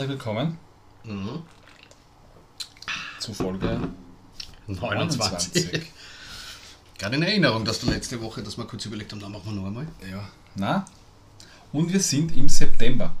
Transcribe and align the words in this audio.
Herzlich 0.00 0.18
willkommen 0.18 0.56
Mhm. 1.04 1.42
zu 3.18 3.34
Folge 3.34 3.90
29. 4.66 5.92
Gerade 6.96 7.16
in 7.16 7.22
Erinnerung, 7.22 7.66
dass 7.66 7.80
du 7.80 7.90
letzte 7.90 8.18
Woche, 8.22 8.42
dass 8.42 8.56
wir 8.56 8.64
kurz 8.64 8.86
überlegt 8.86 9.12
haben, 9.12 9.20
dann 9.20 9.30
machen 9.30 9.44
wir 9.44 9.52
noch 9.52 9.66
einmal. 9.66 9.86
Ja. 10.10 10.26
Na? 10.54 10.86
Und 11.70 11.92
wir 11.92 12.00
sind 12.00 12.34
im 12.34 12.48
September. 12.48 13.14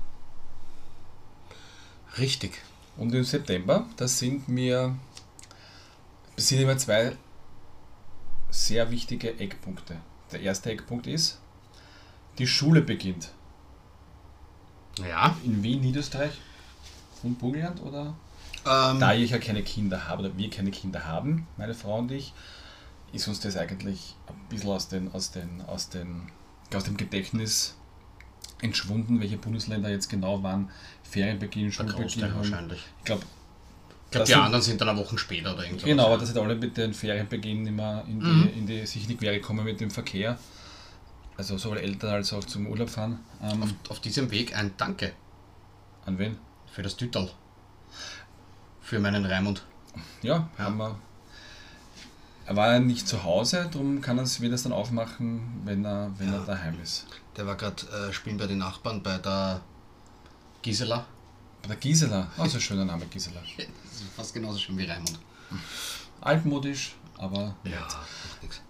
Richtig. 2.16 2.62
Und 2.96 3.14
im 3.14 3.24
September, 3.24 3.86
da 3.98 4.08
sind 4.08 4.48
mir, 4.48 4.96
sind 6.38 6.60
immer 6.62 6.78
zwei 6.78 7.14
sehr 8.48 8.90
wichtige 8.90 9.38
Eckpunkte. 9.38 9.98
Der 10.32 10.40
erste 10.40 10.70
Eckpunkt 10.70 11.06
ist, 11.06 11.40
die 12.38 12.46
Schule 12.46 12.80
beginnt. 12.80 13.32
Ja. 15.06 15.36
In 15.44 15.62
Wien, 15.62 15.82
Niederösterreich 15.82 16.40
und 17.22 17.38
Burgenland 17.38 17.80
oder? 17.82 18.14
Ähm, 18.66 19.00
Da 19.00 19.14
ich 19.14 19.30
ja 19.30 19.38
keine 19.38 19.62
Kinder 19.62 20.08
habe 20.08 20.24
oder 20.24 20.36
wir 20.36 20.50
keine 20.50 20.70
Kinder 20.70 21.04
haben, 21.06 21.46
meine 21.56 21.74
Frau 21.74 21.98
und 21.98 22.10
ich, 22.12 22.32
ist 23.12 23.26
uns 23.28 23.40
das 23.40 23.56
eigentlich 23.56 24.14
ein 24.26 24.48
bisschen 24.48 24.70
aus, 24.70 24.88
den, 24.88 25.12
aus, 25.12 25.30
den, 25.30 25.62
aus, 25.66 25.88
den, 25.88 26.30
aus 26.74 26.84
dem 26.84 26.96
Gedächtnis 26.96 27.76
entschwunden, 28.60 29.20
welche 29.20 29.38
Bundesländer 29.38 29.88
jetzt 29.90 30.08
genau 30.10 30.42
waren, 30.42 30.70
Ferienbeginn, 31.02 31.72
Schulbeginn 31.72 32.34
wahrscheinlich. 32.34 32.84
Ich 32.98 33.04
glaube, 33.06 33.22
Ich 34.04 34.10
glaube, 34.10 34.26
die 34.26 34.32
sind- 34.32 34.42
anderen 34.42 34.62
sind 34.62 34.80
dann 34.80 34.88
eine 34.90 34.98
Woche 34.98 35.16
später 35.18 35.54
oder 35.54 35.62
irgendwas. 35.64 35.84
genau, 35.84 36.06
aber 36.06 36.18
das 36.18 36.28
sind 36.28 36.38
alle 36.38 36.54
mit 36.54 36.76
den 36.76 36.92
Ferienbeginn 36.92 37.66
immer 37.66 38.04
in 38.06 38.20
die, 38.20 38.26
Mhm. 38.26 38.50
in 38.54 38.66
die 38.66 38.86
sich 38.86 39.02
in 39.04 39.08
die 39.08 39.16
Quere 39.16 39.40
kommen 39.40 39.64
mit 39.64 39.80
dem 39.80 39.90
Verkehr. 39.90 40.38
Also 41.36 41.56
sowohl 41.56 41.78
Eltern 41.78 42.10
als 42.10 42.32
auch 42.34 42.44
zum 42.44 42.66
Urlaub 42.66 42.90
fahren. 42.90 43.18
Ähm, 43.42 43.62
Auf, 43.62 43.70
auf 43.88 44.00
diesem 44.00 44.30
Weg 44.30 44.54
ein 44.54 44.72
Danke 44.76 45.12
an 46.04 46.18
wen? 46.18 46.36
Für 46.72 46.82
das 46.82 46.96
Tüttel. 46.96 47.30
Für 48.80 48.98
meinen 49.00 49.24
Raimund. 49.24 49.64
Ja, 50.22 50.48
Ja. 50.58 50.64
haben 50.64 50.76
wir. 50.78 50.98
Er 52.46 52.56
war 52.56 52.72
ja 52.72 52.80
nicht 52.80 53.06
zu 53.06 53.22
Hause, 53.22 53.68
darum 53.70 54.00
kann 54.00 54.18
er 54.18 54.24
es 54.24 54.40
wieder 54.40 54.56
dann 54.56 54.72
aufmachen, 54.72 55.60
wenn 55.64 55.84
er, 55.84 56.10
wenn 56.18 56.32
er 56.32 56.40
daheim 56.40 56.80
ist. 56.80 57.06
Der 57.36 57.46
war 57.46 57.54
gerade 57.56 57.86
äh, 57.86 58.12
spielen 58.12 58.38
bei 58.38 58.46
den 58.48 58.58
Nachbarn 58.58 59.02
bei 59.02 59.18
der 59.18 59.60
Gisela. 60.62 61.06
Bei 61.62 61.68
der 61.68 61.76
Gisela, 61.76 62.26
oh, 62.38 62.46
so 62.46 62.56
ein 62.56 62.60
schöner 62.60 62.84
Name, 62.84 63.06
Gisela. 63.06 63.40
Fast 64.16 64.34
genauso 64.34 64.58
schön 64.58 64.76
wie 64.78 64.84
Raimund. 64.84 65.20
Altmodisch, 66.20 66.96
aber 67.16 67.54
macht 67.64 68.42
nix. 68.42 68.60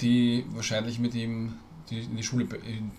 Die 0.00 0.46
wahrscheinlich 0.50 0.98
mit 1.00 1.14
ihm 1.14 1.58
die, 1.90 2.00
in 2.02 2.16
die 2.16 2.22
Schule 2.22 2.44
in, 2.64 2.92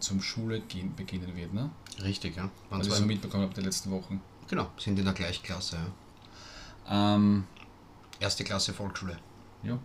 zum 0.00 0.20
Schule 0.22 0.60
gehen, 0.60 0.94
beginnen 0.94 1.34
wird, 1.36 1.52
ne? 1.52 1.70
Richtig, 2.02 2.36
ja. 2.36 2.50
Waren 2.70 2.80
Was 2.80 2.86
ich 2.86 2.92
so 2.94 3.04
mitbekommen 3.04 3.44
habe 3.44 3.54
die 3.54 3.60
letzten 3.62 3.90
Wochen. 3.90 4.20
genau, 4.48 4.70
sind 4.78 4.98
in 4.98 5.04
der 5.04 5.14
Gleichklasse, 5.14 5.76
ja. 5.76 7.14
Ähm, 7.16 7.44
Erste 8.20 8.44
Klasse 8.44 8.72
Volksschule. 8.72 9.16
ja. 9.62 9.78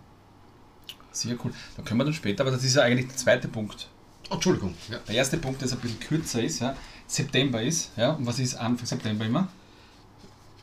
Sehr 1.12 1.36
cool. 1.46 1.54
Da 1.78 1.84
können 1.84 2.00
wir 2.00 2.06
dann 2.06 2.14
später, 2.14 2.42
aber 2.42 2.50
das 2.50 2.64
ist 2.64 2.76
ja 2.76 2.82
eigentlich 2.82 3.08
der 3.08 3.16
zweite 3.18 3.48
Punkt. 3.48 3.88
Oh, 4.32 4.36
Entschuldigung. 4.36 4.74
Ja. 4.90 4.98
Der 5.08 5.14
erste 5.16 5.38
Punkt, 5.38 5.62
der 5.62 5.68
jetzt 5.68 5.78
ein 5.78 5.82
bisschen 5.82 6.00
kürzer 6.00 6.42
ist, 6.42 6.60
ja. 6.60 6.76
September 7.06 7.62
ist, 7.62 7.92
ja. 7.96 8.12
Und 8.14 8.26
was 8.26 8.40
ist 8.40 8.56
Anfang 8.56 8.88
September 8.88 9.24
immer? 9.24 9.48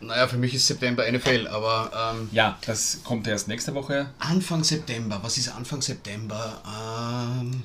Naja, 0.00 0.26
für 0.26 0.38
mich 0.38 0.54
ist 0.54 0.66
September 0.66 1.04
NFL, 1.10 1.46
aber 1.46 2.14
ähm, 2.16 2.28
Ja, 2.32 2.58
das 2.66 3.00
kommt 3.04 3.26
erst 3.28 3.46
nächste 3.48 3.74
Woche. 3.74 4.12
Anfang 4.18 4.64
September, 4.64 5.20
was 5.22 5.36
ist 5.38 5.50
Anfang 5.50 5.82
September? 5.82 6.60
Ähm, 6.66 7.62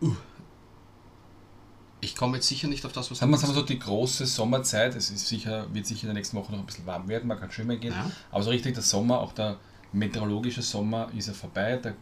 uh. 0.00 0.16
Ich 2.20 2.22
komme 2.22 2.36
jetzt 2.36 2.48
sicher 2.48 2.68
nicht 2.68 2.84
auf 2.84 2.92
das, 2.92 3.10
was 3.10 3.18
du 3.18 3.24
sagen 3.26 3.32
wir 3.32 3.38
so, 3.38 3.62
die 3.62 3.78
große 3.78 4.26
Sommerzeit, 4.26 4.94
es 4.94 5.08
ist 5.10 5.26
sicher, 5.26 5.66
wird 5.72 5.86
sicher 5.86 6.02
in 6.02 6.08
der 6.08 6.14
nächsten 6.16 6.36
Woche 6.36 6.52
noch 6.52 6.58
ein 6.58 6.66
bisschen 6.66 6.84
warm 6.84 7.08
werden, 7.08 7.26
man 7.26 7.40
kann 7.40 7.50
schwimmen 7.50 7.80
gehen. 7.80 7.94
Ja. 7.94 8.10
Aber 8.30 8.42
so 8.42 8.50
richtig 8.50 8.74
der 8.74 8.82
Sommer, 8.82 9.20
auch 9.20 9.32
der 9.32 9.56
meteorologische 9.94 10.60
Sommer 10.60 11.08
ist 11.16 11.28
ja 11.28 11.32
vorbei. 11.32 11.78
Der 11.82 11.94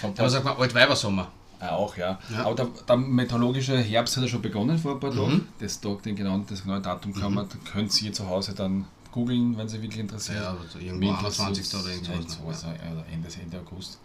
kommt 0.00 0.20
Aber 0.20 0.30
sag 0.30 0.44
mal, 0.44 0.54
Altweibersommer. 0.54 1.32
Ah, 1.58 1.70
auch, 1.70 1.96
ja. 1.96 2.16
Ja. 2.32 2.44
Aber 2.44 2.54
der, 2.54 2.68
der 2.88 2.96
meteorologische 2.96 3.76
Herbst 3.76 4.16
hat 4.16 4.22
ja 4.22 4.28
schon 4.28 4.40
begonnen 4.40 4.78
vor 4.78 4.92
ein 4.94 5.00
paar 5.00 5.10
Mhm. 5.10 5.16
Tagen. 5.16 5.48
Das, 5.58 5.80
Tag, 5.80 6.00
den 6.04 6.14
genauen, 6.14 6.46
das 6.48 6.62
genaue 6.62 6.80
Datum 6.80 7.12
kann 7.12 7.34
man, 7.34 7.48
könnt 7.72 8.00
ihr 8.02 8.12
zu 8.12 8.28
Hause 8.28 8.54
dann 8.54 8.84
googeln, 9.10 9.58
wenn 9.58 9.68
Sie 9.68 9.82
wirklich 9.82 9.98
interessiert. 9.98 10.44
Ja, 10.44 10.50
also 10.56 10.78
irgendwo 10.78 11.10
Mittels- 11.10 11.40
21. 11.40 11.74
oder 11.74 11.88
irgendwas. 11.92 12.34
sowas, 12.34 12.62
ne? 12.66 12.78
ja, 12.84 12.92
oder 12.92 13.04
Ende, 13.12 13.28
Ende 13.42 13.58
August. 13.58 13.98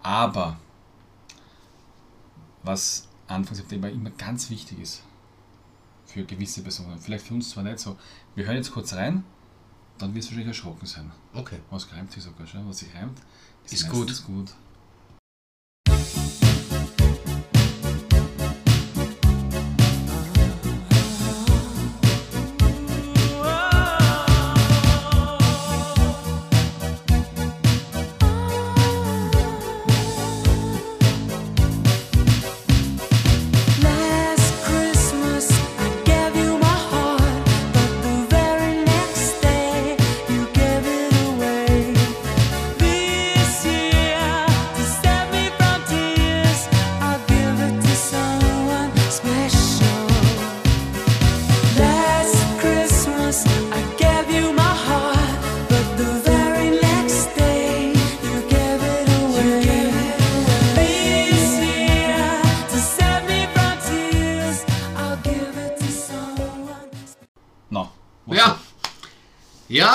Aber 0.00 0.56
was 2.62 3.08
Anfang 3.30 3.56
September 3.56 3.90
immer 3.90 4.10
ganz 4.10 4.50
wichtig 4.50 4.80
ist 4.80 5.02
für 6.06 6.24
gewisse 6.24 6.62
Personen, 6.62 6.98
vielleicht 6.98 7.26
für 7.26 7.34
uns 7.34 7.50
zwar 7.50 7.62
nicht 7.62 7.78
so, 7.78 7.96
wir 8.34 8.46
hören 8.46 8.56
jetzt 8.56 8.72
kurz 8.72 8.92
rein, 8.94 9.24
dann 9.98 10.14
wirst 10.14 10.28
du 10.28 10.32
wahrscheinlich 10.32 10.48
erschrocken 10.48 10.86
sein. 10.86 11.10
Okay. 11.32 11.60
Was 11.70 11.92
reimt 11.92 12.10
sich 12.10 12.22
sogar 12.22 12.46
schon? 12.46 12.68
Was 12.68 12.78
sich 12.78 12.94
reimt, 12.94 13.18
Ist 13.64 13.88
meistens 13.88 14.24
gut. 14.24 14.48
Last 14.48 14.69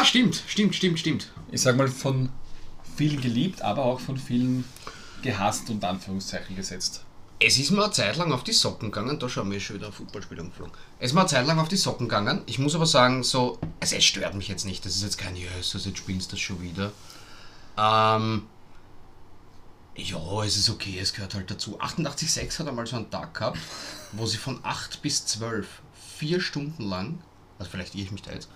stimmt, 0.06 0.42
stimmt, 0.48 0.76
stimmt, 0.76 1.00
stimmt. 1.00 1.32
ich 1.52 1.62
sag 1.62 1.76
mal, 1.78 1.88
von 1.88 2.30
vielen 2.96 3.22
geliebt, 3.22 3.62
aber 3.62 3.84
auch 3.84 4.00
von 4.00 4.18
vielen 4.18 4.66
gehasst 5.22 5.70
und 5.70 5.84
Anführungszeichen 5.84 6.56
gesetzt. 6.56 7.04
Es 7.40 7.58
ist 7.58 7.72
mir 7.72 7.84
eine 7.84 7.92
Zeit 7.92 8.16
lang 8.16 8.32
auf 8.32 8.44
die 8.44 8.54
Socken 8.54 8.92
gegangen, 8.92 9.20
da 9.20 9.28
schauen 9.28 9.52
wir 9.52 9.60
schon 9.60 9.76
wieder 9.76 9.88
ein 9.88 9.94
Fußballspiel 9.94 10.40
umgeflogen. 10.40 10.74
Es 11.00 11.08
ist 11.08 11.14
mir 11.14 11.22
eine 11.22 11.30
Zeit 11.30 11.46
lang 11.46 11.60
auf 11.60 11.68
die 11.68 11.76
Socken 11.76 12.08
gegangen. 12.08 12.42
Ich 12.46 12.60
muss 12.60 12.76
aber 12.76 12.86
sagen, 12.86 13.24
so, 13.24 13.60
also 13.82 13.96
es 13.96 14.06
stört 14.06 14.36
mich 14.36 14.48
jetzt 14.48 14.66
nicht. 14.66 14.86
Das 14.86 14.96
ist 14.96 15.04
jetzt 15.04 15.18
kein 15.18 15.36
Jesus, 15.36 15.86
jetzt 15.86 15.98
spielst 15.98 16.32
du 16.32 16.36
das 16.36 16.40
schon 16.40 16.62
wieder. 16.62 16.94
Ähm, 17.78 18.44
ja, 19.98 20.44
es 20.44 20.56
ist 20.56 20.70
okay, 20.70 20.98
es 21.00 21.14
gehört 21.14 21.34
halt 21.34 21.52
dazu. 21.52 21.80
88,6 21.80 22.60
hat 22.60 22.68
einmal 22.68 22.88
so 22.88 22.96
einen 22.96 23.10
Tag 23.10 23.34
gehabt, 23.34 23.60
wo 24.14 24.26
sie 24.26 24.38
von 24.38 24.60
8 24.64 25.02
bis 25.02 25.26
12 25.26 25.68
vier 26.18 26.40
Stunden 26.40 26.84
lang, 26.84 27.20
also 27.60 27.70
vielleicht 27.70 27.96
irre 27.96 28.06
ich 28.06 28.12
mich 28.12 28.22
da 28.22 28.32
jetzt, 28.32 28.50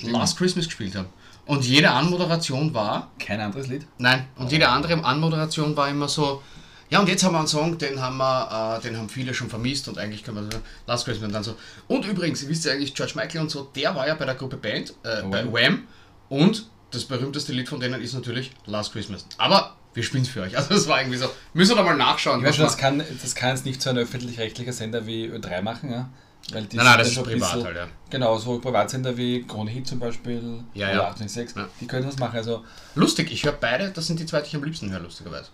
Hm. 0.00 0.10
Last 0.10 0.36
Christmas 0.36 0.66
gespielt 0.66 0.94
haben. 0.94 1.08
Und 1.46 1.64
jede 1.64 1.90
Anmoderation 1.90 2.74
war, 2.74 3.10
Kein 3.18 3.40
anderes 3.40 3.66
Lied? 3.66 3.86
Nein, 3.98 4.26
und 4.36 4.52
jede 4.52 4.68
andere 4.68 5.02
Anmoderation 5.04 5.76
war 5.76 5.88
immer 5.88 6.08
so, 6.08 6.42
ja 6.90 7.00
und 7.00 7.08
jetzt 7.08 7.24
haben 7.24 7.32
wir 7.32 7.38
einen 7.38 7.48
Song, 7.48 7.76
den 7.78 8.00
haben 8.00 8.18
wir, 8.18 8.78
äh, 8.78 8.82
den 8.82 8.96
haben 8.96 9.08
viele 9.08 9.34
schon 9.34 9.48
vermisst 9.48 9.88
und 9.88 9.98
eigentlich 9.98 10.22
können 10.22 10.36
wir 10.36 10.52
so, 10.52 10.58
Last 10.86 11.06
Christmas 11.06 11.28
und 11.28 11.34
dann 11.34 11.44
so. 11.44 11.56
Und 11.88 12.06
übrigens, 12.06 12.42
ihr 12.42 12.48
wisst 12.48 12.64
ja 12.64 12.72
eigentlich, 12.72 12.94
George 12.94 13.14
Michael 13.16 13.40
und 13.40 13.50
so, 13.50 13.68
der 13.74 13.94
war 13.94 14.06
ja 14.06 14.14
bei 14.14 14.26
der 14.26 14.34
Gruppe 14.34 14.56
Band, 14.56 14.94
äh, 15.02 15.22
bei 15.22 15.44
Wham. 15.52 15.84
Und 16.28 16.68
das 16.92 17.04
berühmteste 17.04 17.52
Lied 17.52 17.68
von 17.68 17.80
denen 17.80 18.00
ist 18.00 18.14
natürlich 18.14 18.52
Last 18.66 18.92
Christmas. 18.92 19.26
Aber 19.38 19.76
wir 19.94 20.02
spielen 20.02 20.22
es 20.22 20.28
für 20.28 20.42
euch. 20.42 20.56
Also 20.56 20.74
das 20.74 20.88
war 20.88 21.00
irgendwie 21.00 21.18
so, 21.18 21.28
müssen 21.52 21.72
wir 21.72 21.76
da 21.76 21.82
mal 21.82 21.96
nachschauen. 21.96 22.40
Ich 22.40 22.46
weiß 22.46 22.56
schon, 22.56 22.64
das 22.64 22.76
kann, 22.76 23.02
das 23.22 23.34
kann 23.34 23.50
jetzt 23.50 23.64
nicht 23.64 23.82
so 23.82 23.90
ein 23.90 23.98
öffentlich-rechtlicher 23.98 24.72
Sender 24.72 25.06
wie 25.06 25.26
Ö3 25.26 25.62
machen, 25.62 25.90
ja? 25.90 26.08
Weil 26.52 26.64
die 26.64 26.76
Nein, 26.76 26.86
nein, 26.86 27.04
sind 27.04 27.16
das 27.18 27.24
ist 27.26 27.32
privat 27.32 27.52
bisschen- 27.52 27.64
halt, 27.64 27.76
ja. 27.76 27.88
Genau, 28.10 28.36
so 28.38 28.58
Privatsender 28.58 29.16
wie 29.16 29.46
Krone 29.46 29.70
Hit 29.70 29.86
zum 29.86 29.98
Beispiel 30.00 30.64
Ja, 30.74 30.90
ja. 30.90 31.08
806, 31.08 31.54
Ja. 31.56 31.68
die 31.80 31.86
können 31.86 32.06
das 32.06 32.18
machen. 32.18 32.36
Also 32.36 32.64
Lustig, 32.96 33.30
ich 33.30 33.44
höre 33.44 33.52
beide, 33.52 33.90
das 33.90 34.06
sind 34.06 34.18
die 34.18 34.26
zwei, 34.26 34.40
die 34.40 34.48
ich 34.48 34.56
am 34.56 34.64
liebsten 34.64 34.90
höre, 34.90 35.00
lustigerweise. 35.00 35.50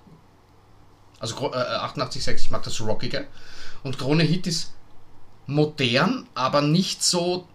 Also 1.18 1.34
äh, 1.52 1.56
88,6, 1.56 2.34
ich 2.44 2.50
mag 2.50 2.62
das 2.62 2.80
Rockige. 2.80 3.26
Und 3.82 3.98
Krone 3.98 4.22
Hit 4.22 4.46
ist 4.46 4.72
modern, 5.46 6.26
aber 6.34 6.62
nicht 6.62 7.02
so, 7.04 7.46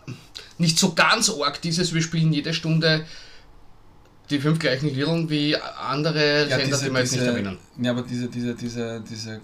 nicht 0.57 0.77
so 0.77 0.93
ganz 0.93 1.29
arg 1.29 1.61
dieses, 1.61 1.93
wir 1.93 2.01
spielen 2.01 2.31
jede 2.31 2.53
Stunde 2.53 3.05
die 4.29 4.39
fünf 4.39 4.59
gleichen 4.59 4.93
Liedern 4.93 5.29
wie 5.29 5.57
andere 5.57 6.43
Ja, 6.47 6.57
Sender, 6.57 6.65
diese, 6.67 6.85
die 6.85 6.91
wir 6.93 6.99
jetzt 6.99 7.11
nicht 7.11 7.21
diese, 7.21 7.31
erwähnen. 7.31 7.57
ja, 7.81 7.91
aber 7.91 8.01
diese, 8.03 8.29
diese, 8.29 8.55
diese, 8.55 9.01
diese 9.01 9.41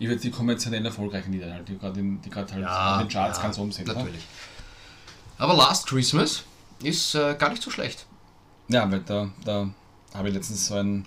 Ich 0.00 0.08
würde 0.08 0.20
die 0.20 0.30
kommerziell 0.30 0.84
erfolgreichen 0.84 1.30
Lieder 1.32 1.52
halt, 1.52 1.68
die 1.68 1.78
gerade 1.78 2.00
in- 2.00 2.20
die 2.22 2.30
gerade 2.30 2.52
halt 2.54 2.62
Ja, 2.62 3.00
in 3.00 3.06
den 3.06 3.12
Charts 3.12 3.36
ja, 3.38 3.42
ganz 3.44 3.58
oben 3.58 3.70
sind. 3.70 3.86
ne? 3.86 3.94
Natürlich. 3.94 4.24
Aber 5.38 5.54
Last 5.54 5.86
Christmas 5.86 6.42
ist 6.82 7.14
äh, 7.14 7.34
gar 7.38 7.50
nicht 7.50 7.62
so 7.62 7.70
schlecht. 7.70 8.06
Ja, 8.68 8.90
weil 8.90 9.00
da, 9.00 9.28
da 9.44 9.68
habe 10.14 10.28
ich 10.28 10.34
letztens 10.34 10.66
so 10.66 10.74
ein, 10.74 11.04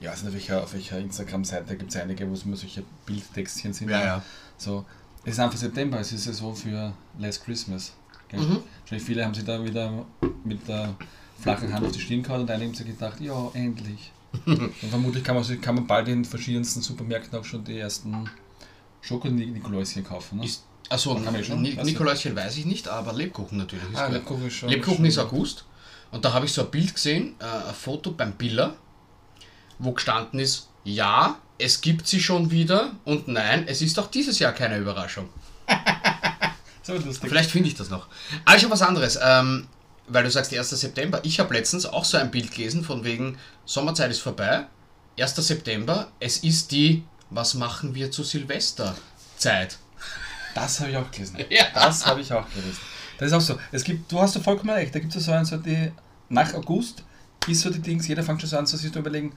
ich 0.00 0.08
weiß 0.08 0.24
nicht, 0.24 0.28
auf 0.28 0.34
welcher, 0.34 0.72
welcher 0.72 0.98
Instagram-Seite 0.98 1.76
gibt 1.76 1.90
es 1.94 1.96
einige, 2.00 2.28
wo 2.28 2.34
es 2.34 2.42
immer 2.44 2.56
solche 2.56 2.82
Bildtextchen 3.06 3.72
sind. 3.72 3.88
Ja, 3.90 4.04
ja. 4.04 4.22
So, 4.58 4.84
es 5.24 5.32
ist 5.34 5.38
einfach 5.40 5.56
September, 5.58 6.00
es 6.00 6.12
ist 6.12 6.26
ja 6.26 6.32
so 6.32 6.52
für 6.54 6.92
Last 7.18 7.44
Christmas. 7.44 7.92
Mhm. 8.32 8.58
Wahrscheinlich 8.80 9.06
viele 9.06 9.24
haben 9.24 9.32
sich 9.34 9.44
da 9.44 9.62
wieder 9.64 10.04
mit 10.42 10.66
der 10.66 10.94
flachen 11.40 11.72
Hand 11.72 11.86
auf 11.86 11.92
die 11.92 12.00
Stirn 12.00 12.22
gehauen 12.24 12.40
und 12.40 12.50
einige 12.50 12.66
haben 12.70 12.74
sich 12.74 12.86
gedacht, 12.86 13.20
ja, 13.20 13.48
endlich. 13.54 14.10
Und 14.46 14.72
vermutlich 14.90 15.22
kann 15.24 15.34
man, 15.34 15.44
sich- 15.44 15.60
kann 15.60 15.74
man 15.76 15.86
bald 15.86 16.08
in 16.08 16.24
verschiedensten 16.24 16.80
Supermärkten 16.82 17.38
auch 17.38 17.44
schon 17.44 17.64
die 17.64 17.78
ersten 17.78 18.28
Schokonikoläuschen 19.00 20.04
kaufen. 20.04 20.38
Ne? 20.38 20.46
Ist, 20.46 20.64
also 20.88 21.14
Ni. 21.18 21.74
Nikoläuschen 21.82 22.34
weiß 22.36 22.56
ich 22.58 22.66
nicht, 22.66 22.88
aber 22.88 23.12
Lebkuchen 23.12 23.58
natürlich. 23.58 23.90
Ist 23.90 23.98
ah. 23.98 24.06
Lebkuchen 24.08 24.46
ist 24.46 24.54
schon. 24.54 24.68
Lebkuchen 24.68 24.96
schon- 24.96 25.04
ist 25.06 25.18
August. 25.18 25.64
Und 26.10 26.24
da 26.24 26.32
habe 26.32 26.46
ich 26.46 26.52
so 26.52 26.62
ein 26.62 26.70
Bild 26.70 26.94
gesehen, 26.94 27.34
äh, 27.40 27.44
ein 27.68 27.74
Foto 27.74 28.12
beim 28.12 28.32
Biller, 28.32 28.74
wo 29.78 29.92
gestanden 29.92 30.38
ist, 30.38 30.68
ja, 30.84 31.38
es 31.58 31.80
gibt 31.80 32.06
sie 32.06 32.20
schon 32.20 32.50
wieder 32.50 32.92
und 33.04 33.26
nein, 33.28 33.64
es 33.66 33.82
ist 33.82 33.98
auch 33.98 34.06
dieses 34.08 34.38
Jahr 34.38 34.52
keine 34.52 34.78
Überraschung. 34.78 35.28
So 36.86 36.92
lustig. 36.92 37.30
Vielleicht 37.30 37.50
finde 37.50 37.70
ich 37.70 37.74
das 37.74 37.88
noch. 37.88 38.08
Also 38.44 38.68
was 38.68 38.82
anderes, 38.82 39.18
ähm, 39.22 39.68
weil 40.06 40.24
du 40.24 40.30
sagst 40.30 40.52
1. 40.52 40.70
September. 40.70 41.20
Ich 41.24 41.40
habe 41.40 41.54
letztens 41.54 41.86
auch 41.86 42.04
so 42.04 42.16
ein 42.16 42.30
Bild 42.30 42.52
gelesen 42.52 42.84
von 42.84 43.04
wegen 43.04 43.38
Sommerzeit 43.64 44.10
ist 44.10 44.20
vorbei. 44.20 44.66
1. 45.18 45.36
September, 45.36 46.08
es 46.20 46.38
ist 46.38 46.72
die 46.72 47.04
Was 47.30 47.54
machen 47.54 47.94
wir 47.94 48.10
zu 48.10 48.22
Silvester 48.22 48.94
Zeit. 49.36 49.78
Das 50.54 50.80
habe 50.80 50.90
ich 50.90 50.96
auch 50.96 51.10
gelesen. 51.10 51.38
Ja. 51.50 51.64
Das 51.72 52.06
habe 52.06 52.20
ich 52.20 52.32
auch 52.32 52.48
gelesen. 52.50 52.78
Das 53.18 53.28
ist 53.28 53.32
auch 53.32 53.40
so. 53.40 53.58
Es 53.72 53.84
gibt, 53.84 54.10
du 54.10 54.20
hast 54.20 54.34
ja 54.34 54.40
vollkommen 54.40 54.70
recht. 54.70 54.94
Da 54.94 54.98
gibt 54.98 55.14
es 55.14 55.24
so 55.24 55.32
ein, 55.32 55.44
so 55.44 55.56
die, 55.56 55.90
nach 56.28 56.52
August 56.54 57.02
ist 57.46 57.60
so 57.60 57.70
die 57.70 57.80
Dings, 57.80 58.08
jeder 58.08 58.22
fängt 58.22 58.40
schon 58.40 58.50
so 58.50 58.58
an, 58.58 58.66
so 58.66 58.76
sich 58.76 58.92
zu 58.92 58.98
überlegen, 58.98 59.36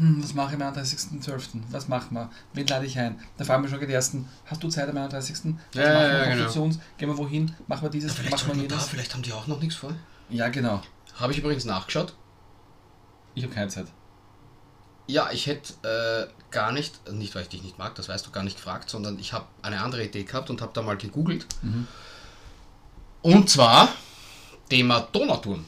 hm, 0.00 0.22
was 0.22 0.34
mache 0.34 0.54
ich 0.56 0.62
am 0.62 0.74
31.12.? 0.74 1.60
Was 1.70 1.88
machen 1.88 2.14
wir? 2.14 2.30
Wen 2.54 2.66
lade 2.66 2.86
ich 2.86 2.98
ein? 2.98 3.20
Da 3.36 3.44
fragen 3.44 3.62
wir 3.62 3.70
schon 3.70 3.80
die 3.80 3.92
ersten, 3.92 4.28
hast 4.46 4.62
du 4.62 4.68
Zeit 4.68 4.88
am 4.88 4.96
31.? 4.96 5.54
Was 5.74 5.82
Ja, 5.84 5.92
machen 5.92 6.02
ja, 6.02 6.10
wir? 6.10 6.18
ja, 6.28 6.34
genau. 6.48 6.68
Gehen 6.98 7.08
wir 7.08 7.18
wohin? 7.18 7.54
Machen 7.66 7.82
wir 7.82 7.90
dieses? 7.90 8.12
Vielleicht, 8.14 8.32
machen 8.32 8.48
wir 8.56 8.62
wir 8.62 8.68
da, 8.68 8.74
jenes? 8.76 8.88
vielleicht 8.88 9.12
haben 9.14 9.22
die 9.22 9.32
auch 9.32 9.46
noch 9.46 9.60
nichts 9.60 9.76
vor. 9.76 9.92
Ja, 10.30 10.48
genau. 10.48 10.80
Habe 11.16 11.32
ich 11.32 11.38
übrigens 11.38 11.64
nachgeschaut. 11.66 12.14
Ich 13.34 13.44
habe 13.44 13.54
keine 13.54 13.68
Zeit. 13.68 13.86
Ja, 15.06 15.30
ich 15.32 15.46
hätte 15.46 15.74
äh, 16.28 16.32
gar 16.50 16.72
nicht, 16.72 17.12
nicht 17.12 17.34
weil 17.34 17.42
ich 17.42 17.48
dich 17.48 17.62
nicht 17.62 17.78
mag, 17.78 17.94
das 17.96 18.08
weißt 18.08 18.26
du, 18.26 18.30
gar 18.30 18.42
nicht 18.44 18.56
gefragt, 18.56 18.88
sondern 18.90 19.18
ich 19.18 19.32
habe 19.32 19.44
eine 19.60 19.80
andere 19.82 20.04
Idee 20.04 20.22
gehabt 20.24 20.50
und 20.50 20.62
habe 20.62 20.70
da 20.72 20.82
mal 20.82 20.96
gegoogelt. 20.96 21.46
Und 23.22 23.50
zwar 23.50 23.88
Thema 24.68 25.00
Donauturm. 25.12 25.64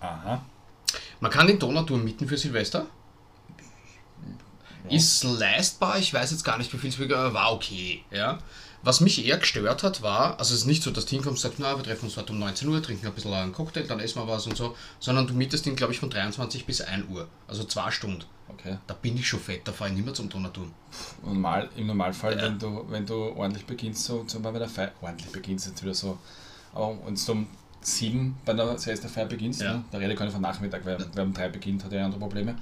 Aha. 0.00 0.42
Man 1.20 1.30
kann 1.30 1.46
den 1.46 1.58
Donauturm 1.58 2.02
mieten 2.04 2.26
für 2.26 2.36
Silvester. 2.38 2.86
Ja. 4.88 4.96
Ist 4.96 5.24
leistbar, 5.24 5.98
ich 5.98 6.12
weiß 6.12 6.30
jetzt 6.30 6.44
gar 6.44 6.58
nicht, 6.58 6.72
wie 6.72 6.78
viel 6.78 6.90
es 6.90 6.98
war 7.34 7.52
okay. 7.52 8.02
Ja. 8.10 8.38
Was 8.82 9.00
mich 9.00 9.24
eher 9.24 9.38
gestört 9.38 9.82
hat, 9.82 10.02
war, 10.02 10.38
also 10.38 10.52
es 10.52 10.60
ist 10.60 10.66
nicht 10.66 10.82
so, 10.82 10.90
dass 10.90 11.06
du 11.06 11.12
hinkommst 11.12 11.42
und 11.42 11.50
sagst, 11.50 11.58
na, 11.58 11.74
wir 11.74 11.82
treffen 11.82 12.04
uns 12.04 12.18
heute 12.18 12.34
um 12.34 12.38
19 12.38 12.68
Uhr, 12.68 12.82
trinken 12.82 13.06
ein 13.06 13.14
bisschen 13.14 13.32
einen 13.32 13.52
Cocktail, 13.52 13.84
dann 13.84 13.98
essen 13.98 14.20
wir 14.20 14.28
was 14.28 14.46
und 14.46 14.58
so, 14.58 14.76
sondern 15.00 15.26
du 15.26 15.32
mietest 15.32 15.66
ihn, 15.66 15.74
glaube 15.74 15.94
ich, 15.94 15.98
von 16.00 16.10
23 16.10 16.66
bis 16.66 16.82
1 16.82 17.08
Uhr, 17.08 17.26
also 17.48 17.64
zwei 17.64 17.90
Stunden. 17.90 18.24
Okay. 18.48 18.76
Da 18.86 18.92
bin 18.92 19.16
ich 19.16 19.26
schon 19.26 19.40
fett, 19.40 19.66
da 19.66 19.72
fahre 19.72 19.88
ich 19.88 19.96
nicht 19.96 20.04
mehr 20.04 20.12
zum 20.12 20.28
Donauturm. 20.28 20.70
Normal, 21.24 21.70
Im 21.76 21.86
Normalfall, 21.86 22.36
Ja. 22.36 22.42
wenn, 22.42 22.58
du, 22.58 22.84
wenn 22.90 23.06
du 23.06 23.14
ordentlich 23.34 23.64
beginnst, 23.64 24.04
so 24.04 24.22
zum 24.24 24.42
Beispiel 24.42 24.52
bei 24.60 24.66
der 24.66 24.68
Feier, 24.68 24.92
ordentlich 25.00 25.32
beginnst 25.32 25.66
jetzt 25.66 25.82
wieder 25.82 25.94
so, 25.94 26.18
aber 26.74 26.94
wenn 27.06 27.14
du 27.14 27.32
um 27.32 27.46
sieben 27.80 28.36
bei 28.44 28.52
der 28.52 28.76
Silvesterfeier 28.78 29.24
beginnst, 29.26 29.62
Ja. 29.62 29.74
ne? 29.74 29.84
da 29.92 29.96
rede 29.98 30.12
ich 30.12 30.18
gar 30.18 30.26
nicht 30.26 30.34
von 30.34 30.42
Nachmittag, 30.42 30.84
weil 30.84 30.98
wer 31.14 31.24
um 31.24 31.32
drei 31.32 31.48
beginnt, 31.48 31.84
hat 31.84 31.92
ja 31.92 32.04
andere 32.04 32.20
Probleme. 32.20 32.54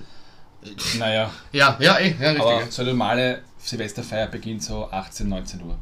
Naja, 0.98 1.30
Ja, 1.52 1.76
ja, 1.80 1.98
eh, 1.98 2.14
ja, 2.20 2.30
richtig. 2.30 2.40
aber 2.40 2.70
so 2.70 2.82
eine 2.82 2.90
normale 2.92 3.42
Silvesterfeier 3.58 4.28
beginnt 4.28 4.62
so 4.62 4.88
18, 4.90 5.28
19 5.28 5.62
Uhr. 5.62 5.76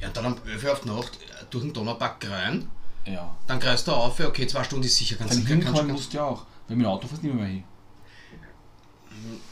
Ja, 0.00 0.08
dann 0.08 0.26
um 0.26 0.36
11 0.46 0.64
Uhr 0.64 0.72
auf 0.72 0.80
die 0.80 0.88
Nacht 0.88 1.12
äh, 1.16 1.44
durch 1.50 1.64
den 1.64 1.72
Donaupark 1.72 2.16
rein, 2.30 2.68
Ja. 3.04 3.34
dann 3.46 3.60
greifst 3.60 3.86
du 3.88 3.92
auf, 3.92 4.18
okay, 4.20 4.46
zwei 4.46 4.64
Stunden 4.64 4.84
ist 4.86 4.96
sicher 4.96 5.16
ganz 5.16 5.30
Dann 5.32 5.40
sicher. 5.42 5.54
hinkommen 5.54 5.88
du- 5.88 5.94
musst 5.94 6.12
du 6.12 6.16
ja 6.16 6.24
auch. 6.24 6.44
Wenn 6.68 6.78
mit 6.78 6.86
dem 6.86 6.90
Auto 6.90 7.06
fährst, 7.08 7.22
nicht 7.22 7.34
mehr 7.34 7.44
hin. 7.46 7.64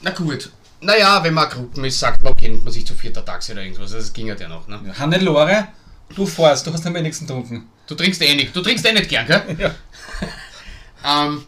Na 0.01 0.11
gut. 0.11 0.51
Naja, 0.81 1.23
wenn 1.23 1.35
man 1.35 1.49
Gruppen 1.51 1.85
ist, 1.85 1.99
sagt 2.01 2.23
man, 2.23 2.33
okay, 2.33 2.49
nimmt 2.49 2.65
man 2.65 2.73
sich 2.73 2.87
zu 2.87 2.95
vierter 2.95 3.23
Taxi 3.25 3.53
oder 3.53 3.63
irgendwas. 3.63 3.91
Das 3.93 4.13
ging 4.13 4.31
halt 4.31 4.41
ja 4.41 4.49
noch, 4.49 4.67
ne? 4.67 4.81
Ja. 4.87 4.99
Hannelore, 4.99 5.69
du 6.15 6.25
fährst, 6.25 6.67
du 6.67 6.73
hast 6.73 6.87
am 6.87 6.95
wenigsten 6.95 7.27
getrunken. 7.27 7.69
Du 7.87 7.95
trinkst 7.95 8.23
eh 8.23 8.35
nicht, 8.35 8.57
du 8.57 8.63
trinkst 8.63 8.87
eh 8.87 8.93
nicht 8.95 9.09
gern, 9.11 9.27
gell? 9.27 9.43
Ja. 9.59 9.75
Ähm, 11.25 11.45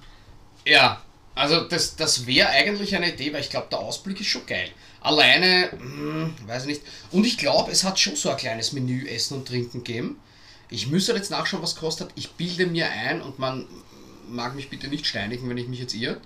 ja, 0.66 1.00
also 1.34 1.62
das, 1.64 1.96
das 1.96 2.26
wäre 2.26 2.48
eigentlich 2.48 2.94
eine 2.94 3.12
Idee, 3.12 3.32
weil 3.32 3.40
ich 3.40 3.50
glaube, 3.50 3.68
der 3.70 3.78
Ausblick 3.80 4.20
ist 4.20 4.26
schon 4.28 4.46
geil. 4.46 4.70
Alleine, 5.00 5.70
hm, 5.72 6.34
weiß 6.46 6.62
ich 6.62 6.68
nicht. 6.68 6.82
Und 7.10 7.26
ich 7.26 7.38
glaube, 7.38 7.70
es 7.72 7.84
hat 7.84 7.98
schon 7.98 8.16
so 8.16 8.30
ein 8.30 8.36
kleines 8.36 8.72
Menü 8.72 9.06
Essen 9.08 9.38
und 9.38 9.48
Trinken 9.48 9.82
gegeben. 9.84 10.20
Ich 10.70 10.86
müsste 10.88 11.12
jetzt 11.12 11.30
nachschauen, 11.30 11.62
was 11.62 11.76
kostet. 11.76 12.10
Ich 12.14 12.32
bilde 12.32 12.66
mir 12.66 12.88
ein 12.90 13.20
und 13.20 13.38
man 13.38 13.66
mag 14.28 14.54
mich 14.54 14.70
bitte 14.70 14.88
nicht 14.88 15.06
steinigen, 15.06 15.48
wenn 15.48 15.58
ich 15.58 15.68
mich 15.68 15.80
jetzt 15.80 15.94
irre. 15.94 16.20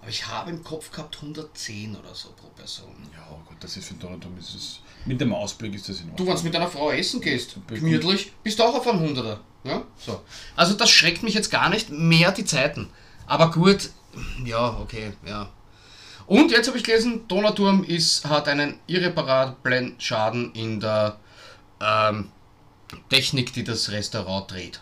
Aber 0.00 0.08
ich 0.10 0.26
habe 0.26 0.50
im 0.50 0.62
Kopf 0.64 0.90
gehabt 0.90 1.16
110 1.16 1.96
oder 1.96 2.14
so 2.14 2.30
pro 2.32 2.48
Person. 2.48 2.94
Ja, 3.12 3.28
gut, 3.46 3.56
das 3.60 3.76
ist 3.76 3.88
für 3.88 3.94
Donnertum, 3.94 4.38
ist 4.38 4.54
es, 4.54 4.80
mit 5.04 5.20
dem 5.20 5.34
Ausblick 5.34 5.74
ist 5.74 5.88
das 5.88 6.00
in 6.00 6.06
Du, 6.06 6.10
Ordnung. 6.10 6.28
wenn 6.28 6.36
du 6.36 6.42
mit 6.44 6.54
deiner 6.54 6.68
Frau 6.68 6.90
essen 6.90 7.20
gehst, 7.20 7.56
gemütlich, 7.68 8.32
bist 8.42 8.58
du 8.58 8.62
auch 8.64 8.74
auf 8.74 8.86
einem 8.88 9.00
Hunderter. 9.00 9.40
Ja? 9.64 9.84
So. 9.98 10.22
Also 10.56 10.74
das 10.74 10.90
schreckt 10.90 11.22
mich 11.22 11.34
jetzt 11.34 11.50
gar 11.50 11.68
nicht 11.68 11.90
mehr 11.90 12.32
die 12.32 12.44
Zeiten. 12.46 12.88
Aber 13.26 13.50
gut, 13.50 13.90
ja, 14.44 14.78
okay, 14.80 15.12
ja. 15.26 15.48
Und 16.26 16.52
jetzt 16.52 16.68
habe 16.68 16.78
ich 16.78 16.84
gelesen, 16.84 17.26
Donauturm 17.26 17.82
ist, 17.82 18.24
hat 18.28 18.46
einen 18.48 18.78
irreparablen 18.86 19.96
Schaden 19.98 20.52
in 20.54 20.78
der 20.78 21.18
ähm, 21.80 22.28
Technik, 23.08 23.52
die 23.52 23.64
das 23.64 23.90
Restaurant 23.90 24.50
dreht. 24.50 24.80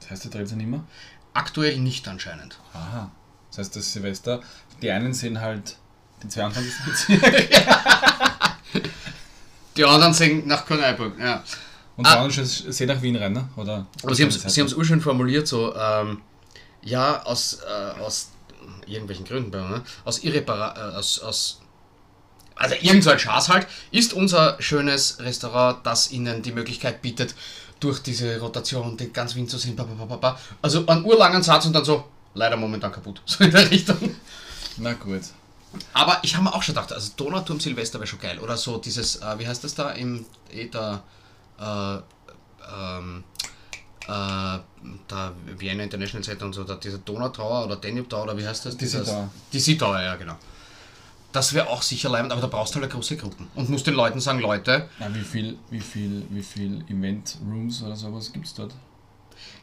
Das 0.00 0.10
heißt, 0.10 0.24
der 0.24 0.30
dreht 0.30 0.48
sich 0.48 0.56
nicht 0.56 0.68
mehr? 0.68 0.84
Aktuell 1.34 1.78
nicht 1.78 2.06
anscheinend. 2.06 2.58
Aha. 2.72 3.10
Das 3.50 3.58
heißt, 3.58 3.76
das 3.76 3.92
Silvester, 3.92 4.40
die 4.82 4.90
einen 4.90 5.14
sehen 5.14 5.40
halt 5.40 5.78
den 6.22 6.30
22. 6.30 6.74
Bezirk 6.84 7.50
Die 9.76 9.84
anderen 9.84 10.14
sehen 10.14 10.46
nach 10.46 10.64
Korneuburg, 10.64 11.18
ja. 11.18 11.42
und 11.96 12.06
Ah. 12.06 12.14
ah. 12.14 12.22
anderen 12.22 12.46
sehen 12.46 12.88
nach 12.88 13.02
Wien 13.02 13.16
rein, 13.16 13.32
ne? 13.32 13.48
Oder 13.56 13.86
Aber 14.02 14.14
sie 14.14 14.22
haben 14.22 14.28
es 14.28 14.54
sie 14.54 14.62
urschön 14.62 15.00
formuliert, 15.00 15.48
so, 15.48 15.74
ähm, 15.74 16.22
ja, 16.86 17.22
aus, 17.24 17.58
äh, 17.68 18.00
aus 18.00 18.30
irgendwelchen 18.86 19.26
Gründen, 19.26 19.50
ne? 19.70 19.82
aus 20.04 20.20
irrepara 20.22 20.92
äh, 20.92 20.96
aus, 20.96 21.18
aus, 21.18 21.60
also 22.54 22.74
irgend 22.80 23.04
so 23.04 23.10
ein 23.10 23.18
Schaß 23.18 23.48
halt, 23.48 23.66
ist 23.90 24.14
unser 24.14 24.56
schönes 24.62 25.18
Restaurant, 25.18 25.84
das 25.84 26.10
ihnen 26.12 26.42
die 26.42 26.52
Möglichkeit 26.52 27.02
bietet, 27.02 27.34
durch 27.80 28.02
diese 28.02 28.38
Rotation 28.40 28.96
den 28.96 29.12
ganz 29.12 29.34
Wien 29.34 29.48
zu 29.48 29.58
sehen, 29.58 29.76
ba, 29.76 29.82
ba, 29.82 29.94
ba, 29.94 30.04
ba, 30.04 30.16
ba. 30.16 30.40
also 30.62 30.86
einen 30.86 31.04
urlangen 31.04 31.42
Satz 31.42 31.66
und 31.66 31.74
dann 31.74 31.84
so, 31.84 32.04
leider 32.34 32.56
momentan 32.56 32.92
kaputt, 32.92 33.20
so 33.26 33.44
in 33.44 33.50
der 33.50 33.70
Richtung. 33.70 34.14
Na 34.78 34.92
gut. 34.94 35.22
Aber 35.92 36.20
ich 36.22 36.34
habe 36.34 36.44
mir 36.44 36.54
auch 36.54 36.62
schon 36.62 36.74
gedacht, 36.74 36.92
also 36.92 37.12
Donauturm 37.16 37.60
Silvester 37.60 37.98
wäre 37.98 38.06
schon 38.06 38.20
geil. 38.20 38.38
Oder 38.38 38.56
so 38.56 38.78
dieses, 38.78 39.16
äh, 39.16 39.38
wie 39.38 39.46
heißt 39.46 39.62
das 39.62 39.74
da 39.74 39.90
im 39.90 40.24
da, 40.72 41.02
äh, 41.58 41.98
ähm, 42.72 43.24
äh, 44.06 44.58
da 45.08 45.32
Vienna 45.58 45.82
International 45.82 46.24
Center 46.24 46.46
und 46.46 46.52
so, 46.52 46.64
da 46.64 46.74
dieser 46.76 46.98
Donautower 46.98 47.64
oder 47.64 47.76
Danube 47.76 48.08
Tower 48.08 48.24
oder 48.24 48.36
wie 48.38 48.46
heißt 48.46 48.66
das? 48.66 48.76
Die 48.76 48.88
Tower. 48.88 49.30
Die 49.52 49.78
Tower, 49.78 50.00
ja 50.00 50.16
genau. 50.16 50.36
Das 51.32 51.52
wäre 51.52 51.68
auch 51.68 51.82
sicher 51.82 52.08
leibend, 52.08 52.32
aber 52.32 52.40
da 52.40 52.46
brauchst 52.46 52.74
du 52.74 52.76
halt 52.76 52.84
eine 52.84 52.92
große 52.92 53.16
Gruppen. 53.16 53.48
Und 53.54 53.68
musst 53.68 53.86
den 53.86 53.94
Leuten 53.94 54.20
sagen, 54.20 54.40
Leute, 54.40 54.88
Na, 54.98 55.14
wie 55.14 55.20
viel, 55.20 55.58
wie 55.70 55.80
viel, 55.80 56.24
wie 56.30 56.42
viel 56.42 56.82
Event 56.88 57.36
Rooms 57.46 57.82
oder 57.82 57.94
sowas 57.94 58.32
gibt 58.32 58.46
es 58.46 58.54
dort? 58.54 58.72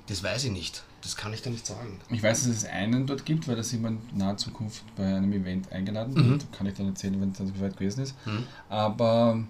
das 0.07 0.23
weiß 0.23 0.45
ich 0.45 0.51
nicht. 0.51 0.83
Das 1.01 1.17
kann 1.17 1.33
ich 1.33 1.41
dir 1.41 1.49
nicht 1.49 1.65
sagen. 1.65 1.99
Ich 2.09 2.23
weiß, 2.23 2.43
dass 2.43 2.55
es 2.55 2.65
einen 2.65 3.05
dort 3.07 3.25
gibt, 3.25 3.47
weil 3.47 3.55
da 3.55 3.61
ist 3.61 3.71
jemand 3.71 3.99
in 4.11 4.19
naher 4.19 4.37
Zukunft 4.37 4.83
bei 4.95 5.03
einem 5.05 5.31
Event 5.33 5.71
eingeladen. 5.71 6.13
Mhm. 6.13 6.39
Kann 6.51 6.67
ich 6.67 6.75
dann 6.75 6.87
erzählen, 6.87 7.19
wenn 7.19 7.31
es 7.31 7.37
dann 7.37 7.47
so 7.47 7.59
weit 7.59 7.77
gewesen 7.77 8.03
ist. 8.03 8.15
Mhm. 8.25 8.43
Aber 8.69 9.43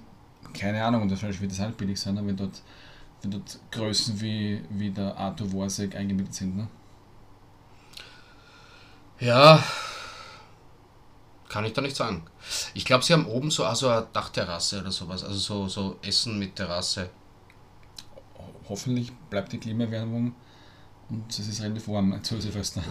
keine 0.54 0.84
Ahnung, 0.84 1.04
und 1.04 1.10
wahrscheinlich 1.10 1.42
wird 1.42 1.52
das 1.52 1.60
halt 1.60 1.78
billig 1.78 2.00
sein, 2.00 2.16
wenn 2.26 2.38
dort, 2.38 2.62
wenn 3.24 3.32
dort 3.32 3.58
Größen 3.72 4.20
wie, 4.22 4.64
wie 4.70 4.92
der 4.92 5.18
Arthur 5.18 5.52
Worsek 5.54 5.96
eingemietet 5.96 6.36
sind. 6.36 6.56
Ne? 6.58 6.68
Ja, 9.20 9.64
kann 11.50 11.66
ich 11.66 11.74
da 11.74 11.82
nicht 11.82 11.96
sagen. 11.96 12.26
Ich 12.74 12.84
glaube, 12.84 13.04
sie 13.04 13.14
haben 13.14 13.26
oben 13.28 13.52
so 13.52 13.64
also 13.64 13.88
eine 13.88 14.08
Dachterrasse 14.12 14.82
oder 14.82 14.92
sowas. 14.92 15.24
Also 15.24 15.38
so, 15.38 15.68
so 15.68 15.98
Essen 16.02 16.38
mit 16.40 16.56
Terrasse. 16.56 17.10
Ho- 18.38 18.54
Hoffentlich 18.70 19.12
bleibt 19.30 19.52
die 19.54 19.60
Klimaerwärmung 19.60 20.36
und 21.10 21.30
es 21.32 21.40
ist 21.48 21.62
relativ 21.62 21.88
warm 21.88 22.22
zu 22.24 22.42
Silvester. 22.42 22.82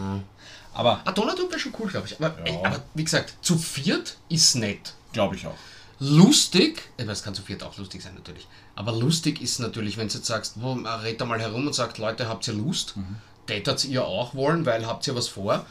Aber 0.72 1.00
Ah, 1.04 1.12
Donauturm 1.12 1.50
wäre 1.50 1.58
schon 1.60 1.74
cool, 1.78 1.88
glaube 1.90 2.06
ich. 2.06 2.16
Aber, 2.22 2.38
Ja. 2.38 2.44
ey, 2.44 2.64
aber 2.66 2.80
wie 2.94 3.04
gesagt, 3.04 3.34
zu 3.42 3.58
viert 3.58 4.16
ist 4.28 4.54
nett. 4.54 4.94
glaube 5.12 5.34
ich 5.36 5.46
auch. 5.46 5.56
Lustig, 6.04 6.90
ich 6.96 7.06
weiß, 7.06 7.22
kann 7.22 7.32
zu 7.32 7.42
viert 7.42 7.62
auch 7.62 7.78
lustig 7.78 8.02
sein 8.02 8.14
natürlich, 8.14 8.48
aber 8.74 8.90
lustig 8.90 9.40
ist 9.40 9.60
natürlich, 9.60 9.96
wenn 9.96 10.08
du 10.08 10.14
jetzt 10.14 10.26
sagst, 10.26 10.60
wo, 10.60 10.76
äh, 10.80 10.88
red 10.88 11.20
da 11.20 11.24
mal 11.24 11.40
herum 11.40 11.64
und 11.64 11.74
sagt, 11.74 11.98
Leute, 11.98 12.28
habt 12.28 12.48
ihr 12.48 12.54
Lust? 12.54 12.96
Mhm. 12.96 13.18
Tätet 13.46 13.84
ihr 13.84 14.04
auch 14.04 14.34
wollen, 14.34 14.66
weil 14.66 14.84
habt 14.84 15.06
ihr 15.06 15.14
was 15.14 15.28
vor? 15.28 15.64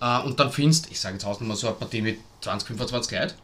Äh, 0.00 0.18
und 0.22 0.40
dann 0.40 0.50
findest, 0.50 0.90
ich 0.90 0.98
sage 0.98 1.14
jetzt 1.14 1.24
auch 1.24 1.38
mal 1.40 1.56
so 1.56 1.68
eine 1.68 1.76
Partie 1.76 2.02
mit 2.02 2.18
20, 2.40 2.66
25 2.66 3.18
Leuten, 3.18 3.34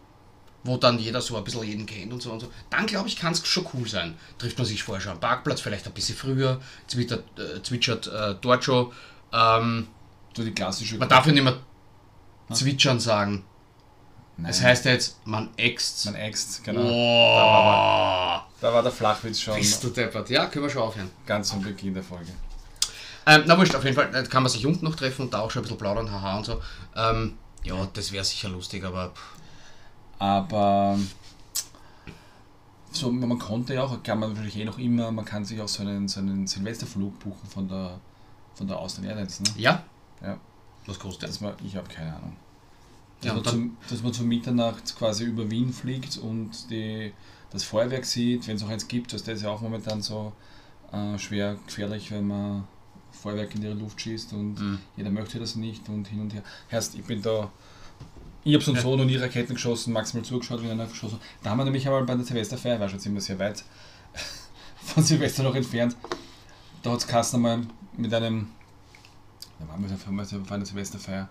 wo 0.64 0.76
dann 0.76 0.98
jeder 0.98 1.20
so 1.20 1.36
ein 1.36 1.44
bisschen 1.44 1.62
jeden 1.62 1.86
kennt 1.86 2.12
und 2.12 2.20
so 2.20 2.32
und 2.32 2.40
so, 2.40 2.50
dann 2.68 2.86
glaube 2.86 3.06
ich, 3.06 3.16
kann 3.16 3.32
es 3.32 3.46
schon 3.46 3.66
cool 3.72 3.86
sein. 3.86 4.16
Trifft 4.38 4.58
man 4.58 4.66
sich 4.66 4.82
vorher 4.82 5.00
schon 5.00 5.12
am 5.12 5.20
Parkplatz, 5.20 5.60
vielleicht 5.60 5.86
ein 5.86 5.92
bisschen 5.92 6.16
früher, 6.16 6.60
zwitschert, 6.88 7.22
äh, 7.38 7.62
zwitschert 7.62 8.08
äh, 8.08 8.34
dort 8.40 8.64
schon. 8.64 8.90
Ähm, 9.32 9.86
So 10.34 10.42
die 10.42 10.50
klassische. 10.50 10.98
man 10.98 11.08
darf 11.08 11.26
ja 11.26 11.32
nicht 11.32 11.44
mehr 11.44 11.58
zwitschern 12.52 12.98
sagen. 12.98 13.44
Nein, 14.36 14.50
Es 14.50 14.60
heißt 14.62 14.84
ja 14.84 14.92
jetzt, 14.92 15.24
man 15.26 15.48
äxt. 15.56 16.06
man 16.06 16.16
äxt, 16.16 16.64
genau. 16.64 16.80
Oh, 16.82 18.40
Da 18.60 18.72
war 18.74 18.82
der 18.82 18.90
Flachwitz 18.92 19.40
schon 19.40 19.54
bist 19.56 19.82
du 19.84 19.88
deppert. 19.90 20.28
Ja, 20.30 20.46
können 20.46 20.64
wir 20.64 20.70
schon 20.70 20.82
aufhören. 20.82 21.10
ganz 21.26 21.52
am 21.52 21.62
Beginn 21.62 21.94
der 21.94 22.02
Folge. 22.02 22.32
Ähm, 23.26 23.44
na 23.46 23.56
wurscht, 23.56 23.74
auf 23.74 23.84
jeden 23.84 23.96
Fall 23.96 24.14
äh, 24.14 24.22
kann 24.24 24.42
man 24.42 24.50
sich 24.52 24.66
unten 24.66 24.84
noch 24.84 24.96
treffen 24.96 25.22
und 25.22 25.34
da 25.34 25.40
auch 25.40 25.50
schon 25.50 25.60
ein 25.60 25.64
bisschen 25.64 25.78
plaudern, 25.78 26.10
haha 26.10 26.36
und 26.36 26.44
so. 26.44 26.60
Ähm, 26.94 27.38
ja, 27.62 27.88
das 27.94 28.12
wäre 28.12 28.24
sicher 28.24 28.48
lustig, 28.50 28.84
aber 28.84 29.08
pff, 29.10 29.22
Aber 30.18 30.98
so, 32.90 33.10
man 33.10 33.38
konnte 33.38 33.74
ja 33.74 33.82
auch, 33.82 34.02
kann 34.02 34.18
man 34.18 34.32
natürlich 34.34 34.56
eh 34.58 34.64
noch 34.64 34.78
immer, 34.78 35.10
man 35.10 35.24
kann 35.24 35.44
sich 35.44 35.60
auch 35.60 35.68
so 35.68 35.82
einen, 35.82 36.06
so 36.06 36.20
einen 36.20 36.46
Silvesterflug 36.46 37.18
buchen 37.18 37.48
von 37.48 37.66
der, 37.68 37.98
von 38.54 38.68
der 38.68 38.78
Austrian 38.78 39.08
Airlines. 39.10 39.40
Ne? 39.40 39.46
ja. 39.56 39.82
Ja. 40.22 40.36
Was 40.86 40.98
kostet 40.98 41.40
man, 41.40 41.54
ich 41.64 41.74
habe 41.76 41.88
keine 41.88 42.14
Ahnung. 42.14 42.36
Dass, 43.24 43.30
Ja, 43.30 43.34
man 43.34 43.44
zum, 43.44 43.76
dass 43.88 44.02
man 44.02 44.12
zur 44.12 44.26
Mitternacht 44.26 44.96
quasi 44.96 45.24
über 45.24 45.50
Wien 45.50 45.72
fliegt 45.72 46.18
und 46.18 46.50
die, 46.70 47.12
das 47.50 47.64
Feuerwerk 47.64 48.04
sieht, 48.04 48.46
wenn 48.46 48.56
es 48.56 48.62
noch 48.62 48.68
eins 48.68 48.86
gibt. 48.88 49.12
Also 49.12 49.24
das 49.24 49.36
ist 49.36 49.42
ja 49.42 49.50
auch 49.50 49.60
momentan 49.60 50.02
so 50.02 50.32
äh, 50.92 51.18
schwer 51.18 51.56
gefährlich, 51.66 52.10
wenn 52.10 52.26
man 52.26 52.64
Feuerwerk 53.12 53.54
in 53.54 53.60
die 53.62 53.68
Luft 53.68 54.00
schießt 54.00 54.32
und 54.34 54.60
Mhm. 54.60 54.78
jeder 54.96 55.10
möchte 55.10 55.38
das 55.38 55.56
nicht 55.56 55.88
und 55.88 56.06
hin 56.08 56.20
und 56.20 56.34
her. 56.34 56.42
Heißt, 56.70 56.94
ich 56.96 57.04
bin 57.04 57.22
da. 57.22 57.50
Ich 58.46 58.52
habe 58.54 58.62
so 58.62 58.72
und 58.72 58.76
Ja. 58.76 58.82
so 58.82 58.96
noch 58.96 59.04
nie 59.06 59.16
Raketen 59.16 59.54
geschossen, 59.54 59.92
maximal 59.94 60.22
zugeschaut, 60.24 60.62
wenn 60.62 60.70
einer 60.70 60.86
geschossen. 60.86 61.18
Da 61.42 61.50
haben 61.50 61.58
wir 61.58 61.64
nämlich 61.64 61.86
einmal 61.86 62.04
bei 62.04 62.14
der 62.14 62.24
Silvesterfeier, 62.24 62.78
war 62.78 62.88
schon 62.90 63.00
ziemlich 63.00 63.24
sehr 63.24 63.38
weit 63.38 63.64
von 64.84 65.02
Silvester 65.02 65.42
noch 65.42 65.54
entfernt. 65.54 65.96
Da 66.82 66.90
hat 66.90 66.98
es 66.98 67.06
Kasten 67.06 67.36
einmal 67.36 67.62
mit 67.96 68.12
einem, 68.12 68.48
da 69.58 69.66
waren 69.68 69.82
wir 69.88 69.94
auf 70.40 70.52
einer 70.52 70.66
Silvesterfeier 70.66 71.28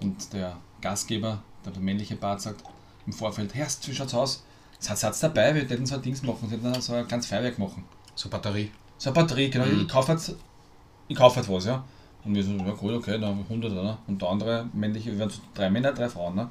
und 0.00 0.32
der 0.32 0.56
Gastgeber, 0.80 1.42
der, 1.64 1.80
männliche 1.80 2.16
Part, 2.16 2.40
sagt 2.40 2.62
im 3.06 3.12
Vorfeld, 3.12 3.54
Herst, 3.54 3.88
wie 3.88 3.94
schaut's 3.94 4.14
aus? 4.14 4.44
Seid 4.78 4.98
Satz 4.98 5.20
dabei, 5.20 5.54
wir 5.54 5.62
hätten 5.62 5.86
so 5.86 5.94
ein 5.94 6.02
Dings 6.02 6.22
machen, 6.22 6.50
wir 6.50 6.58
hätten 6.58 6.80
so 6.80 6.94
ein 6.94 7.06
ganz 7.06 7.26
Feuerwerk 7.26 7.58
machen. 7.58 7.84
So 8.14 8.28
Batterie. 8.28 8.70
So 8.98 9.10
eine 9.10 9.14
Batterie, 9.14 9.48
genau. 9.50 9.66
Mhm. 9.66 9.82
Ich 9.82 9.88
kaufe 9.88 10.12
ich 10.12 11.36
jetzt 11.36 11.48
was, 11.48 11.64
ja. 11.66 11.84
Und 12.24 12.34
wir 12.34 12.44
so, 12.44 12.52
ja 12.52 12.72
gut, 12.72 12.92
okay, 12.92 13.12
dann 13.12 13.26
haben 13.30 13.38
wir 13.38 13.44
100 13.44 13.72
ne? 13.72 13.98
Und 14.06 14.22
der 14.22 14.28
andere 14.28 14.68
männliche, 14.72 15.12
wir 15.12 15.20
waren 15.20 15.30
so 15.30 15.40
drei 15.54 15.70
Männer, 15.70 15.92
drei 15.92 16.08
Frauen, 16.08 16.36
ne? 16.36 16.48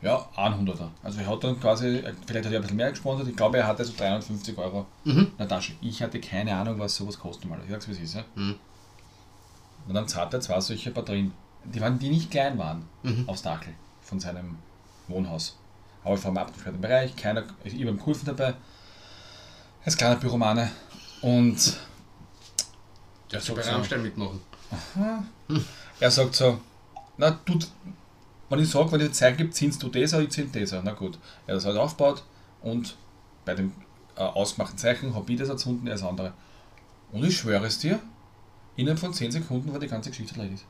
Ja, 0.00 0.28
100er. 0.36 0.88
Also 1.02 1.20
er 1.20 1.26
hat 1.26 1.42
dann 1.42 1.58
quasi, 1.60 2.02
vielleicht 2.26 2.46
hat 2.46 2.52
er 2.52 2.58
ein 2.58 2.62
bisschen 2.62 2.76
mehr 2.76 2.90
gesponsert, 2.90 3.26
ich 3.28 3.36
glaube 3.36 3.58
er 3.58 3.66
hatte 3.66 3.84
so 3.84 3.92
350 3.96 4.56
Euro 4.56 4.86
Mhm. 5.04 5.18
in 5.18 5.38
der 5.38 5.48
Tasche. 5.48 5.72
Ich 5.80 6.02
hatte 6.02 6.20
keine 6.20 6.54
Ahnung, 6.56 6.78
was 6.78 6.94
sowas 6.94 7.18
kostet 7.18 7.50
mal. 7.50 7.58
Ich 7.64 7.70
sag's 7.70 7.88
wie 7.88 7.92
es 7.92 8.00
ist, 8.00 8.14
ja. 8.14 8.24
Mhm. 8.36 8.54
Und 9.88 9.94
dann 9.94 10.06
zahlt 10.06 10.32
er 10.34 10.40
zwei 10.40 10.60
solche 10.60 10.90
Batterien. 10.90 11.32
Die 11.64 11.80
waren, 11.80 11.98
die 11.98 12.08
nicht 12.10 12.30
klein 12.30 12.56
waren, 12.58 12.84
Mhm. 13.02 13.28
aufs 13.28 13.42
Dachel 13.42 13.74
von 14.02 14.18
seinem 14.20 14.56
Wohnhaus. 15.08 15.56
Aber 16.04 16.16
vor 16.16 16.30
einem 16.30 16.38
abgesperrten 16.38 16.80
Bereich, 16.80 17.14
keiner, 17.16 17.44
ich 17.64 17.74
ihm 17.74 17.96
geholfen 17.98 18.24
dabei. 18.26 18.54
Er 19.82 19.86
ist 19.86 19.98
kleiner 19.98 20.16
Pyromane 20.16 20.70
und 21.20 21.76
Der 23.30 23.40
so- 23.40 23.46
soll 23.48 23.56
bei 23.56 23.62
so- 23.62 23.70
Rammstein 23.72 24.02
mitmachen. 24.02 24.40
er 26.00 26.10
sagt 26.10 26.34
so, 26.34 26.60
na 27.16 27.30
du, 27.44 27.58
wenn 28.48 28.58
ich 28.60 28.70
sage, 28.70 28.92
wenn 28.92 29.00
ich 29.00 29.12
Zeit 29.12 29.36
gibt, 29.36 29.54
ziehst 29.54 29.82
du 29.82 29.88
das, 29.88 30.12
ich 30.14 30.30
zieh 30.30 30.48
das. 30.50 30.72
Na 30.82 30.92
gut. 30.92 31.18
Er 31.46 31.54
hat 31.54 31.56
das 31.58 31.64
halt 31.66 31.76
aufgebaut 31.76 32.22
und 32.62 32.96
bei 33.44 33.54
dem 33.54 33.72
äh, 34.16 34.20
ausgemachten 34.20 34.78
Zeichen 34.78 35.14
habe 35.14 35.30
ich 35.32 35.38
das 35.38 35.48
erfunden, 35.48 35.86
er 35.86 35.94
das 35.94 36.02
andere. 36.02 36.32
Und 37.12 37.24
ich 37.24 37.36
schwöre 37.38 37.66
es 37.66 37.78
dir, 37.78 38.00
innerhalb 38.76 38.98
von 38.98 39.12
10 39.12 39.30
Sekunden 39.32 39.72
war 39.72 39.78
die 39.80 39.86
ganze 39.88 40.10
Geschichte 40.10 40.36
erledigt. 40.38 40.64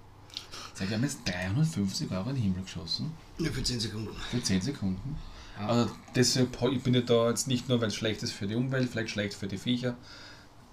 Sag 0.79 0.85
ich, 0.85 0.91
wir 0.91 0.97
haben 0.97 1.05
jetzt 1.05 1.19
350 1.25 2.11
Euro 2.13 2.31
in 2.31 2.37
den 2.37 2.45
Himmel 2.45 2.63
geschossen. 2.63 3.13
Ja, 3.39 3.51
für 3.51 3.65
10 3.65 3.81
Sekunden. 3.81 4.15
Für 4.31 4.41
10 4.41 4.61
Sekunden. 4.61 5.17
Ja. 5.59 5.67
Also 5.67 5.91
deshalb 6.15 6.57
ich 6.73 6.83
bin 6.85 6.95
ich 6.95 7.05
da 7.05 7.29
jetzt 7.29 7.49
nicht 7.49 7.69
nur, 7.69 7.81
weil 7.81 7.89
es 7.89 7.97
schlecht 7.97 8.23
ist 8.23 8.31
für 8.31 8.47
die 8.47 8.55
Umwelt, 8.55 8.89
vielleicht 8.89 9.11
schlecht 9.11 9.35
für 9.35 9.49
die 9.49 9.59
Viecher. 9.59 9.97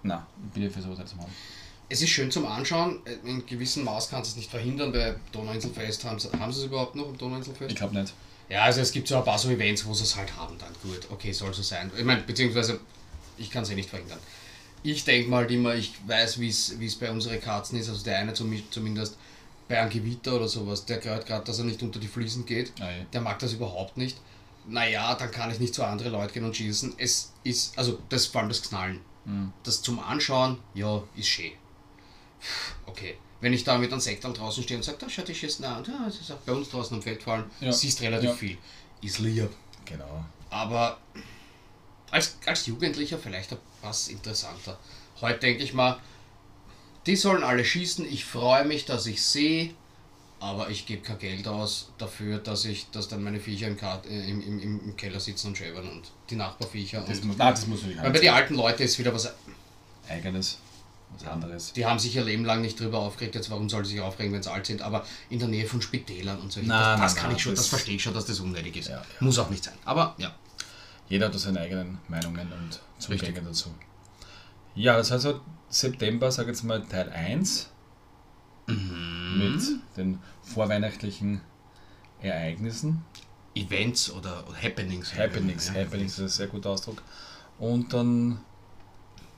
Nein, 0.03 0.21
ich 0.45 0.53
bin 0.53 0.61
ja 0.61 0.69
für 0.69 0.83
sowas 0.83 1.09
zu 1.09 1.15
machen. 1.15 1.33
Es 1.89 2.03
ist 2.03 2.09
schön 2.09 2.29
zum 2.29 2.45
Anschauen. 2.45 2.99
In 3.23 3.47
gewissem 3.47 3.83
Maß 3.83 4.09
kannst 4.09 4.29
du 4.29 4.33
es 4.33 4.37
nicht 4.37 4.51
verhindern, 4.51 4.93
weil 4.93 5.19
Donauinselfest 5.31 6.03
haben 6.03 6.19
sie, 6.19 6.31
haben 6.39 6.53
sie 6.53 6.59
es 6.59 6.65
überhaupt 6.65 6.93
noch 6.93 7.09
im 7.09 7.17
Donauinselfest? 7.17 7.71
Ich 7.71 7.77
glaube 7.77 7.99
nicht. 7.99 8.13
Ja, 8.47 8.61
also 8.61 8.81
es 8.81 8.91
gibt 8.91 9.07
so 9.07 9.17
ein 9.17 9.23
paar 9.23 9.39
so 9.39 9.49
Events, 9.49 9.87
wo 9.87 9.93
sie 9.95 10.03
es 10.03 10.15
halt 10.15 10.37
haben, 10.37 10.55
dann 10.59 10.71
gut, 10.83 11.07
okay, 11.09 11.31
soll 11.31 11.51
so 11.51 11.63
sein. 11.63 11.89
Ich 11.97 12.03
meine, 12.03 12.21
beziehungsweise, 12.21 12.79
ich 13.39 13.49
kann 13.49 13.63
es 13.63 13.71
eh 13.71 13.75
nicht 13.75 13.89
verhindern. 13.89 14.19
Ich 14.83 15.03
denke 15.03 15.31
mal 15.31 15.51
immer, 15.51 15.73
ich 15.73 15.93
weiß, 16.05 16.39
wie 16.39 16.49
es 16.49 16.95
bei 16.99 17.09
unseren 17.09 17.41
Katzen 17.41 17.79
ist, 17.79 17.89
also 17.89 18.03
der 18.03 18.19
eine 18.19 18.35
zum, 18.35 18.53
zumindest 18.69 19.17
bei 19.67 19.79
einem 19.79 19.89
Gewitter 19.89 20.33
oder 20.35 20.47
sowas, 20.47 20.85
der 20.85 20.97
gehört 20.99 21.25
gerade, 21.25 21.43
dass 21.45 21.57
er 21.59 21.65
nicht 21.65 21.81
unter 21.81 21.99
die 21.99 22.07
Fliesen 22.07 22.45
geht, 22.45 22.71
Ah, 22.79 22.89
ja. 22.91 23.03
der 23.13 23.21
mag 23.21 23.39
das 23.39 23.53
überhaupt 23.53 23.97
nicht. 23.97 24.17
Naja, 24.67 25.13
dann 25.15 25.31
kann 25.31 25.51
ich 25.51 25.59
nicht 25.59 25.73
zu 25.75 25.83
anderen 25.83 26.11
Leuten 26.11 26.33
gehen 26.33 26.45
und 26.45 26.55
schießen. 26.55 26.95
Es 26.97 27.33
ist, 27.43 27.77
also 27.77 27.99
das 28.09 28.25
vor 28.27 28.41
allem 28.41 28.49
das 28.49 28.61
Knallen. 28.63 28.99
Mhm. 29.25 29.53
Das 29.63 29.81
zum 29.81 29.99
Anschauen, 29.99 30.59
ja, 30.73 31.03
ist 31.15 31.27
schön. 31.27 31.51
Okay. 32.85 33.17
Wenn 33.41 33.53
ich 33.53 33.63
da 33.63 33.77
mit 33.77 33.91
einem 33.91 33.99
Sektal 34.01 34.33
draußen 34.33 34.63
stehe 34.63 34.77
und 34.77 34.83
sage, 34.83 34.97
da 34.99 35.09
schau 35.09 35.21
die 35.23 35.35
schießen 35.35 35.63
an, 35.65 35.83
ja, 35.85 36.05
das 36.05 36.19
ist 36.19 36.31
auch 36.31 36.37
bei 36.37 36.53
uns 36.53 36.69
draußen 36.69 36.95
am 36.97 37.03
Feld 37.03 37.21
fallen, 37.21 37.45
Ja. 37.59 37.71
siehst 37.71 38.01
relativ 38.01 38.29
Ja. 38.29 38.35
viel. 38.35 38.57
Ist 39.01 39.19
lieb. 39.19 39.49
Genau. 39.85 40.23
Aber 40.49 40.97
als, 42.11 42.37
als 42.45 42.65
Jugendlicher 42.65 43.17
vielleicht 43.19 43.55
was 43.81 44.07
interessanter. 44.07 44.79
Heute 45.21 45.39
denke 45.39 45.63
ich 45.63 45.73
mal, 45.73 45.99
die 47.07 47.15
sollen 47.15 47.43
alle 47.43 47.63
schießen, 47.63 48.05
ich 48.05 48.25
freue 48.25 48.65
mich, 48.65 48.85
dass 48.85 49.05
ich 49.05 49.23
sehe, 49.23 49.71
aber 50.39 50.69
ich 50.69 50.85
gebe 50.85 51.01
kein 51.01 51.19
Geld 51.19 51.47
aus 51.47 51.89
dafür, 51.97 52.39
dass 52.39 52.65
ich, 52.65 52.89
dass 52.91 53.07
dann 53.07 53.23
meine 53.23 53.39
Viecher 53.39 53.67
im, 53.67 53.77
Kart, 53.77 54.05
äh, 54.05 54.29
im, 54.29 54.41
im, 54.41 54.59
im 54.61 54.95
Keller 54.95 55.19
sitzen 55.19 55.47
und 55.47 55.57
schäbern 55.57 55.87
und 55.89 56.11
die 56.29 56.35
Nachbarviecher. 56.35 57.01
Das 57.01 57.19
und, 57.19 57.25
muss, 57.27 57.37
nein, 57.37 57.53
das 57.53 57.67
muss 57.67 57.81
natürlich 57.81 58.01
weil 58.01 58.11
bei 58.11 58.19
den 58.19 58.33
alten 58.33 58.55
Leuten 58.55 58.83
ist 58.83 58.99
wieder 58.99 59.13
was 59.13 59.33
eigenes, 60.09 60.57
was 61.17 61.27
anderes. 61.27 61.73
Die 61.73 61.85
haben 61.85 61.99
sich 61.99 62.15
ihr 62.15 62.23
Leben 62.23 62.43
lang 62.45 62.61
nicht 62.61 62.79
drüber 62.79 62.99
aufgeregt, 62.99 63.35
jetzt 63.35 63.49
warum 63.49 63.69
soll 63.69 63.85
sie 63.85 63.93
sich 63.93 64.01
aufregen, 64.01 64.33
wenn 64.33 64.43
sie 64.43 64.51
alt 64.51 64.65
sind, 64.65 64.81
aber 64.81 65.05
in 65.29 65.39
der 65.39 65.47
Nähe 65.47 65.65
von 65.65 65.81
Spitälern 65.81 66.39
und 66.39 66.51
so. 66.51 66.59
Nein, 66.59 66.69
das 66.69 66.99
das 66.99 67.13
nein, 67.13 67.21
kann 67.21 67.29
nein, 67.29 67.37
ich 67.37 67.43
schon, 67.43 67.51
das, 67.53 67.61
das- 67.61 67.69
verstehe 67.69 67.95
ich 67.95 68.03
schon, 68.03 68.13
dass 68.13 68.25
das 68.25 68.39
unnötig 68.39 68.75
ist. 68.77 68.89
Ja, 68.89 68.97
ja. 68.97 69.03
Muss 69.21 69.39
auch 69.39 69.49
nicht 69.49 69.63
sein. 69.63 69.75
Aber 69.85 70.15
ja. 70.17 70.35
Jeder 71.07 71.27
hat 71.27 71.35
da 71.35 71.37
seine 71.37 71.59
eigenen 71.59 71.99
Meinungen 72.07 72.51
und 72.51 72.79
Zugänge 72.97 73.41
dazu. 73.41 73.69
Ja, 74.73 74.97
das 74.97 75.11
heißt 75.11 75.25
also 75.27 75.41
September, 75.75 76.31
sage 76.31 76.51
ich 76.51 76.57
jetzt 76.57 76.63
mal 76.63 76.81
Teil 76.85 77.09
1 77.09 77.69
Mhm. 78.67 79.37
mit 79.37 79.97
den 79.97 80.19
vorweihnachtlichen 80.41 81.41
Ereignissen. 82.21 83.03
Events 83.53 84.09
oder, 84.09 84.47
oder 84.47 84.57
Happenings. 84.57 85.13
Happenings, 85.13 85.67
Ja, 85.67 85.73
Happenings 85.81 86.13
ist 86.13 86.19
ein 86.19 86.29
sehr 86.29 86.47
guter 86.47 86.69
Ausdruck. 86.71 87.01
Und 87.59 87.93
dann 87.93 88.39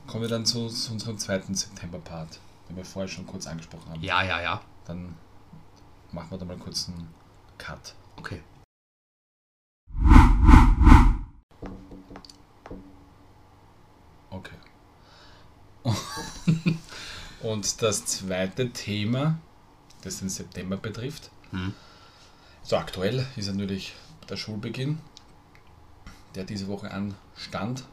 kommen 0.06 0.22
wir 0.22 0.28
dann 0.28 0.46
zu, 0.46 0.68
zu 0.68 0.92
unserem 0.92 1.18
zweiten 1.18 1.54
September-Part, 1.54 2.38
den 2.68 2.76
wir 2.76 2.84
vorher 2.84 3.08
schon 3.08 3.26
kurz 3.26 3.46
angesprochen 3.48 3.90
haben. 3.90 4.02
Ja, 4.02 4.22
ja, 4.22 4.40
ja. 4.40 4.60
Dann 4.86 5.14
machen 6.12 6.30
wir 6.30 6.38
da 6.38 6.44
mal 6.44 6.56
kurz 6.56 6.88
einen 6.88 7.08
Cut. 7.58 7.94
Okay. 8.16 8.40
Okay. 14.30 14.54
Und 17.42 17.82
das 17.82 18.04
zweite 18.06 18.70
Thema, 18.70 19.38
das 20.02 20.18
den 20.20 20.28
September 20.28 20.76
betrifft, 20.76 21.30
Hm. 21.50 21.72
so 22.62 22.76
aktuell 22.76 23.24
ist 23.36 23.46
natürlich 23.48 23.94
der 24.28 24.36
Schulbeginn, 24.36 24.98
der 26.34 26.44
diese 26.44 26.66
Woche 26.68 26.90
anstand, 26.90 27.84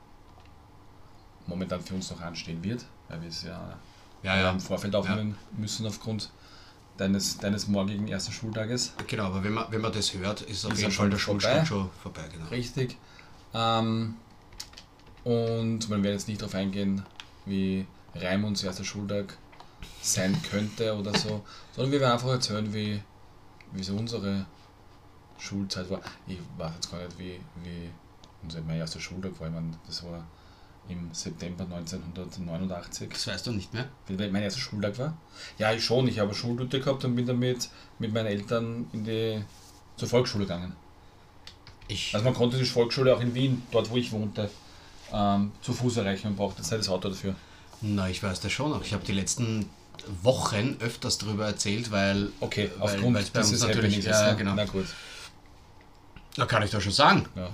momentan 1.47 1.81
für 1.81 1.93
uns 1.95 2.09
noch 2.11 2.21
anstehen 2.21 2.63
wird, 2.63 2.85
weil 3.07 3.21
wir 3.21 3.29
es 3.29 3.43
ja, 3.43 3.77
Ja, 4.23 4.35
ja. 4.37 4.51
im 4.51 4.59
Vorfeld 4.59 4.95
aufnehmen 4.95 5.35
müssen 5.55 5.85
aufgrund 5.85 6.31
deines, 6.97 7.37
deines 7.37 7.67
morgigen 7.67 8.07
ersten 8.07 8.31
Schultages. 8.33 8.93
Genau, 9.07 9.25
aber 9.25 9.43
wenn 9.43 9.53
man, 9.53 9.71
wenn 9.71 9.81
man 9.81 9.93
das 9.93 10.13
hört, 10.13 10.41
ist 10.41 10.65
auf 10.65 10.73
Ist 10.73 10.79
jeden 10.79 10.91
ja 10.91 10.95
Fall 10.97 11.05
schon 11.05 11.09
der 11.11 11.19
vorbei. 11.19 11.41
Schulstart 11.41 11.67
schon 11.67 11.89
vorbei. 12.01 12.23
Genau. 12.31 12.45
Richtig. 12.47 12.97
Ähm, 13.53 14.15
und 15.23 15.89
man 15.89 16.03
wird 16.03 16.13
jetzt 16.13 16.27
nicht 16.27 16.41
darauf 16.41 16.55
eingehen, 16.55 17.03
wie 17.45 17.85
Raimunds 18.15 18.63
erster 18.63 18.83
Schultag 18.83 19.37
sein 20.01 20.39
könnte 20.49 20.95
oder 20.95 21.17
so, 21.17 21.43
sondern 21.73 21.91
wir 21.91 21.99
werden 21.99 22.13
einfach 22.13 22.29
erzählen, 22.29 22.73
wie, 22.73 23.01
wie 23.73 23.83
so 23.83 23.95
unsere 23.95 24.45
Schulzeit 25.37 25.89
war. 25.89 26.01
Ich 26.27 26.39
weiß 26.57 26.71
jetzt 26.75 26.91
gar 26.91 26.99
nicht, 26.99 27.19
wie, 27.19 27.39
wie 27.63 27.89
unser 28.43 28.61
mein 28.61 28.77
erster 28.77 28.99
Schultag 28.99 29.39
war, 29.39 29.47
ich 29.47 29.53
meine, 29.53 29.71
das 29.85 30.03
war 30.03 30.25
im 30.87 31.13
September 31.13 31.63
1989. 31.63 33.09
Das 33.09 33.27
weißt 33.27 33.47
du 33.47 33.51
nicht 33.51 33.73
mehr. 33.73 33.87
Wie 34.07 34.15
mein 34.15 34.43
erster 34.43 34.59
Schultag 34.59 34.97
war? 34.99 35.17
Ja, 35.57 35.73
ich 35.73 35.83
schon. 35.83 36.07
Ich 36.07 36.19
habe 36.19 36.29
eine 36.29 36.37
Schulroute 36.37 36.79
gehabt 36.79 37.03
und 37.05 37.15
bin 37.15 37.25
damit 37.25 37.69
mit 37.97 38.13
meinen 38.13 38.27
Eltern 38.27 38.87
in 38.93 39.03
die, 39.03 39.43
zur 39.97 40.07
Volksschule 40.07 40.45
gegangen. 40.45 40.73
Ich, 41.87 42.13
Also 42.13 42.23
man 42.23 42.33
konnte 42.33 42.57
die 42.57 42.65
Volksschule 42.65 43.15
auch 43.15 43.21
in 43.21 43.33
Wien, 43.33 43.63
dort 43.71 43.89
wo 43.89 43.97
ich 43.97 44.11
wohnte, 44.11 44.49
ähm, 45.11 45.51
zu 45.61 45.73
Fuß 45.73 45.97
erreichen 45.97 46.27
und 46.27 46.35
brauchte 46.35 46.61
nicht 46.61 46.71
das 46.71 46.89
Auto 46.89 47.09
dafür. 47.09 47.35
Na, 47.93 48.09
ich 48.09 48.21
weiß 48.21 48.39
das 48.39 48.51
schon 48.51 48.71
noch. 48.71 48.83
Ich 48.83 48.93
habe 48.93 49.05
die 49.05 49.13
letzten 49.13 49.69
Wochen 50.21 50.77
öfters 50.79 51.17
darüber 51.17 51.45
erzählt, 51.45 51.91
weil. 51.91 52.29
Okay, 52.39 52.71
weil, 52.77 52.81
aufgrund 52.81 53.15
weil 53.15 53.25
bei 53.33 53.39
uns 53.39 53.51
natürlich. 53.51 53.75
Happenings 53.77 54.05
Ja, 54.05 54.21
ist, 54.25 54.31
ne? 54.31 54.37
genau. 54.37 54.53
Na 54.55 54.65
gut. 54.65 54.87
Da 56.35 56.45
kann 56.45 56.63
ich 56.63 56.71
doch 56.71 56.81
schon 56.81 56.91
sagen. 56.91 57.25
Ja. 57.35 57.49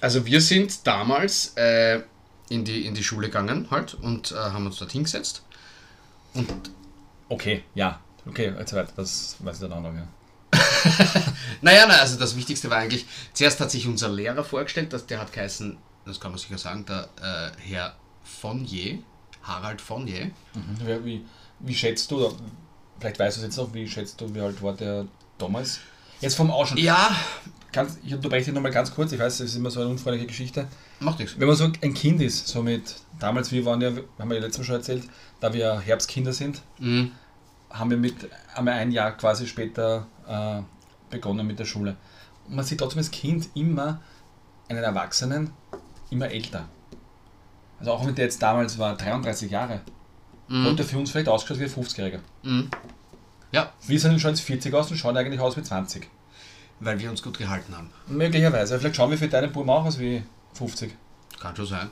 Also 0.00 0.26
wir 0.26 0.40
sind 0.40 0.86
damals 0.86 1.52
äh, 1.56 2.02
in, 2.48 2.64
die, 2.64 2.86
in 2.86 2.94
die 2.94 3.04
Schule 3.04 3.28
gegangen 3.28 3.68
halt 3.70 3.94
und 3.94 4.32
äh, 4.32 4.34
haben 4.34 4.66
uns 4.66 4.76
dort 4.78 4.92
hingesetzt. 4.92 5.42
Und 6.34 6.48
Okay, 7.32 7.64
ja. 7.74 7.98
Okay, 8.26 8.52
jetzt 8.58 8.74
weiter, 8.74 8.92
das 8.94 9.36
weiß 9.38 9.56
ich 9.56 9.62
dann 9.62 9.72
auch 9.72 9.80
noch, 9.80 9.94
ja. 9.94 10.06
naja, 11.62 11.86
na, 11.88 11.94
also 11.94 12.18
das 12.18 12.36
Wichtigste 12.36 12.68
war 12.68 12.76
eigentlich, 12.76 13.06
zuerst 13.32 13.58
hat 13.58 13.70
sich 13.70 13.86
unser 13.86 14.10
Lehrer 14.10 14.44
vorgestellt, 14.44 14.92
dass 14.92 15.06
der 15.06 15.18
hat 15.18 15.32
geheißen, 15.32 15.78
das 16.04 16.20
kann 16.20 16.30
man 16.30 16.38
sicher 16.38 16.58
sagen, 16.58 16.84
der 16.84 17.08
äh, 17.22 17.70
Herr 17.70 17.96
Fonnier, 18.22 18.98
Harald 19.42 19.80
Fonnier. 19.80 20.26
Mhm. 20.54 20.86
Wie, 20.86 21.04
wie, 21.04 21.24
wie 21.60 21.74
schätzt 21.74 22.10
du, 22.10 22.24
oder 22.26 22.34
vielleicht 23.00 23.18
weißt 23.18 23.36
du 23.36 23.40
es 23.40 23.46
jetzt 23.46 23.56
noch, 23.56 23.72
wie 23.74 23.88
schätzt 23.88 24.20
du, 24.20 24.34
wie 24.34 24.40
alt 24.40 24.62
war 24.62 24.72
der 24.74 25.06
damals? 25.38 25.80
Jetzt 26.20 26.34
vom 26.36 26.50
Ausschauen. 26.50 26.78
Ja, 26.78 27.10
Ganz, 27.72 27.98
ich 28.04 28.14
unterbreche 28.14 28.44
dich 28.44 28.54
nochmal 28.54 28.70
ganz 28.70 28.94
kurz, 28.94 29.12
ich 29.12 29.18
weiß, 29.18 29.38
das 29.38 29.46
ist 29.48 29.56
immer 29.56 29.70
so 29.70 29.80
eine 29.80 29.88
unfreundliche 29.88 30.26
Geschichte. 30.26 30.68
macht 31.00 31.18
nichts. 31.18 31.40
Wenn 31.40 31.46
man 31.48 31.56
so 31.56 31.64
ein 31.64 31.94
Kind 31.94 32.20
ist, 32.20 32.46
so 32.46 32.62
mit, 32.62 32.96
damals, 33.18 33.50
wir 33.50 33.64
waren 33.64 33.80
ja, 33.80 33.92
haben 34.18 34.28
wir 34.28 34.36
ja 34.36 34.42
letztes 34.42 34.58
Mal 34.58 34.64
schon 34.66 34.74
erzählt, 34.76 35.04
da 35.40 35.54
wir 35.54 35.80
Herbstkinder 35.80 36.34
sind, 36.34 36.60
Mhm. 36.78 37.12
haben 37.70 37.88
wir 37.88 37.96
mit, 37.96 38.14
haben 38.54 38.66
wir 38.66 38.74
ein 38.74 38.92
Jahr 38.92 39.12
quasi 39.12 39.46
später 39.46 40.06
äh, 40.28 40.60
begonnen 41.10 41.46
mit 41.46 41.58
der 41.58 41.64
Schule. 41.64 41.96
Und 42.46 42.56
man 42.56 42.64
sieht 42.66 42.78
trotzdem 42.78 42.98
als 42.98 43.10
Kind 43.10 43.48
immer 43.54 44.02
einen 44.68 44.84
Erwachsenen 44.84 45.50
immer 46.10 46.30
älter. 46.30 46.68
Also 47.82 47.92
auch 47.94 48.06
wenn 48.06 48.14
der 48.14 48.26
jetzt 48.26 48.40
damals 48.40 48.78
war 48.78 48.96
33 48.96 49.50
Jahre, 49.50 49.80
Mhm. 50.48 50.66
hat 50.66 50.78
er 50.78 50.84
für 50.84 50.98
uns 50.98 51.10
vielleicht 51.10 51.28
ausgeschaut 51.28 51.58
wie 51.60 51.64
ein 51.64 51.70
50-Jähriger. 51.70 52.20
Mhm. 52.44 52.70
Ja, 53.50 53.72
Wir 53.86 53.98
sehen 53.98 54.18
schon 54.20 54.30
jetzt 54.30 54.42
40 54.42 54.72
aus 54.72 54.90
und 54.90 54.96
schauen 54.98 55.16
eigentlich 55.16 55.40
aus 55.40 55.56
wie 55.56 55.62
20. 55.62 56.08
weil 56.80 56.98
wir 56.98 57.10
uns 57.10 57.22
gut 57.22 57.38
gehalten 57.38 57.76
haben. 57.76 57.90
Möglicherweise. 58.08 58.78
Vielleicht 58.78 58.96
schauen 58.96 59.10
wir 59.10 59.18
für 59.18 59.28
deinen 59.28 59.52
Buben 59.52 59.70
auch 59.70 59.84
aus 59.84 59.98
wie 60.00 60.22
50. 60.54 60.92
Kann 61.40 61.54
schon 61.56 61.66
sein. 61.66 61.88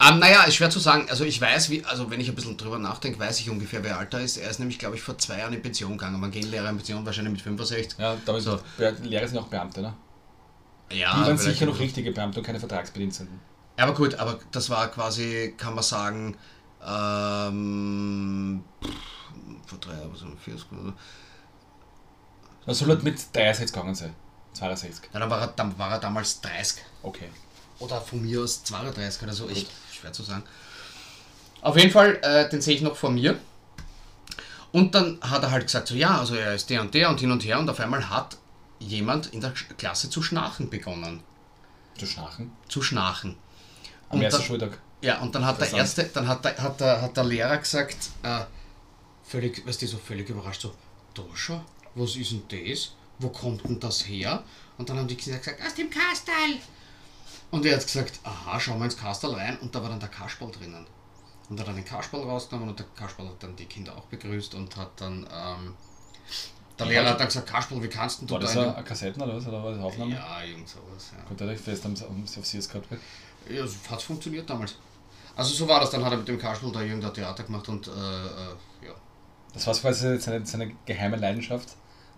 Ähm, 0.00 0.18
naja, 0.20 0.42
ist 0.44 0.54
schwer 0.56 0.70
zu 0.70 0.78
sagen. 0.78 1.06
Also 1.10 1.24
ich 1.24 1.40
weiß, 1.40 1.70
wie, 1.70 1.84
also 1.84 2.08
wenn 2.10 2.20
ich 2.20 2.28
ein 2.28 2.34
bisschen 2.34 2.56
drüber 2.56 2.78
nachdenke, 2.78 3.18
weiß 3.18 3.40
ich 3.40 3.48
ungefähr, 3.50 3.82
wer 3.82 3.98
alt 3.98 4.12
er 4.14 4.20
ist. 4.20 4.36
Er 4.36 4.48
ist 4.50 4.58
nämlich, 4.60 4.78
glaube 4.78 4.94
ich, 4.96 5.02
vor 5.02 5.16
zwei 5.18 5.38
Jahren 5.38 5.52
in 5.54 5.62
Pension 5.62 5.92
gegangen. 5.98 6.20
Man 6.20 6.30
gehen 6.30 6.48
Lehrer 6.50 6.68
in 6.70 6.76
Pension 6.76 7.04
wahrscheinlich 7.06 7.32
mit 7.32 7.40
65. 7.42 7.98
Ja, 7.98 8.16
damit 8.26 8.42
So. 8.42 8.60
Lehrer 9.02 9.26
sind 9.26 9.38
auch 9.38 9.48
Beamte, 9.48 9.80
ne? 9.82 9.94
Ja, 10.92 11.14
Die 11.16 11.26
waren 11.26 11.38
sicher 11.38 11.66
noch 11.66 11.78
richtige 11.80 12.12
Beamte 12.12 12.38
und 12.40 12.46
keine 12.46 12.60
Vertragsbediensteten. 12.60 13.40
Ja, 13.76 13.84
aber 13.84 13.94
gut, 13.94 14.14
aber 14.14 14.38
das 14.52 14.70
war 14.70 14.88
quasi, 14.88 15.54
kann 15.56 15.74
man 15.74 15.84
sagen, 15.84 16.36
ähm, 16.86 18.64
vor 19.66 19.78
drei 19.78 19.92
Jahren, 19.92 20.14
so 20.14 20.26
40, 20.26 20.72
oder 20.72 20.80
so. 20.82 20.92
Man 22.66 22.74
soll 22.74 22.88
halt 22.88 23.02
mit 23.02 23.34
63 23.34 23.72
gegangen 23.72 23.94
sein. 23.94 24.14
62. 24.54 25.10
ja, 25.12 25.20
dann, 25.20 25.30
war 25.30 25.40
er, 25.40 25.48
dann 25.48 25.78
war 25.78 25.90
er 25.92 25.98
damals 25.98 26.40
30. 26.40 26.82
Okay. 27.02 27.28
Oder 27.78 28.00
von 28.00 28.22
mir 28.22 28.42
aus 28.42 28.64
32 28.64 29.22
oder 29.22 29.32
so, 29.32 29.48
ich, 29.48 29.66
schwer 29.92 30.12
zu 30.12 30.22
sagen. 30.22 30.44
Auf 31.60 31.76
jeden 31.76 31.90
Fall, 31.90 32.18
äh, 32.22 32.48
den 32.48 32.60
sehe 32.60 32.74
ich 32.74 32.82
noch 32.82 32.96
vor 32.96 33.10
mir. 33.10 33.38
Und 34.72 34.94
dann 34.94 35.18
hat 35.20 35.42
er 35.42 35.50
halt 35.50 35.64
gesagt, 35.64 35.88
so 35.88 35.94
ja, 35.94 36.18
also 36.18 36.34
er 36.34 36.54
ist 36.54 36.70
der 36.70 36.80
und 36.80 36.94
der 36.94 37.10
und 37.10 37.20
hin 37.20 37.30
und 37.30 37.44
her 37.44 37.58
und 37.58 37.68
auf 37.68 37.80
einmal 37.80 38.08
hat 38.08 38.36
jemand 38.78 39.32
in 39.32 39.40
der 39.40 39.52
Klasse 39.78 40.10
zu 40.10 40.22
schnarchen 40.22 40.70
begonnen. 40.70 41.22
Zu 41.98 42.06
schnarchen. 42.06 42.52
Zu 42.68 42.82
schnarchen. 42.82 43.36
Am 44.08 44.18
Und 44.18 44.22
ersten 44.24 44.38
dann- 44.40 44.46
Schultag. 44.46 44.78
Ja, 45.02 45.20
und 45.20 45.34
dann 45.34 45.44
hat 45.44 45.60
der 45.60 45.72
erste, 45.72 46.04
dann 46.04 46.26
hat 46.26 46.44
der, 46.44 46.56
hat 46.58 46.80
der, 46.80 47.02
hat 47.02 47.16
der 47.16 47.24
Lehrer 47.24 47.58
gesagt, 47.58 47.96
äh, 48.22 48.40
völlig, 49.24 49.66
weißt 49.66 49.82
du, 49.82 49.86
so 49.86 49.98
völlig 49.98 50.28
überrascht, 50.28 50.62
so, 50.62 50.74
da 51.14 51.22
schau, 51.34 51.60
was 51.94 52.16
ist 52.16 52.32
denn 52.32 52.42
das? 52.48 52.92
Wo 53.18 53.28
kommt 53.28 53.64
denn 53.64 53.78
das 53.78 54.06
her? 54.08 54.42
Und 54.78 54.88
dann 54.88 54.98
haben 54.98 55.06
die 55.08 55.14
Kinder 55.16 55.38
gesagt, 55.38 55.60
aus 55.64 55.74
dem 55.74 55.90
Kastal. 55.90 56.32
Und 57.50 57.64
er 57.66 57.76
hat 57.76 57.84
gesagt, 57.86 58.20
aha, 58.24 58.58
schau 58.58 58.76
mal 58.76 58.86
ins 58.86 58.96
Kastal 58.96 59.32
rein 59.34 59.58
und 59.58 59.74
da 59.74 59.82
war 59.82 59.88
dann 59.90 60.00
der 60.00 60.08
Kasperl 60.08 60.50
drinnen. 60.50 60.86
Und 61.48 61.56
er 61.58 61.60
hat 61.60 61.68
dann 61.68 61.76
den 61.76 61.84
Kasperl 61.84 62.22
rausgenommen 62.22 62.70
und 62.70 62.78
der 62.78 62.86
Kasperl 62.96 63.28
hat 63.28 63.42
dann 63.42 63.54
die 63.54 63.66
Kinder 63.66 63.96
auch 63.96 64.04
begrüßt 64.06 64.54
und 64.54 64.76
hat 64.76 64.90
dann, 65.00 65.26
ähm, 65.32 65.74
der 66.78 66.86
Lehrer 66.86 67.10
hat 67.10 67.20
dann 67.20 67.28
gesagt, 67.28 67.48
Kasperl, 67.48 67.82
wie 67.82 67.88
kannst 67.88 68.20
denn 68.20 68.26
du 68.28 68.34
War 68.34 68.40
das 68.40 68.54
da 68.54 68.64
in 68.64 68.70
eine 68.74 68.84
Kassetten 68.84 69.22
oder 69.22 69.36
was? 69.36 69.46
Oder 69.46 69.62
war 69.62 69.70
das 69.72 69.80
Aufnahme? 69.80 70.14
Ja, 70.14 70.42
irgend 70.42 70.68
sowas, 70.68 71.12
ja. 71.16 71.24
Gut, 71.28 71.40
dadurch 71.40 71.60
fest 71.60 71.84
haben 71.84 71.94
sie 71.96 72.04
haben 72.04 72.26
sie 72.26 72.40
auf 72.40 72.46
sie 72.46 72.58
es 72.58 72.68
gehabt. 72.68 72.88
Ja, 73.50 73.64
hat 73.90 74.02
funktioniert 74.02 74.48
damals. 74.48 74.76
Also 75.36 75.54
so 75.54 75.68
war 75.68 75.80
das, 75.80 75.90
dann 75.90 76.04
hat 76.04 76.12
er 76.12 76.18
mit 76.18 76.28
dem 76.28 76.38
Kasperl 76.38 76.72
da 76.72 76.80
irgendein 76.80 77.12
Theater 77.12 77.44
gemacht 77.44 77.68
und 77.68 77.86
äh, 77.88 77.90
äh, 77.90 78.86
ja. 78.86 78.94
Das 79.52 79.66
war 79.66 79.74
quasi 79.74 80.18
seine, 80.18 80.46
seine 80.46 80.72
geheime 80.86 81.16
Leidenschaft, 81.16 81.70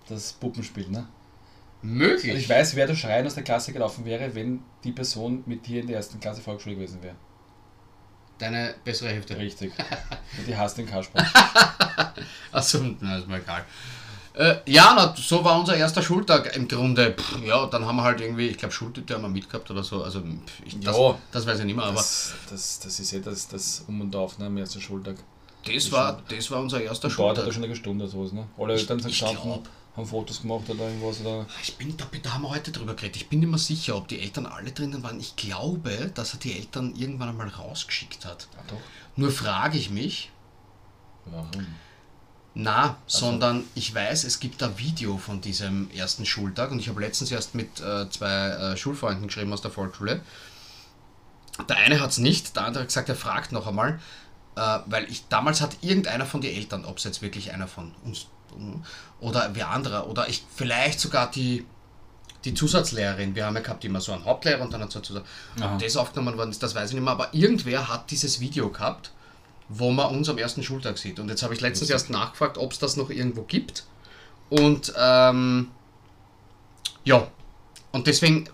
das 0.09 0.33
Puppenspiel, 0.35 0.89
ne? 0.89 1.07
Möglich. 1.83 2.33
Und 2.33 2.39
ich 2.39 2.49
weiß, 2.49 2.75
wer 2.77 2.87
der 2.87 2.97
Schreien 2.97 3.27
aus 3.27 3.35
der 3.35 3.45
Klasse 3.45 3.73
gelaufen 3.73 4.05
wäre, 4.05 4.35
wenn 4.35 4.63
die 4.85 4.93
Person 4.93 5.43
mit 5.47 5.67
dir 5.67 5.81
in 5.81 5.87
der 5.87 5.97
ersten 5.97 6.19
Klasse 6.19 6.41
Volksschule 6.41 6.75
gewesen 6.75 7.03
wäre. 7.03 7.15
Deine 8.39 8.75
bessere 8.85 9.11
Hälfte. 9.11 9.37
Richtig. 9.37 9.73
Und 10.39 10.47
die 10.47 10.57
hasst 10.57 10.79
den 10.79 10.87
Kasperl. 10.87 11.25
Achso, 12.53 12.81
na, 13.01 13.19
ist 13.19 13.29
mir 13.29 13.39
egal. 13.39 13.65
Äh, 14.39 14.57
ja, 14.67 14.93
na, 14.95 15.15
so 15.17 15.43
war 15.45 15.59
unser 15.59 15.77
erster 15.77 16.01
Schultag 16.01 16.55
im 16.55 16.69
Grunde. 16.69 17.13
Pff, 17.19 17.43
ja, 17.45 17.67
dann 17.67 17.85
haben 17.85 17.97
wir 17.97 18.05
halt 18.05 18.21
irgendwie, 18.21 18.47
ich 18.47 18.57
glaube, 18.57 18.73
Schultüte 18.73 19.15
haben 19.15 19.23
wir 19.23 19.29
mitgehabt 19.29 19.69
oder 19.71 19.83
so. 19.83 20.05
Also, 20.05 20.21
pff, 20.21 20.63
ich, 20.65 20.79
das, 20.79 20.97
Ja. 20.97 21.19
das 21.33 21.45
weiß 21.45 21.59
ich 21.59 21.65
nicht 21.65 21.75
mehr, 21.75 21.87
aber 21.87 21.97
Das, 21.97 22.35
das, 22.49 22.79
das 22.79 23.01
ist 23.01 23.11
ja 23.11 23.19
das, 23.19 23.49
das 23.49 23.85
Um 23.89 24.01
und 24.01 24.15
Auf, 24.15 24.39
ne, 24.39 24.47
am 24.47 24.57
ersten 24.57 24.81
Schultag. 24.81 25.17
das 25.67 25.91
war, 25.91 26.23
das 26.29 26.51
war 26.53 26.61
unser 26.61 26.81
erster 26.81 27.09
dauert 27.09 27.17
Schultag. 27.37 27.47
er 27.47 27.53
schon 27.53 27.65
eine 27.65 27.75
Stunde 27.75 28.05
oder 28.05 28.13
sowas, 28.13 28.33
ne? 28.33 28.47
Alle 28.57 28.75
Eltern 28.75 29.01
sind 29.01 29.11
gestanden, 29.11 29.59
haben 29.97 30.07
Fotos 30.07 30.41
gemacht 30.43 30.71
oder 30.71 30.85
irgendwas 30.87 31.21
oder. 31.21 31.45
Ich 31.65 31.77
bin, 31.77 31.97
da, 31.97 32.07
da 32.23 32.35
haben 32.35 32.43
wir 32.43 32.51
heute 32.51 32.71
drüber 32.71 32.95
geredet. 32.95 33.17
Ich 33.17 33.29
bin 33.29 33.41
nicht 33.41 33.49
mehr 33.49 33.59
sicher, 33.59 33.97
ob 33.97 34.07
die 34.07 34.21
Eltern 34.21 34.47
alle 34.47 34.71
drinnen 34.71 35.03
waren. 35.03 35.19
Ich 35.19 35.35
glaube, 35.35 36.13
dass 36.15 36.35
er 36.35 36.39
die 36.39 36.53
Eltern 36.57 36.95
irgendwann 36.95 37.31
einmal 37.31 37.49
rausgeschickt 37.49 38.25
hat. 38.25 38.47
Ah, 38.57 38.63
doch. 38.69 38.77
Nur 39.17 39.33
frage 39.33 39.77
ich 39.79 39.91
mich, 39.91 40.31
Warum? 41.25 41.67
Na, 42.61 42.97
sondern 43.07 43.63
ich 43.77 43.95
weiß, 43.95 44.25
es 44.25 44.41
gibt 44.41 44.65
ein 44.65 44.77
Video 44.79 45.17
von 45.17 45.41
diesem 45.41 45.89
ersten 45.93 46.27
Schultag 46.27 46.73
und 46.73 46.81
ich 46.81 46.89
habe 46.89 47.01
letztens 47.01 47.31
erst 47.31 47.55
mit 47.55 47.79
äh, 47.79 48.11
zwei 48.11 48.49
äh, 48.49 48.77
Schulfreunden 48.77 49.29
geschrieben 49.29 49.53
aus 49.53 49.63
der 49.63 49.71
Volksschule. 49.71 50.23
Der 51.69 51.77
eine 51.77 52.01
hat 52.01 52.11
es 52.11 52.19
nicht, 52.19 52.57
der 52.57 52.65
andere 52.65 52.81
hat 52.83 52.89
gesagt, 52.89 53.09
er 53.09 53.15
fragt 53.15 53.53
noch 53.53 53.69
einmal, 53.69 54.01
äh, 54.57 54.79
weil 54.87 55.05
ich 55.05 55.29
damals 55.29 55.61
hat 55.61 55.77
irgendeiner 55.83 56.27
von 56.27 56.41
den 56.41 56.53
Eltern, 56.53 56.85
ob 56.85 56.99
es 56.99 57.05
jetzt 57.05 57.23
wirklich 57.23 57.53
einer 57.53 57.69
von 57.69 57.95
uns 58.03 58.27
oder 59.21 59.51
wer 59.53 59.71
anderer 59.71 60.09
oder 60.09 60.29
ich 60.29 60.43
vielleicht 60.53 60.99
sogar 60.99 61.31
die 61.31 61.65
die 62.45 62.55
Zusatzlehrerin, 62.55 63.37
wir 63.37 63.47
haben 63.47 63.55
ja 63.55 63.63
gehabt 63.63 63.85
immer 63.85 64.01
so 64.01 64.11
einen 64.13 64.25
Hauptlehrer 64.25 64.63
und 64.63 64.73
dann 64.73 64.83
hat 64.83 64.91
so 64.91 64.99
Zusatz, 64.99 65.27
ob 65.61 65.79
das 65.79 65.97
aufgenommen 65.97 66.37
worden 66.37 66.51
ist, 66.51 66.63
das 66.63 66.75
weiß 66.75 66.91
ich 66.91 66.95
nicht 66.97 67.05
mehr, 67.05 67.13
aber 67.13 67.33
irgendwer 67.33 67.89
hat 67.89 68.11
dieses 68.11 68.41
Video 68.41 68.69
gehabt, 68.71 69.13
wo 69.69 69.91
man 69.91 70.15
uns 70.15 70.29
am 70.29 70.39
ersten 70.39 70.63
Schultag 70.63 70.99
sieht. 70.99 71.19
Und 71.21 71.29
jetzt 71.29 71.43
habe 71.43 71.55
ich 71.55 71.61
letztens 71.61 71.91
erst 71.91 72.11
nachgefragt, 72.11 72.59
ob 72.59 72.73
es 72.73 72.79
das 72.79 72.97
noch 72.97 73.11
irgendwo 73.11 73.43
gibt. 73.43 73.85
Und 74.49 74.93
ähm, 74.97 75.69
ja, 77.05 77.29
und 77.93 78.07
deswegen 78.07 78.49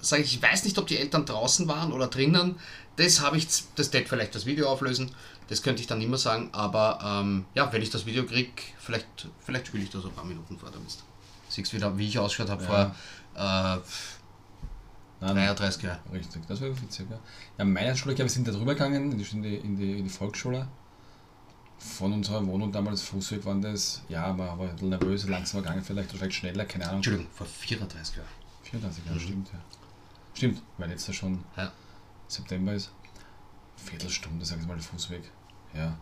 sage 0.00 0.22
ich, 0.22 0.34
ich 0.34 0.42
weiß 0.42 0.64
nicht, 0.64 0.78
ob 0.78 0.86
die 0.86 0.98
Eltern 0.98 1.24
draußen 1.24 1.68
waren 1.68 1.92
oder 1.92 2.08
drinnen. 2.08 2.56
Das 2.96 3.20
habe 3.20 3.38
ich, 3.38 3.46
das 3.76 3.92
wird 3.92 4.08
vielleicht 4.08 4.34
das 4.34 4.44
Video 4.44 4.68
auflösen. 4.68 5.14
Das 5.48 5.62
könnte 5.62 5.80
ich 5.80 5.86
dann 5.86 5.98
mehr 6.06 6.18
sagen. 6.18 6.50
Aber 6.52 6.98
ähm, 7.02 7.46
ja, 7.54 7.72
wenn 7.72 7.82
ich 7.82 7.90
das 7.90 8.04
Video 8.04 8.24
kriege, 8.24 8.50
vielleicht, 8.78 9.06
vielleicht 9.40 9.68
spiele 9.68 9.84
ich 9.84 9.90
da 9.90 10.00
so 10.00 10.08
ein 10.08 10.14
paar 10.14 10.24
Minuten 10.24 10.58
vor, 10.58 10.70
damit 10.70 10.88
du 10.90 11.02
siehst 11.48 11.72
wieder, 11.72 11.96
wie 11.96 12.08
ich 12.08 12.18
ausgeschaut 12.18 12.50
habe 12.50 12.62
Ja. 12.64 12.68
vor 12.68 12.94
äh, 13.34 13.78
Nein, 15.22 15.36
33 15.36 15.84
Jahren. 15.84 16.00
Richtig, 16.12 16.44
das 16.48 16.60
wäre 16.60 16.82
witzig, 16.82 17.06
ja. 17.08 17.18
Ja, 17.56 17.64
meine 17.64 17.96
Schule, 17.96 18.18
wir 18.18 18.28
sind 18.28 18.48
da 18.48 18.50
drüber 18.50 18.74
gegangen, 18.74 19.12
in 19.12 19.18
die, 19.18 19.24
in 19.56 19.76
die, 19.76 19.98
in 19.98 20.04
die, 20.04 20.10
Volksschule. 20.10 20.66
Von 21.78 22.12
unserer 22.12 22.44
Wohnung 22.44 22.72
damals, 22.72 23.02
Fußweg 23.02 23.44
waren 23.44 23.62
das, 23.62 24.02
ja, 24.08 24.32
man 24.32 24.58
war 24.58 24.68
ein 24.68 24.72
bisschen 24.72 24.88
nervös, 24.88 25.28
langsamer 25.28 25.62
gegangen 25.62 25.84
vielleicht, 25.84 26.10
vielleicht 26.10 26.34
schneller, 26.34 26.64
keine 26.64 26.84
Ahnung. 26.84 26.96
Entschuldigung, 26.96 27.30
vor 27.32 27.46
34 27.46 28.16
Jahren. 28.16 28.28
34 28.64 29.06
Jahre, 29.06 29.20
stimmt, 29.20 29.48
ja. 29.52 29.58
Stimmt, 30.34 30.62
weil 30.78 30.90
jetzt 30.90 31.06
ja 31.06 31.14
schon 31.14 31.44
Ja. 31.56 31.70
September 32.26 32.72
ist. 32.72 32.90
Viertelstunde, 33.76 34.44
sag 34.44 34.58
ich 34.58 34.66
mal, 34.66 34.74
der 34.74 34.82
Fußweg. 34.82 35.22
Ja. 35.74 35.96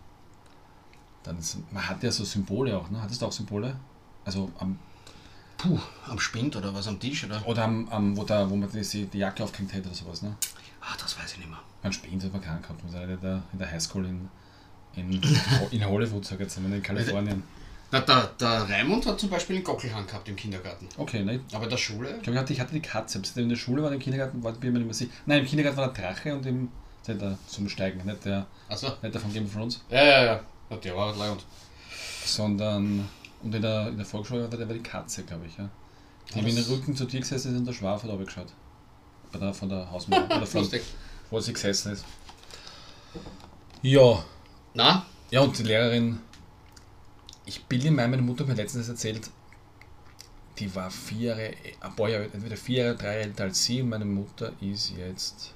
Dann 1.25 1.39
man 1.71 1.89
hat 1.89 2.03
ja 2.03 2.11
so 2.11 2.25
Symbole 2.25 2.77
auch, 2.77 2.89
ne? 2.91 3.03
Hattest 3.03 3.21
du 3.21 3.27
auch 3.27 3.33
Symbole? 3.33 3.79
Also 4.25 4.51
am 4.59 4.79
Puh, 5.61 5.79
am 6.09 6.19
Spind 6.19 6.57
oder 6.57 6.75
was 6.75 6.89
am 6.89 6.99
Tisch 6.99 7.25
oder? 7.25 7.47
Oder 7.47 7.65
am, 7.65 7.89
am, 7.91 8.17
wo, 8.17 8.25
da, 8.25 8.49
wo 8.49 8.57
man 8.57 8.71
die, 8.73 9.07
die 9.07 9.19
Jacke 9.19 9.45
aufgehängt 9.45 9.75
hätte 9.75 9.89
oder 9.89 9.97
sowas, 9.97 10.23
ne? 10.23 10.35
Ah, 10.81 10.97
das 10.99 11.19
weiß 11.19 11.33
ich 11.33 11.39
nicht 11.39 11.51
mehr. 11.51 11.59
Ein 11.83 11.93
Spind 11.93 12.25
hat 12.25 12.33
man 12.33 12.41
keinen 12.41 12.63
gehabt. 12.63 12.83
Man 12.83 13.11
in 13.11 13.21
der, 13.21 13.43
in 13.53 13.59
der 13.59 13.71
Highschool 13.71 14.07
in, 14.07 14.29
in, 14.97 15.21
in 15.71 15.85
Hollywood, 15.85 16.25
sag 16.25 16.37
ich 16.37 16.41
jetzt 16.41 16.57
einmal, 16.57 16.73
in 16.73 16.83
Kalifornien. 16.83 17.43
Na, 17.93 18.01
der, 18.01 18.31
der 18.39 18.69
Raimund 18.71 19.05
hat 19.05 19.19
zum 19.21 19.31
Beispiel 19.31 19.57
einen 19.57 19.65
Gockelhang 19.65 20.07
gehabt 20.07 20.29
im 20.29 20.37
Kindergarten. 20.37 20.89
Okay, 20.97 21.25
ne? 21.25 21.41
Aber 21.53 21.65
in 21.65 21.71
der 21.71 21.77
Schule? 21.77 22.17
Ich 22.17 22.23
glaube, 22.23 22.35
ich 22.37 22.39
hatte, 22.39 22.53
ich 22.53 22.61
hatte 22.61 22.73
die 22.73 22.81
Katze. 22.81 23.19
Ob 23.19 23.27
sie 23.27 23.43
in 23.43 23.49
der 23.49 23.57
Schule 23.57 23.83
war, 23.83 23.93
im 23.93 23.99
Kindergarten 23.99 24.43
war, 24.43 24.53
bin 24.53 24.69
ich 24.69 24.73
mir 24.73 24.79
nicht 24.79 24.87
mehr 24.87 24.95
sicher. 24.95 25.11
Nein, 25.27 25.41
im 25.41 25.47
Kindergarten 25.47 25.77
war 25.77 25.93
der 25.93 26.13
Drache 26.13 26.35
und 26.35 26.47
im 26.47 26.69
der 27.09 27.37
zum 27.47 27.69
Steigen, 27.69 28.05
nicht 28.05 28.25
der, 28.25 28.47
Achso. 28.69 28.89
nicht 29.03 29.15
der 29.15 29.21
von 29.21 29.33
Game 29.33 29.45
of 29.45 29.53
Thrones, 29.53 29.83
Ja, 29.91 30.05
ja, 30.05 30.25
ja. 30.25 30.41
ja 30.71 30.77
der 30.77 30.97
war 30.97 31.17
leid. 31.17 31.39
sondern 32.25 33.09
und 33.43 33.55
in 33.55 33.63
der, 33.63 33.89
in 33.89 33.97
der 33.97 34.07
Volksschule 34.07 34.43
war 34.43 34.49
der 34.49 34.69
war 34.69 34.75
die 34.75 34.83
Katze, 34.83 35.25
glaube 35.25 35.47
ich. 35.47 35.57
Ja. 35.57 35.69
Die 36.35 36.43
mit 36.43 36.57
dem 36.57 36.65
Rücken 36.65 36.95
zu 36.95 37.05
dir 37.07 37.21
gesessen 37.21 37.53
ist 37.53 37.59
und 37.59 37.67
der 37.67 37.73
Schwaf 37.73 38.03
hat 38.03 38.19
geschaut. 38.19 38.53
Bei 39.33 39.39
der, 39.39 39.55
von 39.55 39.69
der 39.69 39.91
Hausmauer, 39.91 40.25
oder 40.37 40.47
von, 40.47 40.69
wo 41.31 41.41
sie 41.41 41.53
gesessen 41.53 41.93
ist. 41.93 42.05
Ja, 43.83 44.25
Na? 44.75 45.07
ja, 45.31 45.41
und 45.41 45.59
die 45.59 45.63
Lehrerin, 45.63 46.21
ich 47.47 47.65
bilde 47.65 47.91
mir 47.91 48.03
ein, 48.03 48.11
meine 48.11 48.23
Mutter 48.23 48.45
hat 48.45 48.49
mir 48.49 48.55
letztens 48.55 48.89
erzählt, 48.89 49.31
die 50.59 50.75
war 50.75 50.91
vier 50.91 51.31
Jahre, 51.31 51.55
ein 51.81 51.97
paar 51.97 52.09
Jahre, 52.09 52.25
entweder 52.25 52.57
vier 52.57 52.85
Jahre, 52.85 52.97
drei 52.97 53.07
Jahre 53.07 53.21
älter 53.21 53.45
als 53.45 53.65
sie 53.65 53.81
und 53.81 53.89
meine 53.89 54.05
Mutter 54.05 54.53
ist 54.61 54.91
jetzt 54.91 55.55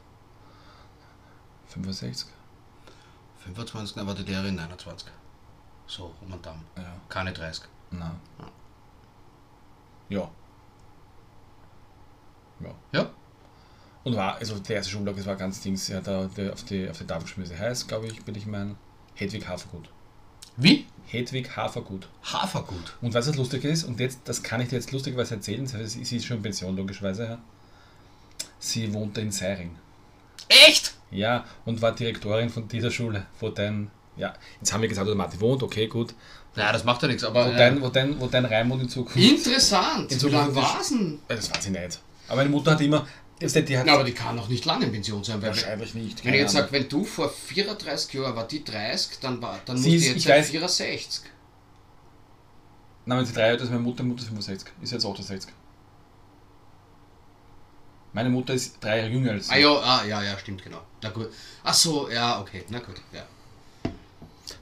65. 1.69 2.29
25, 3.41 3.95
dann 3.95 4.07
war 4.07 4.15
die 4.15 4.23
Lehrerin 4.23 4.55
29. 4.55 5.09
So, 5.87 6.15
um 6.23 6.33
und 6.33 6.45
Daumen. 6.45 6.65
Ja, 6.77 6.97
Keine 7.09 7.33
30. 7.33 7.67
na. 7.99 8.15
Ja. 10.09 10.31
Ja. 12.61 12.75
Ja? 12.93 13.11
Und 14.05 14.17
war, 14.17 14.37
also 14.37 14.59
der 14.59 14.77
erste 14.77 14.93
Schultag, 14.93 15.17
das 15.17 15.27
war 15.27 15.37
ganz 15.37 15.61
Dings, 15.63 15.89
ja, 15.89 16.01
da, 16.01 16.27
der, 16.37 16.53
auf 16.53 16.63
die, 16.65 16.89
auf 16.89 16.99
die 16.99 17.07
Tafel 17.07 17.25
geschmissen. 17.25 17.59
Heißt, 17.59 17.89
glaube 17.89 18.07
ich, 18.07 18.23
bin 18.23 18.35
ich 18.35 18.47
mein 18.47 18.77
Hedwig 19.15 19.49
Hafergut. 19.49 19.89
Wie? 20.57 20.87
Hedwig 21.07 21.57
Hafergut. 21.57 22.09
Hafergut. 22.23 22.97
Und 23.01 23.15
weißt 23.15 23.29
du, 23.29 23.31
was 23.33 23.39
lustig 23.39 23.65
ist? 23.65 23.85
Und 23.85 23.99
jetzt, 24.01 24.21
das 24.25 24.43
kann 24.43 24.61
ich 24.61 24.69
dir 24.69 24.77
jetzt 24.77 24.93
lustigerweise 24.93 25.37
erzählen, 25.37 25.67
sie 25.67 26.05
sie 26.05 26.17
ist 26.17 26.27
schon 26.27 26.39
in 26.39 26.43
Pension, 26.43 26.77
logischerweise, 26.77 27.25
ja. 27.25 27.39
Sie 28.59 28.93
wohnte 28.93 29.21
in 29.21 29.31
Seiring. 29.31 29.77
Echt? 30.49 30.95
Ja, 31.11 31.45
und 31.65 31.81
war 31.81 31.93
Direktorin 31.93 32.51
von 32.51 32.69
dieser 32.69 32.91
Schule, 32.91 33.27
wo 33.41 33.49
dein, 33.49 33.91
ja, 34.17 34.35
jetzt 34.61 34.73
haben 34.73 34.83
wir 34.83 34.89
gesagt, 34.89 35.07
wo 35.07 35.11
der 35.11 35.17
Martin 35.17 35.41
wohnt, 35.41 35.63
okay, 35.63 35.87
gut. 35.87 36.15
Ja, 36.57 36.73
das 36.73 36.85
macht 36.85 37.03
ja 37.03 37.09
nichts, 37.09 37.23
Wo, 37.25 37.29
aber. 37.29 37.53
äh, 37.53 37.57
dein, 37.57 37.81
wo, 37.83 37.89
dein, 37.89 38.21
wo 38.21 38.27
dein 38.27 38.45
Raimund 38.45 38.83
in 38.83 38.89
Zukunft. 38.89 39.17
interessant. 39.17 40.11
In 40.13 40.23
Wie 40.23 40.27
lange 40.29 40.53
Zukunft 40.55 40.91
war 40.91 41.37
Das 41.37 41.51
weiß 41.51 41.65
ich 41.67 41.71
nicht. 41.73 41.99
Aber 42.29 42.37
meine 42.37 42.49
Mutter 42.51 42.71
hat 42.73 42.81
immer, 42.81 43.07
die 43.41 43.47
hat 43.79 43.87
Ja, 43.87 43.95
aber 43.95 44.05
die 44.05 44.13
kann 44.13 44.37
noch 44.37 44.49
nicht 44.49 44.65
lange 44.65 44.87
in 44.87 44.93
Pension 44.93 45.23
sein. 45.25 45.43
Weil 45.43 45.49
wahrscheinlich 45.49 45.95
nicht. 45.95 46.25
wenn 46.25 46.35
ich 46.35 46.41
jetzt 46.41 46.53
sage, 46.53 46.69
wenn 46.71 46.89
du 46.89 47.05
vor 47.05 47.29
34 47.29 48.15
Jahren 48.15 48.37
war 48.37 48.47
die 48.47 48.65
30, 48.65 49.19
dann, 49.21 49.43
war, 49.43 49.59
dann 49.65 49.77
muss 49.77 49.85
die 49.85 49.97
jetzt 49.99 50.17
ich 50.17 50.23
sein 50.25 50.43
weiß- 50.43 50.47
64. 50.47 51.21
Ahnung. 51.25 51.31
Nein, 53.07 53.19
wenn 53.19 53.27
sie 53.27 53.33
drei 53.35 53.53
hat, 53.53 53.61
ist 53.61 53.69
meine 53.71 53.83
Mutter, 53.83 54.03
Mutter 54.03 54.23
ist 54.23 54.29
65, 54.29 54.69
ist 54.81 54.93
jetzt 54.93 55.05
68. 55.05 55.51
Meine 58.13 58.31
Mutter 58.31 58.55
ist 58.55 58.77
drei 58.83 58.99
Jahre 58.99 59.11
jünger 59.11 59.33
als. 59.33 59.51
Ah 59.51 59.57
ja, 59.57 59.69
ah, 59.75 60.05
ja, 60.07 60.23
ja, 60.23 60.39
stimmt, 60.39 60.63
genau. 60.63 60.81
Na 61.03 61.11
gut. 61.11 61.31
Ach 61.65 61.75
so, 61.75 62.09
ja, 62.09 62.41
okay, 62.41 62.65
na 62.69 62.79
gut. 62.79 63.03
Ja. 63.13 63.27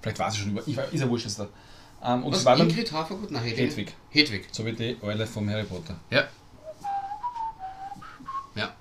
Vielleicht 0.01 0.19
war 0.19 0.31
sie 0.31 0.39
schon 0.39 0.51
über, 0.53 0.63
ich 0.67 0.77
ist 0.77 1.01
ja 1.01 1.09
wurscht 1.09 1.27
jetzt 1.27 1.39
da. 1.39 1.49
Ähm, 2.05 2.25
und 2.25 2.33
Was, 2.33 2.41
sie 2.41 2.47
war 2.47 2.57
dann, 2.57 2.69
Ingrid 2.69 2.93
Hafergut? 2.93 3.31
Nein, 3.31 3.43
Hedwig. 3.45 3.69
Hedwig. 3.69 3.95
Hedwig. 4.11 4.49
so 4.53 4.67
wie 4.67 4.73
die 4.73 4.97
Eule 5.03 5.27
vom 5.27 5.49
Harry 5.49 5.65
Potter. 5.65 5.95
Ja. 6.11 6.25
Ja. 8.55 8.75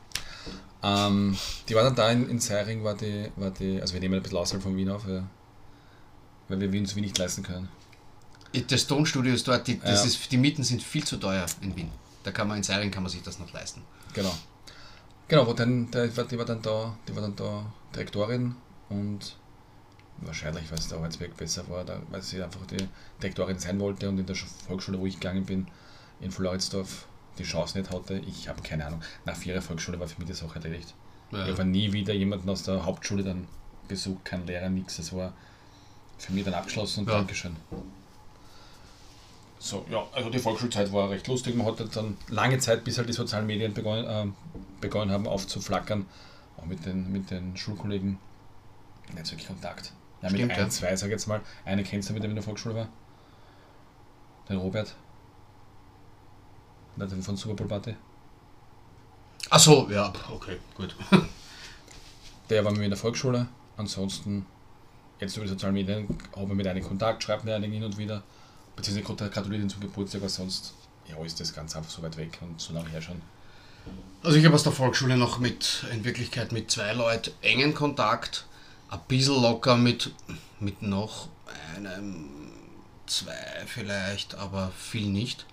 Ähm, 0.83 1.37
die 1.69 1.75
war 1.75 1.83
dann 1.83 1.95
da 1.95 2.09
in, 2.09 2.27
in 2.29 2.39
Seiring, 2.39 2.83
war 2.83 2.95
die, 2.95 3.31
war 3.35 3.51
die, 3.51 3.79
also 3.79 3.93
wir 3.93 3.99
nehmen 4.01 4.15
ein 4.15 4.23
bisschen 4.23 4.37
außerhalb 4.39 4.63
von 4.63 4.75
Wien 4.75 4.89
auf, 4.89 5.07
ja, 5.07 5.23
weil 6.47 6.59
wir 6.71 6.79
uns 6.79 6.95
Wien 6.95 7.03
nicht 7.03 7.17
leisten 7.17 7.43
können. 7.43 7.69
Das 8.67 8.87
Tonstudio 8.87 9.33
ist 9.33 9.47
dort, 9.47 9.67
die, 9.67 9.79
das 9.79 10.01
Ja. 10.01 10.05
ist, 10.07 10.31
die 10.31 10.37
Mieten 10.37 10.63
sind 10.63 10.83
viel 10.83 11.03
zu 11.05 11.17
teuer 11.17 11.45
in 11.61 11.75
Wien. 11.75 11.89
Da 12.23 12.31
kann 12.31 12.47
man 12.47 12.57
in 12.57 12.63
Seiring 12.63 12.91
kann 12.91 13.03
man 13.03 13.11
sich 13.11 13.21
das 13.21 13.39
noch 13.39 13.51
leisten. 13.53 13.81
Genau. 14.13 14.33
Genau, 15.27 15.47
wo 15.47 15.53
dann, 15.53 15.89
der, 15.91 16.07
die 16.07 16.37
war 16.37 16.45
dann 16.45 16.61
da, 16.61 16.97
die 17.07 17.15
war 17.15 17.21
dann 17.21 17.35
da 17.35 17.65
Direktorin 17.95 18.55
und 18.89 19.37
wahrscheinlich, 20.21 20.69
weil 20.71 20.77
es 20.79 20.87
der 20.87 20.97
Arbeitsweg 20.97 21.35
besser 21.37 21.67
war, 21.69 21.83
da, 21.83 21.99
weil 22.09 22.21
sie 22.21 22.41
einfach 22.41 22.65
die 22.67 22.77
Direktorin 23.21 23.59
sein 23.59 23.79
wollte 23.79 24.07
und 24.09 24.17
in 24.19 24.25
der 24.25 24.35
Sch- 24.35 24.45
Volksschule, 24.67 24.99
wo 24.99 25.05
ich 25.05 25.15
gegangen 25.19 25.45
bin, 25.45 25.67
in 26.19 26.31
Floridsdorf, 26.31 27.07
die 27.37 27.43
Chance 27.43 27.77
nicht 27.79 27.91
hatte. 27.91 28.19
Ich 28.19 28.47
habe 28.47 28.61
keine 28.61 28.85
Ahnung. 28.85 29.01
Nach 29.25 29.35
vier 29.35 29.53
Jahren 29.53 29.63
Volksschule 29.63 29.99
war 29.99 30.07
für 30.07 30.19
mich 30.19 30.27
die 30.27 30.35
Sache 30.35 30.55
erledigt. 30.59 30.93
Ja. 31.31 31.45
Ich 31.45 31.51
habe 31.53 31.65
nie 31.65 31.91
wieder 31.93 32.13
jemanden 32.13 32.49
aus 32.49 32.63
der 32.63 32.85
Hauptschule 32.85 33.23
dann 33.23 33.47
besucht, 33.87 34.25
kein 34.25 34.45
Lehrer, 34.45 34.69
nichts. 34.69 34.97
Das 34.97 35.13
war 35.13 35.33
für 36.17 36.33
mich 36.33 36.43
dann 36.43 36.53
abgeschlossen 36.53 37.01
und 37.01 37.07
Ja. 37.09 37.17
Dankeschön. 37.17 37.55
So, 39.59 39.85
ja, 39.91 40.03
also 40.13 40.29
die 40.29 40.39
Volksschulzeit 40.39 40.91
war 40.91 41.09
recht 41.09 41.27
lustig. 41.27 41.55
Man 41.55 41.67
hatte 41.67 41.85
dann 41.87 42.17
lange 42.29 42.57
Zeit, 42.59 42.83
bis 42.83 42.97
halt 42.97 43.07
die 43.09 43.13
sozialen 43.13 43.45
Medien 43.45 43.73
begonnen, 43.73 44.05
ähm, 44.09 44.35
begonnen 44.81 45.11
haben 45.11 45.27
aufzuflackern, 45.27 46.05
auch 46.57 46.65
mit 46.65 46.85
den, 46.85 47.11
mit 47.11 47.29
den 47.29 47.55
Schulkollegen. 47.55 48.17
Nicht 49.13 49.31
wirklich 49.31 49.47
Kontakt. 49.47 49.91
Ja, 50.21 50.29
mit 50.29 50.37
Stimmt, 50.39 50.51
ein, 50.53 50.59
ja. 50.59 50.69
zwei, 50.69 50.95
sag 50.95 51.07
ich 51.07 51.11
jetzt 51.11 51.27
mal. 51.27 51.41
Eine 51.65 51.83
kennst 51.83 52.09
du, 52.09 52.13
mit 52.13 52.23
dem 52.23 52.29
ich 52.29 52.31
in 52.31 52.35
der 52.35 52.43
Volksschule 52.43 52.75
war? 52.75 52.87
Den 54.49 54.57
Robert. 54.57 54.95
Der 56.97 57.07
von 57.07 57.37
Super 57.37 57.55
Bowl 57.55 57.67
Party. 57.67 57.95
Ach 59.49 59.59
so, 59.59 59.89
ja, 59.89 60.13
okay, 60.31 60.57
gut. 60.75 60.95
Der 62.49 62.63
war 62.63 62.71
mit 62.71 62.79
mir 62.79 62.85
in 62.85 62.91
der 62.91 62.99
Volksschule. 62.99 63.47
Ansonsten, 63.77 64.45
jetzt 65.19 65.35
über 65.37 65.45
die 65.45 65.51
sozialen 65.51 65.73
Medien, 65.73 66.07
haben 66.35 66.47
wir 66.49 66.55
mit 66.55 66.67
einem 66.67 66.83
Kontakt, 66.83 67.23
schreibt 67.23 67.45
mir 67.45 67.55
einigen 67.55 67.73
hin 67.73 67.83
und 67.83 67.97
wieder. 67.97 68.23
Beziehungsweise 68.75 69.07
gratu- 69.07 69.29
gratuliert 69.29 69.61
ihm 69.63 69.69
zum 69.69 69.79
Geburtstag, 69.81 70.21
aber 70.21 70.29
sonst 70.29 70.73
ja, 71.07 71.17
ist 71.23 71.39
das 71.39 71.53
ganz 71.53 71.75
einfach 71.75 71.89
so 71.89 72.01
weit 72.03 72.17
weg 72.17 72.37
und 72.41 72.59
so 72.59 72.73
lange 72.73 72.89
her 72.89 73.01
schon. 73.01 73.21
Also 74.21 74.37
ich 74.37 74.45
habe 74.45 74.53
aus 74.53 74.63
der 74.63 74.71
Volksschule 74.71 75.17
noch 75.17 75.39
mit, 75.39 75.85
in 75.91 76.03
Wirklichkeit 76.03 76.51
mit 76.51 76.69
zwei 76.69 76.93
Leuten 76.93 77.31
engen 77.41 77.73
Kontakt, 77.73 78.45
ein 78.91 78.99
bisschen 79.07 79.41
locker 79.41 79.75
mit, 79.75 80.11
mit 80.59 80.81
noch 80.81 81.29
einem, 81.75 82.29
zwei 83.07 83.33
vielleicht, 83.65 84.35
aber 84.35 84.71
viel 84.77 85.07
nicht. 85.07 85.45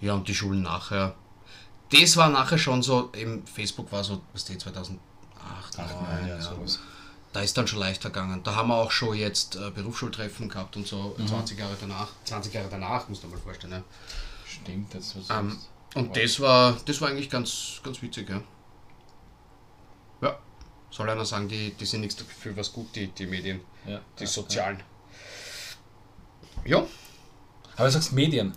Ja, 0.00 0.14
und 0.14 0.28
die 0.28 0.34
Schulen 0.34 0.62
nachher. 0.62 1.14
Das 1.90 2.16
war 2.16 2.28
nachher 2.28 2.58
schon 2.58 2.82
so, 2.82 3.10
eben 3.14 3.46
Facebook 3.46 3.90
war 3.92 4.02
so, 4.02 4.22
was 4.32 4.44
die 4.44 4.56
2008, 4.56 4.98
Ach 5.38 5.78
9, 5.78 5.86
nein, 6.02 6.28
ja, 6.28 6.34
ja. 6.36 6.40
sowas. 6.40 6.78
Da 7.32 7.40
ist 7.40 7.56
dann 7.56 7.66
schon 7.66 7.78
leichter 7.78 8.10
gegangen. 8.10 8.42
Da 8.42 8.54
haben 8.54 8.68
wir 8.68 8.76
auch 8.76 8.90
schon 8.90 9.16
jetzt 9.16 9.56
äh, 9.56 9.70
Berufsschultreffen 9.70 10.48
gehabt 10.48 10.76
und 10.76 10.86
so, 10.86 11.16
20 11.26 11.58
Jahre 11.58 11.76
danach. 11.80 12.08
20 12.24 12.52
Jahre 12.52 12.68
danach, 12.70 13.08
musst 13.08 13.22
du 13.24 13.28
mal 13.28 13.38
vorstellen. 13.38 13.72
Ja. 13.72 13.82
Stimmt, 14.46 14.94
das 14.94 15.16
was 15.16 15.30
Ähm, 15.30 15.50
sonst. 15.50 15.68
und 15.94 16.16
das 16.16 16.40
war, 16.40 16.76
das 16.84 17.00
war 17.00 17.08
eigentlich 17.08 17.30
ganz, 17.30 17.80
ganz 17.82 18.02
witzig. 18.02 18.28
Ja, 18.28 18.42
soll 20.92 21.10
einer 21.10 21.24
sagen, 21.24 21.48
die, 21.48 21.72
die 21.72 21.86
sind 21.86 22.02
nichts 22.02 22.22
für 22.22 22.56
was 22.56 22.72
gut, 22.72 22.94
die, 22.94 23.08
die 23.08 23.26
Medien, 23.26 23.60
ja, 23.86 24.00
die 24.18 24.24
ja, 24.24 24.30
sozialen. 24.30 24.78
Ja. 26.64 26.78
Ja. 26.78 26.86
Aber 27.76 27.86
du 27.86 27.92
sagst 27.92 28.12
Medien. 28.12 28.52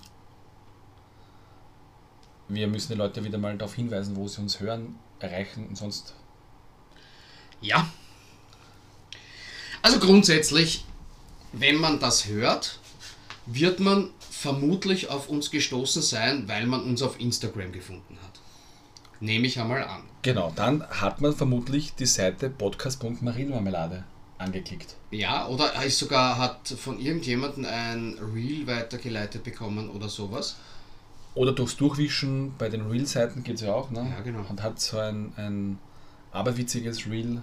Wir 2.47 2.67
müssen 2.67 2.91
die 2.91 2.97
Leute 2.97 3.23
wieder 3.23 3.39
mal 3.39 3.57
darauf 3.57 3.73
hinweisen, 3.73 4.15
wo 4.15 4.27
sie 4.27 4.41
uns 4.41 4.59
hören, 4.59 4.99
erreichen 5.19 5.67
und 5.67 5.77
sonst. 5.77 6.13
Ja. 7.61 7.89
Also 9.81 9.99
grundsätzlich, 9.99 10.85
wenn 11.53 11.77
man 11.77 11.99
das 11.99 12.27
hört, 12.27 12.79
wird 13.47 13.79
man 13.79 14.11
vermutlich 14.29 15.09
auf 15.09 15.29
uns 15.29 15.49
gestoßen 15.49 16.01
sein, 16.01 16.47
weil 16.47 16.67
man 16.67 16.83
uns 16.83 17.01
auf 17.01 17.19
Instagram 17.19 17.71
gefunden 17.71 18.14
hat. 18.14 18.14
Nehme 19.19 19.47
ich 19.47 19.59
einmal 19.59 19.83
an. 19.83 20.03
Genau, 20.21 20.51
dann 20.55 20.83
hat 20.89 21.21
man 21.21 21.33
vermutlich 21.35 21.95
die 21.95 22.05
Seite 22.05 22.49
podcast.marienmarmelade 22.49 24.03
angeklickt. 24.37 24.95
Ja, 25.11 25.47
oder 25.47 25.67
er 25.73 25.85
ist 25.85 25.97
sogar 25.99 26.37
hat 26.37 26.67
von 26.67 26.99
irgendjemandem 26.99 27.65
ein 27.65 28.17
Reel 28.33 28.67
weitergeleitet 28.67 29.43
bekommen 29.43 29.89
oder 29.89 30.09
sowas. 30.09 30.57
Oder 31.35 31.53
durchs 31.53 31.75
Durchwischen 31.77 32.53
bei 32.57 32.69
den 32.69 32.81
Reel-Seiten 32.89 33.43
geht 33.43 33.55
es 33.55 33.61
ja 33.61 33.73
auch, 33.73 33.91
ne? 33.91 34.13
Ja, 34.15 34.21
genau. 34.21 34.45
Und 34.49 34.61
hat 34.61 34.79
so 34.79 34.97
ein, 34.99 35.33
ein 35.37 35.79
aberwitziges 36.31 37.07
Reel 37.09 37.41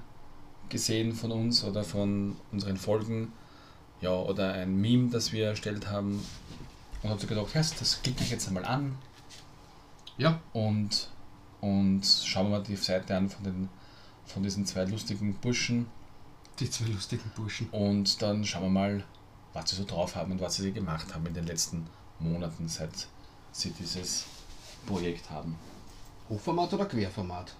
gesehen 0.69 1.13
von 1.15 1.33
uns 1.33 1.65
oder 1.65 1.85
von 1.85 2.37
unseren 2.53 2.77
Folgen. 2.77 3.33
Ja, 4.01 4.15
oder 4.15 4.53
ein 4.55 4.81
Meme, 4.81 5.11
das 5.11 5.33
wir 5.33 5.47
erstellt 5.47 5.89
haben. 5.91 6.23
Und 7.03 7.11
hat 7.11 7.21
sich 7.21 7.29
gedacht, 7.29 7.55
ja, 7.55 7.61
das 7.61 8.03
klicke 8.03 8.23
ich 8.23 8.31
jetzt 8.31 8.49
einmal 8.49 8.65
an 8.65 8.97
Ja. 10.19 10.41
und, 10.53 11.09
und 11.63 12.05
schauen 12.05 12.51
wir 12.51 12.59
mal 12.59 12.63
die 12.63 12.77
Seite 12.77 13.17
an 13.17 13.31
von, 13.31 13.45
den, 13.45 13.69
von 14.27 14.43
diesen 14.43 14.67
zwei 14.67 14.85
lustigen 14.85 15.33
Burschen. 15.35 15.87
Die 16.59 16.69
zwei 16.69 16.87
lustigen 16.87 17.31
Burschen. 17.37 17.69
Und 17.71 18.21
dann 18.21 18.45
schauen 18.45 18.65
wir 18.65 18.69
mal, 18.71 19.05
was 19.53 19.71
sie 19.71 19.77
so 19.77 19.85
drauf 19.85 20.17
haben 20.17 20.33
und 20.33 20.41
was 20.41 20.57
sie 20.57 20.73
gemacht 20.73 21.15
haben 21.15 21.25
in 21.25 21.35
den 21.35 21.47
letzten 21.47 21.87
Monaten, 22.19 22.69
seit 22.69 23.07
sie 23.53 23.71
dieses 23.71 24.25
Projekt 24.87 25.31
haben. 25.31 25.57
Hochformat 26.29 26.75
oder 26.75 26.87
Querformat? 26.87 27.55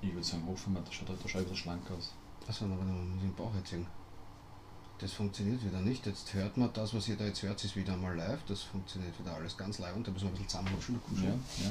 Ich 0.00 0.12
würde 0.12 0.24
sagen 0.24 0.46
Hochformat, 0.46 0.86
das 0.86 0.94
schaut, 0.94 1.08
schaut 1.08 1.34
ein 1.34 1.42
bisschen 1.42 1.56
schlank 1.56 1.90
aus. 1.90 2.12
Achso, 2.46 2.64
aber 2.66 2.76
dann 2.76 3.08
muss 3.08 3.16
ich 3.16 3.22
den 3.22 3.34
Bauch 3.34 3.54
erzählen. 3.56 3.86
Das 4.98 5.12
funktioniert 5.14 5.64
wieder 5.64 5.80
nicht. 5.80 6.06
Jetzt 6.06 6.32
hört 6.34 6.56
man 6.56 6.72
das, 6.72 6.94
was 6.94 7.08
ihr 7.08 7.16
da 7.16 7.24
jetzt 7.24 7.42
hört, 7.42 7.64
ist 7.64 7.74
wieder 7.74 7.96
mal 7.96 8.16
live. 8.16 8.40
Das 8.46 8.62
funktioniert 8.62 9.18
wieder 9.18 9.34
alles 9.34 9.56
ganz 9.56 9.80
live 9.80 9.96
und 9.96 10.06
da 10.06 10.12
müssen 10.12 10.26
wir 10.26 10.28
ein 10.28 10.34
bisschen 10.34 10.48
zusammenrutschen. 10.48 11.00
Ja, 11.16 11.64
ja. 11.64 11.70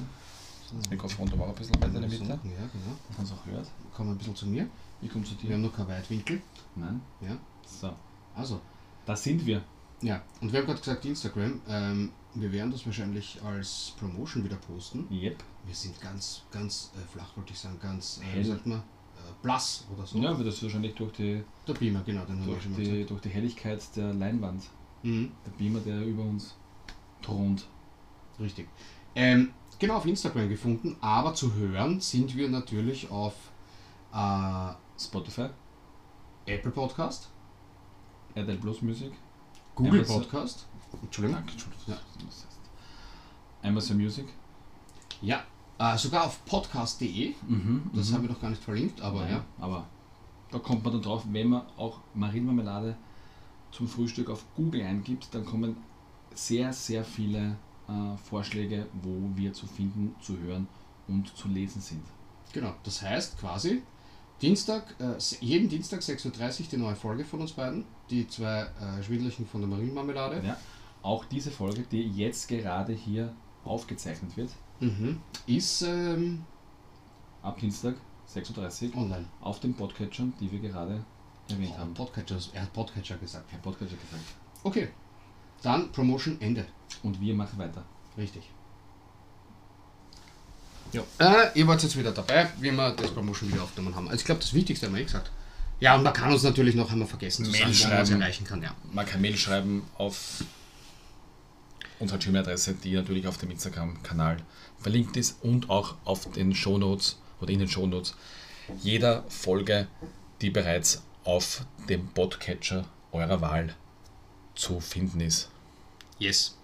So. 0.69 0.77
Das 0.77 0.89
Mikrofon 0.89 1.29
da 1.29 1.39
war 1.39 1.47
ein 1.47 1.55
bisschen 1.55 1.75
weiter 1.75 1.87
in 1.87 1.93
der 1.93 2.01
Mitte, 2.09 2.23
Ja, 2.25 2.35
genau. 2.35 2.95
dass 3.07 3.17
man 3.17 3.25
es 3.25 3.31
auch 3.31 3.45
hört. 3.45 3.67
Kommen 3.95 4.09
wir 4.09 4.15
ein 4.15 4.17
bisschen 4.17 4.35
zu 4.35 4.47
mir. 4.47 4.67
Ich 5.01 5.09
komme 5.11 5.25
zu 5.25 5.31
Wir 5.41 5.49
dir. 5.49 5.53
haben 5.55 5.61
noch 5.63 5.73
keinen 5.75 5.87
Weitwinkel. 5.87 6.41
Nein. 6.75 7.01
Ja. 7.21 7.37
So, 7.65 7.91
Also, 8.35 8.59
da 9.05 9.15
sind 9.15 9.45
wir. 9.45 9.63
ja. 10.01 10.21
Und 10.41 10.51
wir 10.51 10.59
haben 10.59 10.67
gerade 10.67 10.79
gesagt, 10.79 11.05
Instagram. 11.05 11.61
Ähm, 11.67 12.11
wir 12.35 12.51
werden 12.51 12.71
das 12.71 12.85
wahrscheinlich 12.85 13.41
als 13.43 13.93
Promotion 13.97 14.43
wieder 14.43 14.57
posten. 14.57 15.07
Yep. 15.11 15.43
Wir 15.65 15.73
sind 15.75 15.99
ganz, 15.99 16.43
ganz 16.51 16.91
äh, 16.95 17.07
flach, 17.11 17.35
wollte 17.35 17.53
ich 17.53 17.59
sagen, 17.59 17.79
ganz, 17.81 18.19
äh, 18.21 18.39
wie 18.39 18.43
sagt 18.43 18.67
man, 18.67 18.79
äh, 18.79 18.81
blass 19.41 19.85
oder 19.95 20.05
so. 20.05 20.19
Ja, 20.19 20.29
aber 20.31 20.43
das 20.43 20.55
ist 20.55 20.63
wahrscheinlich 20.63 20.93
durch 20.95 21.13
die, 21.13 21.43
Der 21.67 21.73
Beamer, 21.73 22.01
genau, 22.03 22.25
den 22.25 22.35
haben 22.39 22.45
wir 22.45 22.53
durch, 22.53 22.63
schon 22.63 22.73
mal 22.73 22.83
die, 22.83 23.05
durch 23.05 23.21
die 23.21 23.29
Helligkeit 23.29 23.81
der 23.95 24.13
Leinwand. 24.13 24.63
Mhm. 25.01 25.31
Der 25.45 25.51
Beamer, 25.51 25.79
der 25.79 26.05
über 26.05 26.21
uns 26.23 26.55
thront. 27.23 27.65
Richtig. 28.39 28.67
Ähm, 29.15 29.51
genau 29.79 29.95
auf 29.95 30.05
Instagram 30.05 30.49
gefunden, 30.49 30.95
aber 31.01 31.33
zu 31.33 31.53
hören 31.55 31.99
sind 32.01 32.35
wir 32.35 32.49
natürlich 32.49 33.09
auf 33.09 33.33
äh, 34.13 34.73
Spotify, 34.99 35.47
Apple 36.45 36.71
Podcast, 36.71 37.29
RTL 38.35 38.57
Plus 38.57 38.81
Music, 38.81 39.11
Google 39.75 39.99
Amazon- 40.01 40.21
Podcast. 40.21 40.65
Entschuldigung. 41.01 41.37
Danke, 41.37 41.51
Entschuldigung. 41.53 41.83
Ja. 41.87 41.97
Amazon 43.69 43.97
Music. 43.97 44.25
Ja, 45.21 45.43
äh, 45.77 45.97
sogar 45.97 46.25
auf 46.25 46.43
podcast.de. 46.45 47.33
Mhm, 47.47 47.89
Das 47.93 48.09
mhm. 48.09 48.13
haben 48.15 48.21
wir 48.23 48.29
noch 48.31 48.41
gar 48.41 48.49
nicht 48.49 48.63
verlinkt, 48.63 49.01
aber 49.01 49.21
Nein, 49.21 49.31
ja. 49.33 49.45
Aber 49.59 49.85
da 50.51 50.59
kommt 50.59 50.83
man 50.83 50.93
dann 50.93 51.01
drauf, 51.01 51.23
wenn 51.29 51.49
man 51.49 51.61
auch 51.77 51.99
Marienmarmelade 52.13 52.95
zum 53.71 53.87
Frühstück 53.87 54.29
auf 54.29 54.45
Google 54.55 54.81
eingibt, 54.81 55.27
dann 55.35 55.45
kommen 55.45 55.77
sehr, 56.33 56.73
sehr 56.73 57.03
viele 57.03 57.55
äh, 57.89 58.17
Vorschläge, 58.17 58.87
wo 59.01 59.31
wir 59.35 59.51
zu 59.53 59.67
finden, 59.67 60.15
zu 60.21 60.37
hören 60.39 60.67
und 61.07 61.35
zu 61.35 61.47
lesen 61.47 61.81
sind. 61.81 62.03
Genau, 62.53 62.73
das 62.83 63.01
heißt 63.01 63.39
quasi, 63.39 63.81
Dienstag, 64.41 64.95
äh, 64.99 65.17
jeden 65.41 65.67
Dienstag 65.69 65.99
6.30 66.01 66.61
Uhr 66.61 66.67
die 66.71 66.77
neue 66.77 66.95
Folge 66.95 67.25
von 67.25 67.41
uns 67.41 67.51
beiden. 67.51 67.85
Die 68.09 68.27
zwei 68.27 68.61
äh, 68.79 69.03
Schwindlichen 69.03 69.45
von 69.45 69.61
der 69.61 69.69
Marienmarmelade. 69.69 70.41
Ja, 70.45 70.57
auch 71.01 71.25
diese 71.25 71.51
Folge, 71.51 71.83
die 71.91 72.01
jetzt 72.11 72.47
gerade 72.47 72.93
hier 72.93 73.33
aufgezeichnet 73.65 74.35
wird, 74.37 74.49
Mhm. 74.81 75.19
Ist 75.45 75.81
ähm, 75.81 76.45
ab 77.41 77.59
Dienstag 77.59 77.95
6.30 78.33 78.93
Uhr 78.93 79.01
online. 79.01 79.25
auf 79.41 79.59
den 79.59 79.73
Podcatchern, 79.73 80.33
die 80.39 80.49
wir 80.51 80.59
gerade 80.59 81.03
erwähnt 81.49 81.77
haben. 81.77 81.93
Podcatcher, 81.93 82.37
er 82.53 82.61
hat 82.61 82.71
Podcatcher 82.71 83.17
gesagt. 83.17 83.51
Herr 83.51 83.59
Podcatcher 83.59 83.97
gesagt. 83.97 84.23
Okay, 84.63 84.87
dann 85.61 85.91
Promotion 85.91 86.39
Ende. 86.41 86.65
Und 87.03 87.19
wir 87.21 87.33
machen 87.35 87.57
weiter. 87.57 87.83
Richtig. 88.17 88.43
Ja. 90.91 91.03
Äh, 91.19 91.59
ihr 91.59 91.67
wart 91.67 91.83
jetzt 91.83 91.97
wieder 91.97 92.11
dabei, 92.11 92.49
wie 92.59 92.71
wir 92.71 92.91
das 92.91 93.11
Promotion 93.11 93.51
wieder 93.51 93.63
aufgenommen 93.63 93.95
haben. 93.95 94.07
Also 94.07 94.19
ich 94.19 94.25
glaube, 94.25 94.41
das 94.41 94.53
Wichtigste 94.53 94.87
haben 94.87 94.95
wir 94.95 95.01
eh 95.01 95.05
gesagt. 95.05 95.31
Ja, 95.79 95.95
und 95.95 96.03
man 96.03 96.13
kann 96.13 96.31
uns 96.31 96.43
natürlich 96.43 96.75
noch 96.75 96.91
einmal 96.91 97.07
vergessen 97.07 97.45
zu 97.45 97.51
Mail 97.51 97.73
sagen, 97.73 97.89
wo 97.89 97.89
man 97.89 97.99
uns 97.99 98.09
erreichen 98.09 98.45
kann. 98.45 98.61
Ja. 98.61 98.75
Man 98.91 99.05
kann 99.05 99.21
Mail 99.21 99.37
schreiben 99.37 99.83
auf 99.97 100.43
unsere 101.99 102.19
Gmail-Adresse, 102.19 102.73
die 102.73 102.95
natürlich 102.95 103.27
auf 103.27 103.37
dem 103.37 103.51
Instagram-Kanal 103.51 104.37
verlinkt 104.79 105.15
ist 105.15 105.43
und 105.43 105.69
auch 105.69 105.95
auf 106.05 106.29
den 106.31 106.55
Shownotes 106.55 107.19
oder 107.39 107.51
in 107.51 107.59
den 107.59 107.67
Shownotes 107.67 108.15
jeder 108.81 109.23
Folge, 109.29 109.87
die 110.41 110.49
bereits 110.49 111.03
auf 111.23 111.65
dem 111.87 112.07
Podcatcher 112.07 112.85
eurer 113.11 113.41
Wahl 113.41 113.75
zu 114.59 114.79
finden 114.79 115.21
ist. 115.21 115.49
Yes. 116.17 116.55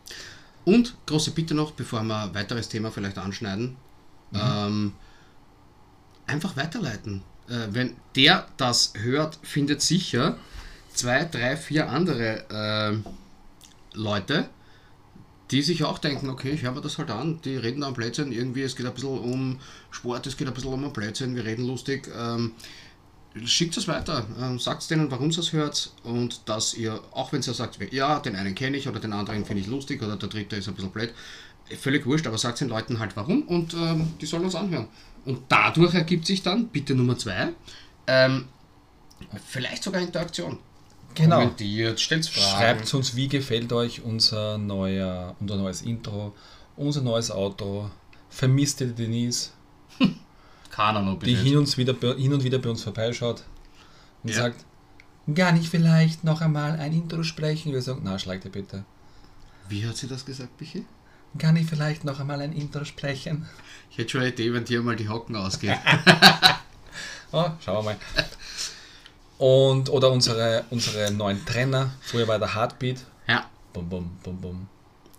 Und 0.66 0.96
große 1.06 1.32
Bitte 1.32 1.54
noch, 1.54 1.72
bevor 1.72 2.04
wir 2.04 2.24
ein 2.24 2.34
weiteres 2.34 2.70
Thema 2.70 2.92
vielleicht 2.92 3.18
anschneiden, 3.18 3.78
ähm, 4.34 4.94
einfach 6.28 6.58
weiterleiten. 6.58 7.22
Äh, 7.48 7.68
wenn 7.70 7.96
der 8.16 8.48
das 8.58 8.94
hört, 8.96 9.40
findet 9.44 9.82
sicher 9.82 10.38
zwei, 10.94 11.26
drei, 11.26 11.56
vier 11.56 11.90
andere 11.90 12.44
ähm, 12.50 13.06
Leute, 13.94 14.50
die 15.52 15.62
sich 15.62 15.84
auch 15.84 16.00
denken, 16.00 16.30
okay, 16.30 16.50
ich 16.50 16.64
höre 16.64 16.72
mir 16.72 16.82
das 16.82 16.98
halt 16.98 17.12
an, 17.12 17.40
die 17.44 17.56
reden 17.56 17.82
da 17.82 17.88
am 17.88 17.94
Blödsinn, 17.94 18.32
irgendwie, 18.32 18.64
es 18.64 18.76
geht 18.76 18.86
ein 18.86 18.94
bisschen 18.94 19.20
um 19.20 19.60
Sport, 19.92 20.26
es 20.26 20.38
geht 20.38 20.48
ein 20.48 20.54
bisschen 20.54 20.74
um 20.74 20.84
ein 20.84 20.94
Blödsinn, 20.94 21.36
wir 21.36 21.46
reden 21.46 21.68
lustig. 21.68 22.10
Ähm, 22.18 22.54
schickt 23.44 23.76
es 23.76 23.88
weiter, 23.88 24.26
ähm, 24.40 24.60
sagt 24.60 24.90
denen, 24.90 25.12
warum 25.12 25.30
ihr 25.30 25.40
es 25.40 25.52
hört 25.52 25.92
und 26.04 26.48
dass 26.48 26.74
ihr, 26.74 27.02
auch 27.12 27.34
wenn 27.34 27.42
ihr 27.42 27.54
sagt, 27.54 27.80
ja, 27.92 28.20
den 28.20 28.36
einen 28.36 28.56
kenne 28.56 28.78
ich 28.78 28.88
oder 28.88 29.00
den 29.00 29.14
anderen 29.14 29.46
finde 29.46 29.62
ich 29.62 29.68
lustig 29.68 30.02
oder 30.02 30.16
der 30.16 30.30
dritte 30.30 30.56
ist 30.56 30.68
ein 30.68 30.76
bisschen 30.76 30.92
blöd, 30.92 31.14
völlig 31.80 32.06
wurscht, 32.06 32.28
aber 32.28 32.38
sagt 32.38 32.62
den 32.62 32.70
Leuten 32.70 33.00
halt 33.00 33.16
warum 33.16 33.44
und 33.44 33.74
ähm, 33.74 34.14
die 34.22 34.26
sollen 34.26 34.46
uns 34.46 34.56
anhören. 34.56 34.88
Und 35.26 35.42
dadurch 35.50 35.94
ergibt 35.96 36.26
sich 36.26 36.44
dann, 36.44 36.68
bitte 36.68 36.96
Nummer 36.96 37.18
zwei, 37.18 37.50
ähm, 38.08 38.46
vielleicht 39.46 39.84
sogar 39.84 40.02
Interaktion. 40.02 40.60
Kommentiert, 41.16 42.00
stellt 42.00 42.26
Fragen. 42.26 42.58
Schreibt 42.58 42.94
uns, 42.94 43.16
wie 43.16 43.28
gefällt 43.28 43.72
euch 43.74 44.04
unser, 44.04 44.58
neuer, 44.58 45.36
unser 45.40 45.56
neues 45.56 45.82
Intro, 45.82 46.36
unser 46.76 47.02
neues 47.02 47.32
Outro. 47.32 47.90
Vermisst 48.30 48.82
ihr 48.82 48.88
Denise? 48.88 49.52
Keiner 50.76 51.02
noch 51.02 51.20
die 51.20 51.36
hin 51.36 51.58
und, 51.58 51.78
wieder, 51.78 51.94
bei- 51.94 52.16
hin 52.16 52.34
und 52.34 52.44
wieder 52.44 52.58
bei 52.60 52.70
uns 52.70 52.84
vorbeischaut 52.84 53.44
und 54.24 54.30
Ja. 54.32 54.36
sagt, 54.36 54.66
kann 55.36 55.56
ich 55.58 55.70
vielleicht 55.70 56.24
noch 56.24 56.42
einmal 56.42 56.78
ein 56.80 56.92
Intro 56.94 57.24
sprechen? 57.24 57.72
Wir 57.72 57.82
sagen, 57.82 58.02
na, 58.04 58.20
schlag 58.20 58.42
dir 58.42 58.50
bitte. 58.50 58.84
Wie 59.70 59.86
hat 59.88 59.96
sie 59.98 60.08
das 60.08 60.26
gesagt, 60.26 60.60
Michi? 60.60 60.86
Kann 61.38 61.56
ich 61.56 61.66
vielleicht 61.68 62.04
noch 62.04 62.20
einmal 62.20 62.42
ein 62.42 62.54
Intro 62.54 62.84
sprechen? 62.86 63.48
Ich 63.90 63.98
hätte 63.98 64.10
schon 64.10 64.22
eine 64.22 64.30
Idee, 64.32 64.54
wenn 64.54 64.66
dir 64.66 64.82
mal 64.82 64.96
die 64.96 65.08
Hocken 65.10 65.36
ausgehen. 65.36 65.78
Oh, 67.32 67.50
schauen 67.64 67.84
wir 67.86 67.92
mal. 67.94 67.98
Und, 69.38 69.90
oder 69.90 70.12
unsere, 70.12 70.64
unsere 70.70 71.12
neuen 71.12 71.46
Trainer. 71.46 71.92
Früher 72.02 72.28
war 72.28 72.40
der 72.40 72.54
Heartbeat. 72.56 73.00
ja, 73.28 73.46
Bum, 73.74 73.90
bum, 73.90 74.18
bum, 74.24 74.40
bum. 74.40 74.68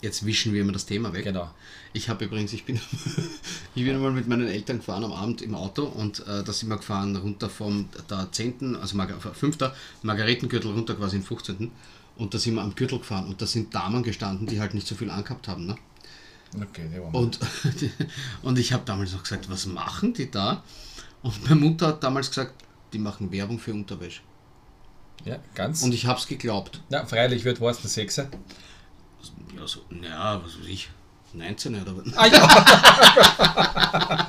Jetzt 0.02 0.26
wischen 0.26 0.52
wir 0.52 0.60
immer 0.60 0.72
das 0.72 0.86
Thema 0.86 1.12
weg. 1.12 1.24
Genau. 1.24 1.50
Ich 1.92 2.08
habe 2.08 2.24
übrigens, 2.24 2.52
ich 2.52 2.64
bin, 2.64 2.80
ich 3.74 3.84
bin 3.84 3.94
einmal 3.94 4.12
mit 4.12 4.28
meinen 4.28 4.48
Eltern 4.48 4.78
gefahren 4.78 5.04
am 5.04 5.12
Abend 5.12 5.42
im 5.42 5.54
Auto 5.54 5.84
und 5.84 6.20
äh, 6.26 6.44
da 6.44 6.52
sind 6.52 6.68
wir 6.68 6.76
gefahren 6.76 7.16
runter 7.16 7.48
vom 7.48 7.88
der 8.10 8.30
10., 8.30 8.76
also 8.76 8.96
Marga, 8.96 9.18
5. 9.18 9.58
Margaretengürtel 10.02 10.70
runter 10.70 10.94
quasi 10.94 11.16
in 11.16 11.22
15. 11.22 11.70
Und 12.16 12.32
da 12.32 12.38
sind 12.38 12.54
wir 12.54 12.62
am 12.62 12.74
Gürtel 12.74 12.98
gefahren 12.98 13.26
und 13.26 13.42
da 13.42 13.46
sind 13.46 13.74
Damen 13.74 14.02
gestanden, 14.02 14.46
die 14.46 14.60
halt 14.60 14.72
nicht 14.74 14.86
so 14.86 14.94
viel 14.94 15.10
angehabt 15.10 15.48
haben. 15.48 15.66
Ne? 15.66 15.76
Okay, 16.54 16.88
die 16.92 17.00
waren 17.00 17.14
Und, 17.14 17.38
und 18.42 18.58
ich 18.58 18.72
habe 18.72 18.84
damals 18.86 19.12
noch 19.12 19.22
gesagt, 19.22 19.50
was 19.50 19.66
machen 19.66 20.14
die 20.14 20.30
da? 20.30 20.62
Und 21.22 21.42
meine 21.44 21.56
Mutter 21.56 21.88
hat 21.88 22.02
damals 22.02 22.28
gesagt, 22.28 22.54
die 22.92 22.98
machen 22.98 23.30
Werbung 23.32 23.58
für 23.58 23.72
Unterwäsche. 23.72 24.22
Ja, 25.24 25.38
ganz. 25.54 25.82
Und 25.82 25.92
ich 25.92 26.06
habe 26.06 26.18
es 26.18 26.26
geglaubt. 26.26 26.80
ja, 26.88 27.04
freilich 27.04 27.44
wird 27.44 27.60
was 27.60 27.80
der 27.80 27.90
Sechse. 27.90 28.28
Ja, 29.56 29.66
so, 29.66 29.80
naja, 29.90 30.40
was 30.44 30.58
weiß 30.58 30.66
ich, 30.66 30.88
19 31.32 31.80
oder 31.82 31.96
was? 31.96 32.16
Ah 32.16 32.26
ja! 32.26 34.26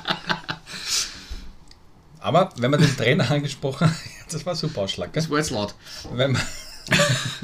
Aber 2.20 2.50
wenn 2.56 2.70
man 2.70 2.80
den 2.80 2.96
Trainer 2.96 3.30
angesprochen 3.30 3.94
das 4.30 4.44
war 4.44 4.54
super 4.54 4.82
Ausschlag, 4.82 5.12
gell? 5.12 5.22
Das 5.22 5.30
war 5.30 5.38
jetzt 5.38 5.50
laut. 5.50 5.74
wenn 6.12 6.32
wir, 6.32 6.40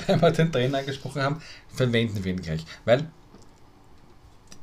wenn 0.06 0.20
wir 0.20 0.30
den 0.32 0.52
Trainer 0.52 0.78
angesprochen 0.78 1.22
haben, 1.22 1.42
verwenden 1.72 2.24
wir 2.24 2.32
ihn 2.32 2.42
gleich. 2.42 2.64
Weil 2.84 3.10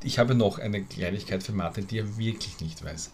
ich 0.02 0.18
habe 0.18 0.34
noch 0.34 0.58
eine 0.58 0.82
Kleinigkeit 0.84 1.42
für 1.42 1.52
Martin, 1.52 1.86
die 1.86 1.98
er 1.98 2.18
wirklich 2.18 2.60
nicht 2.60 2.84
weiß. 2.84 3.10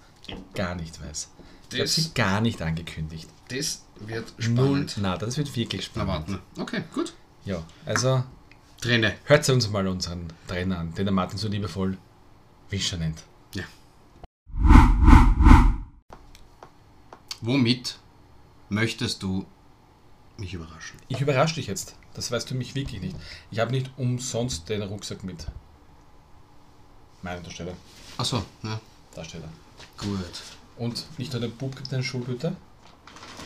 Gar 0.54 0.74
nicht 0.74 1.00
weiß. 1.02 1.30
Ich 1.70 1.74
habe 1.74 1.82
Das- 1.84 1.94
sie 1.94 2.10
gar 2.14 2.40
nicht 2.40 2.60
angekündigt. 2.62 3.28
Das 3.48 3.84
wird 4.00 4.32
Null. 4.38 4.88
spannend. 4.88 4.94
Na, 5.00 5.16
das 5.16 5.36
wird 5.38 5.54
wirklich 5.56 5.90
Na, 5.94 6.02
spannend. 6.02 6.28
warten 6.28 6.40
wir. 6.56 6.62
Okay, 6.62 6.82
gut. 6.94 7.14
Ja, 7.44 7.62
also 7.86 8.24
Trenne. 8.80 9.16
hört 9.24 9.48
uns 9.48 9.68
mal 9.70 9.86
unseren 9.88 10.28
Trainer 10.46 10.78
an, 10.78 10.94
den 10.94 11.04
der 11.04 11.12
Martin 11.14 11.38
so 11.38 11.48
liebevoll 11.48 11.98
Wischer 12.70 12.96
nennt. 12.96 13.22
Ja. 13.54 13.64
Womit 17.40 17.98
möchtest 18.68 19.22
du 19.22 19.46
mich 20.36 20.54
überraschen? 20.54 20.98
Ich 21.08 21.20
überrasche 21.20 21.56
dich 21.56 21.66
jetzt. 21.66 21.94
Das 22.14 22.30
weißt 22.30 22.50
du 22.50 22.54
mich 22.54 22.74
wirklich 22.74 23.00
nicht. 23.00 23.16
Ich 23.50 23.58
habe 23.58 23.70
nicht 23.72 23.90
umsonst 23.96 24.68
den 24.68 24.82
Rucksack 24.82 25.24
mit. 25.24 25.46
Meine 27.22 27.40
Darsteller. 27.42 27.72
Achso, 28.16 28.44
ja, 28.62 28.80
Darsteller. 29.14 29.48
gut. 29.96 30.18
Und 30.76 31.06
nicht 31.18 31.32
nur 31.32 31.40
der 31.40 31.48
Bub 31.48 31.74
gibt 31.74 31.92
eine 31.92 32.02
Schultüte. 32.04 32.54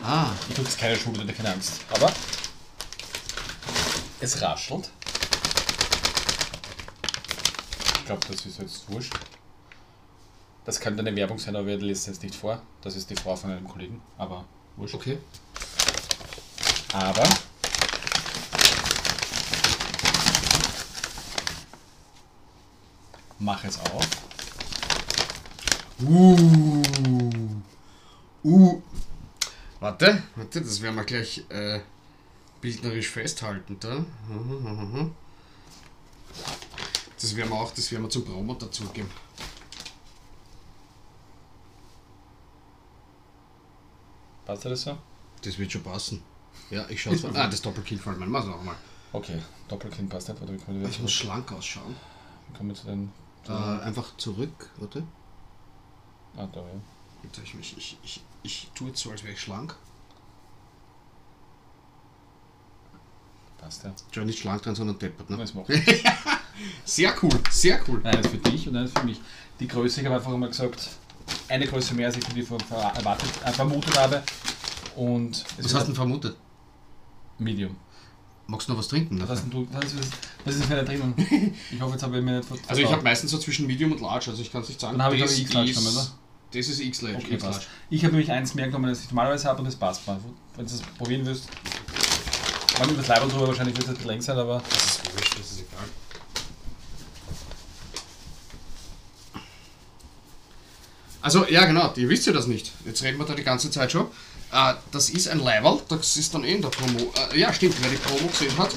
Ah, 0.03 0.31
Ich 0.49 0.55
tue 0.55 0.65
jetzt 0.65 0.79
keine 0.79 0.97
Schultüte, 0.97 1.33
keine 1.33 1.53
Angst. 1.53 1.81
Aber 1.91 2.13
es 4.21 4.41
raschelt. 4.43 4.91
Ich 8.02 8.02
glaube, 8.19 8.35
das 8.37 8.47
ist 8.47 8.59
jetzt 8.59 8.91
wurscht. 8.91 9.15
Das 10.65 10.81
könnte 10.81 11.01
eine 11.01 11.17
Werbung 11.17 11.39
sein, 11.39 11.57
aber 11.57 11.67
lesen 11.67 11.91
es 11.91 12.07
jetzt 12.07 12.23
nicht 12.23 12.35
vor. 12.35 12.63
Das 12.83 12.95
ist 12.95 13.11
die 13.11 13.17
Frau 13.17 13.35
von 13.35 13.51
einem 13.51 13.67
Kollegen, 13.67 14.01
aber 14.19 14.45
wurscht. 14.77 14.95
Okay. 14.95 15.19
Aber 16.93 17.25
mach 23.39 23.65
es 23.65 23.79
auf. 23.81 24.07
Uh. 26.03 27.23
Uh. 28.45 28.83
Warte, 29.81 30.23
warte, 30.37 30.61
das 30.61 30.81
werden 30.83 30.97
wir 30.97 31.05
gleich 31.05 31.45
äh, 31.49 31.81
bildnerisch 32.61 33.09
festhalten 33.09 33.79
da. 33.81 34.05
Das 37.23 37.37
werden 37.37 37.51
wir 37.51 37.57
auch, 37.57 37.73
das 37.73 37.91
werden 37.93 38.03
wir 38.03 38.11
zum 38.11 38.25
Promo 38.25 38.55
dazugeben. 38.55 39.09
Passt 44.45 44.65
das 44.65 44.83
so? 44.83 44.99
Das 45.41 45.57
wird 45.57 45.71
schon 45.71 45.85
passen. 45.85 46.21
Ja, 46.71 46.85
ich 46.89 47.01
schaue 47.01 47.17
Ah, 47.35 47.47
das 47.47 47.63
Doppelkind 47.63 48.01
fällt 48.01 48.19
mir. 48.19 48.27
Mach's 48.27 48.47
noch 48.47 48.61
mal. 48.65 48.75
Okay, 49.13 49.41
Doppelkind 49.69 50.11
passt 50.11 50.29
nicht. 50.29 50.41
Warte, 50.41 50.53
wie 50.53 50.59
kommen 50.59 50.81
wir, 50.81 50.89
Ich 50.89 51.01
muss 51.01 51.13
schlank 51.13 51.53
ausschauen. 51.53 51.95
wie 52.49 52.57
kommen 52.59 52.71
wir 52.71 52.75
zu 52.75 52.87
den. 52.87 53.13
Äh, 53.47 53.53
einfach 53.53 54.17
zurück, 54.17 54.71
warte. 54.79 55.05
Ah, 56.37 56.49
da, 56.53 56.61
ja. 56.61 56.67
Ich, 57.45 57.55
ich, 57.55 57.77
ich, 57.79 57.99
ich, 58.03 58.21
ich 58.43 58.71
tue 58.75 58.89
jetzt 58.89 59.01
so, 59.01 59.13
als 59.13 59.23
wäre 59.23 59.35
ich 59.35 59.41
schlank. 59.41 59.77
Passt 63.59 63.85
ja. 63.85 63.95
Schau 64.11 64.23
nicht 64.23 64.41
schlank 64.41 64.63
dran, 64.63 64.75
sondern 64.75 64.99
deppert, 64.99 65.31
ne? 65.31 65.37
Das 65.37 65.55
macht 65.55 65.69
Sehr 66.85 67.15
cool, 67.23 67.31
sehr 67.51 67.81
cool. 67.89 68.01
Eines 68.05 68.27
für 68.27 68.39
dich 68.39 68.69
und 68.69 68.77
eines 68.77 68.93
für 68.93 69.05
mich. 69.05 69.21
Die 69.61 69.69
Größe, 69.69 70.01
ich 70.01 70.07
habe 70.07 70.17
einfach 70.17 70.31
mal 70.37 70.49
gesagt, 70.49 70.89
eine 71.49 71.67
Größe 71.67 71.95
mehr, 71.95 72.09
als 72.09 72.17
ich 72.17 72.25
ver 72.47 72.59
ver 72.59 72.77
erwartet, 72.97 73.29
äh, 73.45 73.53
vermutet 73.53 73.97
habe. 73.99 74.23
Und 74.97 75.45
Was 75.59 75.73
hast 75.75 75.83
du 75.83 75.87
denn 75.87 75.95
vermutet? 75.95 76.37
Medium. 77.39 77.77
Magst 78.47 78.69
du 78.69 78.73
noch 78.73 78.79
was 78.81 78.89
trinken? 78.89 79.21
Was 79.23 79.31
hast 79.31 79.43
denn 79.45 79.51
du? 79.51 79.67
Was 79.73 79.85
ist, 79.85 79.95
was 80.45 80.55
ist 80.57 80.65
für 80.65 80.75
eine 80.75 80.85
Drinnung? 80.85 81.15
Ich 81.71 81.81
hoffe, 81.81 81.93
jetzt 81.93 82.03
habe 82.03 82.19
ich 82.19 82.25
mir 82.25 82.37
nicht 82.39 82.49
ver- 82.49 82.55
Also 82.57 82.65
ich 82.67 82.71
habe 82.71 82.87
vertraut. 82.89 83.05
meistens 83.05 83.31
so 83.31 83.39
zwischen 83.39 83.67
Medium 83.67 83.93
und 83.93 84.01
Large, 84.01 84.31
also 84.31 84.43
ich 84.43 84.51
kann 84.53 84.63
es 84.63 84.69
nicht 84.69 84.81
sagen. 84.81 84.99
Dann 84.99 85.05
habe 85.07 85.15
ich, 85.17 85.23
Das 85.23 85.33
ich, 85.33 85.43
X-Large 85.43 85.71
genommen, 85.73 85.97
oder? 85.97 86.07
Das 86.53 86.69
ist 86.69 86.81
X-Large. 86.81 87.19
Okay, 87.19 87.35
X-Large. 87.35 87.57
passt. 87.59 87.69
Ich 87.89 88.05
habe 88.05 88.13
nämlich 88.15 88.31
eins 88.31 88.55
mehr 88.55 88.67
genommen, 88.67 88.87
als 88.87 89.01
ich 89.01 89.11
normalerweise 89.11 89.49
habe 89.49 89.61
und 89.61 89.65
das 89.67 89.77
passt 89.77 90.07
mir. 90.07 90.19
Wenn 90.57 90.67
du 90.67 90.75
es 90.75 90.83
probieren 90.83 91.25
willst, 91.25 91.49
man 92.79 92.89
nimmt 92.89 92.99
das 93.01 93.09
Leibel 93.09 93.29
drüber, 93.31 93.49
wahrscheinlich 93.49 93.77
wird 93.77 93.87
es 93.87 93.95
bisschen 93.95 94.09
länger 94.09 94.23
sein, 94.23 94.39
aber 94.39 94.63
Das 94.69 94.85
ist 94.87 95.15
wurscht, 95.15 95.39
das 95.39 95.53
ist 95.53 95.61
egal. 95.61 95.85
Also, 101.23 101.47
ja 101.47 101.65
genau, 101.65 101.93
ihr 101.97 102.09
wisst 102.09 102.27
ja 102.27 102.33
das 102.33 102.47
nicht. 102.47 102.73
Jetzt 102.85 103.03
reden 103.03 103.19
wir 103.19 103.25
da 103.25 103.35
die 103.35 103.45
ganze 103.45 103.71
Zeit 103.71 103.93
schon. 103.93 104.07
Äh, 104.53 104.75
das 104.91 105.09
ist 105.11 105.29
ein 105.29 105.39
Level, 105.39 105.81
das 105.89 106.17
ist 106.17 106.35
dann 106.35 106.45
eh 106.45 106.55
in 106.55 106.63
der 106.63 106.69
Promo. 106.69 107.13
Äh, 107.33 107.39
ja, 107.39 107.53
stimmt, 107.53 107.77
wer 107.81 107.91
die 107.91 107.97
Promo 107.97 108.27
gesehen 108.27 108.57
hat. 108.59 108.75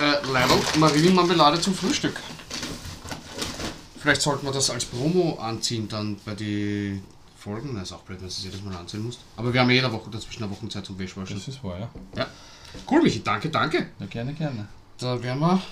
Äh, 0.00 0.26
Level 0.26 0.58
Marillenmarmelade 0.78 1.60
zum 1.60 1.74
Frühstück. 1.74 2.20
Vielleicht 4.00 4.22
sollten 4.22 4.44
wir 4.46 4.52
das 4.52 4.70
als 4.70 4.84
Promo 4.84 5.38
anziehen 5.40 5.88
dann 5.88 6.16
bei 6.24 6.34
die 6.34 7.02
Folgen. 7.36 7.74
Das 7.74 7.84
ist 7.84 7.92
auch 7.92 8.02
blöd, 8.02 8.18
wenn 8.20 8.28
du 8.28 8.32
es 8.32 8.42
jedes 8.42 8.62
Mal 8.62 8.76
anziehen 8.76 9.04
musst. 9.04 9.20
Aber 9.36 9.52
wir 9.52 9.60
haben 9.60 9.70
jede 9.70 9.90
Woche 9.92 10.10
dazwischen 10.10 10.42
eine 10.42 10.52
Wochenzeit 10.52 10.84
zum 10.84 10.98
Wäschwaschen. 10.98 11.36
das 11.36 11.48
ist 11.48 11.62
wahr, 11.64 11.78
ja. 11.78 11.88
Ja. 12.16 12.26
Cool, 12.90 13.02
Michi, 13.02 13.22
danke, 13.22 13.48
danke. 13.50 13.88
Ja, 13.98 14.06
gerne, 14.06 14.34
gerne. 14.34 14.68
Da 14.98 15.22
werden 15.22 15.40
wir. 15.40 15.62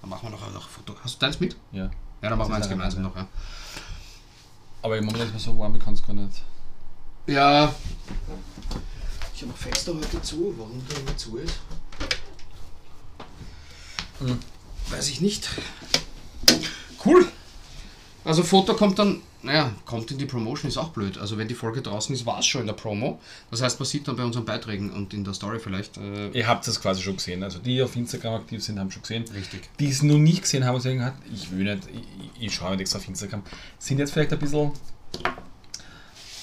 Dann 0.00 0.10
machen 0.10 0.24
wir 0.24 0.30
noch 0.30 0.46
ein 0.46 0.52
Foto. 0.60 0.94
Hast 1.02 1.14
du 1.14 1.20
deins 1.20 1.40
mit? 1.40 1.56
Ja. 1.72 1.84
Ja, 2.22 2.28
dann 2.28 2.38
machen 2.38 2.50
wir 2.50 2.56
eins 2.56 2.68
gemeinsam 2.68 3.02
noch, 3.02 3.16
ja. 3.16 3.26
Aber 4.82 4.96
im 4.96 5.04
Moment 5.04 5.24
ist 5.24 5.34
mir 5.34 5.40
so 5.40 5.58
warm, 5.58 5.74
ich 5.74 5.84
kann 5.84 5.94
es 5.94 6.06
gar 6.06 6.14
nicht. 6.14 6.42
Ja. 7.26 7.74
Ich 9.34 9.42
habe 9.42 9.52
Fenster 9.52 9.94
heute 9.94 10.22
zu. 10.22 10.54
Warum 10.56 10.82
der 10.88 10.98
immer 10.98 11.16
zu 11.16 11.36
ist? 11.36 11.54
Hm. 14.20 14.38
Weiß 14.88 15.08
ich 15.08 15.20
nicht. 15.20 15.48
Cool. 17.04 17.28
Also 18.24 18.42
Foto 18.42 18.74
kommt 18.74 18.98
dann, 18.98 19.22
naja, 19.42 19.72
kommt 19.84 20.10
in 20.10 20.18
die 20.18 20.26
Promotion, 20.26 20.68
ist 20.68 20.78
auch 20.78 20.88
blöd. 20.88 21.16
Also 21.18 21.38
wenn 21.38 21.46
die 21.46 21.54
Folge 21.54 21.80
draußen 21.80 22.12
ist, 22.14 22.26
war 22.26 22.40
es 22.40 22.46
schon 22.46 22.62
in 22.62 22.66
der 22.66 22.74
Promo. 22.74 23.20
Das 23.50 23.62
heißt, 23.62 23.78
man 23.78 23.86
sieht 23.86 24.08
dann 24.08 24.16
bei 24.16 24.24
unseren 24.24 24.44
Beiträgen 24.44 24.90
und 24.90 25.14
in 25.14 25.22
der 25.22 25.32
Story 25.34 25.60
vielleicht. 25.60 25.96
Äh, 25.96 26.30
Ihr 26.30 26.46
habt 26.48 26.66
das 26.66 26.80
quasi 26.80 27.02
schon 27.02 27.16
gesehen. 27.16 27.42
Also 27.44 27.60
die 27.60 27.80
auf 27.82 27.94
Instagram 27.94 28.34
aktiv 28.34 28.62
sind, 28.64 28.78
haben 28.80 28.90
schon 28.90 29.02
gesehen. 29.02 29.24
Richtig. 29.32 29.68
Die 29.78 29.88
es 29.88 30.02
noch 30.02 30.18
nicht 30.18 30.42
gesehen 30.42 30.64
haben 30.64 30.74
und 30.74 30.80
sagen, 30.80 31.12
ich 31.32 31.50
will 31.52 31.72
nicht, 31.72 31.88
ich, 32.36 32.42
ich 32.46 32.54
schaue 32.54 32.70
nicht 32.72 32.80
extra 32.80 32.98
auf 32.98 33.06
Instagram, 33.08 33.42
sind 33.78 33.98
jetzt 33.98 34.12
vielleicht 34.12 34.32
ein 34.32 34.38
bisschen 34.40 34.72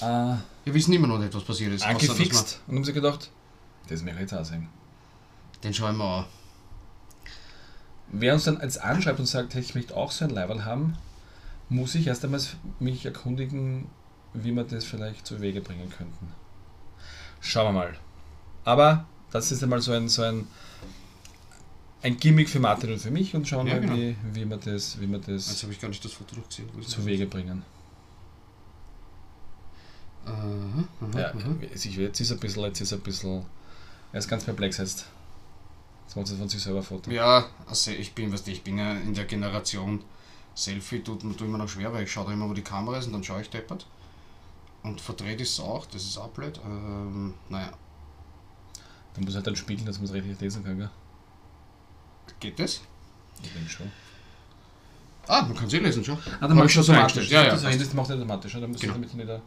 äh, 0.00 0.34
Wir 0.64 0.74
wissen 0.74 0.92
immer 0.92 1.06
noch 1.06 1.18
nicht, 1.18 1.34
was 1.34 1.44
passiert 1.44 1.72
ist. 1.72 1.84
angefixt 1.84 2.60
und 2.66 2.76
haben 2.76 2.84
sich 2.84 2.94
gedacht, 2.94 3.30
das 3.88 4.02
möchte 4.02 4.16
ich 4.16 4.30
jetzt 4.30 4.34
auch 4.34 4.44
sehen. 4.44 4.68
Den 5.62 5.72
schauen 5.74 5.96
wir 5.96 6.04
an. 6.04 6.24
Wer 8.08 8.34
uns 8.34 8.44
dann 8.44 8.58
als 8.58 8.78
anschreibt 8.78 9.18
und 9.18 9.26
sagt, 9.26 9.54
hey, 9.54 9.60
ich 9.62 9.74
möchte 9.74 9.96
auch 9.96 10.12
so 10.12 10.24
ein 10.24 10.30
Level 10.30 10.64
haben, 10.64 10.96
muss 11.68 11.94
ich 11.94 12.06
erst 12.06 12.24
einmal 12.24 12.40
mich 12.78 13.04
erkundigen, 13.04 13.88
wie 14.34 14.52
wir 14.52 14.64
das 14.64 14.84
vielleicht 14.84 15.26
zu 15.26 15.40
Wege 15.40 15.60
bringen 15.60 15.90
könnten. 15.90 16.28
Schauen 17.40 17.74
wir 17.74 17.80
mal. 17.80 17.98
Aber 18.64 19.06
das 19.30 19.52
ist 19.52 19.62
einmal 19.62 19.80
so 19.80 19.92
ein, 19.92 20.08
so 20.08 20.22
ein, 20.22 20.46
ein 22.02 22.16
Gimmick 22.16 22.48
für 22.48 22.60
Martin 22.60 22.92
und 22.92 22.98
für 22.98 23.10
mich 23.10 23.34
und 23.34 23.46
schauen 23.48 23.66
wir 23.66 23.74
Ja, 23.74 23.80
mal, 23.80 23.86
genau. 23.86 23.96
wie, 23.96 24.16
wie 24.32 24.48
wir 24.48 24.56
das, 24.56 25.00
wie 25.00 25.10
wir 25.10 25.18
das 25.18 25.62
habe 25.62 25.72
ich 25.72 25.80
gar 25.80 25.88
nicht 25.88 26.04
das 26.04 26.12
Foto 26.12 26.36
gesehen. 26.40 26.68
Zu? 26.82 27.04
Wege 27.04 27.26
bringen. 27.26 27.62
Aha, 30.24 30.84
aha, 31.00 31.18
Ja, 31.18 31.32
ich, 31.72 31.96
jetzt 31.96 32.20
ist 32.20 32.32
ein 32.32 32.38
bisschen, 32.40 32.62
jetzt 32.64 32.80
ist 32.80 32.92
ein 32.92 33.00
bisschen, 33.00 33.44
er 34.12 34.18
ist 34.18 34.28
ganz 34.28 34.44
perplex 34.44 34.78
jetzt. 34.78 35.06
Jetzt 36.04 36.16
macht 36.16 36.30
er 36.30 36.36
von 36.36 36.48
sich 36.48 36.62
selber 36.62 36.80
ein 36.80 36.84
Foto. 36.84 37.10
Ja, 37.10 37.46
also 37.66 37.90
ich 37.92 38.12
bin, 38.14 38.30
du, 38.30 38.36
ich 38.50 38.62
bin 38.62 38.78
ja 38.78 38.92
in 38.92 39.14
der 39.14 39.24
Generation 39.24 40.02
Selfie 40.56 41.00
tut 41.04 41.22
mir 41.22 41.46
mir 41.46 41.58
noch 41.58 41.68
schwer, 41.68 41.92
weil 41.92 42.02
ich 42.04 42.10
schaue 42.10 42.26
da 42.26 42.32
immer, 42.32 42.48
wo 42.48 42.54
die 42.54 42.62
Kamera 42.62 42.98
ist 42.98 43.06
und 43.06 43.12
dann 43.12 43.22
schaue 43.22 43.42
ich 43.42 43.50
deppert. 43.50 43.86
Und 44.82 45.00
verdreht 45.00 45.40
ist 45.40 45.52
es 45.52 45.60
auch, 45.60 45.86
das 45.86 46.02
ist 46.02 46.16
auch 46.18 46.30
blöd. 46.30 46.58
Ähm, 46.64 47.34
naja, 47.48 47.72
Dann 49.14 49.24
muss 49.24 49.34
halt 49.34 49.46
dann 49.46 49.56
spiegeln, 49.56 49.86
dass 49.86 49.98
man 49.98 50.06
es 50.06 50.12
richtig 50.12 50.40
lesen 50.40 50.64
kann, 50.64 50.78
gell? 50.78 50.90
geht 52.40 52.58
das? 52.58 52.80
Ich 53.42 53.52
denke 53.52 53.70
schon. 53.70 53.90
Ah, 55.28 55.42
man 55.42 55.54
kann 55.56 55.68
sie 55.68 55.78
lesen 55.78 56.04
schon. 56.04 56.18
Ah, 56.40 56.46
dann 56.46 56.56
machst 56.56 56.70
ich 56.70 56.74
du 56.76 56.76
schon 56.76 56.82
so 56.84 56.92
automatisch. 56.92 57.28
Ja, 57.30 57.44
ja, 57.44 57.50
das, 57.50 57.62
passt. 57.62 57.80
das 57.80 57.94
macht 57.94 58.10
er 58.10 58.16
automatisch. 58.16 58.52
oder? 58.54 58.60
Dann 58.62 58.70
musst 58.70 58.82
Genau. 58.82 58.94
du 58.94 59.00
damit 59.00 59.14
nicht 59.14 59.28
da. 59.28 59.40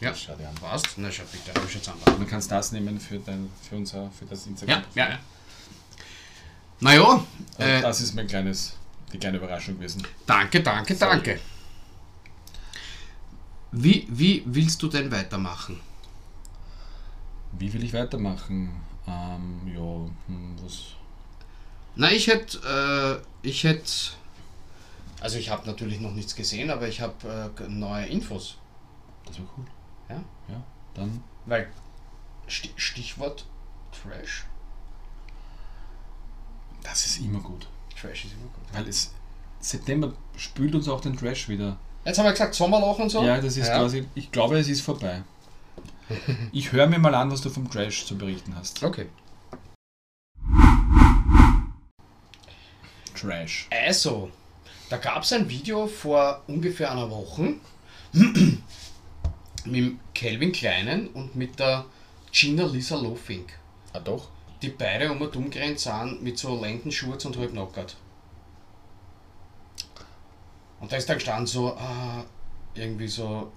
Ja. 0.00 0.14
Schau 0.14 0.34
dir 0.36 0.48
an. 0.48 0.54
Passt? 0.56 0.88
Na, 0.96 1.10
schau 1.10 1.22
bitte, 1.32 1.54
habe 1.54 1.66
ich 1.68 1.74
jetzt 1.74 1.88
an. 1.88 1.94
Man 2.06 2.26
kann 2.26 2.42
das 2.46 2.72
nehmen 2.72 2.98
für, 3.00 3.18
dein, 3.18 3.50
für, 3.68 3.76
unser, 3.76 4.10
für 4.10 4.24
das 4.26 4.46
Instagram. 4.46 4.82
Ja, 4.94 5.04
ja, 5.06 5.10
ja. 5.12 5.18
Naja, 6.80 7.02
Also 7.02 7.24
äh, 7.58 7.80
das 7.80 8.00
ist 8.00 8.14
mein 8.14 8.26
kleines, 8.26 8.76
die 9.14 9.18
kleine 9.18 9.38
Überraschung 9.38 9.76
gewesen. 9.76 10.06
danke, 10.26 10.62
danke, 10.62 10.94
Sorry. 10.94 11.12
danke. 11.12 11.40
Wie, 13.70 14.06
wie 14.10 14.42
willst 14.46 14.82
du 14.82 14.88
denn 14.88 15.10
weitermachen? 15.10 15.80
Wie 17.52 17.72
will 17.72 17.84
ich 17.84 17.92
weitermachen? 17.92 18.70
Ähm, 19.06 19.60
ja, 19.66 20.10
hm, 20.26 20.56
was. 20.62 20.94
Na, 21.94 22.10
ich 22.10 22.26
hätte, 22.26 23.22
äh, 23.42 23.48
ich 23.48 23.62
hätte, 23.64 23.90
also 25.20 25.38
ich 25.38 25.50
habe 25.50 25.66
natürlich 25.66 26.00
noch 26.00 26.12
nichts 26.12 26.34
gesehen, 26.34 26.70
aber 26.70 26.88
ich 26.88 27.00
habe 27.00 27.52
äh, 27.58 27.68
neue 27.68 28.06
Infos. 28.06 28.58
Das 29.26 29.38
war 29.38 29.46
cool. 29.56 29.64
Ja. 30.08 30.22
Ja, 30.48 30.62
dann. 30.94 31.22
Weil, 31.46 31.68
Sti 32.48 32.70
Stichwort 32.76 33.46
Trash. 33.92 34.44
Das 36.82 37.06
ist 37.06 37.18
immer 37.20 37.40
gut. 37.40 37.66
Trash 38.00 38.24
ist 38.26 38.34
immer 38.34 38.42
gut. 38.52 38.64
Weil 38.72 38.88
es. 38.88 39.12
September 39.60 40.12
spült 40.36 40.74
uns 40.74 40.88
auch 40.88 41.00
den 41.00 41.16
Trash 41.16 41.48
wieder. 41.48 41.78
Jetzt 42.04 42.18
haben 42.18 42.26
wir 42.26 42.32
gesagt 42.32 42.54
Sommerloch 42.54 42.98
und 42.98 43.08
so. 43.10 43.24
Ja, 43.24 43.40
das 43.40 43.56
ist 43.56 43.68
quasi. 43.70 44.06
Ich 44.14 44.30
glaube, 44.30 44.58
es 44.58 44.68
ist 44.68 44.80
vorbei. 44.82 45.22
Ich 46.52 46.70
höre 46.70 46.86
mir 46.86 46.98
mal 46.98 47.14
an, 47.14 47.30
was 47.30 47.40
du 47.40 47.48
vom 47.48 47.70
Trash 47.70 48.04
zu 48.04 48.18
berichten 48.18 48.54
hast. 48.54 48.82
Okay. 48.84 49.06
Trash. 53.14 53.66
Also, 53.70 54.30
da 54.90 54.98
gab 54.98 55.22
es 55.22 55.32
ein 55.32 55.48
Video 55.48 55.86
vor 55.86 56.42
ungefähr 56.46 56.90
einer 56.92 57.10
Woche 57.10 57.54
mit 58.12 58.56
dem 59.64 59.98
Calvin 60.14 60.52
Kleinen 60.52 61.08
und 61.08 61.34
mit 61.34 61.58
der 61.58 61.86
Gina 62.32 62.66
Lisa 62.66 62.96
Lofink, 62.96 63.58
Ah, 63.92 64.00
doch? 64.00 64.28
Die 64.62 64.70
beide 64.70 65.10
um 65.10 65.20
und 65.20 65.36
umgerannt 65.36 65.80
sind 65.80 66.22
mit 66.22 66.38
so 66.38 66.60
Lendenschurz 66.60 67.24
und 67.24 67.36
halb 67.36 67.52
knockert. 67.52 67.96
Und 70.80 70.92
da 70.92 70.96
ist 70.96 71.08
dann 71.08 71.16
gestanden 71.16 71.46
so, 71.46 71.74
ah, 71.76 72.24
irgendwie 72.74 73.08
so, 73.08 73.52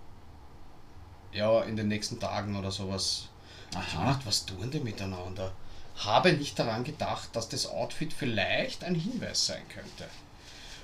ja, 1.31 1.63
in 1.63 1.75
den 1.75 1.87
nächsten 1.87 2.19
Tagen 2.19 2.55
oder 2.55 2.71
sowas. 2.71 3.29
Aha. 3.75 3.99
gedacht, 3.99 4.25
was 4.25 4.45
tun 4.45 4.71
die 4.71 4.79
miteinander? 4.79 5.51
Habe 5.97 6.33
nicht 6.33 6.57
daran 6.57 6.83
gedacht, 6.83 7.29
dass 7.33 7.49
das 7.49 7.67
Outfit 7.67 8.13
vielleicht 8.13 8.83
ein 8.83 8.95
Hinweis 8.95 9.45
sein 9.45 9.63
könnte. 9.67 10.07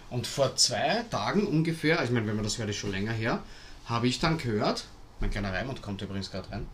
Und 0.09 0.27
vor 0.27 0.55
zwei 0.55 1.03
Tagen 1.09 1.47
ungefähr, 1.47 2.03
ich 2.03 2.11
meine, 2.11 2.27
wenn 2.27 2.35
man 2.35 2.43
das 2.43 2.57
hört, 2.57 2.69
ist 2.69 2.77
schon 2.77 2.91
länger 2.91 3.13
her, 3.13 3.41
habe 3.85 4.07
ich 4.07 4.19
dann 4.19 4.37
gehört, 4.37 4.85
mein 5.19 5.31
kleiner 5.31 5.53
Raimund 5.53 5.81
kommt 5.81 6.01
übrigens 6.01 6.29
gerade 6.29 6.51
rein, 6.51 6.67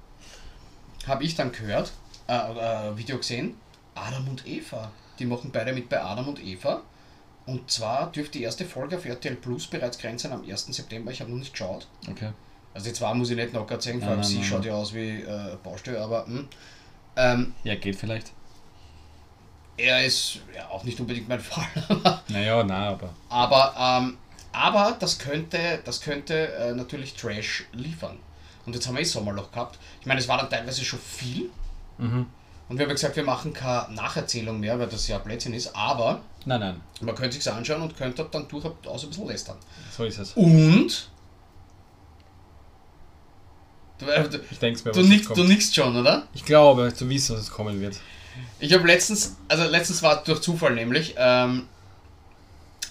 habe 1.05 1.23
ich 1.23 1.35
dann 1.35 1.51
gehört, 1.51 1.91
äh, 2.29 2.89
äh, 2.91 2.97
Video 2.97 3.17
gesehen, 3.17 3.55
Adam 3.95 4.27
und 4.27 4.45
Eva. 4.47 4.91
Die 5.17 5.25
machen 5.25 5.51
beide 5.51 5.73
mit 5.73 5.89
bei 5.89 6.01
Adam 6.01 6.27
und 6.29 6.43
Eva. 6.43 6.81
Und 7.45 7.69
zwar 7.71 8.11
dürfte 8.11 8.37
die 8.37 8.43
erste 8.43 8.65
Folge 8.65 8.97
auf 8.97 9.05
RTL 9.05 9.35
Plus 9.35 9.67
bereits 9.67 9.97
grenzen 9.97 10.31
am 10.31 10.43
1. 10.47 10.67
September. 10.67 11.11
Ich 11.11 11.19
habe 11.21 11.31
noch 11.31 11.39
nicht 11.39 11.51
geschaut. 11.51 11.87
Okay. 12.09 12.29
Also 12.73 12.87
die 12.89 12.93
zwei 12.93 13.13
muss 13.15 13.31
ich 13.31 13.35
nicht 13.35 13.53
noch 13.53 13.69
erzählen, 13.69 13.99
vor 13.99 14.09
allem 14.09 14.19
Nein, 14.19 14.27
nein, 14.27 14.29
sie 14.29 14.37
nein, 14.37 14.45
schaut 14.47 14.59
nein. 14.59 14.67
ja 14.69 14.73
aus 14.75 14.93
wie 14.93 15.21
äh, 15.21 15.57
Baustelle, 15.63 15.99
aber 16.01 16.25
hm. 16.27 16.47
ähm, 17.15 17.53
Ja, 17.63 17.75
geht 17.75 17.95
vielleicht. 17.95 18.31
er 19.77 20.05
ist 20.05 20.39
ja 20.55 20.69
auch 20.69 20.83
nicht 20.83 20.99
unbedingt 20.99 21.27
mein 21.27 21.39
Fall. 21.51 21.65
Naja, 22.27 22.63
na, 22.63 22.89
aber. 22.89 23.09
aber 23.29 23.73
ähm, 23.77 24.17
aber 24.51 24.95
das 24.99 25.17
könnte, 25.19 25.79
das 25.85 26.01
könnte 26.01 26.53
äh, 26.53 26.73
natürlich 26.73 27.15
Trash 27.15 27.65
liefern. 27.73 28.17
Und 28.65 28.73
jetzt 28.75 28.87
haben 28.87 28.95
wir 28.95 29.01
eh 29.01 29.05
Sommerloch 29.05 29.51
gehabt. 29.51 29.79
Ich 30.01 30.05
meine, 30.05 30.19
es 30.19 30.27
war 30.27 30.37
dann 30.37 30.49
teilweise 30.49 30.83
schon 30.85 30.99
viel. 30.99 31.49
Mhm. 31.99 32.25
Und 32.69 32.77
wir 32.77 32.85
haben 32.85 32.91
gesagt, 32.93 33.15
wir 33.15 33.23
machen 33.23 33.53
keine 33.53 33.93
Nacherzählung 33.93 34.59
mehr, 34.59 34.77
weil 34.79 34.87
das 34.87 35.07
ja 35.07 35.17
Blödsinn 35.17 35.53
ist. 35.53 35.75
Aber 35.75 36.21
Nein, 36.45 36.59
nein. 36.59 36.81
man 37.01 37.15
könnte 37.15 37.35
sich 37.39 37.51
anschauen 37.51 37.81
und 37.81 37.97
könnte 37.97 38.27
dann 38.31 38.47
durchaus 38.47 39.03
ein 39.03 39.09
bisschen 39.09 39.27
lästern. 39.27 39.57
So 39.95 40.05
ist 40.05 40.19
es. 40.19 40.33
Und 40.33 41.09
du, 43.97 44.05
äh, 44.05 44.29
du, 44.29 44.39
Ich 44.51 44.59
denke 44.59 44.81
mir, 44.85 44.91
du, 44.91 45.01
nix, 45.01 45.27
du 45.27 45.43
nix 45.43 45.73
schon, 45.73 45.95
oder? 45.95 46.27
Ich 46.33 46.45
glaube, 46.45 46.93
zu 46.93 47.09
wissen, 47.09 47.35
was 47.35 47.43
es 47.43 47.51
kommen 47.51 47.79
wird. 47.81 47.97
Ich 48.59 48.71
habe 48.73 48.85
letztens, 48.87 49.35
also 49.47 49.63
letztens 49.65 50.01
war 50.01 50.23
durch 50.23 50.41
Zufall 50.41 50.73
nämlich, 50.75 51.15
ähm, 51.17 51.67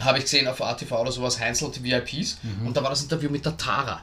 habe 0.01 0.19
ich 0.19 0.25
gesehen 0.25 0.47
auf 0.47 0.61
ATV 0.61 0.93
oder 0.93 1.11
sowas, 1.13 1.41
Heinzel 1.41 1.71
die 1.71 1.83
VIPs 1.83 2.39
und 2.65 2.77
da 2.77 2.83
war 2.83 2.91
das 2.91 3.03
Interview 3.03 3.31
mit 3.31 3.45
der 3.45 3.57
Tara. 3.57 4.03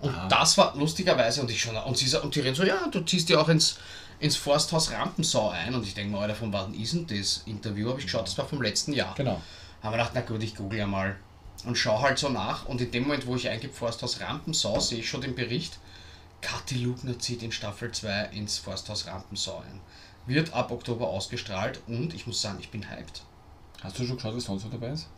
Und 0.00 0.10
Ah. 0.12 0.26
das 0.28 0.58
war 0.58 0.74
lustigerweise, 0.76 1.40
und 1.42 1.50
ich 1.50 1.60
schon, 1.60 1.76
und 1.76 1.96
sie, 1.96 2.16
und 2.20 2.34
die 2.34 2.40
reden 2.40 2.56
so, 2.56 2.64
ja, 2.64 2.88
du 2.90 3.00
ziehst 3.02 3.28
ja 3.28 3.38
auch 3.38 3.48
ins, 3.48 3.76
ins 4.22 4.36
Forsthaus 4.36 4.92
Rampensau 4.92 5.50
ein. 5.50 5.74
Und 5.74 5.84
ich 5.84 5.94
denke 5.94 6.12
mal, 6.12 6.22
Alter, 6.22 6.36
von 6.36 6.52
wann 6.52 6.72
ist 6.74 6.94
denn 6.94 7.06
das 7.06 7.42
Interview? 7.44 7.88
Habe 7.88 7.98
ich 7.98 8.06
geschaut, 8.06 8.26
das 8.26 8.38
war 8.38 8.46
vom 8.46 8.62
letzten 8.62 8.92
Jahr. 8.92 9.14
Genau. 9.16 9.42
Haben 9.82 9.92
wir 9.92 9.98
gedacht, 9.98 10.12
na 10.14 10.20
gut, 10.20 10.42
ich 10.42 10.54
google 10.54 10.78
ja 10.78 10.86
mal. 10.86 11.16
Und 11.64 11.76
schaue 11.76 12.00
halt 12.00 12.18
so 12.18 12.28
nach. 12.28 12.66
Und 12.66 12.80
in 12.80 12.90
dem 12.92 13.02
Moment, 13.02 13.26
wo 13.26 13.34
ich 13.34 13.48
eingebe 13.48 13.74
Forsthaus 13.74 14.20
Rampensau, 14.20 14.78
sehe 14.78 15.00
ich 15.00 15.08
schon 15.08 15.20
den 15.20 15.34
Bericht. 15.34 15.78
Kathi 16.40 16.76
Lugner 16.76 17.18
zieht 17.18 17.42
in 17.42 17.52
Staffel 17.52 17.90
2 17.90 18.30
ins 18.32 18.58
Forsthaus 18.58 19.06
Rampensau 19.06 19.58
ein. 19.58 19.80
Wird 20.26 20.54
ab 20.54 20.70
Oktober 20.70 21.08
ausgestrahlt 21.08 21.80
und 21.88 22.14
ich 22.14 22.26
muss 22.26 22.40
sagen, 22.40 22.58
ich 22.60 22.70
bin 22.70 22.88
hyped. 22.88 23.22
Hast 23.82 23.98
du 23.98 24.06
schon 24.06 24.16
geschaut, 24.16 24.36
was 24.36 24.44
sonst 24.44 24.64
noch 24.64 24.70
dabei 24.70 24.90
ist? 24.90 25.08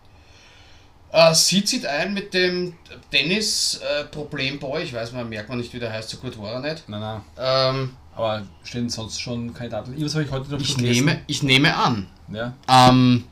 Äh, 1.13 1.35
sie 1.35 1.63
zieht 1.65 1.85
ein 1.85 2.15
mit 2.15 2.33
dem 2.33 2.75
Dennis 3.13 3.81
äh, 3.83 4.05
Problemboy. 4.05 4.83
Ich 4.83 4.95
weiß, 4.95 5.13
man 5.13 5.29
merkt 5.29 5.51
man 5.51 5.59
nicht, 5.59 5.73
wie 5.75 5.79
der 5.79 5.93
heißt, 5.93 6.09
so 6.09 6.17
gut 6.17 6.39
war 6.39 6.55
er 6.55 6.61
nicht. 6.61 6.89
Nein, 6.89 7.01
nein. 7.01 7.23
Ähm, 7.39 7.97
Aber 8.17 8.43
stehen 8.63 8.89
sonst 8.89 9.21
schon 9.21 9.53
Kandidaten? 9.55 9.95
Was 10.03 10.15
habe 10.15 10.25
ich 10.25 10.31
heute 10.31 10.51
noch 10.51 10.61
ich, 10.61 10.77
gelesen? 10.77 11.07
nehme, 11.07 11.21
ich 11.27 11.43
nehme 11.43 11.77
an, 11.77 12.07
Ja. 12.33 12.55
Ähm, 12.69 13.25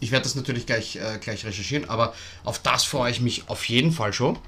ich 0.00 0.10
werde 0.10 0.24
das 0.24 0.34
natürlich 0.34 0.66
gleich, 0.66 0.96
äh, 0.96 1.18
gleich 1.20 1.44
recherchieren, 1.44 1.88
aber 1.88 2.14
auf 2.44 2.60
das 2.60 2.84
freue 2.84 3.10
ich 3.10 3.20
mich 3.20 3.48
auf 3.48 3.64
jeden 3.64 3.92
Fall 3.92 4.12
schon. 4.12 4.38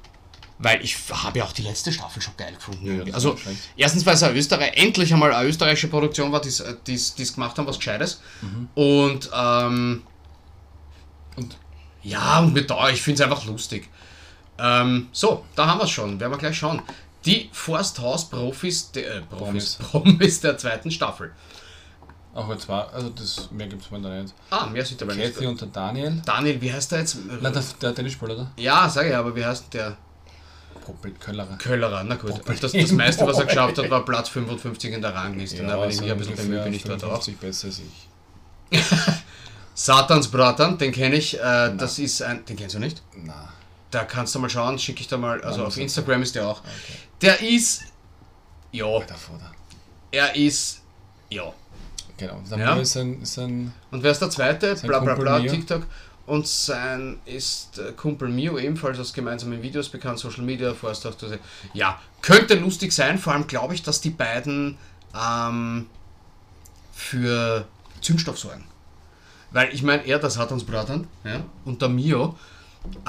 Weil 0.63 0.83
ich 0.83 0.95
habe 1.11 1.39
ja 1.39 1.45
auch 1.45 1.53
die 1.53 1.63
letzte 1.63 1.91
Staffel 1.91 2.21
schon 2.21 2.37
geil 2.37 2.53
gefunden. 2.53 3.07
Ja, 3.07 3.13
also, 3.15 3.35
erstens, 3.75 4.05
weil 4.05 4.13
es 4.13 4.21
eine 4.21 4.37
Österreich, 4.37 4.73
endlich 4.75 5.11
einmal 5.11 5.33
eine 5.33 5.49
österreichische 5.49 5.87
Produktion 5.87 6.31
war, 6.31 6.39
die 6.41 6.93
es 6.93 7.33
gemacht 7.33 7.57
haben, 7.57 7.65
was 7.65 7.77
Gescheites. 7.77 8.21
Mhm. 8.41 8.69
Und, 8.75 9.29
ähm, 9.35 10.03
Und 11.35 11.57
ja, 12.03 12.39
und 12.39 12.53
mit 12.53 12.69
da, 12.69 12.89
ich 12.89 13.01
finde 13.01 13.23
es 13.23 13.29
einfach 13.29 13.45
lustig. 13.45 13.89
Ähm, 14.59 15.07
so, 15.11 15.45
da 15.55 15.65
haben 15.65 15.79
wir 15.79 15.85
es 15.85 15.89
schon, 15.89 16.19
werden 16.19 16.31
wir 16.31 16.37
gleich 16.37 16.57
schauen. 16.57 16.81
Die 17.25 17.49
Forsthaus-Profis, 17.53 18.91
der- 18.91 19.17
äh, 19.17 19.21
Profis, 19.21 19.75
Promis 19.75 20.39
der 20.41 20.57
zweiten 20.57 20.89
Staffel. 20.91 21.31
auch 22.33 22.49
jetzt 22.49 22.67
war, 22.69 22.91
also 22.93 23.09
das 23.09 23.49
mehr 23.51 23.67
gibt 23.67 23.83
es 23.83 23.91
mir 23.91 24.01
da 24.01 24.09
nicht. 24.21 24.33
Ah, 24.49 24.65
mehr 24.67 24.83
sind 24.85 25.01
dabei 25.01 25.15
nicht. 25.15 25.33
Kathy 25.35 25.45
und 25.47 25.59
der 25.61 25.67
Daniel. 25.67 26.21
Daniel, 26.25 26.59
wie 26.61 26.71
heißt 26.73 26.91
der 26.91 26.99
jetzt? 26.99 27.17
Nein, 27.41 27.53
der, 27.53 27.63
der 27.81 27.93
Tennisspieler, 27.95 28.33
oder? 28.35 28.51
Ja, 28.57 28.87
sage 28.89 29.09
ich, 29.09 29.15
aber 29.15 29.35
wie 29.35 29.45
heißt 29.45 29.73
der? 29.73 29.97
Popel 30.85 31.11
Köllerer. 31.11 31.57
Köllerer, 31.57 32.03
na 32.03 32.15
gut. 32.15 32.41
Das, 32.45 32.71
das 32.71 32.91
meiste, 32.93 33.27
was 33.27 33.37
er 33.37 33.45
geschafft 33.51 33.77
hat, 33.77 33.89
war 33.91 34.03
Platz 34.03 34.29
55 34.29 34.93
in 34.93 35.01
der 35.01 35.13
Rangliste. 35.13 35.61
ne? 35.61 35.79
Wenn 35.79 35.89
ich 35.91 36.01
mich 36.01 36.09
ein 36.11 36.17
bisschen 36.17 36.35
bemühe, 36.37 36.63
bin 36.63 36.73
ich 36.73 36.83
dort 36.83 37.03
auch. 37.03 37.21
55 37.21 37.37
besser 37.37 37.67
als 37.67 37.79
ich. 37.79 38.79
Satans 39.73 40.27
Bratan, 40.29 40.77
den 40.77 40.91
kenne 40.91 41.15
ich. 41.15 41.39
Äh, 41.39 41.75
das 41.77 41.99
ist 41.99 42.21
ein. 42.23 42.43
Den 42.45 42.55
kennst 42.57 42.75
du 42.75 42.79
nicht? 42.79 43.01
Na. 43.15 43.49
Da 43.91 44.03
kannst 44.05 44.33
du 44.33 44.39
mal 44.39 44.49
schauen, 44.49 44.79
schicke 44.79 45.01
ich 45.01 45.07
da 45.07 45.17
mal. 45.17 45.41
Also 45.43 45.65
auf? 45.65 45.77
Instagram 45.77 46.21
ist 46.23 46.35
der 46.35 46.47
auch. 46.47 46.61
Okay. 46.61 46.69
Der 47.21 47.41
ist. 47.41 47.83
Ja, 48.71 48.87
er 50.11 50.35
ist. 50.35 50.81
Ja. 51.29 51.51
Genau. 52.17 52.35
Und 52.35 52.51
dann 52.51 52.59
Ja. 52.59 52.75
ist 52.77 52.95
ein, 52.97 53.21
ist 53.21 53.37
ein 53.37 53.73
Und 53.91 54.03
wer 54.03 54.11
ist 54.11 54.21
der 54.21 54.29
zweite? 54.29 54.75
Bla 54.75 54.99
bla 54.99 55.15
bla, 55.15 55.39
Mio. 55.39 55.51
TikTok. 55.51 55.83
Und 56.27 56.47
sein 56.47 57.19
ist 57.25 57.79
äh, 57.79 57.91
Kumpel 57.93 58.29
Mio, 58.29 58.57
ebenfalls 58.57 58.99
aus 58.99 59.11
gemeinsamen 59.11 59.61
Videos 59.61 59.89
bekannt, 59.89 60.19
Social 60.19 60.43
Media, 60.43 60.73
Forsthaus. 60.73 61.17
das- 61.17 61.33
Ja, 61.73 61.99
könnte 62.21 62.55
lustig 62.55 62.93
sein, 62.93 63.17
vor 63.17 63.33
allem 63.33 63.47
glaube 63.47 63.73
ich, 63.73 63.83
dass 63.83 63.99
die 64.01 64.11
beiden 64.11 64.77
ähm, 65.19 65.87
für 66.93 67.65
Zündstoff 68.01 68.37
sorgen. 68.39 68.63
Weil 69.51 69.73
ich 69.73 69.83
meine, 69.83 70.05
er, 70.05 70.19
das 70.19 70.37
hat 70.37 70.51
uns 70.51 70.63
Bratan, 70.63 71.07
ja, 71.25 71.43
und 71.65 71.81
der 71.81 71.89
Mio, 71.89 72.37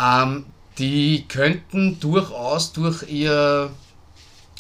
ähm, 0.00 0.46
die 0.78 1.26
könnten 1.28 2.00
durchaus 2.00 2.72
durch 2.72 3.02
ihr 3.08 3.70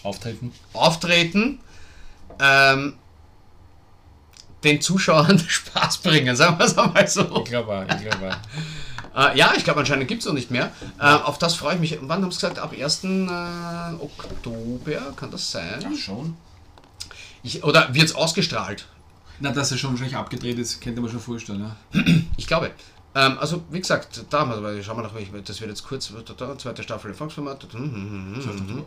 Auftreten. 0.02 0.52
Auftreten 0.72 1.60
ähm, 2.40 2.94
den 4.64 4.80
Zuschauern 4.80 5.38
Spaß 5.48 5.98
bringen, 5.98 6.36
sagen 6.36 6.58
wir 6.58 6.66
es 6.66 6.76
einmal 6.76 7.08
so. 7.08 7.42
Ich 7.42 7.44
glaube 7.50 7.72
auch, 7.72 7.96
ich 7.96 8.02
glaube 8.02 8.30
auch. 8.30 9.32
Äh, 9.32 9.38
ja, 9.38 9.52
ich 9.56 9.64
glaube 9.64 9.80
anscheinend 9.80 10.08
gibt 10.08 10.22
es 10.22 10.26
noch 10.26 10.34
nicht 10.34 10.50
mehr. 10.50 10.72
Äh, 10.98 11.04
auf 11.04 11.38
das 11.38 11.54
freue 11.54 11.74
ich 11.74 11.80
mich. 11.80 11.98
Wann 12.00 12.22
haben 12.22 12.30
sie 12.30 12.36
gesagt? 12.36 12.58
Ab 12.58 12.72
1. 12.78 13.04
Äh, 13.04 13.08
Oktober, 14.00 15.12
kann 15.16 15.30
das 15.30 15.50
sein? 15.50 15.84
Ach 15.86 15.96
schon. 15.96 16.36
Ich, 17.42 17.62
oder 17.64 17.92
wird 17.92 18.06
es 18.06 18.14
ausgestrahlt? 18.14 18.86
Na, 19.40 19.50
dass 19.50 19.72
er 19.72 19.78
schon 19.78 19.90
wahrscheinlich 19.90 20.16
abgedreht 20.16 20.58
ist, 20.58 20.80
könnte 20.80 21.00
man 21.00 21.10
schon 21.10 21.20
vorstellen, 21.20 21.60
ja. 21.60 22.02
Ich 22.36 22.46
glaube. 22.46 22.70
Ähm, 23.14 23.38
also, 23.38 23.62
wie 23.70 23.80
gesagt, 23.80 24.24
da 24.30 24.40
haben 24.40 24.50
wir, 24.50 24.56
aber 24.56 24.82
schauen 24.82 24.96
wir 24.96 25.02
nach, 25.02 25.42
das 25.44 25.60
wird 25.60 25.70
jetzt 25.70 25.84
kurz, 25.86 26.12
da, 26.36 26.58
zweite 26.58 26.82
Staffel 26.82 27.10
Erfolgsformat. 27.10 27.62
hm, 27.72 27.80
hm, 27.80 27.94
hm, 27.94 28.34
hm, 28.34 28.42
12. 28.42 28.60
Oktober. 28.62 28.84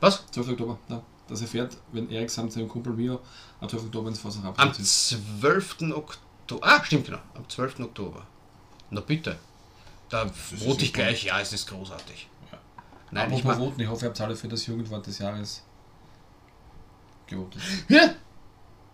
Was? 0.00 0.24
12. 0.32 0.48
Oktober, 0.50 0.78
ja. 0.88 1.02
Dass 1.28 1.40
er 1.40 1.48
fährt, 1.48 1.76
wenn 1.92 2.08
Erik 2.10 2.30
samt 2.30 2.52
seinem 2.52 2.68
Kumpel 2.68 2.92
Mio 2.92 3.20
am 3.60 3.68
12. 3.68 3.86
Oktober 3.86 4.08
ins 4.08 4.18
Fass 4.18 4.36
Am 4.38 4.46
abgeht. 4.46 4.78
ist. 4.78 5.16
12. 5.40 5.92
Oktober. 5.92 6.66
Ah, 6.66 6.84
stimmt 6.84 7.06
genau. 7.06 7.18
Am 7.34 7.48
12. 7.48 7.80
Oktober. 7.80 8.26
Na 8.90 9.00
bitte. 9.00 9.36
Da 10.08 10.28
vote 10.28 10.84
ich 10.84 10.92
gleich. 10.92 11.24
Ja, 11.24 11.40
es 11.40 11.52
ist 11.52 11.68
großartig. 11.68 12.28
Ja. 12.52 12.58
Nein, 13.10 13.26
Aber 13.26 13.36
ich 13.36 13.42
voten. 13.42 13.80
Ich 13.80 13.88
hoffe, 13.88 14.04
ihr 14.04 14.08
habt 14.08 14.20
alle 14.20 14.36
für 14.36 14.46
das 14.46 14.66
Jugendwort 14.66 15.06
des 15.06 15.18
Jahres 15.18 15.64
gewotet. 17.26 17.60
Ja. 17.88 18.10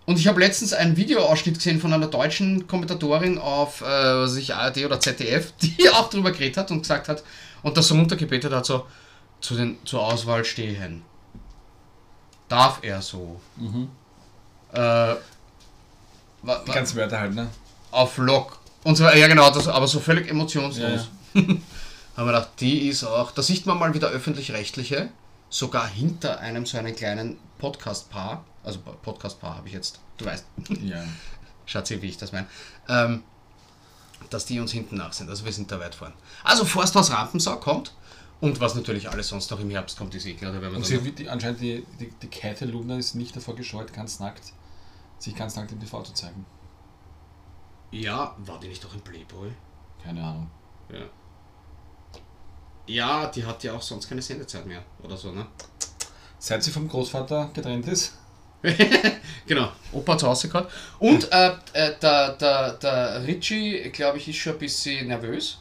Und 0.05 0.19
ich 0.19 0.27
habe 0.27 0.41
letztens 0.41 0.73
einen 0.73 0.97
Videoausschnitt 0.97 1.57
gesehen 1.57 1.81
von 1.81 1.93
einer 1.93 2.09
deutschen 2.09 2.67
Kommentatorin 2.67 3.39
auf 3.39 3.83
äh, 3.83 3.85
was 3.85 4.37
ich, 4.37 4.55
ARD 4.55 4.85
oder 4.85 4.99
ZDF, 4.99 5.53
die 5.63 5.89
auch 5.91 6.11
drüber 6.11 6.33
geredet 6.33 6.57
hat 6.57 6.71
und 6.71 6.83
gesagt 6.83 7.09
hat 7.09 7.23
und 7.63 7.77
das 7.77 7.89
so 7.89 7.95
runtergebetet 7.95 8.53
hat, 8.53 8.67
so 8.67 8.87
zu 9.41 9.55
den, 9.55 9.79
zur 9.85 10.05
Auswahl 10.05 10.45
stehen. 10.45 11.03
Darf 12.49 12.81
er 12.83 13.01
so? 13.01 13.41
Mhm. 13.57 13.89
Äh, 14.73 14.79
wa, 14.79 15.19
Die 16.67 16.73
ganzen 16.73 16.97
Wörter 16.97 17.21
halt, 17.21 17.35
ne? 17.35 17.49
auf 17.93 18.19
Lock. 18.19 18.59
Und 18.85 18.97
so, 18.97 19.05
ja 19.05 19.29
genau, 19.29 19.51
das, 19.51 19.69
aber 19.69 19.87
so 19.87 20.01
völlig 20.01 20.29
emotionslos. 20.29 21.09
Ja, 21.35 21.43
Haben 22.17 22.27
wir 22.27 22.27
gedacht, 22.27 22.51
die 22.61 22.89
ist 22.89 23.05
auch, 23.05 23.31
da 23.31 23.43
sieht 23.43 23.65
man 23.65 23.79
mal 23.79 23.95
wieder 23.95 24.09
öffentlich-rechtliche, 24.09 25.09
sogar 25.49 25.87
hinter 25.87 26.41
einem 26.41 26.67
so 26.67 26.77
einen 26.77 26.95
kleinen 26.95 27.39
Podcast-Paar, 27.59 28.45
also 28.63 28.81
Podcast-Paar 28.81 29.57
habe 29.57 29.69
ich 29.69 29.75
jetzt, 29.75 30.01
du 30.17 30.25
weißt, 30.25 30.45
Ja. 30.83 31.05
Schatzi, 31.67 32.03
wie 32.03 32.09
ich 32.09 32.17
das 32.17 32.33
meine, 32.33 32.47
ähm, 32.89 33.23
dass 34.31 34.47
die 34.47 34.59
uns 34.61 34.73
hinten 34.73 34.97
nach 34.97 35.13
sind. 35.13 35.31
Also 35.31 35.45
wir 35.45 35.53
sind 35.53 35.71
da 35.71 35.79
weit 35.79 35.95
vorn. 35.95 36.13
Also 36.45 36.65
Forsthaus 36.65 37.11
Rampensau 37.13 37.57
kommt 37.57 37.95
und 38.41 38.61
was 38.61 38.75
natürlich 38.75 39.09
alles 39.09 39.29
sonst 39.29 39.51
noch 39.51 39.61
im 39.61 39.71
Herbst 39.71 39.97
kommt, 39.97 40.15
ist 40.15 40.27
eh 40.27 40.35
klar. 40.35 40.53
Werden 40.53 40.71
wir 40.71 40.77
Und 40.77 40.85
sie, 40.85 40.99
die, 41.13 41.29
anscheinend 41.29 41.61
die, 41.61 41.87
die, 42.01 42.11
die 42.11 42.29
Kathy 42.29 42.65
Lugner 42.65 42.99
ist 42.99 43.15
nicht 43.15 43.37
davor 43.37 43.55
gescheut, 43.55 43.93
ganz 43.93 44.19
nackt, 44.19 44.53
sich 45.19 45.37
ganz 45.37 45.55
nackt 45.55 45.71
im 45.71 45.81
TV 45.81 46.03
zu 46.03 46.13
zeigen. 46.13 46.45
ja, 47.93 48.35
war 48.39 48.59
die 48.59 48.69
nicht 48.69 48.85
auch 48.85 48.95
im 48.95 49.01
Playboy? 49.03 49.53
Keine 50.03 50.23
Ahnung. 50.23 50.51
Ja. 50.93 51.05
Ja, 52.87 53.27
die 53.27 53.45
hat 53.45 53.63
ja 53.63 53.75
auch 53.75 53.83
sonst 53.83 54.09
keine 54.09 54.21
Sendezeit 54.23 54.67
mehr 54.67 54.83
oder 55.03 55.17
so, 55.17 55.31
ne? 55.31 55.47
Seit 56.41 56.65
sie 56.65 56.73
vom 56.73 56.89
Großvater 56.89 57.51
getrennt 57.55 57.87
ist, 57.87 58.15
genau, 59.47 59.73
Opa 59.93 60.13
hat 60.13 60.21
zu 60.21 60.29
Hause 60.29 60.49
gehabt. 60.49 60.73
Und 60.99 61.31
äh, 61.33 61.53
äh, 61.73 61.93
der, 62.01 62.33
der, 62.33 62.73
der 62.75 63.27
Richie, 63.27 63.91
glaube 63.91 64.19
ich, 64.19 64.29
ist 64.29 64.37
schon 64.37 64.55
ein 64.55 64.59
bisschen 64.59 65.09
nervös, 65.09 65.59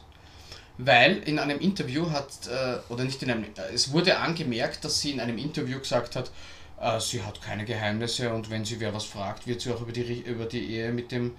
weil 0.78 1.18
in 1.18 1.38
einem 1.38 1.58
Interview 1.58 2.10
hat, 2.10 2.28
äh, 2.48 2.92
oder 2.92 3.04
nicht 3.04 3.22
in 3.22 3.30
einem, 3.30 3.44
äh, 3.44 3.74
es 3.74 3.92
wurde 3.92 4.18
angemerkt, 4.18 4.84
dass 4.84 5.00
sie 5.00 5.10
in 5.10 5.20
einem 5.20 5.38
Interview 5.38 5.78
gesagt 5.78 6.16
hat, 6.16 6.30
äh, 6.80 7.00
sie 7.00 7.22
hat 7.22 7.42
keine 7.42 7.64
Geheimnisse 7.64 8.32
und 8.32 8.50
wenn 8.50 8.64
sie 8.64 8.78
wer 8.80 8.94
was 8.94 9.04
fragt, 9.04 9.46
wird 9.46 9.60
sie 9.60 9.72
auch 9.72 9.80
über 9.80 9.92
die, 9.92 10.20
über 10.20 10.44
die 10.44 10.74
Ehe 10.74 10.92
mit 10.92 11.10
dem, 11.10 11.32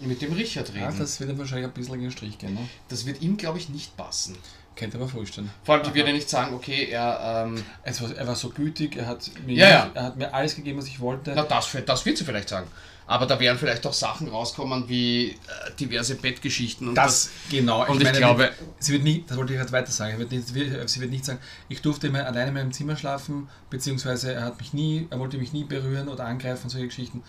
mit 0.00 0.22
dem 0.22 0.32
Richard 0.32 0.70
reden. 0.70 0.80
Ja, 0.80 0.86
das, 0.86 0.98
das 0.98 1.20
wird 1.20 1.30
ihm 1.30 1.38
wahrscheinlich 1.38 1.66
ein 1.66 1.72
bisschen 1.72 1.94
in 1.94 2.00
den 2.02 2.10
Strich 2.10 2.38
gehen. 2.38 2.54
Ne? 2.54 2.68
wird 3.06 3.22
ihm, 3.22 3.36
glaube 3.36 3.58
ich, 3.58 3.68
nicht 3.68 3.96
passen. 3.96 4.36
Könnte 4.74 4.96
man 4.98 5.08
vorstellen. 5.08 5.50
Vor 5.64 5.74
allem, 5.74 5.84
die 5.84 5.92
wird 5.94 6.06
ja 6.06 6.12
nicht 6.14 6.28
sagen, 6.30 6.54
okay, 6.54 6.86
er, 6.90 7.44
ähm, 7.46 7.62
Es 7.82 8.00
war, 8.00 8.10
er 8.16 8.26
war 8.26 8.34
so 8.36 8.48
gütig, 8.50 8.96
er 8.96 9.06
hat, 9.06 9.30
mir 9.46 9.54
Ja, 9.56 9.68
ja. 9.68 9.90
er 9.92 10.02
hat 10.04 10.16
mir 10.16 10.32
alles 10.32 10.56
gegeben, 10.56 10.78
was 10.78 10.86
ich 10.86 10.98
wollte. 10.98 11.32
Na, 11.36 11.42
das, 11.42 11.68
das 11.84 12.06
wird 12.06 12.16
sie 12.16 12.24
vielleicht 12.24 12.48
sagen. 12.48 12.66
Aber 13.06 13.26
da 13.26 13.38
wären 13.38 13.58
vielleicht 13.58 13.86
auch 13.86 13.92
Sachen 13.92 14.28
rauskommen 14.28 14.88
wie 14.88 15.30
äh, 15.32 15.34
diverse 15.78 16.14
Bettgeschichten 16.14 16.88
und 16.88 16.94
Das, 16.94 17.30
genau. 17.50 17.84
und 17.86 18.00
ich 18.02 18.12
glaube- 18.12 18.50
sie 18.78 18.92
wird 18.94 19.02
nie, 19.02 19.24
das 19.26 19.36
wollte 19.36 19.52
ich 19.52 19.58
gerade 19.58 19.72
weiter 19.72 19.90
sagen, 19.92 20.12
sie 20.14 20.18
wird, 20.20 20.30
nicht, 20.32 20.48
sie 20.88 21.00
wird- 21.00 21.10
nicht 21.10 21.24
sagen, 21.24 21.40
ich 21.68 21.82
durfte 21.82 22.06
immer 22.06 22.24
alleine 22.24 22.48
in 22.48 22.54
meinem 22.54 22.72
Zimmer 22.72 22.96
schlafen, 22.96 23.48
beziehungsweise 23.68 24.32
er 24.32 24.44
hat 24.44 24.58
mich 24.58 24.72
nie, 24.72 25.06
er 25.10 25.18
wollte 25.18 25.36
mich 25.36 25.52
nie 25.52 25.64
berühren 25.64 26.08
oder 26.08 26.24
angreifen, 26.24 26.70
solche 26.70 26.86
Geschichten. 26.86 27.22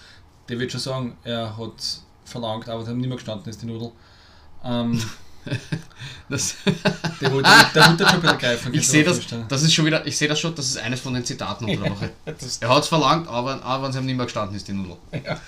Der 0.48 0.60
wird 0.60 0.72
schon 0.72 0.80
sagen, 0.80 1.18
er 1.24 1.58
hat 1.58 1.74
verlangt, 2.24 2.70
aber 2.70 2.84
es 2.84 2.88
hat 2.88 2.96
nicht 2.96 3.08
mehr 3.08 3.18
gestanden 3.18 3.50
ist, 3.50 3.62
die 3.62 3.66
Nudel. 3.66 3.92
Ähm, 4.64 5.04
das, 6.30 6.56
der 7.22 7.32
wollte, 7.32 7.50
wieder 7.50 8.36
greifen. 8.36 8.74
ich 8.74 8.88
sehe 8.88 9.04
das, 9.04 9.20
das 9.48 9.64
ist 9.64 9.74
schon 9.74 9.86
wieder, 9.86 10.06
ich 10.06 10.18
sehe 10.18 10.28
das 10.28 10.40
schon, 10.40 10.56
das 10.56 10.68
ist 10.68 10.78
eines 10.78 11.02
von 11.02 11.14
den 11.14 11.26
Zitaten 11.26 11.66
unter 11.66 11.82
der 11.84 11.92
Woche. 11.92 12.12
Er 12.62 12.70
hat 12.70 12.84
es 12.84 12.88
verlangt, 12.88 13.28
aber, 13.28 13.62
aber 13.64 13.84
wenn 13.84 13.90
es 13.92 13.96
ihm 13.98 14.06
nicht 14.06 14.16
mehr 14.16 14.26
gestanden 14.26 14.56
ist, 14.56 14.68
die 14.68 14.74
Nudel. 14.74 14.98
ja. 15.26 15.40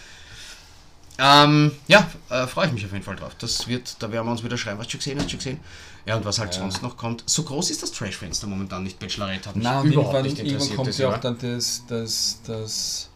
Ähm, 1.18 1.72
ja, 1.88 2.06
äh, 2.30 2.46
freue 2.46 2.68
ich 2.68 2.74
mich 2.74 2.86
auf 2.86 2.92
jeden 2.92 3.04
Fall 3.04 3.16
drauf. 3.16 3.34
Das 3.40 3.68
wird, 3.68 3.96
da 4.00 4.12
werden 4.12 4.28
wir 4.28 4.32
uns 4.32 4.44
wieder 4.44 4.58
schreiben, 4.58 4.80
hast 4.80 4.94
du 4.94 4.98
gesehen, 4.98 5.18
hast 5.18 5.32
du 5.32 5.38
gesehen? 5.38 5.60
Ja, 6.06 6.18
und 6.18 6.26
was 6.26 6.40
halt 6.40 6.54
Ja. 6.54 6.60
sonst 6.60 6.82
noch 6.84 6.98
kommt. 6.98 7.24
So 7.26 7.44
groß 7.44 7.72
ist 7.72 7.82
das 7.82 7.92
Trashfenster 7.94 8.48
momentan 8.48 8.84
nicht. 8.84 9.00
Bachelorette 9.00 9.48
hat 9.50 9.56
mich 9.56 9.64
Nein, 9.64 9.86
überhaupt 9.86 10.14
irgendwann, 10.14 10.24
nicht 10.24 10.38
irgendwann 10.40 10.54
interessiert. 10.54 10.76
kommt 10.76 10.88
das 10.90 10.98
ja 10.98 11.10
auch 11.10 11.18
dann 11.18 11.38
das, 11.40 11.84
das, 11.88 12.40
das 12.46 13.10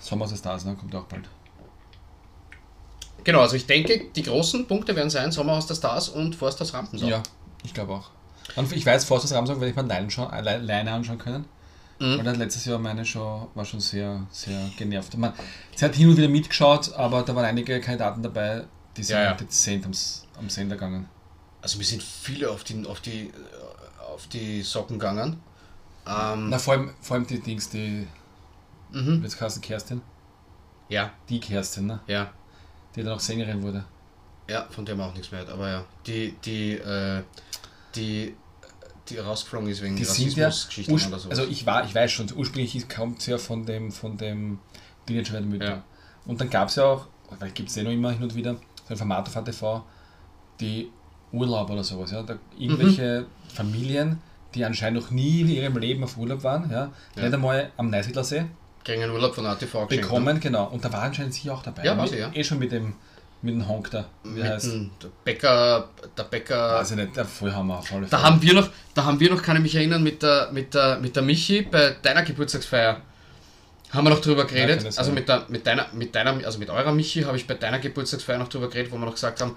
Sommer 0.00 0.26
der 0.26 0.36
Stars, 0.36 0.64
ne? 0.64 0.74
kommt 0.74 0.94
auch 0.94 1.04
bald. 1.04 1.28
Genau, 3.24 3.40
also 3.40 3.56
ich 3.56 3.66
denke, 3.66 4.06
die 4.14 4.22
großen 4.22 4.66
Punkte 4.66 4.96
werden 4.96 5.10
sein 5.10 5.32
Sommerhaus 5.32 5.66
der 5.66 5.74
Stars 5.74 6.08
und 6.08 6.34
Forsters 6.34 6.72
Rampensau. 6.74 7.06
Ja, 7.06 7.22
ich 7.64 7.74
glaube 7.74 7.92
auch. 7.94 8.10
Und 8.56 8.72
ich 8.72 8.84
weiß, 8.84 9.04
Forsters 9.04 9.32
Ramsong 9.32 9.60
werde 9.60 9.70
ich 9.70 9.76
mir 9.76 9.82
alleine, 9.82 10.10
schon, 10.10 10.26
alleine 10.26 10.60
alleine 10.62 10.92
anschauen 10.92 11.18
können. 11.18 11.44
Mhm. 11.98 12.18
Weil 12.18 12.28
hat 12.28 12.36
letztes 12.38 12.64
Jahr 12.64 12.78
meine 12.78 13.04
schon, 13.04 13.48
war 13.54 13.64
schon 13.64 13.80
sehr, 13.80 14.26
sehr 14.30 14.58
genervt. 14.78 15.16
Man, 15.18 15.34
sie 15.76 15.84
hat 15.84 15.94
hin 15.94 16.08
und 16.08 16.16
wieder 16.16 16.28
mitgeschaut, 16.28 16.92
aber 16.94 17.22
da 17.22 17.34
waren 17.36 17.44
einige 17.44 17.78
Kandidaten 17.80 18.22
dabei, 18.22 18.64
die 18.96 19.02
sind 19.02 19.16
Ja, 19.16 19.24
ja. 19.24 19.34
dezent 19.34 19.84
am, 19.84 19.90
S- 19.92 20.26
am 20.38 20.48
Sender 20.48 20.76
gegangen. 20.76 21.08
Also 21.62 21.76
mir 21.78 21.84
sind 21.84 22.02
viele 22.02 22.50
auf 22.50 22.64
die, 22.64 22.86
auf 22.86 23.00
die, 23.00 23.26
äh, 23.26 23.32
auf 24.12 24.26
die 24.28 24.62
Socken 24.62 24.98
gegangen. 24.98 25.40
Ähm, 26.06 26.48
Na, 26.48 26.58
vor 26.58 26.72
allem, 26.74 26.94
vor 27.02 27.16
allem 27.16 27.26
die 27.26 27.38
Dings, 27.38 27.68
die, 27.68 28.06
mhm. 28.90 29.22
jetzt 29.22 29.38
Kerstin, 29.60 30.00
Ja, 30.88 31.12
die 31.28 31.38
Kerstin, 31.38 31.86
ne? 31.86 32.00
ja, 32.06 32.32
die 32.96 33.02
dann 33.02 33.12
auch 33.14 33.20
Sängerin 33.20 33.62
wurde. 33.62 33.84
ja, 34.48 34.66
von 34.70 34.84
der 34.84 34.96
man 34.96 35.10
auch 35.10 35.14
nichts 35.14 35.30
mehr 35.30 35.42
hat. 35.42 35.48
Aber 35.48 35.68
ja, 35.68 35.84
die, 36.06 36.34
die, 36.44 36.72
äh, 36.72 37.22
die, 37.94 38.34
die 39.08 39.18
rausgeflogen 39.18 39.68
ist 39.68 39.80
wegen 39.82 39.96
Die 39.96 40.02
ja, 40.02 40.08
Rassismusgeschichten 40.08 40.94
urspr- 40.96 41.08
oder 41.08 41.18
so. 41.18 41.30
also 41.30 41.44
ich, 41.44 41.66
war, 41.66 41.84
ich 41.84 41.94
weiß 41.94 42.10
schon, 42.10 42.32
ursprünglich 42.34 42.88
kommt 42.88 43.22
sie 43.22 43.30
ja 43.32 43.38
von 43.38 43.64
dem, 43.64 43.92
von 43.92 44.16
dem 44.16 44.58
Teenager 45.06 45.34
werden 45.34 45.50
Mütter. 45.50 45.64
Ja. 45.68 45.82
Und 46.26 46.40
dann 46.40 46.50
gab 46.50 46.68
es 46.68 46.76
ja 46.76 46.84
auch, 46.84 47.06
weil 47.38 47.50
gibt 47.52 47.68
es 47.70 47.76
eh 47.76 47.82
noch 47.84 47.90
immer 47.92 48.10
hin 48.10 48.22
und 48.24 48.34
wieder, 48.34 48.54
so 48.54 48.94
ein 48.94 48.96
Format 48.96 49.28
auf 49.28 49.36
ATV, 49.36 49.82
die 50.60 50.88
Urlaub 51.32 51.70
oder 51.70 51.84
sowas, 51.84 52.10
ja. 52.10 52.22
Da 52.22 52.36
irgendwelche 52.58 53.22
Mhm. 53.22 53.50
Familien, 53.54 54.18
die 54.54 54.64
anscheinend 54.64 55.00
noch 55.00 55.10
nie 55.12 55.42
in 55.42 55.48
ihrem 55.48 55.76
Leben 55.78 56.02
auf 56.02 56.16
Urlaub 56.16 56.42
waren, 56.42 56.68
ja, 56.70 56.90
Ja. 57.14 57.22
nicht 57.22 57.34
einmal 57.34 57.70
am 57.76 57.88
Neusiedlersee 57.90 58.46
kriegen 58.84 59.02
einen 59.02 59.12
Urlaub 59.12 59.34
von 59.34 59.46
ATV 59.46 59.86
geschenkt. 59.86 59.88
bekommen, 59.88 60.40
genau. 60.40 60.66
Und 60.66 60.84
da 60.84 60.92
war 60.92 61.02
anscheinend 61.02 61.34
sie 61.34 61.50
auch 61.50 61.62
dabei. 61.62 61.84
Ja, 61.84 61.96
war 61.96 62.06
sie, 62.06 62.18
ja. 62.18 62.30
Eh 62.32 62.44
schon 62.44 62.58
mit 62.58 62.72
dem, 62.72 62.94
mit 63.42 63.54
dem 63.54 63.66
Honk 63.68 63.90
da, 63.90 64.06
wie 64.24 64.42
heißt. 64.42 64.72
der 65.02 65.08
Bäcker, 65.24 65.88
der 66.16 66.24
Bäcker. 66.24 66.74
Weiß 66.74 66.90
ich 66.90 66.96
nicht, 66.96 67.16
der 67.16 67.24
Vollhammer 67.24 67.78
auf 67.78 67.92
alle 67.92 68.06
Da 68.06 68.22
haben 68.22 68.40
wir 68.42 68.54
noch, 68.54 68.68
da 68.94 69.04
haben 69.04 69.20
wir 69.20 69.30
noch, 69.30 69.42
kann 69.42 69.56
ich 69.56 69.62
mich 69.62 69.74
erinnern, 69.74 70.02
mit 70.02 70.22
der, 70.22 70.50
mit 70.52 70.74
der, 70.74 70.98
mit 70.98 71.14
der 71.14 71.22
Michi 71.22 71.62
bei 71.62 71.96
deiner 72.02 72.22
Geburtstagsfeier. 72.22 73.00
Haben 73.90 74.06
wir 74.06 74.10
noch 74.10 74.20
drüber 74.20 74.44
geredet. 74.44 74.84
das 74.84 74.98
also 74.98 75.10
mit, 75.10 75.28
der, 75.28 75.46
mit 75.48 75.66
deiner, 75.66 75.88
mit 75.92 76.14
deiner, 76.14 76.32
also 76.44 76.58
mit 76.58 76.70
eurer 76.70 76.92
Michi 76.92 77.22
habe 77.22 77.36
ich 77.36 77.46
bei 77.46 77.54
deiner 77.54 77.80
Geburtstagsfeier 77.80 78.38
noch 78.38 78.48
drüber 78.48 78.68
geredet, 78.68 78.92
wo 78.92 78.96
wir 78.96 79.04
noch 79.04 79.14
gesagt 79.14 79.40
haben, 79.40 79.56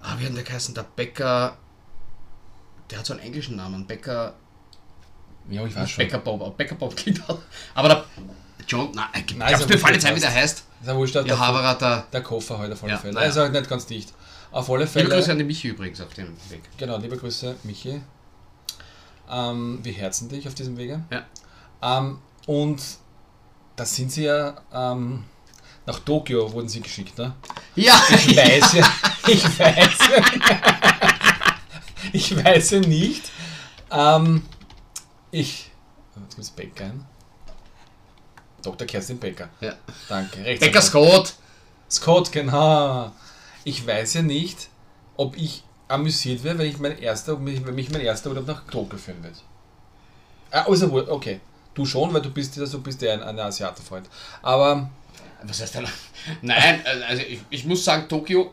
ah, 0.00 0.14
wie 0.18 0.26
hat 0.26 0.36
der 0.36 0.44
geheißen? 0.44 0.74
Der 0.74 0.84
Bäcker, 0.84 1.56
der 2.90 2.98
hat 3.00 3.06
so 3.06 3.12
einen 3.12 3.22
englischen 3.22 3.56
Namen, 3.56 3.86
Bäcker, 3.86 4.34
ja, 5.50 5.66
ich 5.66 5.74
weiß 5.74 5.90
schon. 5.90 6.04
Bäcker 6.04 6.18
Bob, 6.18 6.56
Bäcker 6.56 6.76
Bob 6.76 6.94
klingt 6.94 7.28
auch. 7.28 7.38
Aber 7.74 7.88
der 7.88 8.04
John, 8.68 8.90
nein, 8.94 9.06
ich 9.14 9.36
Nein, 9.36 9.48
glaub's, 9.48 9.64
ist 9.64 9.68
mir 9.70 9.78
fällt 9.78 9.94
jetzt 9.94 10.06
ein, 10.06 10.16
wie 10.16 10.20
der 10.20 10.32
heißt. 10.34 10.58
Ist 10.80 10.86
ja 10.86 10.96
wurscht, 10.96 11.14
der, 11.14 11.24
Ja, 11.26 11.38
Haberer, 11.38 11.74
der. 11.76 12.06
der 12.12 12.22
Koffer 12.22 12.58
heute 12.58 12.72
auf 12.74 12.82
alle 12.82 12.92
Ja, 12.92 12.98
Fälle. 12.98 13.14
naja. 13.14 13.26
Also 13.26 13.46
nicht 13.48 13.68
ganz 13.68 13.86
dicht. 13.86 14.12
Auf 14.50 14.68
alle 14.70 14.80
Liebe 14.80 14.90
Fälle. 14.90 15.08
Grüße 15.08 15.30
an 15.32 15.38
die 15.38 15.44
Michi 15.44 15.68
übrigens 15.68 16.00
auf 16.00 16.12
dem 16.14 16.28
Weg. 16.50 16.62
Genau, 16.76 16.98
liebe 16.98 17.16
Grüße, 17.16 17.56
Michi. 17.62 18.02
Ähm, 19.30 19.78
wir 19.82 19.92
herzen 19.92 20.28
dich 20.28 20.46
auf 20.48 20.54
diesem 20.54 20.76
Wege. 20.76 21.02
Ja. 21.10 21.24
Ähm, 21.98 22.18
und 22.46 22.82
da 23.76 23.84
sind 23.86 24.12
sie 24.12 24.24
ja 24.24 24.54
ähm, 24.72 25.24
nach 25.86 25.98
Tokio 26.00 26.52
wurden 26.52 26.68
sie 26.68 26.80
geschickt, 26.80 27.16
ne? 27.18 27.34
Ja! 27.74 27.94
Ich 28.10 28.36
weiß 28.36 28.72
ja, 28.74 28.86
ich 29.26 29.44
weiß 29.58 29.98
ja, 30.10 30.24
ich 32.12 32.44
weiß 32.44 32.70
ja 32.70 32.80
nicht. 32.80 33.30
Ähm, 33.90 34.42
ich, 35.30 35.70
jetzt 36.20 36.34
gibt's 36.36 36.50
Becker 36.50 36.84
ein. 36.84 37.04
Dr. 38.62 38.86
Kerstin 38.86 39.18
Becker. 39.18 39.48
ja. 39.60 39.74
Danke. 40.08 40.42
Bäcker 40.42 40.82
Scott! 40.82 41.34
Scott, 41.90 42.32
genau. 42.32 43.12
Ich 43.64 43.86
weiß 43.86 44.14
ja 44.14 44.22
nicht, 44.22 44.68
ob 45.16 45.36
ich 45.36 45.62
amüsiert 45.88 46.42
wäre, 46.42 46.58
wenn 46.58 46.66
ich 46.68 46.78
mein 46.78 46.98
erster, 46.98 47.44
wenn 47.44 47.74
mich 47.74 47.90
mein 47.90 48.00
erster 48.00 48.30
Urlaub 48.30 48.46
nach 48.46 48.64
Tokio 48.66 48.98
führen 48.98 49.22
wird. 49.22 49.34
Ah, 50.50 50.64
also, 50.68 50.92
okay. 51.10 51.40
Du 51.74 51.86
schon, 51.86 52.12
weil 52.12 52.20
du 52.22 52.30
bist, 52.30 52.58
also 52.58 52.80
bist 52.80 53.00
ja 53.02 53.14
ein, 53.14 53.22
ein 53.22 53.38
Asiatenfreund. 53.38 54.08
Aber 54.42 54.90
Was 55.42 55.60
heißt 55.60 55.74
denn? 55.76 55.86
Nein, 56.42 56.82
also 57.08 57.22
ich, 57.22 57.40
ich 57.50 57.64
muss 57.64 57.84
sagen, 57.84 58.08
Tokio, 58.08 58.52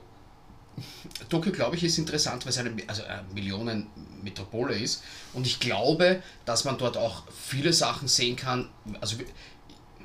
Tokio 1.27 1.51
glaube 1.51 1.75
ich 1.75 1.83
ist 1.83 1.97
interessant, 1.97 2.45
weil 2.45 2.51
es 2.51 2.57
eine, 2.57 2.71
also 2.87 3.03
eine 3.03 3.23
Millionenmetropole 3.33 4.73
ist. 4.73 5.03
Und 5.33 5.45
ich 5.45 5.59
glaube, 5.59 6.23
dass 6.45 6.63
man 6.63 6.77
dort 6.77 6.97
auch 6.97 7.23
viele 7.45 7.73
Sachen 7.73 8.07
sehen 8.07 8.35
kann. 8.35 8.69
Also 9.01 9.17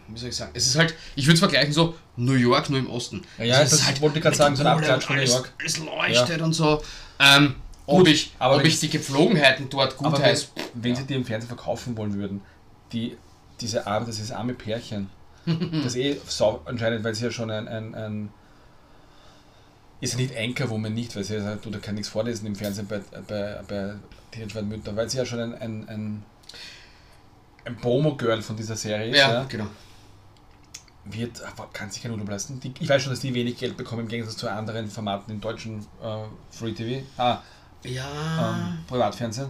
wie 0.09 0.19
soll 0.19 0.29
ich 0.29 0.37
sagen? 0.37 0.51
Es 0.55 0.67
ist 0.67 0.77
halt, 0.77 0.95
ich 1.17 1.27
würde 1.27 1.35
es 1.35 1.41
vergleichen 1.41 1.73
so 1.73 1.95
New 2.17 2.35
York 2.35 2.71
nur 2.71 2.79
im 2.79 2.89
Osten. 2.91 3.23
Ja, 3.39 3.59
Also 3.59 3.75
es 3.77 3.83
das 3.83 3.91
ist 3.91 4.01
wollte 4.03 4.19
ich 4.19 4.23
gerade 4.23 4.37
sagen, 4.37 4.57
so 4.57 4.63
ein 4.63 4.67
Abklatsch 4.69 5.05
von 5.05 5.17
New 5.17 5.23
York. 5.23 5.53
Alles 5.59 5.79
leuchtet 5.79 6.41
und 6.43 6.53
so. 6.53 6.83
Ähm, 7.19 7.57
ob 7.87 7.99
Gut, 7.99 8.09
ich, 8.09 8.33
aber 8.39 8.57
ob 8.57 8.65
ich 8.65 8.75
es- 8.75 8.81
die 8.81 8.89
Geflogenheiten 8.89 9.69
dort 9.69 9.97
gut 9.97 10.07
Aber 10.07 10.19
wenn, 10.19 10.37
wenn 10.75 10.97
sie 10.97 11.05
dir 11.05 11.17
im 11.17 11.25
Fernsehen 11.25 11.49
verkaufen 11.49 11.97
wollen 11.97 12.15
würden, 12.15 12.41
die, 12.93 13.17
diese 13.61 13.87
arme, 13.87 14.07
das 14.07 14.19
ist 14.19 14.33
arme 14.33 14.55
Pärchen, 14.55 15.11
das 15.83 15.95
eh 15.97 16.19
sau, 16.27 16.63
anscheinend, 16.65 17.05
weil 17.05 17.15
sie 17.15 17.25
ja 17.25 17.31
schon 17.31 17.51
ein, 17.51 17.69
ein, 17.69 17.95
ein 17.95 18.31
ist 20.01 20.15
ja 20.15 20.19
nicht 20.19 20.37
Anchorwoman 20.37 20.93
nicht, 20.93 21.15
weil 21.17 21.25
sie 21.25 21.37
ja, 21.37 21.57
du 21.57 21.71
da 21.71 21.79
kann 21.79 21.95
nichts 21.95 22.09
vorlesen 22.09 22.47
im 22.47 22.55
Fernsehen 22.57 22.87
bei, 22.87 23.01
bei, 23.27 23.61
bei 23.67 23.95
Teenage 24.33 24.63
Mütter, 24.63 24.95
weil 24.97 25.09
sie 25.09 25.19
ja 25.19 25.25
schon 25.27 25.41
ein, 25.41 25.55
ein, 25.55 25.89
ein, 25.89 26.23
ein 27.65 27.77
Promo-Girl 27.77 28.43
von 28.43 28.57
dieser 28.57 28.77
Serie 28.77 29.11
ist, 29.11 29.19
Ja, 29.19 29.33
ja, 29.33 29.45
genau. 29.49 29.67
Wird, 31.05 31.43
aber 31.43 31.69
kann 31.73 31.91
sich 31.91 32.03
kein 32.03 32.13
Urlaub 32.13 32.29
leisten. 32.31 32.61
Die, 32.61 32.73
ich 32.81 32.89
weiß 32.89 33.03
schon, 33.03 33.13
dass 33.13 33.21
die 33.21 33.35
wenig 33.35 33.59
Geld 33.59 33.77
bekommen 33.77 34.03
im 34.03 34.09
Gegensatz 34.09 34.37
zu 34.37 34.49
anderen 34.51 34.89
Formaten 34.91 35.33
im 35.33 35.41
deutschen 35.41 35.81
äh, 36.03 36.25
Free 36.51 36.73
TV, 36.73 37.05
ah, 37.19 37.39
Ja. 37.85 38.55
ähm, 38.57 38.79
Privatfernsehen. 38.87 39.49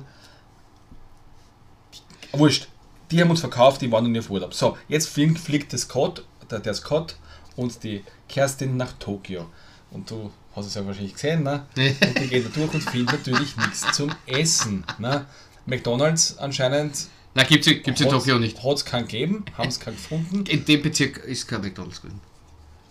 Wurscht. 2.32 2.68
Die 3.10 3.20
haben 3.20 3.30
uns 3.30 3.40
verkauft, 3.40 3.80
die 3.82 3.92
waren 3.92 4.06
in 4.06 4.14
ihrem 4.14 4.30
Urlaub. 4.30 4.54
So, 4.54 4.76
jetzt 4.88 5.08
fliegt, 5.08 5.38
fliegt 5.38 5.70
der 5.72 5.78
Scott, 5.78 6.24
der, 6.50 6.58
der 6.58 6.74
Scott 6.74 7.16
und 7.54 7.82
die 7.84 8.02
Kerstin 8.28 8.76
nach 8.76 8.92
Tokio. 8.98 9.46
Und 9.90 10.10
du 10.10 10.32
hast 10.56 10.66
es 10.66 10.74
ja 10.74 10.84
wahrscheinlich 10.84 11.12
gesehen, 11.14 11.44
ne? 11.44 11.66
Und 11.76 12.18
die 12.18 12.26
gehen 12.28 12.42
da 12.44 12.48
durch 12.60 12.74
und 12.74 12.80
finden 12.82 13.06
natürlich 13.12 13.56
nichts 13.56 13.92
zum 13.92 14.10
Essen. 14.26 14.84
Ne? 14.98 15.26
McDonalds 15.66 16.38
anscheinend 16.38 17.06
Na, 17.34 17.42
gibt 17.42 17.66
es 17.66 17.82
gibt's 17.82 18.00
in 18.00 18.08
Tokio 18.08 18.38
nicht. 18.38 18.62
Hat 18.62 18.76
es 18.76 18.84
keinen 18.84 19.08
gegeben, 19.08 19.44
haben 19.58 19.68
es 19.68 19.80
keinen 19.80 19.96
gefunden. 19.96 20.46
In 20.46 20.64
dem 20.64 20.82
Bezirk 20.82 21.18
ist 21.18 21.48
kein 21.48 21.60
McDonalds 21.62 22.00
gewesen. 22.00 22.20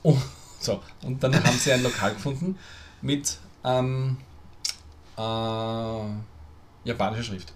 Oh, 0.04 0.18
so, 0.60 0.82
und 1.02 1.24
dann 1.24 1.34
haben 1.34 1.58
sie 1.58 1.72
ein 1.72 1.82
Lokal 1.82 2.14
gefunden 2.14 2.58
mit 3.02 3.38
ähm, 3.64 4.18
äh, 5.18 6.02
japanischer 6.84 7.24
Schrift. 7.24 7.54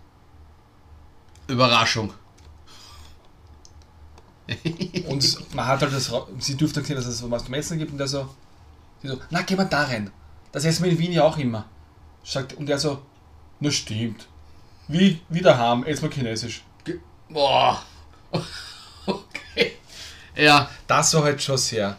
Überraschung. 1.48 2.14
Und 5.10 5.56
man 5.56 5.68
hat 5.68 5.82
halt 5.82 5.94
das, 5.94 6.12
sie 6.40 6.56
dürfte 6.56 6.82
gesehen, 6.82 6.96
dass 6.96 7.06
es 7.06 7.30
was 7.30 7.44
zum 7.44 7.54
Essen 7.54 7.78
gibt 7.78 7.92
und 7.92 7.98
der 7.98 8.08
so, 8.08 8.30
so, 9.04 9.20
na, 9.30 9.42
geh 9.42 9.56
mal 9.56 9.66
da 9.66 9.84
rein. 9.84 10.10
Das 10.54 10.64
essen 10.64 10.86
wir 10.86 10.92
in 10.92 11.00
Wien 11.00 11.12
ja 11.12 11.24
auch 11.24 11.38
immer. 11.38 11.66
Sagt, 12.24 12.54
und 12.54 12.68
der 12.68 12.80
so, 12.80 13.02
na 13.60 13.72
stimmt. 13.72 14.28
Wie, 14.88 15.20
wie 15.28 15.42
daheim, 15.42 15.84
essen 15.84 16.04
wir 16.04 16.12
chinesisch. 16.12 16.64
Boah. 17.30 17.82
Okay. 19.06 19.74
Ja, 20.36 20.70
Das 20.86 21.14
war 21.14 21.24
halt 21.24 21.42
schon 21.42 21.58
sehr, 21.58 21.98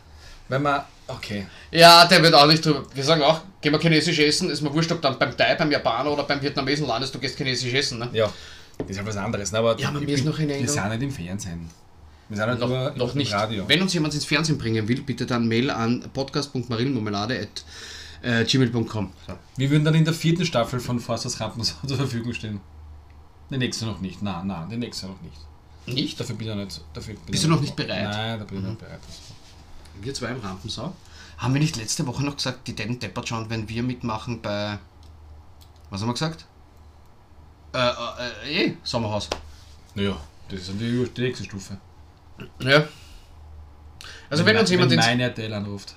wenn 0.49 0.61
man, 0.63 0.83
okay. 1.07 1.47
ja, 1.71 2.05
der 2.07 2.23
wird 2.23 2.35
auch 2.35 2.47
nicht 2.47 2.63
drüber. 2.65 2.85
Wir 2.95 3.03
sagen 3.03 3.23
auch, 3.23 3.41
gehen 3.63 3.73
wir 3.73 3.81
chinesisch 3.81 4.19
essen, 4.19 4.51
ist 4.51 4.61
mir 4.61 4.73
wurscht, 4.75 4.93
ob 4.93 5.01
dann 5.01 5.19
beim 5.19 5.35
Thai, 5.35 5.55
beim 5.55 5.71
Japaner 5.71 6.13
oder 6.13 6.25
beim 6.25 6.43
Vietnamesen 6.43 6.87
landest, 6.87 7.15
du 7.15 7.19
gehst 7.19 7.39
chinesisch 7.39 7.73
essen, 7.73 7.99
ne? 7.99 8.11
Ja, 8.13 8.31
das 8.77 8.91
ist 8.91 8.99
halt 8.99 9.09
was 9.09 9.17
anderes. 9.17 9.51
Ne? 9.53 9.59
Aber 9.59 9.79
Ja, 9.79 9.89
aber 9.89 10.01
mir 10.01 10.09
ist 10.15 10.25
noch 10.27 10.39
in 10.39 10.51
Wir 10.51 10.69
sind 10.69 10.89
nicht 10.91 11.03
im 11.03 11.11
Fernsehen. 11.11 11.71
Wir 12.29 12.37
sind 12.37 12.47
halt 12.47 12.61
Noch, 12.61 12.69
nur 12.69 12.91
noch 12.95 13.13
im 13.13 13.19
nicht. 13.19 13.33
Radio. 13.33 13.67
Wenn 13.67 13.81
uns 13.81 13.95
jemand 13.95 14.13
ins 14.15 14.27
Fernsehen 14.27 14.59
bringen 14.59 14.87
will, 14.87 15.01
bitte 15.01 15.25
dann 15.25 15.49
Mail 15.49 15.71
an 15.71 16.05
podcast.marillenmarmelade.gmail.com. 16.13 19.13
So. 19.27 19.33
Wir 19.57 19.71
würden 19.71 19.85
dann 19.85 19.95
in 19.95 20.05
der 20.05 20.13
vierten 20.15 20.45
Staffel 20.45 20.79
von 20.79 21.01
Forsters 21.01 21.41
Rampensau 21.41 21.75
zur 21.87 21.97
Verfügung 21.97 22.35
stehen. 22.35 22.61
Die 23.51 23.59
nächste 23.59 23.87
noch 23.87 24.01
nicht. 24.01 24.23
Nein, 24.23 24.47
nein, 24.47 24.69
die 24.69 24.77
nächste 24.77 25.07
noch 25.07 25.21
nicht. 25.21 25.37
Nicht? 25.87 26.21
Dafür 26.21 26.37
bin 26.37 26.49
ich 26.49 26.55
noch 26.55 26.65
nicht. 26.65 26.81
Dafür 26.93 27.15
bin 27.15 27.25
Bist 27.27 27.45
du 27.45 27.49
noch 27.49 27.61
nicht 27.61 27.75
bereit? 27.75 28.09
Mhm. 28.09 28.11
Nein, 28.11 28.39
da 28.39 28.45
bin 28.45 28.59
ich 28.59 28.63
noch 28.63 28.71
nicht 28.71 28.81
bereit. 28.81 29.01
Wir 30.01 30.15
zwei 30.15 30.29
im 30.29 30.41
Rampensau. 30.41 30.95
Haben 31.39 31.55
wir 31.55 31.61
nicht 31.61 31.77
letzte 31.77 32.07
Woche 32.07 32.25
noch 32.25 32.37
gesagt, 32.37 32.67
die 32.67 32.75
Dead 32.75 33.03
Deppert 33.03 33.29
schauen, 33.29 33.49
wenn 33.49 33.69
wir 33.69 33.83
mitmachen 33.83 34.43
bei. 34.43 34.79
Was 35.91 36.01
haben 36.01 36.09
wir 36.09 36.13
gesagt? 36.13 36.45
Äh, 37.73 37.91
äh, 38.49 38.67
eh, 38.67 38.77
Sommerhaus. 38.83 39.29
Naja, 39.95 40.17
das 40.49 40.61
ist 40.61 40.69
dann 40.69 40.79
die, 40.79 41.21
nächste 41.21 41.45
Stufe. 41.45 41.77
Ja. 42.61 42.87
Also 44.31 44.45
wenn, 44.45 44.57
uns 44.57 44.71
jemand 44.71 44.91
wenn 44.91 44.99
meine 44.99 45.23
RTL 45.25 45.53
anruft. 45.53 45.95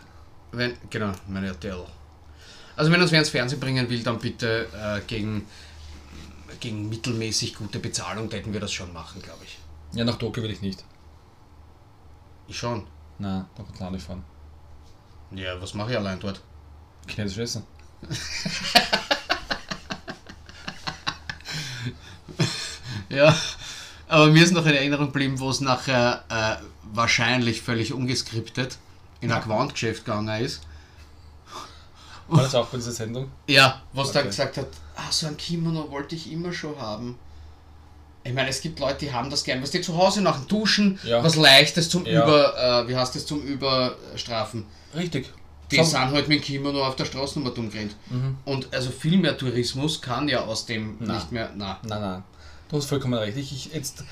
Wenn, 0.51 0.77
genau, 0.89 1.11
meine 1.27 1.47
RTL. 1.47 1.85
Also 2.75 2.91
wenn 2.91 3.01
uns 3.01 3.11
wer 3.11 3.19
ins 3.19 3.29
Fernsehen 3.29 3.59
bringen 3.59 3.89
will, 3.89 4.03
dann 4.03 4.19
bitte 4.19 4.67
äh, 4.73 5.01
gegen, 5.07 5.45
gegen 6.61 6.89
mittelmäßig 6.89 7.55
gute 7.55 7.79
Bezahlung, 7.79 8.29
da 8.29 8.37
hätten 8.37 8.53
wir 8.53 8.59
das 8.59 8.71
schon 8.71 8.93
machen, 8.93 9.21
glaube 9.21 9.43
ich. 9.43 9.59
Ja, 9.93 10.05
nach 10.05 10.17
Tokio 10.17 10.43
will 10.43 10.51
ich 10.51 10.61
nicht. 10.61 10.83
Ich 12.47 12.57
schon. 12.57 12.87
Nein, 13.19 13.45
da 13.55 13.63
kann 13.77 13.87
ich 13.87 13.93
nicht 13.93 14.05
fahren. 14.05 14.23
Ja, 15.31 15.61
was 15.61 15.73
mache 15.73 15.91
ich 15.91 15.97
allein 15.97 16.19
dort? 16.19 16.41
Chinesisch 17.07 17.39
essen. 17.39 17.63
Ja, 23.11 23.35
aber 24.07 24.27
mir 24.27 24.41
ist 24.41 24.53
noch 24.53 24.65
in 24.65 24.73
Erinnerung 24.73 25.07
geblieben, 25.07 25.39
wo 25.39 25.49
es 25.49 25.59
nachher 25.59 26.23
äh, 26.29 26.63
wahrscheinlich 26.93 27.61
völlig 27.61 27.91
ungeskriptet 27.91 28.77
in 29.19 29.33
ein 29.33 29.41
Quantgeschäft 29.41 30.05
gegangen 30.05 30.41
ist. 30.41 30.61
War 32.31 32.43
das 32.43 32.55
auch 32.55 32.67
bei 32.67 32.77
dieser 32.77 32.91
Sendung? 32.91 33.29
Ja, 33.47 33.81
was 33.93 34.11
dann 34.11 34.21
Okay. 34.21 34.29
gesagt 34.29 34.57
hat, 34.57 34.67
ah, 34.95 35.11
so 35.11 35.27
ein 35.27 35.37
Kimono 35.37 35.89
wollte 35.91 36.15
ich 36.15 36.31
immer 36.31 36.51
schon 36.53 36.79
haben. 36.79 37.17
Ich 38.23 38.33
meine, 38.33 38.49
es 38.49 38.61
gibt 38.61 38.79
Leute, 38.79 38.99
die 39.05 39.11
haben 39.13 39.29
das 39.29 39.43
gern, 39.43 39.61
was 39.63 39.71
die 39.71 39.81
zu 39.81 39.97
Hause 39.97 40.21
nach 40.21 40.37
dem 40.37 40.47
Duschen, 40.47 40.99
Ja. 41.03 41.23
was 41.23 41.35
Leichtes 41.35 41.89
zum 41.89 42.05
Ja. 42.05 42.23
Über, 42.23 42.83
äh, 42.83 42.87
wie 42.87 42.95
heißt 42.95 43.15
das, 43.15 43.25
zum 43.25 43.41
Überstrafen. 43.41 44.65
Richtig. 44.95 45.31
Die 45.71 45.77
So- 45.77 45.83
sind 45.83 45.99
halt 46.11 46.27
mit 46.27 46.39
dem 46.39 46.41
Kimono 46.43 46.85
auf 46.85 46.95
der 46.95 47.05
Straßennummer 47.05 47.53
dumm 47.53 47.71
gerannt. 47.71 47.95
Mhm. 48.09 48.37
Und 48.45 48.73
also 48.73 48.91
viel 48.91 49.17
mehr 49.17 49.37
Tourismus 49.37 50.01
kann 50.01 50.27
ja 50.27 50.41
aus 50.45 50.65
dem 50.65 50.97
Na. 50.99 51.15
nicht 51.15 51.31
mehr, 51.31 51.49
na. 51.55 51.79
Nein, 51.83 52.01
nein. 52.01 52.23
Du 52.69 52.77
hast 52.77 52.85
vollkommen 52.85 53.13
recht. 53.15 53.37
Ich, 53.37 53.51
ich 53.53 53.73
jetzt, 53.73 54.03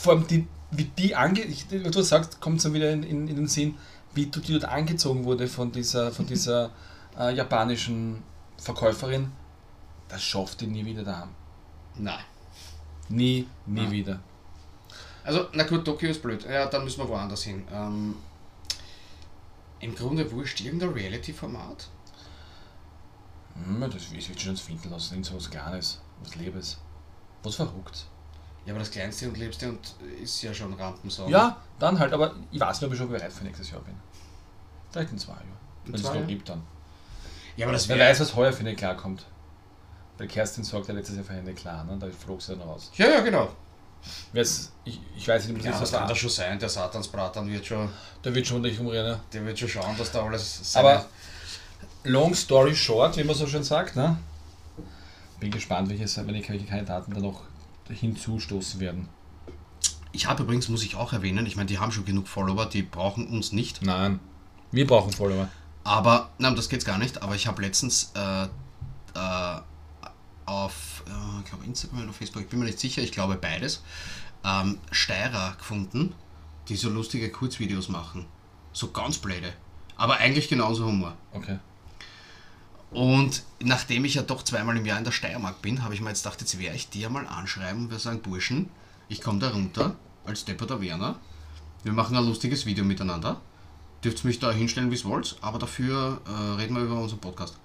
vor 0.00 0.12
allem 0.14 0.26
die, 0.26 0.46
wie 0.70 0.84
die 0.84 1.14
ange, 1.14 1.40
ich, 1.42 1.66
was 1.82 1.90
du 1.92 2.02
sagst, 2.02 2.40
kommt 2.40 2.60
so 2.60 2.74
wieder 2.74 2.90
in, 2.92 3.02
in, 3.04 3.28
in 3.28 3.36
den 3.36 3.48
Sinn, 3.48 3.76
wie 4.14 4.26
du, 4.26 4.40
die 4.40 4.52
dort 4.52 4.64
angezogen 4.66 5.24
wurde 5.24 5.46
von 5.48 5.72
dieser, 5.72 6.10
von 6.12 6.26
dieser 6.28 6.70
äh, 7.18 7.34
japanischen 7.34 8.22
Verkäuferin. 8.58 9.32
Das 10.08 10.22
schafft 10.22 10.60
die 10.60 10.66
nie 10.66 10.84
wieder 10.84 11.02
daheim. 11.02 11.30
Nein. 11.96 12.24
Nie, 13.08 13.48
nie 13.66 13.82
Nein. 13.82 13.90
wieder. 13.90 14.20
Also, 15.24 15.48
na 15.52 15.64
gut, 15.64 15.84
Tokio 15.84 16.10
ist 16.10 16.22
blöd. 16.22 16.44
Ja, 16.44 16.66
dann 16.66 16.84
müssen 16.84 17.00
wir 17.00 17.08
woanders 17.08 17.42
hin. 17.42 17.66
Ähm, 17.72 18.16
Im 19.80 19.94
Grunde 19.94 20.30
wurscht, 20.30 20.60
irgendein 20.60 20.90
Reality-Format. 20.90 21.88
Hm, 23.54 23.80
das 23.80 24.12
ich 24.12 24.28
will 24.28 24.38
schon 24.38 24.56
finden 24.56 24.90
lassen, 24.90 25.14
irgend 25.14 25.26
so 25.26 25.36
was 25.36 25.50
Kleines, 25.50 26.00
was 26.22 26.34
Lebes. 26.34 26.78
Was 27.42 27.54
verrückt. 27.54 28.06
Ja, 28.66 28.72
aber 28.72 28.80
das 28.80 28.90
Kleinste 28.90 29.28
und 29.28 29.36
Liebste 29.36 29.68
und 29.68 29.94
ist 30.22 30.42
ja 30.42 30.52
schon 30.52 30.72
Rampensau. 30.74 31.28
Ja, 31.28 31.58
dann 31.78 31.98
halt, 31.98 32.12
aber 32.12 32.34
ich 32.50 32.60
weiß 32.60 32.80
nicht, 32.80 32.86
ob 32.86 32.92
ich 32.92 32.98
schon 32.98 33.10
bereit 33.10 33.32
für 33.32 33.44
nächstes 33.44 33.70
Jahr 33.70 33.82
bin. 33.82 33.94
Vielleicht 34.90 35.12
in 35.12 35.18
zwei 35.18 35.32
Jahren. 35.32 35.58
Wenn 35.84 35.94
es 35.94 36.02
noch 36.02 36.26
gibt 36.26 36.48
dann. 36.48 36.62
Ja, 37.56 37.66
aber 37.66 37.72
das 37.72 37.88
Wer 37.88 37.98
wäre. 37.98 38.10
weiß, 38.10 38.20
was 38.20 38.34
heuer 38.34 38.52
für 38.52 38.60
eine 38.60 38.74
klarkommt. 38.74 39.26
Weil 40.18 40.28
Kerstin 40.28 40.64
sorgt 40.64 40.88
ja 40.88 40.94
letztes 40.94 41.16
Jahr 41.16 41.24
für 41.24 41.32
eine 41.32 41.52
klar, 41.54 41.84
ne? 41.84 41.96
da 41.98 42.06
flog 42.10 42.40
sie 42.40 42.54
dann 42.54 42.62
raus. 42.68 42.90
Ja, 42.96 43.08
ja, 43.08 43.20
genau. 43.20 43.48
Jetzt, 44.32 44.72
ich, 44.84 45.00
ich 45.16 45.26
weiß 45.26 45.46
nicht, 45.48 45.58
ob 45.58 45.64
Ja, 45.64 45.80
was 45.80 45.90
kann 45.90 46.06
das 46.06 46.18
schon 46.18 46.30
sein. 46.30 46.58
Der 46.58 46.68
Satansbratan 46.68 47.50
wird 47.50 47.64
schon, 47.64 47.88
Da 48.22 48.34
wird 48.34 48.46
schon 48.46 48.60
nicht 48.62 48.78
umrennen. 48.78 49.18
der 49.32 49.44
wird 49.46 49.58
schon 49.58 49.68
schauen, 49.68 49.96
dass 49.96 50.12
da 50.12 50.24
alles. 50.24 50.76
Aber 50.76 51.06
long 52.04 52.34
story 52.34 52.74
short, 52.74 53.16
wie 53.16 53.24
man 53.24 53.34
so 53.34 53.46
schön 53.46 53.64
sagt, 53.64 53.96
ne? 53.96 54.18
Bin 55.40 55.50
gespannt, 55.50 55.88
welche, 55.88 56.04
welche 56.04 56.48
welche 56.52 56.66
Kandidaten 56.66 57.14
da 57.14 57.20
noch 57.20 57.42
hinzustoßen 57.88 58.78
werden. 58.80 59.08
ich 60.12 60.26
habe 60.26 60.42
übrigens, 60.44 60.68
muss 60.68 60.84
ich 60.84 60.96
auch 60.96 61.12
erwähnen, 61.12 61.44
ich 61.46 61.56
meine, 61.56 61.66
die 61.66 61.78
haben 61.78 61.90
schon 61.92 62.04
genug 62.04 62.28
Follower, 62.28 62.66
die 62.66 62.82
brauchen 62.82 63.26
uns 63.28 63.52
nicht. 63.52 63.82
Nein. 63.82 64.20
Wir 64.70 64.86
brauchen 64.86 65.12
Follower. 65.12 65.48
Aber, 65.84 66.30
nein, 66.38 66.56
das 66.56 66.68
geht's 66.68 66.84
gar 66.84 66.98
nicht. 66.98 67.22
Aber 67.22 67.34
ich 67.34 67.46
habe 67.46 67.62
letztens 67.62 68.10
äh, 68.14 68.44
äh, 68.44 69.60
auf, 70.46 71.04
äh, 71.06 71.40
ich 71.40 71.50
glaube 71.50 71.64
Instagram 71.64 72.04
oder 72.04 72.12
Facebook, 72.12 72.42
ich 72.42 72.48
bin 72.48 72.58
mir 72.58 72.66
nicht 72.66 72.80
sicher, 72.80 73.02
ich 73.02 73.12
glaube 73.12 73.36
beides, 73.36 73.82
ähm, 74.44 74.78
Steirer 74.90 75.54
gefunden, 75.58 76.14
die 76.68 76.76
so 76.76 76.88
lustige 76.88 77.30
Kurzvideos 77.30 77.88
machen. 77.88 78.26
So 78.72 78.90
ganz 78.90 79.18
blöde. 79.18 79.52
Aber 79.96 80.16
eigentlich 80.16 80.48
genauso 80.48 80.86
Humor. 80.86 81.16
Okay. 81.32 81.58
Und 82.90 83.42
nachdem 83.60 84.04
ich 84.04 84.14
ja 84.14 84.22
doch 84.22 84.42
zweimal 84.42 84.76
im 84.76 84.86
Jahr 84.86 84.98
in 84.98 85.04
der 85.04 85.12
Steiermark 85.12 85.60
bin, 85.62 85.82
habe 85.82 85.94
ich 85.94 86.00
mir 86.00 86.10
jetzt 86.10 86.22
gedacht, 86.22 86.40
jetzt 86.40 86.58
werde 86.58 86.76
ich 86.76 86.92
ja 86.94 87.08
mal 87.08 87.26
anschreiben 87.26 87.84
und 87.84 87.90
wir 87.90 87.98
sagen, 87.98 88.22
Burschen, 88.22 88.70
ich 89.08 89.20
komme 89.20 89.40
da 89.40 89.50
runter 89.50 89.96
als 90.24 90.44
Depper 90.44 90.66
der 90.66 90.80
Werner. 90.80 91.18
Wir 91.82 91.92
machen 91.92 92.16
ein 92.16 92.24
lustiges 92.24 92.66
Video 92.66 92.84
miteinander. 92.84 93.40
Dürft 94.04 94.24
mich 94.24 94.38
da 94.38 94.52
hinstellen, 94.52 94.90
wie 94.90 94.96
es 94.96 95.04
wollt, 95.04 95.36
aber 95.40 95.58
dafür 95.58 96.20
äh, 96.26 96.60
reden 96.60 96.76
wir 96.76 96.82
über 96.82 96.96
unseren 96.96 97.20
Podcast. 97.20 97.56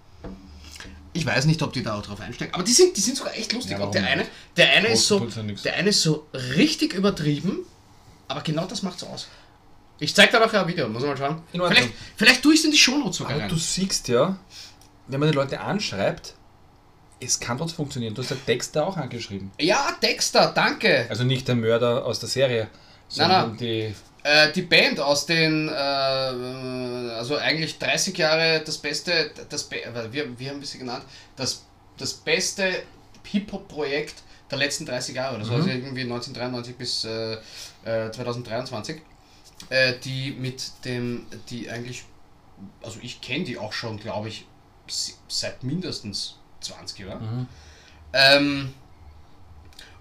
Ich 1.11 1.25
weiß 1.25 1.45
nicht, 1.45 1.61
ob 1.61 1.73
die 1.73 1.83
da 1.83 1.97
auch 1.97 2.01
drauf 2.01 2.21
einsteigen, 2.21 2.53
aber 2.53 2.63
die 2.63 2.71
sind, 2.71 2.95
die 2.95 3.01
sind 3.01 3.17
sogar 3.17 3.35
echt 3.35 3.51
lustig. 3.51 3.77
Ja, 3.77 3.83
und 3.83 3.93
der 3.93 4.05
eine, 4.05 4.25
der 4.55 4.71
eine 4.71 4.89
ist 4.89 5.07
so, 5.07 5.25
ja 5.25 5.41
der 5.65 5.75
eine 5.75 5.89
ist 5.89 6.01
so 6.01 6.27
richtig 6.55 6.93
übertrieben, 6.93 7.59
aber 8.27 8.41
genau 8.41 8.65
das 8.65 8.83
macht's 8.83 9.03
aus. 9.03 9.27
Ich 9.99 10.15
zeig 10.15 10.31
dir 10.31 10.39
nachher 10.39 10.61
ein 10.61 10.67
Video, 10.67 10.87
muss 10.87 11.01
man 11.01 11.11
mal 11.11 11.17
schauen. 11.17 11.41
Vielleicht, 11.51 11.89
vielleicht 12.15 12.41
tue 12.41 12.53
ich 12.53 12.59
es 12.59 12.65
in 12.65 12.71
die 12.71 12.77
Shownotes 12.77 13.17
sogar 13.17 13.33
Aber 13.33 13.41
rein. 13.41 13.49
du 13.49 13.57
siehst 13.57 14.07
ja, 14.07 14.37
wenn 15.07 15.19
man 15.19 15.29
die 15.29 15.35
Leute 15.35 15.59
anschreibt, 15.59 16.35
es 17.19 17.39
kann 17.39 17.57
dort 17.57 17.71
funktionieren. 17.71 18.15
Du 18.15 18.23
hast 18.23 18.33
Text 18.45 18.75
da 18.77 18.85
auch 18.85 18.95
angeschrieben. 18.95 19.51
Ja, 19.59 19.97
Dexter, 20.01 20.53
danke. 20.55 21.05
Also 21.09 21.25
nicht 21.25 21.47
der 21.49 21.55
Mörder 21.55 22.05
aus 22.05 22.19
der 22.19 22.29
Serie, 22.29 22.69
sondern 23.09 23.49
nein. 23.49 23.57
die. 23.57 23.95
Äh, 24.23 24.51
die 24.51 24.63
Band 24.63 24.99
aus 24.99 25.25
den, 25.25 25.69
äh, 25.69 25.71
also 25.71 27.37
eigentlich 27.37 27.79
30 27.79 28.17
Jahre 28.17 28.61
das 28.65 28.77
beste, 28.77 29.31
das 29.49 29.63
Be 29.63 29.83
äh, 29.83 30.11
wie, 30.11 30.39
wie 30.39 30.49
haben 30.49 30.59
wir 30.59 30.67
sie 30.67 30.79
genannt? 30.79 31.05
Das, 31.35 31.63
das 31.97 32.13
beste 32.13 32.83
Hip-Hop-Projekt 33.23 34.23
der 34.51 34.57
letzten 34.57 34.85
30 34.85 35.15
Jahre 35.15 35.35
oder 35.35 35.45
so, 35.45 35.53
also 35.53 35.69
irgendwie 35.69 36.01
1993 36.01 36.75
bis 36.75 37.05
äh, 37.05 37.33
äh, 37.85 38.11
2023. 38.11 39.01
Äh, 39.69 39.93
die 40.03 40.31
mit 40.31 40.71
dem, 40.85 41.25
die 41.49 41.69
eigentlich, 41.69 42.03
also 42.81 42.99
ich 43.01 43.21
kenne 43.21 43.43
die 43.43 43.57
auch 43.57 43.73
schon, 43.73 43.99
glaube 43.99 44.29
ich, 44.29 44.45
seit 45.27 45.63
mindestens 45.63 46.35
20 46.61 46.99
Jahren. 46.99 47.47
Ähm, 48.13 48.73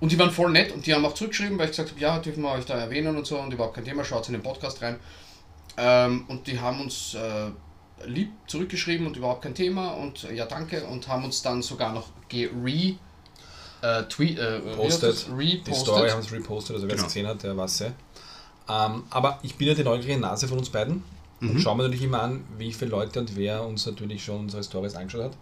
und 0.00 0.12
die 0.12 0.18
waren 0.18 0.30
voll 0.30 0.50
nett 0.50 0.72
und 0.72 0.86
die 0.86 0.94
haben 0.94 1.04
auch 1.04 1.14
zurückgeschrieben, 1.14 1.58
weil 1.58 1.66
ich 1.66 1.72
gesagt 1.72 1.90
habe, 1.90 2.00
ja, 2.00 2.18
dürfen 2.18 2.42
wir 2.42 2.52
euch 2.52 2.64
da 2.64 2.74
erwähnen 2.74 3.16
und 3.16 3.26
so 3.26 3.38
und 3.38 3.52
überhaupt 3.52 3.74
kein 3.74 3.84
Thema, 3.84 4.04
schaut 4.04 4.26
in 4.28 4.34
den 4.34 4.42
Podcast 4.42 4.80
rein. 4.82 4.98
Ähm, 5.76 6.24
und 6.28 6.46
die 6.46 6.58
haben 6.60 6.80
uns 6.80 7.14
äh, 7.14 7.50
lieb 8.06 8.30
zurückgeschrieben 8.46 9.06
und 9.06 9.16
überhaupt 9.16 9.42
kein 9.42 9.54
Thema 9.54 9.90
und 9.92 10.24
äh, 10.24 10.34
ja, 10.34 10.46
danke 10.46 10.84
und 10.84 11.08
haben 11.08 11.24
uns 11.24 11.42
dann 11.42 11.62
sogar 11.62 11.92
noch 11.92 12.08
gere 12.28 12.50
äh, 13.80 14.02
tweet, 14.08 14.38
äh, 14.38 14.60
Postet. 14.76 15.10
das? 15.10 15.24
Die 15.26 15.30
repostet. 15.32 15.76
Story 15.76 16.08
haben 16.10 16.20
es 16.20 16.32
repostet, 16.32 16.76
also 16.76 16.86
wer 16.88 16.94
es 16.94 17.00
Genau. 17.00 17.06
gesehen 17.08 17.26
hat, 17.26 17.42
der 17.42 17.56
weiß 17.56 17.78
ja. 17.80 17.86
Ähm, 18.68 19.04
aber 19.10 19.38
ich 19.42 19.54
bin 19.56 19.68
ja 19.68 19.74
die 19.74 19.84
neugierige 19.84 20.20
Nase 20.20 20.46
von 20.48 20.58
uns 20.58 20.68
beiden 20.70 21.02
Mhm. 21.40 21.50
und 21.50 21.60
schaue 21.60 21.76
mir 21.76 21.84
natürlich 21.84 22.04
immer 22.04 22.22
an, 22.22 22.44
wie 22.58 22.72
viele 22.72 22.90
Leute 22.90 23.20
und 23.20 23.36
wer 23.36 23.64
uns 23.64 23.86
natürlich 23.86 24.24
schon 24.24 24.40
unsere 24.40 24.62
Stories 24.64 24.96
angeschaut 24.96 25.22
hat 25.26 25.36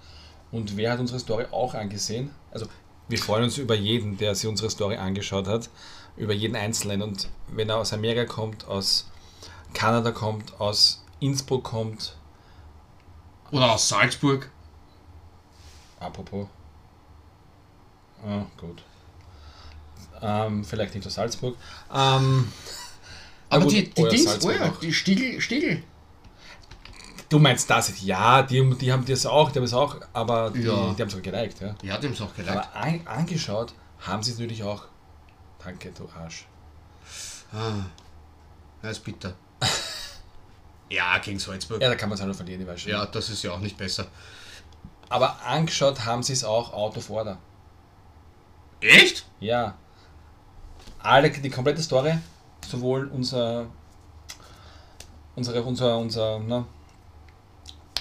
und 0.52 0.76
wer 0.76 0.92
hat 0.92 1.00
unsere 1.00 1.18
Story 1.18 1.46
auch 1.50 1.72
angesehen. 1.74 2.30
Also 2.52 2.66
Wir 3.08 3.18
freuen 3.18 3.44
uns 3.44 3.58
über 3.58 3.74
jeden, 3.74 4.16
der 4.18 4.34
sich 4.34 4.48
unsere 4.48 4.70
Story 4.70 4.96
angeschaut 4.96 5.46
hat, 5.46 5.70
über 6.16 6.32
jeden 6.32 6.56
Einzelnen. 6.56 7.02
Und 7.02 7.28
wenn 7.48 7.68
er 7.68 7.76
aus 7.78 7.92
Amerika 7.92 8.24
kommt, 8.24 8.66
aus 8.66 9.08
Kanada 9.74 10.10
kommt, 10.10 10.60
aus 10.60 11.04
Innsbruck 11.20 11.64
kommt, 11.64 12.16
Oder 13.52 13.72
aus 13.72 13.88
Salzburg. 13.88 14.50
apropos. 16.00 16.48
Ah, 18.26 18.44
gut. 18.56 18.82
Ähm, 20.20 20.64
vielleicht 20.64 20.94
nicht 20.94 21.06
aus 21.06 21.14
Salzburg. 21.14 21.56
Ähm, 21.94 22.50
Aber 23.50 23.66
die, 23.66 23.90
die 23.90 24.08
Dings, 24.08 24.44
oh 24.44 24.50
ja, 24.50 24.72
die 24.82 24.92
Stiegel, 24.92 25.40
Stiegel. 25.40 25.82
Du 27.28 27.38
meinst 27.38 27.68
das? 27.70 28.02
Ja, 28.02 28.42
die, 28.42 28.74
die 28.78 28.92
haben 28.92 29.04
das 29.04 29.26
auch, 29.26 29.50
die 29.50 29.58
haben 29.58 29.64
es 29.64 29.74
auch, 29.74 29.96
aber 30.12 30.50
die, 30.50 30.60
Ja. 30.62 30.92
die 30.94 31.02
haben 31.02 31.08
es 31.08 31.14
auch 31.14 31.22
geliked, 31.22 31.60
ja. 31.60 31.74
Ja, 31.82 31.98
die 31.98 32.06
haben 32.06 32.14
es 32.14 32.20
auch 32.20 32.34
geliked. 32.34 32.56
Aber 32.56 32.74
an, 32.76 33.00
angeschaut 33.06 33.74
haben 34.00 34.22
sie 34.22 34.32
es 34.32 34.38
natürlich 34.38 34.62
auch. 34.62 34.84
Danke, 35.62 35.90
du 35.92 36.08
Arsch. 36.18 36.46
Ah, 37.52 37.86
das 38.82 38.98
ist 38.98 39.04
bitter. 39.04 39.34
ja, 40.90 41.18
gegen 41.18 41.38
Salzburg. 41.38 41.80
Ja, 41.82 41.88
da 41.88 41.94
kann 41.96 42.08
man 42.08 42.14
es 42.14 42.20
halt 42.20 42.28
nur 42.28 42.36
verlieren, 42.36 42.60
ich 42.62 42.66
weiß 42.68 42.80
schon. 42.82 42.92
Ja, 42.92 43.06
das 43.06 43.30
ist 43.30 43.42
ja 43.42 43.52
auch 43.52 43.60
nicht 43.60 43.76
besser. 43.76 44.06
Aber 45.08 45.40
angeschaut 45.44 46.04
haben 46.04 46.22
sie 46.22 46.32
es 46.32 46.44
auch 46.44 46.72
out 46.72 46.96
of 46.96 47.10
order. 47.10 47.38
Echt? 48.80 49.24
Ja. 49.40 49.74
Alle, 50.98 51.30
die 51.30 51.50
komplette 51.50 51.82
Story, 51.82 52.18
sowohl 52.68 53.06
unser, 53.06 53.66
unsere, 55.36 55.62
unser, 55.62 55.98
unser, 55.98 56.38
na, 56.40 56.66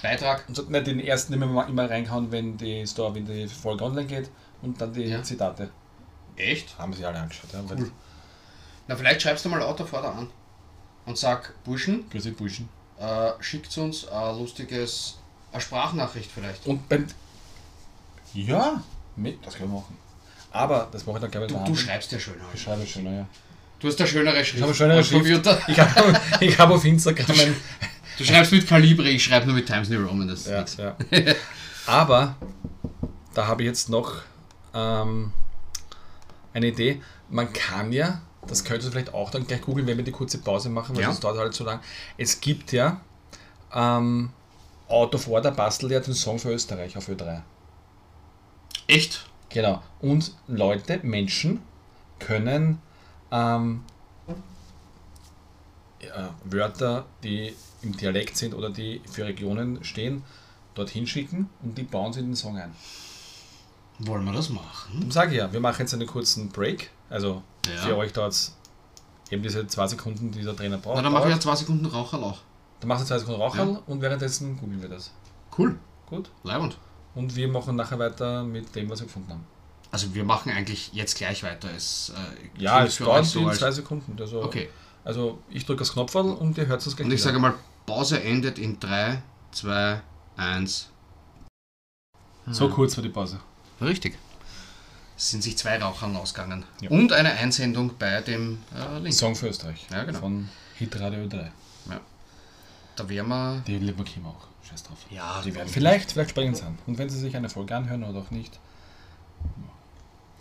Beitrag. 0.07 0.43
unser 0.47 0.63
nicht 0.63 0.87
den 0.87 0.99
ersten, 0.99 1.37
mal 1.39 1.67
immer 1.69 1.89
reinhauen, 1.89 2.31
wenn 2.31 2.57
die 2.57 2.85
Story, 2.85 3.15
wenn 3.15 3.25
die 3.25 3.47
Folge 3.47 3.83
online 3.83 4.07
geht, 4.07 4.29
und 4.61 4.79
dann 4.79 4.93
die 4.93 5.03
Ja. 5.03 5.21
Zitate. 5.23 5.69
Echt? 6.35 6.77
Haben 6.77 6.93
sie 6.93 7.05
alle 7.05 7.19
angeschaut. 7.19 7.51
Ja. 7.53 7.61
Cool. 7.69 7.91
Na, 8.87 8.95
vielleicht 8.95 9.21
schreibst 9.21 9.43
du 9.45 9.49
mal 9.49 9.61
Autofahrer 9.61 10.13
an 10.15 10.27
und 11.05 11.17
sag, 11.17 11.53
Burschen, 11.63 12.09
Grüß 12.09 12.23
dich, 12.23 12.35
Burschen. 12.35 12.69
äh, 12.99 13.31
schickt 13.39 13.75
uns 13.77 14.07
ein 14.07 14.37
lustiges, 14.37 15.17
eine 15.51 15.61
Sprachnachricht 15.61 16.29
vielleicht. 16.33 16.65
Und 16.67 16.87
beim. 16.89 17.07
Ja, 18.33 18.83
mit, 19.15 19.45
das 19.45 19.55
können 19.55 19.71
wir 19.71 19.79
machen. 19.79 19.97
Aber 20.51 20.87
das 20.91 21.05
mache 21.05 21.17
ich 21.17 21.21
dann 21.21 21.31
gerne 21.31 21.47
Du, 21.47 21.57
du 21.63 21.75
schreibst 21.75 22.11
ja 22.11 22.19
schöner. 22.19 22.43
Ich 22.53 22.61
schreibe 22.61 22.85
schöner, 22.85 23.11
ja. 23.11 23.25
Du 23.79 23.87
hast 23.87 23.99
eine 23.99 24.07
schönere 24.07 24.37
Schrift. 24.43 24.55
Ich 24.57 24.61
habe 24.63 24.73
schönere 24.73 25.03
Schrift. 25.03 25.25
Computer. 25.25 25.61
Ich 25.67 25.79
habe 25.79 26.19
ich 26.39 26.59
hab 26.59 26.69
auf 26.69 26.83
Instagram 26.85 27.39
ein. 27.39 27.55
Du 28.17 28.23
schreibst 28.23 28.51
mit 28.51 28.67
Kalibre, 28.67 29.09
ich 29.09 29.23
schreibe 29.23 29.45
nur 29.45 29.55
mit 29.55 29.65
Times 29.67 29.89
New 29.89 30.05
Roman. 30.05 30.27
Das 30.27 30.47
ist 30.47 30.77
Ja. 30.77 30.95
Aber 31.87 32.35
da 33.33 33.47
habe 33.47 33.63
ich 33.63 33.67
jetzt 33.67 33.89
noch 33.89 34.13
ähm, 34.73 35.31
eine 36.53 36.67
Idee. 36.67 37.01
Man 37.29 37.51
kann 37.53 37.91
ja, 37.91 38.21
das 38.47 38.63
könntest 38.63 38.87
du 38.87 38.91
vielleicht 38.91 39.13
auch 39.13 39.29
dann 39.31 39.45
gleich 39.45 39.61
googeln, 39.61 39.85
wenn 39.87 39.97
wir 39.97 40.03
die 40.03 40.11
kurze 40.11 40.37
Pause 40.37 40.69
machen, 40.69 40.95
weil 40.95 41.03
Ja. 41.03 41.09
das 41.09 41.19
dauert 41.19 41.37
halt 41.37 41.53
so 41.53 41.63
lang. 41.63 41.79
Es 42.17 42.39
gibt 42.39 42.71
ja 42.71 43.01
ähm, 43.73 44.29
Out 44.87 45.15
of 45.15 45.27
Order 45.27 45.51
bastelt 45.51 45.91
ja 45.91 45.99
den 45.99 46.13
Song 46.13 46.39
für 46.39 46.51
Österreich 46.51 46.95
auf 46.97 47.09
Ö3. 47.09 47.41
Echt? 48.87 49.25
Genau. 49.49 49.81
Und 49.99 50.33
Leute, 50.47 50.99
Menschen 51.03 51.61
können 52.19 52.79
ähm, 53.31 53.83
ja, 56.01 56.35
Wörter, 56.43 57.05
die 57.23 57.55
im 57.85 57.95
Dialekt 57.95 58.35
sind 58.37 58.53
oder 58.53 58.69
die 58.69 59.01
für 59.09 59.25
Regionen 59.25 59.83
stehen, 59.83 60.23
dorthin 60.73 61.07
schicken 61.07 61.49
und 61.63 61.77
die 61.77 61.83
bauen 61.83 62.11
sie 62.13 62.19
in 62.19 62.27
den 62.27 62.35
Song 62.35 62.57
ein. 62.57 62.73
Wollen 63.99 64.25
wir 64.25 64.33
das 64.33 64.49
machen? 64.49 64.91
Darum 64.95 65.11
sage 65.11 65.31
ich 65.31 65.37
ja, 65.37 65.51
wir 65.53 65.59
machen 65.61 65.77
jetzt 65.79 65.93
einen 65.93 66.07
kurzen 66.07 66.49
Break. 66.49 66.89
Also 67.09 67.41
Ja. 67.67 67.81
für 67.81 67.97
euch 67.97 68.11
dauert 68.11 68.33
es 68.33 68.55
eben 69.31 69.41
diese 69.41 69.65
zwei 69.67 69.87
Sekunden, 69.87 70.31
die 70.31 70.41
der 70.43 70.55
Trainer 70.55 70.77
braucht. 70.77 70.97
Na, 70.97 71.01
dann 71.03 71.13
mache 71.13 71.29
ich 71.29 71.33
ja 71.33 71.39
zwei 71.39 71.55
Sekunden 71.55 71.85
Raucherlauch. 71.85 72.39
Dann 72.81 72.89
machst 72.89 73.03
du 73.03 73.07
zwei 73.07 73.19
Sekunden 73.19 73.41
Raucherl 73.41 73.69
Ja. 73.73 73.81
und 73.87 74.01
währenddessen 74.01 74.57
googeln 74.59 74.81
wir 74.81 74.89
das. 74.89 75.11
Cool. 75.57 75.77
Gut. 76.07 76.29
Leibend. 76.43 76.77
Und 77.15 77.35
wir 77.37 77.47
machen 77.47 77.77
nachher 77.77 77.97
weiter 77.97 78.43
mit 78.43 78.75
dem, 78.75 78.89
was 78.89 78.99
wir 78.99 79.07
gefunden 79.07 79.29
haben. 79.31 79.45
Also 79.91 80.13
wir 80.13 80.25
machen 80.25 80.51
eigentlich 80.51 80.91
jetzt 80.91 81.15
gleich 81.17 81.41
weiter. 81.43 81.69
Es, 81.73 82.11
äh, 82.13 82.61
Ja, 82.61 82.83
es 82.83 82.97
dauert 82.97 83.25
so 83.25 83.47
in 83.47 83.53
zwei 83.55 83.71
Sekunden. 83.71 84.17
Also, 84.19 84.41
Okay. 84.43 84.67
also 85.05 85.39
ich 85.49 85.65
drücke 85.65 85.79
das 85.79 85.93
Knopfball 85.93 86.25
und 86.31 86.57
ihr 86.57 86.65
hört 86.67 86.85
es 86.85 86.95
gleich 86.97 87.05
Und 87.05 87.13
ich 87.13 87.19
wieder. 87.21 87.29
sage 87.29 87.39
mal, 87.39 87.53
Pause 87.85 88.21
endet 88.23 88.59
in 88.59 88.79
3, 88.79 89.21
2, 89.51 90.01
1. 90.37 90.89
So 92.47 92.69
kurz 92.69 92.95
war 92.97 93.03
die 93.03 93.09
Pause. 93.09 93.39
Richtig. 93.81 94.17
Es 95.17 95.31
sind 95.31 95.43
sich 95.43 95.57
zwei 95.57 95.81
Rauchern 95.81 96.15
ausgegangen. 96.15 96.65
Ja. 96.81 96.89
Und 96.89 97.13
eine 97.13 97.31
Einsendung 97.31 97.91
bei 97.97 98.21
dem 98.21 98.59
äh, 98.75 98.99
Link. 98.99 99.13
Song 99.13 99.35
für 99.35 99.47
Österreich. 99.47 99.87
Ja, 99.89 100.03
genau. 100.03 100.19
Von 100.19 100.49
Hitradio 100.77 101.27
3. 101.27 101.51
Da 102.95 103.09
wären 103.09 103.27
wir. 103.27 103.61
Die 103.67 103.77
lieben 103.77 103.97
wir 103.97 104.05
Kim 104.05 104.25
auch. 104.25 104.47
Scheiß 104.63 104.83
drauf. 104.83 104.97
Ja, 105.09 105.41
Die 105.43 105.53
werden 105.53 105.67
vielleicht, 105.67 106.13
vielleicht 106.13 106.31
springen 106.31 106.55
sie 106.55 106.63
an. 106.63 106.77
Und 106.87 106.97
wenn 106.97 107.09
sie 107.09 107.19
sich 107.19 107.35
eine 107.35 107.49
Folge 107.49 107.75
anhören 107.75 108.03
oder 108.03 108.19
auch 108.19 108.31
nicht. 108.31 108.57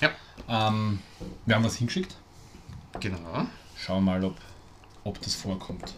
Ja. 0.00 0.10
Ähm, 0.48 1.00
wir 1.46 1.56
haben 1.56 1.64
was 1.64 1.76
hingeschickt. 1.76 2.14
Genau. 3.00 3.46
Schauen 3.76 4.04
wir 4.04 4.12
mal, 4.12 4.24
ob, 4.24 4.36
ob 5.02 5.20
das 5.20 5.34
vorkommt. 5.34 5.94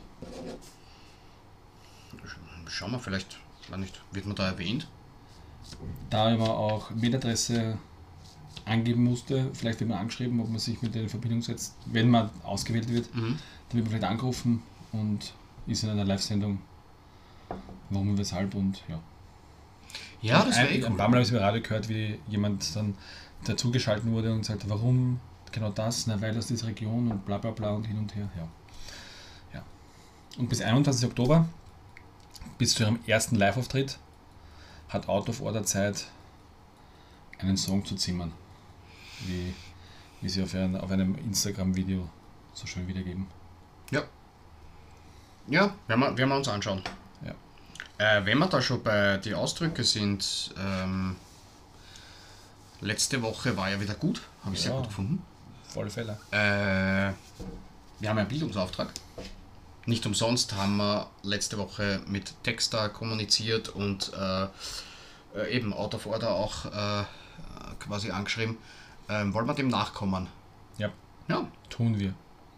Schauen 2.68 2.92
wir 2.92 2.98
vielleicht, 2.98 3.38
nicht, 3.76 4.00
wird 4.12 4.26
man 4.26 4.36
da 4.36 4.46
erwähnt? 4.48 4.88
Da 6.10 6.32
aber 6.32 6.56
auch 6.56 6.90
Mailadresse 6.90 7.78
angeben 8.64 9.04
musste, 9.04 9.50
vielleicht 9.54 9.80
wird 9.80 9.90
man 9.90 9.98
angeschrieben, 9.98 10.40
ob 10.40 10.48
man 10.48 10.58
sich 10.58 10.80
mit 10.82 10.94
denen 10.94 11.04
in 11.04 11.10
Verbindung 11.10 11.42
setzt, 11.42 11.74
wenn 11.86 12.08
man 12.10 12.30
ausgewählt 12.42 12.88
wird, 12.88 13.14
Mhm. 13.14 13.38
dann 13.68 13.76
wird 13.78 13.84
man 13.84 13.86
vielleicht 13.86 14.04
angerufen 14.04 14.62
und 14.92 15.32
ist 15.66 15.82
in 15.84 15.90
einer 15.90 16.04
Live-Sendung. 16.04 16.58
Warum 17.90 18.10
und 18.10 18.18
weshalb 18.18 18.54
und 18.54 18.82
ja. 18.88 18.98
Ja, 20.22 20.44
das 20.44 20.56
wäre 20.56 20.68
ein, 20.68 20.74
eh 20.74 20.84
ein 20.84 20.92
cool. 20.92 20.96
paar 20.96 21.08
Mal 21.08 21.16
habe 21.16 21.22
ich 21.26 21.30
im 21.32 21.38
Radio 21.38 21.62
gehört, 21.62 21.88
wie 21.88 22.18
jemand 22.28 22.74
dann 22.74 22.94
dazugeschalten 23.44 24.10
wurde 24.12 24.32
und 24.32 24.44
sagte, 24.44 24.68
warum 24.68 25.20
genau 25.52 25.70
das? 25.70 26.06
Na, 26.08 26.20
weil 26.20 26.36
aus 26.36 26.48
dieser 26.48 26.66
Region 26.66 27.10
und 27.10 27.24
bla 27.24 27.38
bla 27.38 27.50
bla 27.52 27.70
und 27.70 27.84
hin 27.86 27.98
und 27.98 28.14
her. 28.16 28.28
Ja. 28.36 28.48
ja. 29.54 29.62
Und 30.38 30.48
bis 30.48 30.60
21. 30.60 31.08
Oktober, 31.08 31.48
bis 32.58 32.74
zu 32.74 32.84
ihrem 32.84 32.98
ersten 33.06 33.36
Live-Auftritt, 33.36 33.98
hat 34.88 35.08
Out 35.08 35.28
of 35.28 35.40
Order 35.40 35.64
Zeit, 35.64 36.06
einen 37.38 37.56
Song 37.56 37.84
zu 37.84 37.96
zimmern. 37.96 38.32
Wie, 39.20 39.54
wie 40.20 40.28
sie 40.28 40.42
auf, 40.42 40.54
ein, 40.54 40.76
auf 40.76 40.90
einem 40.90 41.14
Instagram-Video 41.16 42.08
so 42.54 42.66
schön 42.66 42.86
wiedergeben. 42.88 43.26
Ja. 43.90 44.02
Ja, 45.48 45.74
werden 45.86 46.00
wir, 46.00 46.16
werden 46.18 46.28
wir 46.28 46.36
uns 46.36 46.48
anschauen. 46.48 46.82
Ja. 47.24 47.34
Äh, 48.18 48.26
wenn 48.26 48.38
wir 48.38 48.46
da 48.46 48.60
schon 48.60 48.82
bei 48.82 49.16
die 49.18 49.34
Ausdrücke 49.34 49.84
sind, 49.84 50.54
ähm, 50.58 51.16
letzte 52.80 53.22
Woche 53.22 53.56
war 53.56 53.70
ja 53.70 53.80
wieder 53.80 53.94
gut, 53.94 54.22
habe 54.44 54.54
ich 54.54 54.62
sehr 54.62 54.72
Ja. 54.72 54.78
gut 54.78 54.88
gefunden. 54.88 55.22
Alle 55.76 55.90
Fälle. 55.90 56.18
Äh, 56.30 57.12
wir 58.00 58.08
haben 58.08 58.18
einen 58.18 58.28
Bildungsauftrag. 58.28 58.90
Nicht 59.86 60.04
umsonst 60.04 60.54
haben 60.54 60.76
wir 60.78 61.08
letzte 61.22 61.58
Woche 61.58 62.00
mit 62.06 62.34
Texter 62.42 62.88
kommuniziert 62.88 63.68
und 63.68 64.12
äh, 64.14 64.44
äh, 65.36 65.56
eben 65.56 65.72
Out 65.72 65.94
of 65.94 66.06
Order 66.06 66.30
auch 66.34 66.64
äh, 66.66 67.04
quasi 67.78 68.10
angeschrieben. 68.10 68.58
Ähm, 69.08 69.32
wollen 69.32 69.46
wir 69.46 69.54
dem 69.54 69.68
nachkommen? 69.68 70.26
Ja, 70.78 70.90
Ja, 71.28 71.46
tun 71.70 71.98
wir. 71.98 72.14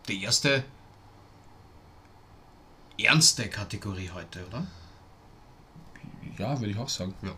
die 0.09 0.23
erste 0.23 0.65
ernste 2.99 3.49
Kategorie 3.49 4.11
heute, 4.13 4.45
oder? 4.47 4.67
Ja, 6.39 6.59
würde 6.59 6.71
ich 6.73 6.79
auch 6.79 6.89
sagen. 6.89 7.15
Ja. 7.23 7.33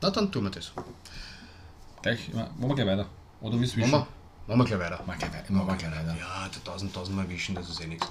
Na, 0.00 0.10
dann 0.10 0.32
tun 0.32 0.44
wir 0.44 0.50
das. 0.50 0.72
Gleich, 2.02 2.32
machen 2.32 2.50
wir 2.58 2.74
gleich 2.74 2.86
weiter. 2.86 3.06
Oder 3.40 3.60
wie 3.60 3.64
es 3.64 3.76
wir, 3.76 4.06
machen 4.46 4.58
wir 4.58 4.64
gleich 4.64 4.80
weiter. 4.80 5.02
Machen 5.06 5.20
wir 5.20 5.28
gleich, 5.28 5.50
machen 5.50 5.66
wir 5.66 5.76
gleich 5.76 5.92
weiter. 5.92 6.16
Ja, 6.18 6.50
tausend, 6.64 6.94
tausendmal 6.94 7.28
wischen, 7.28 7.54
das 7.54 7.68
ist 7.68 7.80
eh 7.80 7.86
nichts. 7.86 8.06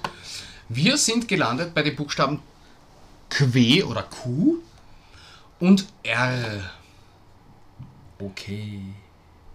Wir 0.68 0.96
sind 0.96 1.28
gelandet 1.28 1.74
bei 1.74 1.82
den 1.82 1.94
Buchstaben 1.94 2.40
Q 3.30 3.84
oder 3.86 4.02
Q 4.02 4.58
und 5.60 5.86
R. 6.02 6.70
Okay. 8.18 8.80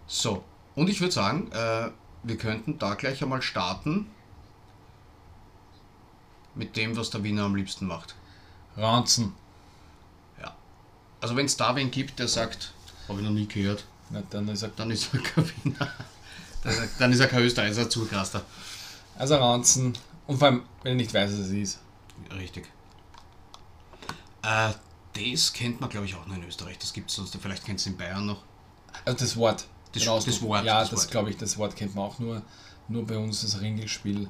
So, 0.08 0.44
und 0.76 0.90
ich 0.90 1.00
würde 1.02 1.14
sagen, 1.14 1.52
äh, 1.52 1.90
wir 2.24 2.38
könnten 2.38 2.78
da 2.80 2.96
gleich 2.96 3.22
einmal 3.22 3.42
starten 3.42 4.08
mit 6.56 6.76
dem, 6.76 6.98
was 6.98 7.10
der 7.10 7.24
Wiener 7.24 7.44
am 7.44 7.56
liebsten 7.56 7.88
macht. 7.88 8.16
Ranzen. 8.76 9.34
Ja. 10.42 10.56
Also 11.22 11.36
wenn 11.36 11.46
es 11.46 11.58
da 11.58 11.76
wen 11.76 11.92
gibt, 11.92 12.20
der 12.20 12.28
sagt, 12.28 12.74
habe 13.08 13.20
ich 13.20 13.26
noch 13.26 13.34
nie 13.34 13.48
gehört, 13.48 13.86
Na, 14.10 14.22
dann 14.30 14.48
ist 14.50 14.64
er, 14.64 14.70
dann 14.70 14.92
ist 14.92 15.14
er 15.14 15.22
kein 15.22 15.50
Wiener. 15.64 15.88
Dann 16.64 16.72
ist 16.74 16.80
er- 16.80 16.88
Dann 17.00 17.12
ist 17.14 17.20
er 17.20 17.28
kein 17.28 17.42
Österreicher, 17.42 17.90
Zugraster. 17.90 18.44
also 19.18 19.36
Ranzen. 19.38 19.98
Und 20.28 20.38
vor 20.38 20.48
allem, 20.50 20.64
wenn 20.84 20.92
er 20.94 20.96
nicht 20.96 21.14
weiß, 21.14 21.32
was 21.32 21.40
es 21.40 21.50
ist. 21.52 21.80
Richtig. 22.36 22.66
Äh, 24.44 24.72
das 25.34 25.54
kennt 25.54 25.82
man, 25.82 25.90
glaube 25.90 26.06
ich, 26.06 26.16
auch 26.16 26.26
noch 26.28 26.36
in 26.36 26.44
Österreich. 26.48 26.78
Das 26.78 26.94
gibt 26.94 27.10
es 27.10 27.16
sonst, 27.16 27.36
vielleicht 27.42 27.66
kennt 27.66 27.80
es 27.80 27.86
in 27.88 27.98
Bayern 27.98 28.26
noch. 28.26 28.44
Also 29.06 29.20
das 29.20 29.36
Wort. 29.38 29.66
Das, 29.94 30.08
Ausdruck. 30.08 30.34
das 30.36 30.42
Wort. 30.44 30.66
Ja, 30.66 30.82
das 30.82 30.90
das, 30.92 31.10
glaube 31.10 31.30
ich, 31.32 31.38
das 31.38 31.58
Wort 31.58 31.76
kennt 31.76 31.96
man 31.96 32.06
auch 32.06 32.20
nur, 32.20 32.42
nur 32.88 33.06
bei 33.08 33.18
uns, 33.18 33.42
das 33.42 33.60
Ringelspiel 33.60 34.30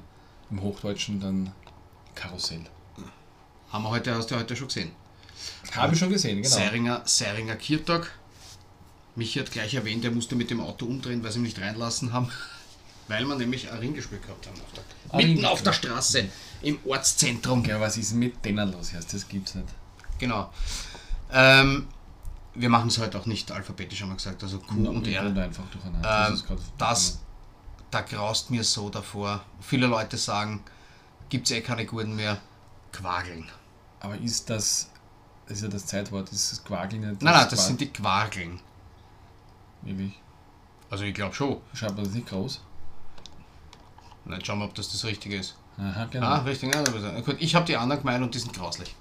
im 0.50 0.62
Hochdeutschen 0.62 1.20
dann 1.20 1.52
Karussell. 2.14 2.64
Haben 3.70 3.84
wir 3.84 3.90
heute, 3.90 4.14
hast 4.14 4.30
du 4.30 4.36
heute 4.36 4.56
schon 4.56 4.68
gesehen. 4.68 4.92
Habe 5.72 5.92
ich 5.94 5.98
schon 5.98 6.10
gesehen, 6.10 6.42
genau. 6.42 6.54
Seiringer, 6.54 7.02
Seiringer 7.04 7.56
Kirtag. 7.56 8.10
Michi 9.16 9.38
hat 9.38 9.50
gleich 9.50 9.74
erwähnt, 9.74 10.04
er 10.04 10.10
musste 10.10 10.36
mit 10.36 10.50
dem 10.50 10.60
Auto 10.60 10.86
umdrehen, 10.86 11.22
weil 11.22 11.32
sie 11.32 11.38
ihn 11.38 11.42
nicht 11.44 11.60
reinlassen 11.60 12.12
haben. 12.12 12.30
Weil 13.08 13.24
wir 13.26 13.34
nämlich 13.34 13.68
ein 13.72 13.78
Ringgespiel 13.80 14.20
gehabt 14.20 14.46
haben. 14.46 14.54
Auf 14.60 14.72
der, 14.72 14.84
mitten 15.16 15.16
Ringgespiel. 15.16 15.46
auf 15.46 15.62
der 15.64 15.72
Straße, 15.72 16.28
im 16.62 16.78
Ortszentrum. 16.86 17.64
Ja, 17.64 17.80
was 17.80 17.96
ist 17.96 18.12
denn 18.12 18.20
mit 18.20 18.44
denen 18.44 18.70
los? 18.70 18.92
Heißt, 18.92 19.12
das 19.12 19.26
gibt's 19.26 19.56
nicht. 19.56 19.66
Genau. 20.20 20.52
Ähm, 21.32 21.88
wir 22.54 22.68
machen 22.68 22.86
es 22.88 22.98
heute 22.98 23.18
auch 23.18 23.26
nicht 23.26 23.50
alphabetisch, 23.50 24.00
haben 24.02 24.10
wir 24.10 24.14
gesagt. 24.14 24.44
Also 24.44 24.60
Q 24.60 24.88
und 24.88 25.08
R. 25.08 25.22
einfach 25.22 25.64
durcheinander. 25.72 26.28
Ähm, 26.28 26.40
grad- 26.46 26.58
das, 26.78 27.18
da 27.90 28.02
graust 28.02 28.50
mir 28.50 28.62
so 28.62 28.90
davor. 28.90 29.42
Viele 29.60 29.88
Leute 29.88 30.16
sagen, 30.16 30.62
gibt 31.30 31.50
es 31.50 31.56
eh 31.56 31.62
keine 31.62 31.86
guten 31.86 32.14
mehr. 32.14 32.40
Quageln. 32.92 33.48
Aber 33.98 34.16
ist 34.18 34.50
das, 34.50 34.88
das 35.46 35.56
ist 35.56 35.62
ja 35.64 35.68
das 35.68 35.86
Zeitwort, 35.86 36.30
ist 36.30 36.52
das 36.52 36.62
Quageln 36.62 37.08
nicht? 37.08 37.22
Nein, 37.22 37.34
nein, 37.34 37.46
das 37.50 37.66
sind 37.66 37.80
die 37.80 37.88
Quageln. 37.92 38.60
Wirklich? 39.82 40.18
Also 40.90 41.04
ich 41.04 41.14
glaube 41.14 41.34
schon. 41.34 41.58
Schreibt 41.74 41.96
man 41.96 42.04
das 42.04 42.14
nicht 42.14 42.28
groß? 42.28 42.60
Jetzt 44.28 44.46
schauen 44.46 44.58
wir, 44.58 44.64
ob 44.66 44.74
das 44.74 44.90
das 44.92 45.04
Richtige 45.04 45.36
ist. 45.36 45.56
Aha, 45.78 46.04
genau. 46.10 46.26
Ah, 46.26 46.38
richtig. 46.38 46.74
Ja, 46.74 47.20
gut, 47.20 47.36
ich 47.38 47.54
habe 47.54 47.64
die 47.64 47.76
anderen 47.76 48.02
gemeint 48.02 48.22
und 48.22 48.34
die 48.34 48.38
sind 48.38 48.52
grauslich. 48.52 48.94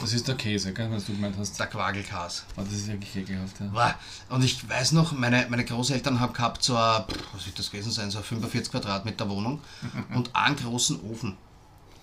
Das 0.00 0.12
ist 0.14 0.26
der 0.26 0.34
Käse, 0.34 0.72
gell, 0.72 0.90
was 0.90 1.04
du 1.04 1.12
gemeint 1.12 1.36
hast. 1.38 1.58
Der 1.60 1.66
Quagelkas. 1.66 2.46
Oh, 2.56 2.62
das 2.62 2.72
ist 2.72 2.86
wirklich 2.86 3.14
ekelhaft, 3.16 3.60
ja. 3.60 3.68
Wow. 3.72 3.94
Und 4.30 4.42
ich 4.42 4.66
weiß 4.68 4.92
noch, 4.92 5.12
meine, 5.12 5.46
meine 5.50 5.64
Großeltern 5.64 6.20
haben 6.20 6.32
gehabt 6.32 6.62
so 6.62 6.74
eine, 6.76 7.04
was 7.34 7.46
wird 7.46 7.58
das 7.58 7.70
gewesen 7.70 7.92
sein, 7.92 8.10
so 8.10 8.18
eine 8.18 8.24
45 8.24 8.72
Quadratmeter 8.72 9.28
Wohnung 9.28 9.60
und 10.14 10.34
einen 10.34 10.56
großen 10.56 11.00
Ofen. 11.02 11.36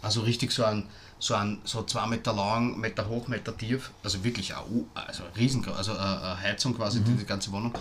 Also 0.01 0.21
richtig 0.21 0.51
so 0.51 0.63
ein, 0.65 0.87
so 1.19 1.35
ein, 1.35 1.59
so 1.63 1.83
zwei 1.83 2.07
Meter 2.07 2.33
lang, 2.33 2.79
Meter 2.79 3.07
hoch, 3.07 3.27
Meter 3.27 3.55
tief. 3.55 3.91
Also 4.03 4.23
wirklich 4.23 4.55
ein, 4.55 4.63
U- 4.71 4.85
also 4.95 5.23
riesengroß, 5.37 5.75
also 5.75 5.91
eine, 5.93 6.21
eine 6.21 6.39
Heizung 6.41 6.75
quasi, 6.75 7.01
die, 7.01 7.13
die 7.13 7.25
ganze 7.25 7.51
Wohnung. 7.51 7.73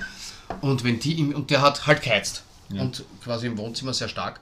Und 0.60 0.84
wenn 0.84 1.00
die, 1.00 1.18
im, 1.18 1.34
und 1.34 1.50
der 1.50 1.62
hat 1.62 1.86
halt 1.86 2.02
geheizt. 2.02 2.42
Und 2.68 3.04
quasi 3.24 3.46
im 3.48 3.58
Wohnzimmer 3.58 3.92
sehr 3.94 4.08
stark. 4.08 4.38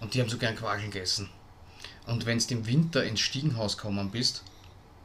Und 0.00 0.12
die 0.14 0.20
haben 0.20 0.28
so 0.28 0.36
gern 0.38 0.56
Quageln 0.56 0.90
gegessen. 0.90 1.28
Und 2.06 2.26
wenn 2.26 2.38
du 2.38 2.44
im 2.54 2.66
Winter 2.66 3.04
ins 3.04 3.20
Stiegenhaus 3.20 3.76
gekommen 3.76 4.10
bist, 4.10 4.42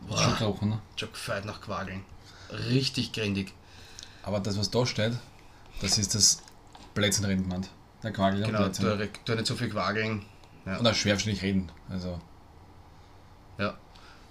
Ist 0.10 0.20
schon 0.20 0.38
gerochen, 0.38 0.70
ne? 0.70 0.80
schon 0.96 1.12
gefeit 1.12 1.46
nach 1.46 1.62
Quageln. 1.62 2.04
Richtig 2.70 3.12
grindig. 3.12 3.54
Aber 4.24 4.40
das, 4.40 4.58
was 4.58 4.72
da 4.72 4.86
steht, 4.86 5.14
das 5.82 5.98
ist 5.98 6.16
das 6.16 6.42
Plätzchenrindband. 6.96 7.70
Der 8.04 8.12
Quagel 8.12 8.44
Genau, 8.44 8.60
Plätzchen. 8.64 8.86
tu, 8.98 9.08
tu 9.26 9.36
nicht 9.36 9.48
so 9.48 9.56
viel 9.56 9.70
quageln. 9.70 10.26
Ja. 10.66 10.78
Und 10.78 10.88
auch 10.88 10.94
schwerfständig 10.96 11.42
reden. 11.42 11.72
Also, 11.90 12.20
ja. 13.58 13.78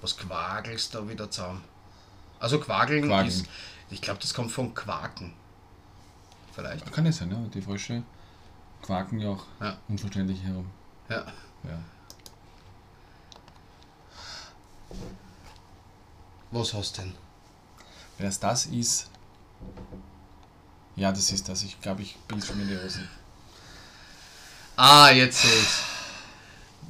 Was 0.00 0.16
quagelst 0.16 0.94
da 0.94 1.08
wieder 1.08 1.30
zusammen? 1.30 1.62
Also 2.40 2.58
quageln, 2.58 3.04
Quageln. 3.06 3.28
ist. 3.28 3.46
Ich 3.90 4.00
glaube, 4.02 4.20
das 4.20 4.32
kommt 4.34 4.50
von 4.50 4.74
Quaken. 4.74 5.34
Vielleicht. 6.54 6.90
kann 6.92 7.06
ja 7.06 7.12
sein, 7.12 7.30
ja. 7.30 7.36
Die 7.54 7.62
Frösche 7.62 8.02
quaken 8.82 9.20
ja 9.20 9.30
auch 9.30 9.44
Ja. 9.60 9.76
unverständlich 9.88 10.42
herum. 10.42 10.68
Ja. 11.08 11.24
Ja. 11.64 11.78
Was 16.50 16.74
hast 16.74 16.98
du 16.98 17.02
denn? 17.02 17.14
Wenn 18.18 18.26
es 18.26 18.38
das 18.38 18.66
ist. 18.66 19.08
Ja, 20.96 21.10
das 21.10 21.30
ist 21.30 21.48
das. 21.48 21.62
Ich 21.62 21.80
glaube, 21.80 22.02
ich 22.02 22.16
bin 22.28 22.42
schon 22.42 22.60
in 22.60 22.68
die 22.68 22.76
Hose. 22.76 23.00
Ah, 24.76 25.10
jetzt 25.10 25.40
sehe 25.42 25.50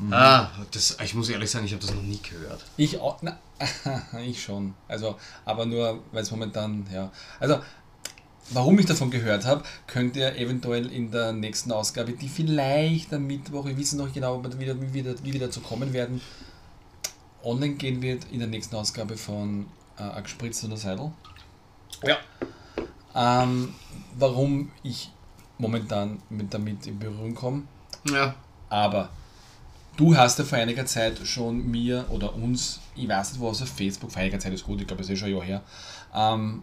ich's. 0.08 0.16
Ah, 0.16 0.50
das, 0.70 0.96
ich 1.02 1.14
muss 1.14 1.28
ehrlich 1.28 1.50
sagen, 1.50 1.64
ich 1.64 1.72
habe 1.72 1.82
das 1.82 1.94
noch 1.94 2.02
nie 2.02 2.20
gehört. 2.22 2.64
Ich 2.76 2.98
auch. 2.98 3.18
Na, 3.22 3.38
ich 4.24 4.42
schon. 4.42 4.74
Also, 4.88 5.16
aber 5.44 5.66
nur, 5.66 6.02
weil 6.12 6.22
es 6.22 6.30
momentan, 6.30 6.86
ja. 6.92 7.10
Also, 7.40 7.60
warum 8.50 8.78
ich 8.78 8.86
davon 8.86 9.10
gehört 9.10 9.44
habe, 9.44 9.62
könnt 9.86 10.16
ihr 10.16 10.36
eventuell 10.36 10.90
in 10.90 11.10
der 11.10 11.32
nächsten 11.32 11.72
Ausgabe, 11.72 12.12
die 12.12 12.28
vielleicht 12.28 13.12
am 13.12 13.26
Mittwoch, 13.26 13.64
wir 13.64 13.76
wissen 13.76 13.98
noch 13.98 14.12
genau, 14.12 14.42
wie 14.44 14.66
wir, 14.66 14.80
wie 14.80 15.04
wir, 15.04 15.24
wie 15.24 15.32
wir 15.32 15.40
dazu 15.40 15.60
kommen 15.60 15.92
werden, 15.92 16.20
online 17.44 17.74
gehen 17.74 18.02
wird 18.02 18.26
in 18.30 18.38
der 18.38 18.48
nächsten 18.48 18.76
Ausgabe 18.76 19.16
von 19.16 19.66
äh, 19.98 20.02
A 20.02 20.20
gespritzt 20.20 20.64
oder 20.64 20.76
Seidel. 20.76 21.12
Ja. 22.04 22.18
Ähm, 23.14 23.74
warum 24.16 24.70
ich 24.82 25.10
momentan 25.58 26.20
mit 26.28 26.52
damit 26.52 26.86
in 26.86 26.98
Berührung 26.98 27.34
komme. 27.34 27.62
Ja. 28.10 28.34
Aber 28.68 29.10
du 29.96 30.16
hast 30.16 30.38
ja 30.38 30.44
vor 30.44 30.58
einiger 30.58 30.86
Zeit 30.86 31.18
schon 31.24 31.70
mir 31.70 32.06
oder 32.10 32.34
uns, 32.34 32.80
ich 32.94 33.08
weiß 33.08 33.32
nicht 33.32 33.40
wo, 33.40 33.48
auf 33.48 33.58
Facebook, 33.58 34.12
vor 34.12 34.20
einiger 34.20 34.38
Zeit 34.38 34.52
ist 34.52 34.64
gut, 34.64 34.80
ich 34.80 34.86
glaube, 34.86 35.02
es 35.02 35.08
ist 35.08 35.18
schon 35.18 35.28
ein 35.28 35.34
Jahr 35.34 35.44
her, 35.44 35.62
ähm, 36.14 36.62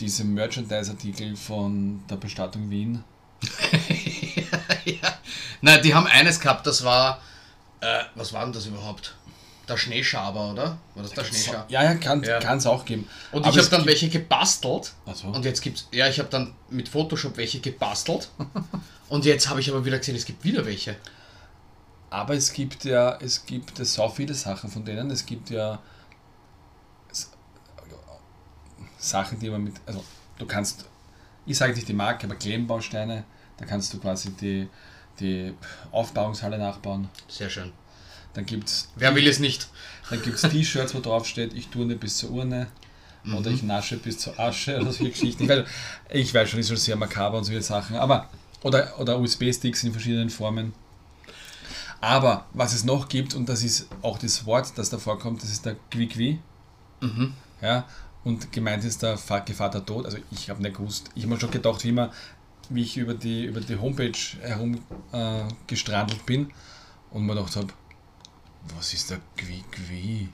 diese 0.00 0.24
Merchandise-Artikel 0.24 1.36
von 1.36 2.02
der 2.08 2.16
Bestattung 2.16 2.70
Wien. 2.70 3.02
ja. 4.84 5.18
Nein, 5.60 5.82
die 5.82 5.94
haben 5.94 6.06
eines 6.06 6.40
gehabt, 6.40 6.66
das 6.66 6.84
war. 6.84 7.20
Äh, 7.80 8.04
was 8.14 8.32
war 8.32 8.44
denn 8.44 8.52
das 8.52 8.66
überhaupt? 8.66 9.14
Der 9.68 9.76
Schneeschaber, 9.76 10.52
oder? 10.52 10.78
War 10.94 11.02
das 11.02 11.12
der 11.12 11.24
Schneeschaber? 11.24 11.64
Ja, 11.68 11.82
ja, 11.82 11.94
kann 11.94 12.22
Ja. 12.22 12.38
es 12.54 12.66
auch 12.66 12.84
geben. 12.84 13.08
Und 13.32 13.44
Aber 13.44 13.52
ich 13.52 13.58
habe 13.58 13.70
dann 13.70 13.86
welche 13.86 14.08
gebastelt. 14.08 14.92
So. 15.12 15.28
Und 15.28 15.44
jetzt 15.44 15.60
gibt's. 15.60 15.88
Ja, 15.92 16.08
ich 16.08 16.18
habe 16.18 16.28
dann 16.28 16.54
mit 16.70 16.88
Photoshop 16.88 17.36
welche 17.36 17.60
gebastelt. 17.60 18.28
und 19.08 19.24
jetzt 19.24 19.48
habe 19.48 19.60
ich 19.60 19.68
aber 19.70 19.84
wieder 19.84 19.98
gesehen, 19.98 20.14
es 20.14 20.24
gibt 20.24 20.44
wieder 20.44 20.64
welche. 20.64 20.96
Aber 22.10 22.34
es 22.34 22.52
gibt 22.52 22.84
ja, 22.84 23.18
es 23.20 23.44
gibt 23.44 23.84
so 23.84 24.08
viele 24.08 24.34
Sachen 24.34 24.70
von 24.70 24.84
denen. 24.84 25.10
Es 25.10 25.26
gibt 25.26 25.50
ja 25.50 25.80
Sachen, 28.98 29.38
die 29.38 29.50
man 29.50 29.64
mit, 29.64 29.74
also 29.86 30.04
du 30.38 30.46
kannst, 30.46 30.84
ich 31.46 31.56
sage 31.56 31.74
nicht 31.74 31.88
die 31.88 31.92
Marke, 31.92 32.26
aber 32.26 32.36
Klemmbausteine, 32.36 33.24
da 33.56 33.64
kannst 33.64 33.92
du 33.92 33.98
quasi 33.98 34.30
die, 34.32 34.68
die 35.20 35.54
Aufbauungshalle 35.92 36.58
nachbauen. 36.58 37.08
Sehr 37.28 37.50
schön. 37.50 37.72
Dann 38.34 38.44
gibt 38.44 38.68
es 38.68 38.88
Wer 38.96 39.14
will 39.14 39.26
es 39.26 39.38
nicht? 39.38 39.68
dann 40.10 40.22
gibt's 40.22 40.42
T-Shirts, 40.42 40.94
wo 40.94 41.00
drauf 41.00 41.26
steht, 41.26 41.54
ich 41.54 41.68
turne 41.68 41.96
bis 41.96 42.18
zur 42.18 42.30
Urne 42.30 42.68
oder 43.36 43.50
ich 43.50 43.62
nasche 43.62 43.96
bis 43.96 44.18
zur 44.18 44.38
Asche 44.38 44.76
oder 44.76 44.92
solche 44.92 45.10
Geschichten. 45.10 45.44
Ich 45.44 45.48
weiß, 45.48 45.66
ich 46.10 46.34
weiß 46.34 46.48
schon, 46.48 46.60
ist 46.60 46.68
schon 46.68 46.76
sehr 46.76 46.96
makaber 46.96 47.38
und 47.38 47.44
solche 47.44 47.62
Sachen, 47.62 47.96
aber 47.96 48.28
oder, 48.62 48.98
oder 49.00 49.18
USB-Sticks 49.18 49.84
in 49.84 49.92
verschiedenen 49.92 50.30
Formen. 50.30 50.72
Aber 52.00 52.46
was 52.52 52.72
es 52.72 52.84
noch 52.84 53.08
gibt, 53.08 53.34
und 53.34 53.48
das 53.48 53.62
ist 53.62 53.88
auch 54.02 54.18
das 54.18 54.46
Wort, 54.46 54.76
das 54.76 54.90
da 54.90 54.98
vorkommt, 54.98 55.42
das 55.42 55.50
ist 55.50 55.64
der 55.64 55.76
Quiqui. 55.90 56.38
Ja, 57.62 57.86
und 58.24 58.52
gemeint 58.52 58.84
ist 58.84 59.02
der 59.02 59.18
Gevatter 59.44 59.84
Tod. 59.84 60.04
Also 60.04 60.18
ich 60.30 60.50
habe 60.50 60.62
nicht 60.62 60.76
gewusst, 60.76 61.10
ich 61.14 61.22
habe 61.22 61.34
mir 61.34 61.40
schon 61.40 61.50
gedacht, 61.50 61.84
wie, 61.84 61.92
man, 61.92 62.10
wie 62.68 62.82
ich 62.82 62.96
über 62.96 63.14
die, 63.14 63.44
über 63.44 63.60
die 63.60 63.76
Homepage 63.76 64.18
herum 64.40 64.80
äh, 65.12 65.44
gestrandelt 65.66 66.26
bin 66.26 66.50
und 67.10 67.24
mir 67.24 67.34
gedacht 67.34 67.56
habe, 67.56 67.68
was 68.76 68.92
ist 68.92 69.10
der 69.10 69.20
Quiqui? 69.36 70.28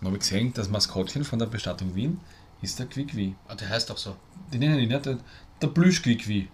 Dann 0.00 0.06
habe 0.08 0.16
ich 0.16 0.22
gesehen, 0.22 0.52
das 0.52 0.68
Maskottchen 0.68 1.24
von 1.24 1.38
der 1.38 1.46
Bestattung 1.46 1.94
Wien 1.94 2.20
ist 2.62 2.78
der 2.78 2.86
Quiqui. 2.86 3.34
Ah, 3.48 3.54
der 3.54 3.68
heißt 3.68 3.90
auch 3.90 3.98
so. 3.98 4.16
Die 4.52 4.58
nennen 4.58 4.80
ihn 4.80 4.88
nicht, 4.88 5.06
der, 5.06 5.18
der 5.62 5.68
Plüsch-Quiqui. 5.68 6.48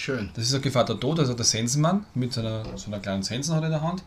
Schön. 0.00 0.30
Das 0.34 0.44
ist 0.44 0.52
der 0.54 0.60
Gevatter 0.60 0.98
Tod, 0.98 1.18
also 1.18 1.34
der 1.34 1.44
Sensenmann 1.44 2.06
mit 2.14 2.32
so 2.32 2.40
einer, 2.40 2.64
so 2.78 2.86
einer 2.86 3.00
kleinen 3.00 3.22
Sensen 3.22 3.54
hat 3.54 3.62
er 3.62 3.66
in 3.66 3.72
der 3.72 3.82
Hand. 3.82 4.02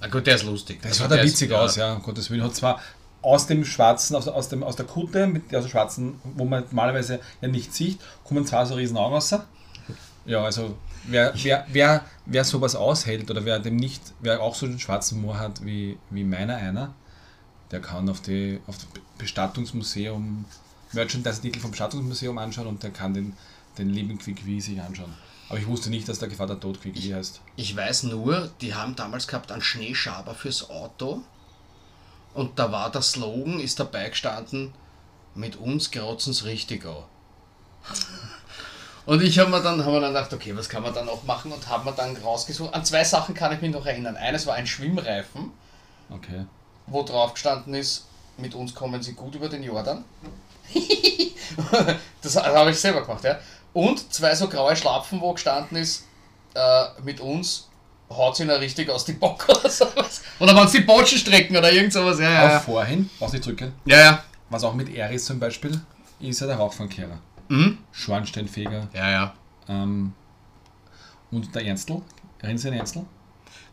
Ah, 0.00 0.06
gut, 0.06 0.26
der 0.26 0.36
ist 0.36 0.44
lustig. 0.44 0.78
Das 0.80 0.92
Also 0.92 1.02
schaut 1.02 1.10
der 1.12 1.22
ist- 1.22 1.32
witzig 1.32 1.52
aus, 1.52 1.76
ja, 1.76 1.92
um 1.92 2.02
Gottes 2.02 2.30
Willen. 2.30 2.42
Hat 2.44 2.54
zwar 2.56 2.80
aus 3.20 3.46
dem 3.46 3.62
Schwarzen, 3.66 4.16
aus, 4.16 4.26
aus, 4.26 4.48
dem, 4.48 4.62
aus 4.62 4.76
der 4.76 4.86
Kutte, 4.86 5.26
mit, 5.26 5.54
aus 5.54 5.64
der 5.64 5.68
Schwarzen, 5.70 6.18
wo 6.36 6.46
man 6.46 6.62
normalerweise 6.64 7.20
ja 7.42 7.48
nicht 7.48 7.74
sieht, 7.74 8.00
kommen 8.24 8.46
zwei 8.46 8.64
so 8.64 8.74
riesen 8.74 8.96
Augen 8.96 9.14
raus. 9.14 9.34
Ja, 10.24 10.42
also 10.44 10.76
wer, 11.04 11.34
wer, 11.42 11.66
wer, 11.72 12.04
wer 12.24 12.44
sowas 12.44 12.74
aushält 12.74 13.30
oder 13.30 13.44
wer 13.44 13.58
dem 13.58 13.76
nicht, 13.76 14.00
wer 14.20 14.40
auch 14.40 14.54
so 14.54 14.64
einen 14.64 14.78
schwarzen 14.78 15.20
Moor 15.20 15.38
hat 15.38 15.62
wie, 15.64 15.98
wie 16.10 16.24
meiner 16.24 16.56
einer, 16.56 16.94
der 17.70 17.80
kann 17.80 18.08
auf 18.08 18.22
die 18.22 18.60
auf 18.66 18.76
das 18.76 18.86
Bestattungsmuseum, 19.18 20.44
Merchandise-Artikel 20.92 21.60
vom 21.60 21.72
Bestattungsmuseum 21.72 22.38
anschauen 22.38 22.66
und 22.68 22.82
der 22.82 22.90
kann 22.90 23.12
den, 23.14 23.34
den 23.78 23.90
lieben 23.90 24.18
Quiqui 24.18 24.60
sich 24.60 24.80
anschauen. 24.80 25.14
Aber 25.48 25.58
ich 25.58 25.66
wusste 25.66 25.88
nicht, 25.88 26.08
dass 26.08 26.18
der 26.18 26.28
Gevatter 26.28 26.60
Tod 26.60 26.80
Quiqui 26.80 27.10
heißt. 27.10 27.40
Ich 27.56 27.74
weiß 27.74 28.04
nur, 28.04 28.50
die 28.60 28.74
haben 28.74 28.96
damals 28.96 29.26
gehabt 29.26 29.50
einen 29.50 29.62
Schneeschaber 29.62 30.34
fürs 30.34 30.68
Auto. 30.68 31.22
Und 32.34 32.58
da 32.58 32.70
war 32.70 32.90
der 32.90 33.02
Slogan, 33.02 33.58
ist 33.58 33.80
dabei 33.80 34.08
gestanden, 34.10 34.74
mit 35.34 35.56
uns 35.56 35.90
grotzen's 35.90 36.44
richtig 36.44 36.84
an. 36.84 37.04
Und 39.06 39.22
ich 39.22 39.38
habe 39.38 39.50
mir 39.50 39.62
dann, 39.62 39.82
hab 39.84 39.90
mir 39.92 40.00
dann 40.00 40.12
gedacht, 40.12 40.34
okay, 40.34 40.54
was 40.54 40.68
kann 40.68 40.82
man 40.82 40.92
da 40.92 41.02
noch 41.02 41.24
machen 41.24 41.50
und 41.50 41.66
habe 41.68 41.88
mir 41.88 41.96
dann 41.96 42.14
rausgesucht. 42.16 42.74
An 42.74 42.84
zwei 42.84 43.04
Sachen 43.04 43.34
kann 43.34 43.52
ich 43.54 43.62
mich 43.62 43.70
noch 43.70 43.86
erinnern. 43.86 44.16
Eines 44.16 44.46
war 44.46 44.54
ein 44.54 44.66
Schwimmreifen, 44.66 45.50
Okay. 46.10 46.44
wo 46.86 47.02
drauf 47.02 47.32
gestanden 47.32 47.72
ist, 47.74 48.06
mit 48.36 48.54
uns 48.54 48.74
kommen 48.74 49.02
sie 49.02 49.14
gut 49.14 49.34
über 49.34 49.48
den 49.48 49.62
Jordan. 49.62 50.04
das 52.22 52.36
habe 52.36 52.70
ich 52.70 52.78
selber 52.78 53.00
gemacht, 53.02 53.24
ja. 53.24 53.38
Und 53.72 54.12
zwei 54.12 54.34
so 54.34 54.48
graue 54.48 54.76
Schlapfen, 54.76 55.20
wo 55.20 55.32
gestanden 55.32 55.76
ist, 55.76 56.06
äh, 56.54 56.84
mit 57.02 57.20
uns 57.20 57.68
haut 58.10 58.40
ihn 58.40 58.48
ja 58.48 58.56
richtig 58.56 58.88
aus 58.90 59.04
die 59.04 59.12
Bock 59.12 59.46
oder 59.48 59.68
sowas. 59.68 60.22
Oder 60.38 60.56
wenn 60.56 60.70
die 60.70 60.80
Botschen 60.80 61.18
strecken 61.18 61.56
oder 61.56 61.72
irgend 61.72 61.92
sowas. 61.92 62.18
Ja, 62.18 62.30
ja, 62.30 62.58
Auch 62.58 62.62
vorhin, 62.62 63.10
brauchst 63.18 63.34
nicht 63.34 63.44
zurückgehen. 63.44 63.72
Ja, 63.84 63.98
ja. 63.98 64.24
Was 64.50 64.64
auch 64.64 64.74
mit 64.74 64.94
R 64.94 65.10
ist 65.10 65.26
zum 65.26 65.38
Beispiel, 65.38 65.80
ist 66.20 66.40
ja 66.40 66.46
der 66.46 66.56
Rauchfangkehrer. 66.56 67.18
Mhm. 67.48 67.78
Schornsteinfeger 67.92 68.88
Ja, 68.94 69.10
ja. 69.10 69.34
ähm, 69.68 70.12
und 71.30 71.54
der 71.54 71.64
Ernstl. 71.64 72.02
Den 72.42 72.58
Ernstl? 72.72 73.04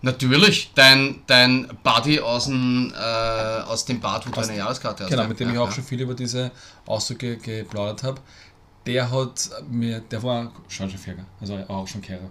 Natürlich, 0.01 0.71
dein, 0.75 1.23
dein 1.25 1.67
Buddy 1.81 2.19
aus 2.19 2.45
dem, 2.45 2.93
äh, 2.95 3.61
aus 3.63 3.85
dem 3.85 3.99
Bad, 3.99 4.27
wo 4.27 4.31
du 4.31 4.39
eine 4.39 4.57
Jahreskarte 4.57 5.03
hast. 5.03 5.09
Genau, 5.09 5.27
mit 5.27 5.39
dem 5.39 5.47
ja, 5.47 5.53
ich 5.53 5.59
auch 5.59 5.69
ja. 5.69 5.71
schon 5.71 5.83
viel 5.83 6.01
über 6.01 6.13
diese 6.13 6.51
Ausdrücke 6.85 7.37
geplaudert 7.37 8.03
habe. 8.03 8.21
Der 8.85 9.09
hat 9.09 9.49
mir, 9.69 9.99
der 9.99 10.21
war 10.21 10.51
Schornsteinfeger, 10.67 11.25
also 11.41 11.57
auch 11.67 11.87
schon 11.87 12.01
Kehrer. 12.01 12.29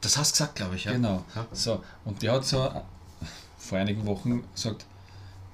Das 0.00 0.16
hast 0.16 0.32
du 0.32 0.44
gesagt, 0.44 0.56
glaube 0.56 0.76
ich, 0.76 0.84
ja. 0.84 0.92
Genau. 0.92 1.24
Ja. 1.34 1.46
So, 1.52 1.82
und 2.04 2.22
der 2.22 2.32
hat 2.32 2.44
so 2.44 2.70
vor 3.58 3.78
einigen 3.78 4.04
Wochen 4.06 4.44
gesagt, 4.54 4.84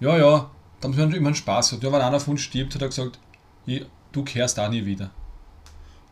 ja, 0.01 0.17
ja, 0.17 0.51
da 0.81 0.89
haben 0.89 0.97
wir 0.97 1.05
immer 1.17 1.29
einen 1.29 1.35
Spaß 1.35 1.71
gehabt. 1.71 1.85
Ja, 1.85 1.93
wenn 1.93 2.01
einer 2.01 2.21
von 2.21 2.33
uns 2.33 2.41
stirbt, 2.41 2.75
hat 2.75 2.83
er 2.83 2.89
gesagt, 2.89 3.19
du 4.13 4.25
kehrst 4.25 4.59
da 4.59 4.69
nie 4.69 4.85
wieder. 4.85 5.11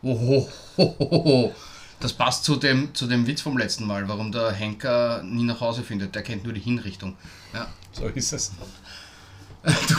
Oho, 0.01 0.47
hohoho. 0.77 1.53
Das 1.99 2.13
passt 2.13 2.45
zu 2.45 2.55
dem, 2.55 2.95
zu 2.95 3.07
dem 3.07 3.27
Witz 3.27 3.41
vom 3.41 3.57
letzten 3.57 3.85
Mal, 3.85 4.07
warum 4.07 4.31
der 4.31 4.51
Henker 4.51 5.21
nie 5.23 5.43
nach 5.43 5.59
Hause 5.59 5.83
findet. 5.83 6.15
Der 6.15 6.23
kennt 6.23 6.45
nur 6.45 6.53
die 6.53 6.61
Hinrichtung. 6.61 7.17
Ja. 7.53 7.67
So 7.91 8.05
ist 8.05 8.33
es. 8.33 8.51
Du, 9.61 9.95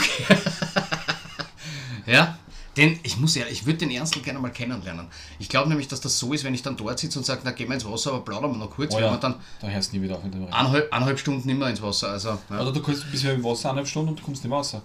ja, 2.11 2.39
den, 2.77 3.01
ich 3.03 3.17
muss 3.17 3.35
ja, 3.35 3.47
ich 3.51 3.67
würde 3.67 3.79
den 3.79 3.91
Ernstl 3.91 4.21
gerne 4.21 4.39
mal 4.39 4.51
kennenlernen. 4.53 5.09
Ich 5.39 5.49
glaube 5.49 5.69
nämlich, 5.69 5.89
dass 5.89 6.01
das 6.01 6.19
so 6.19 6.33
ist, 6.33 6.45
wenn 6.45 6.55
ich 6.55 6.63
dann 6.63 6.77
dort 6.77 6.99
sitze 6.99 7.19
und 7.19 7.25
sage, 7.25 7.41
na 7.45 7.51
gehen 7.51 7.69
wir 7.69 7.75
ins 7.75 7.85
Wasser, 7.85 8.13
aber 8.13 8.25
plaudern 8.25 8.53
wir 8.53 8.59
noch 8.59 8.71
kurz, 8.71 8.95
Oh 8.95 9.01
ja, 9.01 9.17
dann 9.17 9.35
da 9.61 9.67
hörst 9.67 9.93
du 9.93 9.97
nie 9.97 10.03
wieder 10.05 10.17
auf 10.17 10.23
mit 10.25 10.33
dem 10.35 10.43
Reden. 10.43 10.53
eineinhalb, 10.53 10.93
eineinhalb 10.93 11.19
Stunden 11.19 11.59
mehr 11.59 11.69
ins 11.69 11.83
Wasser. 11.83 12.11
Also, 12.11 12.39
ja, 12.49 12.61
Oder 12.61 12.73
du 12.73 12.81
kannst 12.81 13.11
bis 13.11 13.25
im 13.25 13.43
Wasser 13.43 13.71
eineinhalb 13.71 13.89
Stunden 13.89 14.11
und 14.11 14.21
du 14.21 14.25
kommst 14.25 14.45
nicht 14.45 14.51
mehr 14.51 14.59
raus. 14.59 14.77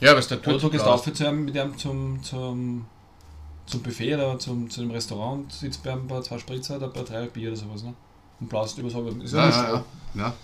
ja 0.00 0.16
was 0.16 0.28
der 0.28 0.46
Oder 0.46 0.58
du 0.58 0.70
gehst 0.70 0.84
auf 0.84 1.12
zu 1.12 1.26
einem, 1.28 1.44
mit 1.44 1.56
einem 1.58 1.76
zum, 1.76 2.22
zum, 2.22 2.86
zum 3.66 3.82
Buffet 3.82 4.14
oder 4.14 4.38
zum, 4.38 4.70
zu 4.70 4.80
einem 4.80 4.92
Restaurant, 4.92 5.52
sitzt 5.52 5.82
bei 5.82 5.92
ein 5.92 6.06
paar 6.06 6.22
zwei 6.22 6.38
Spritzer 6.38 6.76
oder 6.76 6.88
bei 6.88 7.02
drei 7.02 7.26
Bier 7.26 7.48
oder 7.50 7.56
sowas, 7.56 7.82
ne? 7.82 7.94
Und 8.40 8.48
blaust 8.48 8.78
über 8.78 8.90
so. 8.90 9.06
Ist 9.08 9.32
Ja, 9.32 9.48
ja, 9.48 9.72
ja, 9.72 9.84
ja. 10.14 10.34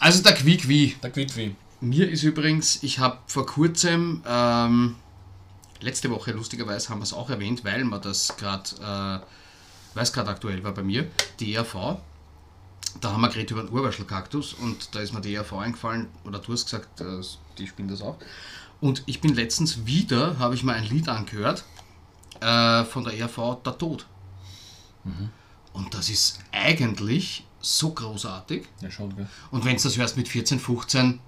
Also 0.00 0.22
der 0.22 0.34
Quick 0.34 0.68
wie. 0.68 0.96
Der 1.02 1.10
quillt 1.10 1.36
wie. 1.36 1.54
Mir 1.82 2.08
ist 2.08 2.22
übrigens, 2.22 2.80
ich 2.84 3.00
habe 3.00 3.18
vor 3.26 3.44
kurzem, 3.44 4.22
ähm, 4.24 4.94
letzte 5.80 6.10
Woche 6.10 6.30
lustigerweise 6.30 6.90
haben 6.90 7.00
wir 7.00 7.02
es 7.02 7.12
auch 7.12 7.28
erwähnt, 7.28 7.64
weil 7.64 7.82
man 7.82 8.00
das 8.00 8.36
gerade, 8.36 8.70
äh, 8.76 9.26
weil 9.96 10.04
es 10.04 10.12
gerade 10.12 10.30
aktuell 10.30 10.62
war 10.62 10.70
bei 10.74 10.84
mir, 10.84 11.10
die 11.40 11.54
ERV. 11.54 11.98
Da 13.00 13.10
haben 13.10 13.20
wir 13.20 13.30
geredet 13.30 13.50
über 13.50 13.64
den 13.64 13.72
Urwaschelkaktus 13.72 14.52
und 14.54 14.94
da 14.94 15.00
ist 15.00 15.12
mir 15.12 15.20
die 15.20 15.34
ERV 15.34 15.54
eingefallen, 15.54 16.06
oder 16.24 16.38
du 16.38 16.52
hast 16.52 16.66
gesagt, 16.66 17.00
äh, 17.00 17.20
die 17.58 17.66
spielen 17.66 17.88
das 17.88 18.00
auch. 18.00 18.16
Und 18.80 19.02
ich 19.06 19.20
bin 19.20 19.34
letztens 19.34 19.84
wieder, 19.84 20.38
habe 20.38 20.54
ich 20.54 20.62
mal 20.62 20.76
ein 20.76 20.84
Lied 20.84 21.08
angehört 21.08 21.64
äh, 22.38 22.84
von 22.84 23.02
der 23.02 23.14
ERV, 23.14 23.60
Der 23.64 23.76
Tod. 23.76 24.06
Und 25.72 25.94
das 25.94 26.08
ist 26.10 26.38
eigentlich 26.52 27.44
so 27.60 27.90
großartig. 27.90 28.68
Ja, 28.82 28.90
schon, 28.92 29.16
gell? 29.16 29.26
Und 29.50 29.64
wenn 29.64 29.76
du 29.76 29.82
das 29.82 29.96
hörst 29.96 30.16
mit 30.16 30.28
14, 30.28 30.60
15, 30.60 31.18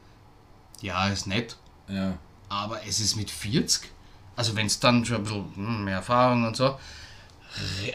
ja, 0.84 1.08
ist 1.08 1.26
nett, 1.26 1.56
Ja. 1.88 2.16
aber 2.48 2.84
es 2.86 3.00
ist 3.00 3.16
mit 3.16 3.30
40, 3.30 3.90
also 4.36 4.54
wenn 4.56 4.66
es 4.66 4.78
dann 4.80 5.04
schon 5.04 5.16
ein 5.16 5.22
bisschen 5.24 5.52
hm, 5.56 5.84
mehr 5.84 5.96
Erfahrung 5.96 6.44
und 6.46 6.56
so, 6.56 6.78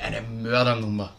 eine 0.02 0.22
Mördernummer. 0.22 1.14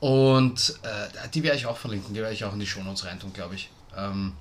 Und 0.00 0.74
äh, 0.82 1.28
die 1.32 1.42
werde 1.44 1.58
ich 1.58 1.66
auch 1.66 1.76
verlinken, 1.76 2.12
die 2.12 2.20
werde 2.20 2.34
ich 2.34 2.44
auch 2.44 2.52
in 2.52 2.58
die 2.60 2.66
Shownotes 2.66 3.04
reintun, 3.04 3.32
glaube 3.32 3.54
ich. 3.54 3.70
Ähm, 3.96 4.32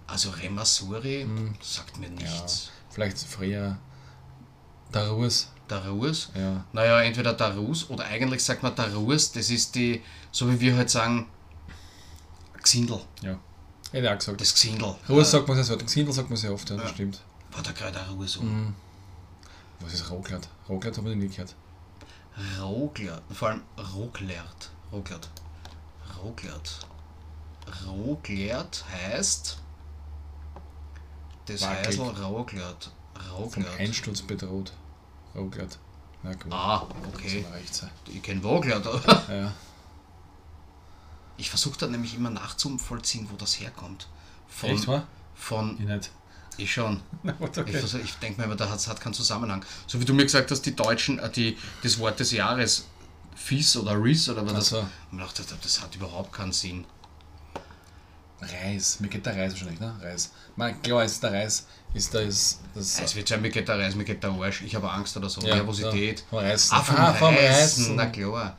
Also 0.08 0.30
Remasuri 0.30 1.28
sagt 1.62 1.98
mir 2.00 2.10
nichts. 2.10 2.72
vielleicht 2.89 3.18
früher 3.20 3.78
Darus. 4.92 5.50
Darus? 5.68 6.32
Ja. 6.36 6.66
Naja, 6.74 7.02
entweder 7.02 7.34
Darus 7.34 7.89
oder 7.89 8.06
eigentlich 8.06 8.44
sagt 8.44 8.62
man 8.64 8.76
Darus, 8.76 9.32
das 9.32 9.50
ist 9.50 9.74
die, 9.76 10.02
so 10.32 10.50
wie 10.52 10.60
wir 10.60 10.76
halt 10.76 10.89
sagen, 10.89 11.28
Xindel. 12.62 13.00
Ja. 13.22 13.39
Hätte 13.92 14.06
ich 14.06 14.10
auch 14.12 14.18
gesagt. 14.18 14.42
Das 14.42 14.54
Xindel. 14.54 14.96
Ruhes 15.10 15.32
sagt 15.32 15.48
man 15.48 15.62
sehr 15.64 15.76
oft. 15.76 15.86
Xindel 15.86 16.14
sagt 16.14 16.30
man 16.30 16.38
sehr 16.38 16.54
oft, 16.54 16.70
ja, 16.70 16.76
das 16.78 16.86
Ja. 16.88 16.94
stimmt. 16.94 17.22
War 17.52 17.62
da 17.64 17.72
gerade 17.72 18.00
eine 18.00 18.10
Ruhe 18.12 18.28
so? 18.28 18.42
Was 19.84 19.94
ist 19.94 20.10
Rohglatt? 20.10 20.48
Rohglatt 20.70 20.98
haben 20.98 21.06
wir 21.06 21.16
nie 21.16 21.28
gehört. 21.28 21.56
Roglert, 22.60 23.24
vor 23.32 23.50
allem 23.50 23.62
Roglert. 23.94 24.72
Roglert. 24.92 25.30
Roglert. 26.22 26.88
Roglert 27.88 28.86
heißt. 28.90 29.58
Das 31.46 31.68
heißt 31.68 32.00
Roglert. 32.00 32.92
Vom 33.14 33.44
Roglert. 33.44 33.80
Einsturz 33.80 34.22
bedroht. 34.22 34.74
Rohglatt. 35.36 35.78
Na 36.24 36.34
gut. 36.34 36.52
Ah, 36.52 36.88
okay. 37.14 37.46
Ich 38.08 38.22
kenne 38.22 38.42
Roglert, 38.42 38.86
aber. 38.86 39.34
Ja. 39.34 39.54
Ich 41.38 41.50
versuche 41.50 41.78
da 41.80 41.88
nämlich 41.88 42.14
immer 42.14 42.30
nachzuvollziehen, 42.30 43.28
wo 43.32 43.36
das 43.36 43.60
herkommt. 43.60 44.08
Von, 44.48 44.70
Echt, 44.70 44.88
wa? 44.88 45.08
Von. 45.34 45.80
Ich 45.80 45.86
nicht. 45.86 46.12
Ich 46.58 46.74
schon. 46.74 47.02
Gut, 47.39 47.58
Ich, 47.68 47.95
ich 47.95 48.14
denke 48.16 48.39
mir 48.39 48.45
immer, 48.45 48.56
da 48.56 48.70
hat, 48.70 48.86
hat 48.88 49.02
keinen 49.02 49.14
Zusammenhang. 49.14 49.64
So 49.88 49.99
wie 49.99 50.06
du 50.06 50.14
mir 50.14 50.24
gesagt 50.24 50.52
hast, 50.52 50.62
die 50.66 50.76
Deutschen, 50.76 51.20
äh, 51.20 51.30
die, 51.30 51.58
das 51.84 51.97
Wort 51.99 52.20
des 52.20 52.32
Jahres 52.32 52.86
Fies 53.36 53.76
oder 53.78 54.02
Reese 54.02 54.34
oder 54.34 54.43
was 54.45 54.52
Ach 54.52 54.56
das 54.58 54.70
so. 54.70 54.80
Und 55.12 55.20
ich 55.20 55.26
dachte, 55.34 55.43
das 55.62 55.82
hat 55.82 55.95
überhaupt 55.95 56.32
keinen 56.34 56.52
Sinn. 56.52 56.86
Reis, 58.41 58.99
mir 58.99 59.08
geht 59.08 59.26
der 59.26 59.36
Reis 59.36 59.52
wahrscheinlich, 59.52 59.80
ne? 59.80 59.95
Reis. 60.02 60.32
Man, 60.56 60.82
klar 60.82 61.04
ist 61.04 61.22
der 61.22 61.32
Reis, 61.32 61.68
ist 61.93 62.14
das, 62.14 62.60
das 62.74 62.99
Es 62.99 63.16
wird 63.16 63.28
sein, 63.28 63.41
mir 63.41 63.52
geht 63.52 63.68
der 63.68 63.78
Reis, 63.78 63.93
mir 63.95 64.04
geht 64.04 64.24
der 64.24 64.32
Arsch. 64.32 64.62
Ich 64.64 64.74
habe 64.74 64.89
Angst 64.91 65.16
oder 65.16 65.30
so. 65.30 65.41
Ja, 65.41 65.56
Nervosität. 65.56 66.20
ja, 66.22 66.26
vom 66.30 66.39
Reißen. 66.39 66.78
Ah, 66.78 66.82
vom, 66.82 66.95
Ah, 66.95 67.14
vom 67.14 67.36
Reißen. 67.36 67.49
Reißen. 67.52 67.95
Na 67.95 68.06
klar. 68.08 68.58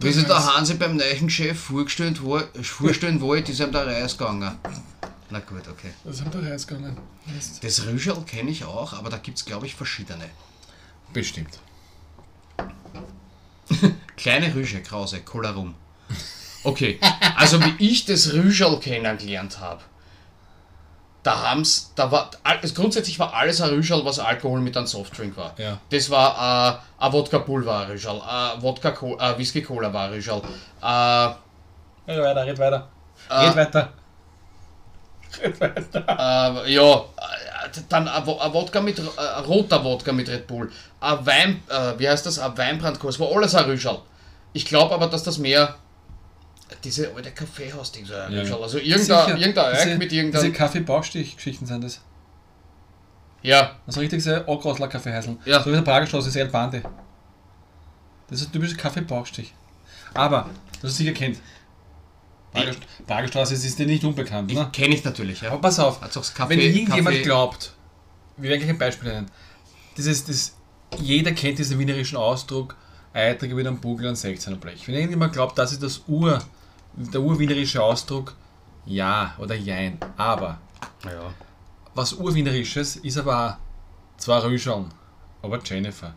Wie 0.00 0.12
sich 0.12 0.24
der 0.24 0.54
Hansi 0.54 0.74
beim 0.74 0.96
neuen 0.96 1.30
Chef 1.30 1.58
vorgestellt 1.58 2.20
vorstellen 2.62 3.20
wollte, 3.20 3.52
ist 3.52 3.60
ihm 3.60 3.70
der 3.72 3.86
Reis 3.86 4.16
gegangen. 4.16 4.58
Na 5.32 5.40
gut, 5.40 5.66
okay. 5.66 5.90
Das 6.04 6.20
haben 6.20 6.30
der 6.30 6.52
Reis 6.52 6.66
gegangen. 6.66 6.98
Das 7.62 7.86
Rüschel 7.86 8.20
kenne 8.26 8.50
ich 8.50 8.64
auch, 8.66 8.92
aber 8.92 9.08
da 9.08 9.16
gibt 9.16 9.38
es, 9.38 9.46
glaube 9.46 9.64
ich, 9.64 9.74
verschiedene. 9.74 10.28
Bestimmt. 11.14 11.58
Kleine 14.18 14.54
Rüsche, 14.54 14.82
Krause, 14.82 15.20
Kolarum. 15.22 15.74
Okay, 16.64 17.00
also 17.36 17.58
wie 17.64 17.74
ich 17.78 18.04
das 18.04 18.34
Rüschel 18.34 18.78
kennengelernt 18.78 19.58
habe, 19.58 19.80
da 21.22 21.40
haben's, 21.42 21.92
da 21.94 22.12
war, 22.12 22.30
alles, 22.44 22.74
grundsätzlich 22.74 23.18
war 23.18 23.32
alles 23.32 23.62
ein 23.62 23.70
Rüschel, 23.70 24.04
was 24.04 24.18
Alkohol 24.18 24.60
mit 24.60 24.76
einem 24.76 24.86
Softdrink 24.86 25.34
war. 25.38 25.58
Ja. 25.58 25.80
Das 25.88 26.10
war 26.10 26.82
äh, 27.00 27.04
ein 27.04 27.12
Wodka 27.12 27.38
ein 27.38 27.90
Rüschel, 27.90 28.20
ein 28.20 28.60
Wodka 28.60 28.90
Co 28.90 29.18
äh, 29.18 29.38
Whisky 29.38 29.62
Cola 29.62 29.92
war 29.94 30.08
ein 30.08 30.12
Rüschel, 30.12 30.42
äh, 30.82 30.86
Red 30.86 31.36
weiter, 32.06 32.46
red 32.46 32.58
weiter. 32.58 32.88
Red 33.30 33.56
weiter. 33.56 33.56
Red 33.56 33.56
weiter. 33.56 34.01
Äh, 35.42 36.72
ja, 36.74 36.94
äh, 36.96 37.02
dann 37.88 38.08
ein, 38.08 38.26
Wo- 38.26 38.38
ein 38.38 38.52
Wodka 38.52 38.80
mit, 38.80 38.98
äh, 38.98 39.02
ein 39.02 39.44
roter 39.44 39.82
Wodka 39.84 40.12
mit 40.12 40.28
Red 40.28 40.46
Bull, 40.46 40.70
ein 41.00 41.26
Wein, 41.26 41.62
äh, 41.68 41.98
wie 41.98 42.08
heißt 42.08 42.26
das, 42.26 42.38
ein 42.38 42.56
Weinbrandkurs, 42.56 43.18
war 43.20 43.28
alles 43.34 43.54
ein 43.54 43.64
Rüschel. 43.64 43.98
Ich 44.52 44.64
glaube 44.66 44.94
aber, 44.94 45.06
dass 45.06 45.22
das 45.22 45.38
mehr 45.38 45.76
diese 46.84 47.12
alte 47.14 47.30
Kaffeehaus-Ding 47.30 48.06
so 48.06 48.14
ein 48.14 48.32
Ja. 48.32 48.40
Rüschel, 48.42 48.62
also 48.62 48.78
irgendein, 48.78 49.36
irgendein 49.38 49.72
diese, 49.74 49.90
Eck 49.90 49.98
mit 49.98 50.10
Diese 50.10 50.20
irgendeinem, 50.22 50.52
Kaffee-Baustich-Geschichten 50.52 51.66
sind 51.66 51.84
das. 51.84 52.00
ja, 53.42 53.72
Also 53.86 54.00
richtig 54.00 54.22
sehr 54.22 54.48
Ockrosler 54.48 54.88
Kaffee 54.88 55.12
heißen. 55.12 55.38
Ja. 55.44 55.60
So 55.62 55.70
wie 55.70 55.74
der 55.74 55.82
Prager 55.82 56.06
Straße 56.06 56.28
ist 56.28 56.36
El 56.36 56.48
Bande. 56.48 56.82
Das 58.28 58.40
ist 58.40 58.48
ein 58.48 58.52
typischer 58.52 58.76
Kaffee-Bauchstich. 58.76 59.52
Aber, 60.14 60.46
hast 60.76 60.84
es 60.84 60.96
sicher 60.96 61.12
kennt. 61.12 61.38
Prager, 62.52 62.72
Prager 63.06 63.28
Straße 63.28 63.54
ist 63.54 63.78
dir 63.78 63.86
nicht 63.86 64.04
unbekannt, 64.04 64.52
ne? 64.52 64.68
kenne 64.72 64.94
ich 64.94 65.04
natürlich, 65.04 65.40
ja. 65.40 65.50
Aber 65.50 65.60
pass 65.60 65.78
auf, 65.78 66.00
das 66.00 66.34
Kaffee, 66.34 66.50
wenn 66.50 66.60
irgendjemand 66.60 67.16
Kaffee, 67.16 67.22
glaubt, 67.22 67.72
wir 68.36 68.50
werden 68.50 68.60
gleich 68.60 68.70
ein 68.70 68.78
Beispiel 68.78 69.10
nennen, 69.10 69.30
dieses, 69.96 70.24
das, 70.24 70.54
jeder 70.98 71.32
kennt 71.32 71.58
diesen 71.58 71.78
wienerischen 71.78 72.16
Ausdruck, 72.16 72.76
Eitrige 73.14 73.54
mit 73.54 73.66
einem 73.66 73.78
Bugel 73.78 74.08
und 74.08 74.16
16er 74.16 74.56
Blech. 74.56 74.86
Wenn 74.86 74.94
irgendjemand 74.94 75.32
glaubt, 75.32 75.58
das 75.58 75.72
ist 75.72 75.82
das 75.82 76.02
Ur, 76.08 76.42
der 76.94 77.20
urwienerische 77.20 77.82
Ausdruck, 77.82 78.34
ja 78.86 79.34
oder 79.38 79.54
jein. 79.54 79.98
Aber 80.16 80.58
ja. 81.04 81.32
was 81.94 82.14
Urwienerisches 82.14 82.96
ist 82.96 83.18
aber 83.18 83.58
zwei 84.16 84.38
Rüscheln, 84.38 84.86
aber 85.42 85.60
Jennifer. 85.62 86.14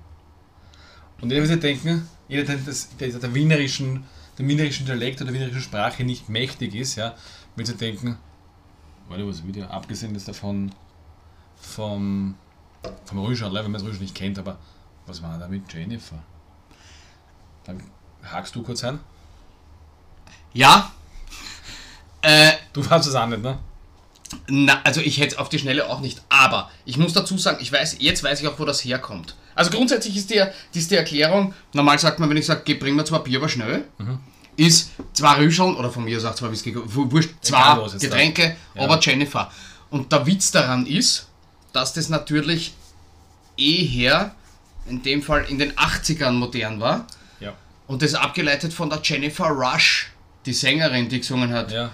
Und 1.21 1.31
jeder 1.31 1.41
wird 1.41 1.51
sich 1.51 1.59
denken, 1.59 2.07
jeder, 2.27 2.43
der, 2.43 2.57
das, 2.57 2.95
der 2.97 3.09
der 3.09 3.33
wienerischen, 3.33 4.03
der 4.37 4.47
wienerischen 4.47 4.85
Dialekt 4.85 5.21
oder 5.21 5.31
der 5.31 5.39
wienerischen 5.39 5.61
Sprache 5.61 6.03
nicht 6.03 6.29
mächtig 6.29 6.75
ist, 6.75 6.95
ja, 6.95 7.15
wird 7.55 7.67
sich 7.67 7.77
denken, 7.77 8.17
warte, 9.07 9.27
was 9.27 9.45
wieder, 9.45 9.69
abgesehen 9.71 10.15
ist 10.15 10.27
davon 10.27 10.71
vom, 11.55 12.35
vom 13.05 13.19
Rüschel, 13.19 13.53
wenn 13.53 13.63
man 13.63 13.73
das 13.73 13.83
Rüschel 13.83 14.01
nicht 14.01 14.15
kennt, 14.15 14.37
aber 14.39 14.57
was 15.05 15.21
war 15.21 15.37
da 15.37 15.47
mit 15.47 15.71
Jennifer? 15.73 16.21
Dann 17.63 17.81
hakst 18.23 18.55
du 18.55 18.63
kurz 18.63 18.83
ein. 18.83 18.99
Ja, 20.53 20.91
äh, 22.21 22.53
Du 22.73 22.87
weißt 22.89 23.07
es 23.07 23.15
auch 23.15 23.27
nicht, 23.27 23.41
ne? 23.41 23.57
Na, 24.47 24.81
also 24.83 24.99
ich 24.99 25.17
hätte 25.19 25.35
es 25.35 25.37
auf 25.37 25.47
die 25.47 25.59
Schnelle 25.59 25.87
auch 25.89 26.01
nicht. 26.01 26.21
Aber 26.27 26.69
ich 26.83 26.97
muss 26.97 27.13
dazu 27.13 27.37
sagen, 27.37 27.59
ich 27.61 27.71
weiß, 27.71 27.97
jetzt 27.99 28.21
weiß 28.21 28.41
ich 28.41 28.47
auch, 28.49 28.59
wo 28.59 28.65
das 28.65 28.83
herkommt. 28.83 29.35
Also 29.55 29.71
grundsätzlich 29.71 30.15
ist 30.17 30.29
die, 30.29 30.43
die, 30.73 30.79
ist 30.79 30.91
die 30.91 30.95
Erklärung, 30.95 31.53
normal 31.73 31.97
sagt 31.97 32.19
man, 32.19 32.29
wenn 32.29 32.37
ich 32.37 32.45
sage, 32.45 32.61
geh, 32.65 32.73
bring 32.75 32.95
mir 32.95 33.05
zwei 33.05 33.19
Bier, 33.19 33.39
aber 33.39 33.49
schnell, 33.49 33.85
ist 34.57 34.91
zwei 35.13 35.35
Rüscheln, 35.37 35.75
oder 35.75 35.89
von 35.89 36.03
mir 36.03 36.17
auch 36.29 36.35
zwei 36.35 36.51
Whisky, 36.51 36.75
wu- 36.75 37.09
wurscht, 37.11 37.31
zwei 37.41 37.57
da- 37.75 37.87
Getränke, 37.99 38.55
Ja. 38.75 38.81
aber 38.83 38.99
Jennifer. 38.99 39.51
Und 39.89 40.11
der 40.11 40.25
Witz 40.25 40.51
daran 40.51 40.85
ist, 40.85 41.27
dass 41.73 41.93
das 41.93 42.09
natürlich 42.09 42.73
eher, 43.57 44.35
in 44.87 45.01
dem 45.03 45.21
Fall 45.23 45.45
in 45.49 45.57
den 45.57 45.71
80ern 45.77 46.31
modern 46.33 46.79
war, 46.79 47.07
Ja. 47.39 47.53
und 47.87 48.01
das 48.01 48.13
abgeleitet 48.13 48.73
von 48.73 48.89
der 48.89 48.99
Jennifer 49.03 49.47
Rush, 49.47 50.11
die 50.45 50.53
Sängerin, 50.53 51.09
die 51.09 51.19
gesungen 51.19 51.51
hat. 51.53 51.71
Ja. 51.71 51.91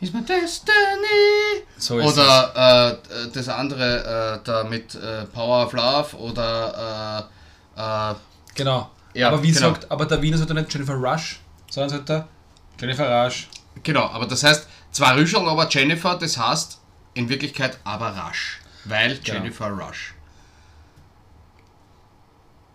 Is 0.00 0.12
my 0.12 0.22
destiny. 0.22 1.64
So 1.78 1.98
ist 1.98 2.06
oder 2.18 2.98
äh, 3.00 3.30
das 3.32 3.48
andere, 3.48 4.38
äh, 4.40 4.44
da 4.44 4.64
mit 4.64 4.94
äh, 4.94 5.24
Power 5.26 5.64
of 5.66 5.72
Love 5.72 6.16
oder 6.16 7.28
äh, 7.76 8.10
äh, 8.12 8.14
Genau. 8.54 8.90
Ja, 9.14 9.28
aber 9.28 9.42
wie 9.42 9.52
genau. 9.52 9.68
sagt, 9.72 9.90
aber 9.90 10.06
der 10.06 10.20
Wiener 10.20 10.36
sagt 10.36 10.50
er 10.50 10.54
nicht 10.54 10.72
Jennifer 10.72 10.94
Rush, 10.94 11.40
sondern 11.70 11.90
sagt 11.90 12.10
er 12.10 12.28
Jennifer 12.80 13.24
Rush. 13.24 13.48
genau, 13.82 14.06
aber 14.10 14.26
das 14.26 14.42
heißt 14.42 14.66
zwar 14.90 15.16
Rüschel, 15.16 15.48
aber 15.48 15.68
Jennifer, 15.68 16.16
das 16.18 16.36
heißt 16.36 16.80
in 17.14 17.28
Wirklichkeit 17.28 17.78
aber 17.84 18.10
Rush, 18.16 18.60
weil 18.84 19.16
Genau. 19.18 19.38
Jennifer 19.38 19.68
Rush. 19.68 20.14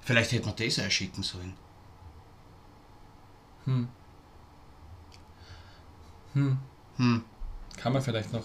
Vielleicht 0.01 0.32
hätte 0.32 0.45
man 0.47 0.55
das 0.55 0.80
einschicken 0.80 1.22
sollen. 1.24 1.53
Kann 7.00 7.93
man 7.93 8.02
vielleicht 8.02 8.34
noch. 8.34 8.43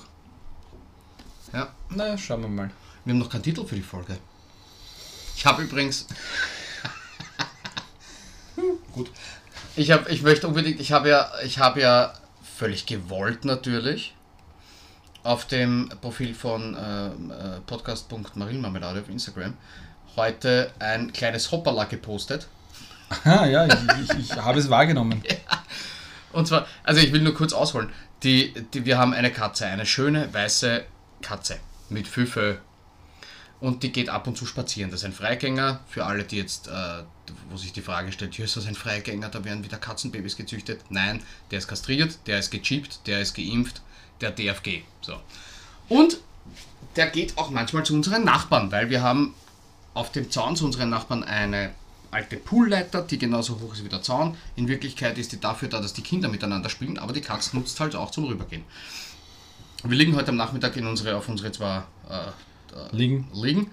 Ja, 1.52 1.68
Na, 1.90 2.16
schauen 2.16 2.42
wir 2.42 2.48
mal. 2.48 2.70
wir 3.04 3.12
haben 3.12 3.18
noch 3.18 3.28
keinen 3.28 3.42
Titel 3.42 3.66
für 3.66 3.74
die 3.74 3.82
Folge. 3.82 4.16
Ich 5.36 5.44
habe 5.44 5.62
übrigens 5.62 6.06
Gut. 8.92 9.10
Ich 9.76 9.90
habe, 9.90 10.08
ich 10.10 10.22
möchte 10.22 10.46
unbedingt, 10.46 10.78
ich 10.80 10.92
habe 10.92 11.08
ja, 11.08 11.32
ich 11.44 11.58
habe 11.58 11.80
ja 11.80 12.14
völlig 12.56 12.86
gewollt 12.86 13.44
natürlich 13.44 14.14
auf 15.24 15.46
dem 15.46 15.90
Profil 16.00 16.34
von 16.34 16.76
ähm, 16.80 17.32
äh, 17.32 17.60
podcast.marilmarmelade 17.66 19.00
auf 19.00 19.08
Instagram 19.08 19.54
heute 20.16 20.70
ein 20.78 21.12
kleines 21.12 21.50
Hoppala 21.50 21.84
gepostet. 21.84 22.46
Ah, 23.24 23.46
ja, 23.46 23.66
ich, 23.66 23.74
ich, 24.02 24.18
ich 24.30 24.36
habe 24.36 24.58
es 24.58 24.70
wahrgenommen. 24.70 25.22
Und 26.32 26.46
zwar, 26.46 26.66
also 26.82 27.00
ich 27.00 27.12
will 27.12 27.22
nur 27.22 27.34
kurz 27.34 27.52
ausholen. 27.52 27.90
Die, 28.24 28.52
die, 28.72 28.84
wir 28.84 28.98
haben 28.98 29.12
eine 29.12 29.30
Katze, 29.30 29.66
eine 29.66 29.86
schöne 29.86 30.32
weiße 30.32 30.84
Katze 31.22 31.58
mit 31.90 32.08
Füfe. 32.08 32.58
Und 33.60 33.82
die 33.82 33.92
geht 33.92 34.08
ab 34.08 34.26
und 34.26 34.36
zu 34.36 34.46
spazieren. 34.46 34.90
Das 34.90 35.00
ist 35.00 35.06
ein 35.06 35.12
Freigänger. 35.12 35.80
Für 35.86 36.06
alle, 36.06 36.24
die 36.24 36.36
jetzt, 36.36 36.68
äh, 36.68 37.02
wo 37.50 37.56
sich 37.56 37.72
die 37.72 37.82
Frage 37.82 38.12
stellt, 38.12 38.34
hier 38.34 38.46
ist 38.46 38.56
das 38.56 38.66
ein 38.66 38.74
Freigänger, 38.74 39.28
da 39.28 39.44
werden 39.44 39.62
wieder 39.62 39.76
Katzenbabys 39.76 40.36
gezüchtet. 40.36 40.80
Nein, 40.88 41.22
der 41.50 41.58
ist 41.58 41.68
kastriert, 41.68 42.18
der 42.26 42.38
ist 42.38 42.50
gechippt, 42.50 43.06
der 43.06 43.20
ist 43.20 43.34
geimpft, 43.34 43.82
der 44.20 44.30
DFG. 44.30 44.82
So. 45.00 45.20
Und 45.88 46.18
der 46.96 47.06
geht 47.08 47.36
auch 47.38 47.50
manchmal 47.50 47.84
zu 47.84 47.94
unseren 47.94 48.24
Nachbarn, 48.24 48.72
weil 48.72 48.90
wir 48.90 49.02
haben 49.02 49.34
auf 49.94 50.12
dem 50.12 50.30
Zaun 50.30 50.56
zu 50.56 50.64
unseren 50.64 50.90
Nachbarn 50.90 51.24
eine 51.24 51.72
alte 52.14 52.36
Poolleiter, 52.36 53.02
die 53.02 53.18
genauso 53.18 53.60
hoch 53.60 53.74
ist 53.74 53.84
wie 53.84 53.88
der 53.88 54.02
Zaun. 54.02 54.36
In 54.56 54.68
Wirklichkeit 54.68 55.18
ist 55.18 55.32
die 55.32 55.40
dafür 55.40 55.68
da, 55.68 55.80
dass 55.80 55.92
die 55.92 56.02
Kinder 56.02 56.28
miteinander 56.28 56.70
spielen, 56.70 56.98
aber 56.98 57.12
die 57.12 57.20
Katze 57.20 57.56
nutzt 57.56 57.78
halt 57.80 57.96
auch 57.96 58.10
zum 58.10 58.24
Rübergehen. 58.24 58.64
Wir 59.82 59.98
liegen 59.98 60.16
heute 60.16 60.28
am 60.28 60.36
Nachmittag 60.36 60.76
in 60.76 60.86
unsere, 60.86 61.16
auf 61.16 61.28
unsere 61.28 61.52
zwei 61.52 61.82
äh, 62.08 62.96
Liegen. 62.96 63.28
liegen 63.34 63.70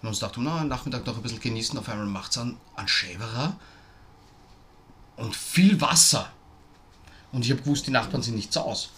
und 0.00 0.08
uns 0.08 0.20
dachten, 0.20 0.42
na, 0.42 0.60
am 0.60 0.68
Nachmittag 0.68 1.06
noch 1.06 1.16
ein 1.16 1.22
bisschen 1.22 1.40
genießen. 1.40 1.78
Auf 1.78 1.88
einmal 1.88 2.06
macht 2.06 2.30
es 2.30 2.38
einen, 2.38 2.56
einen 2.76 2.88
Schäverer 2.88 3.56
und 5.16 5.36
viel 5.36 5.80
Wasser. 5.80 6.30
Und 7.32 7.44
ich 7.44 7.50
habe 7.50 7.60
gewusst, 7.60 7.86
die 7.86 7.90
Nachbarn 7.90 8.22
sind 8.22 8.36
nicht 8.36 8.56
aus. 8.56 8.90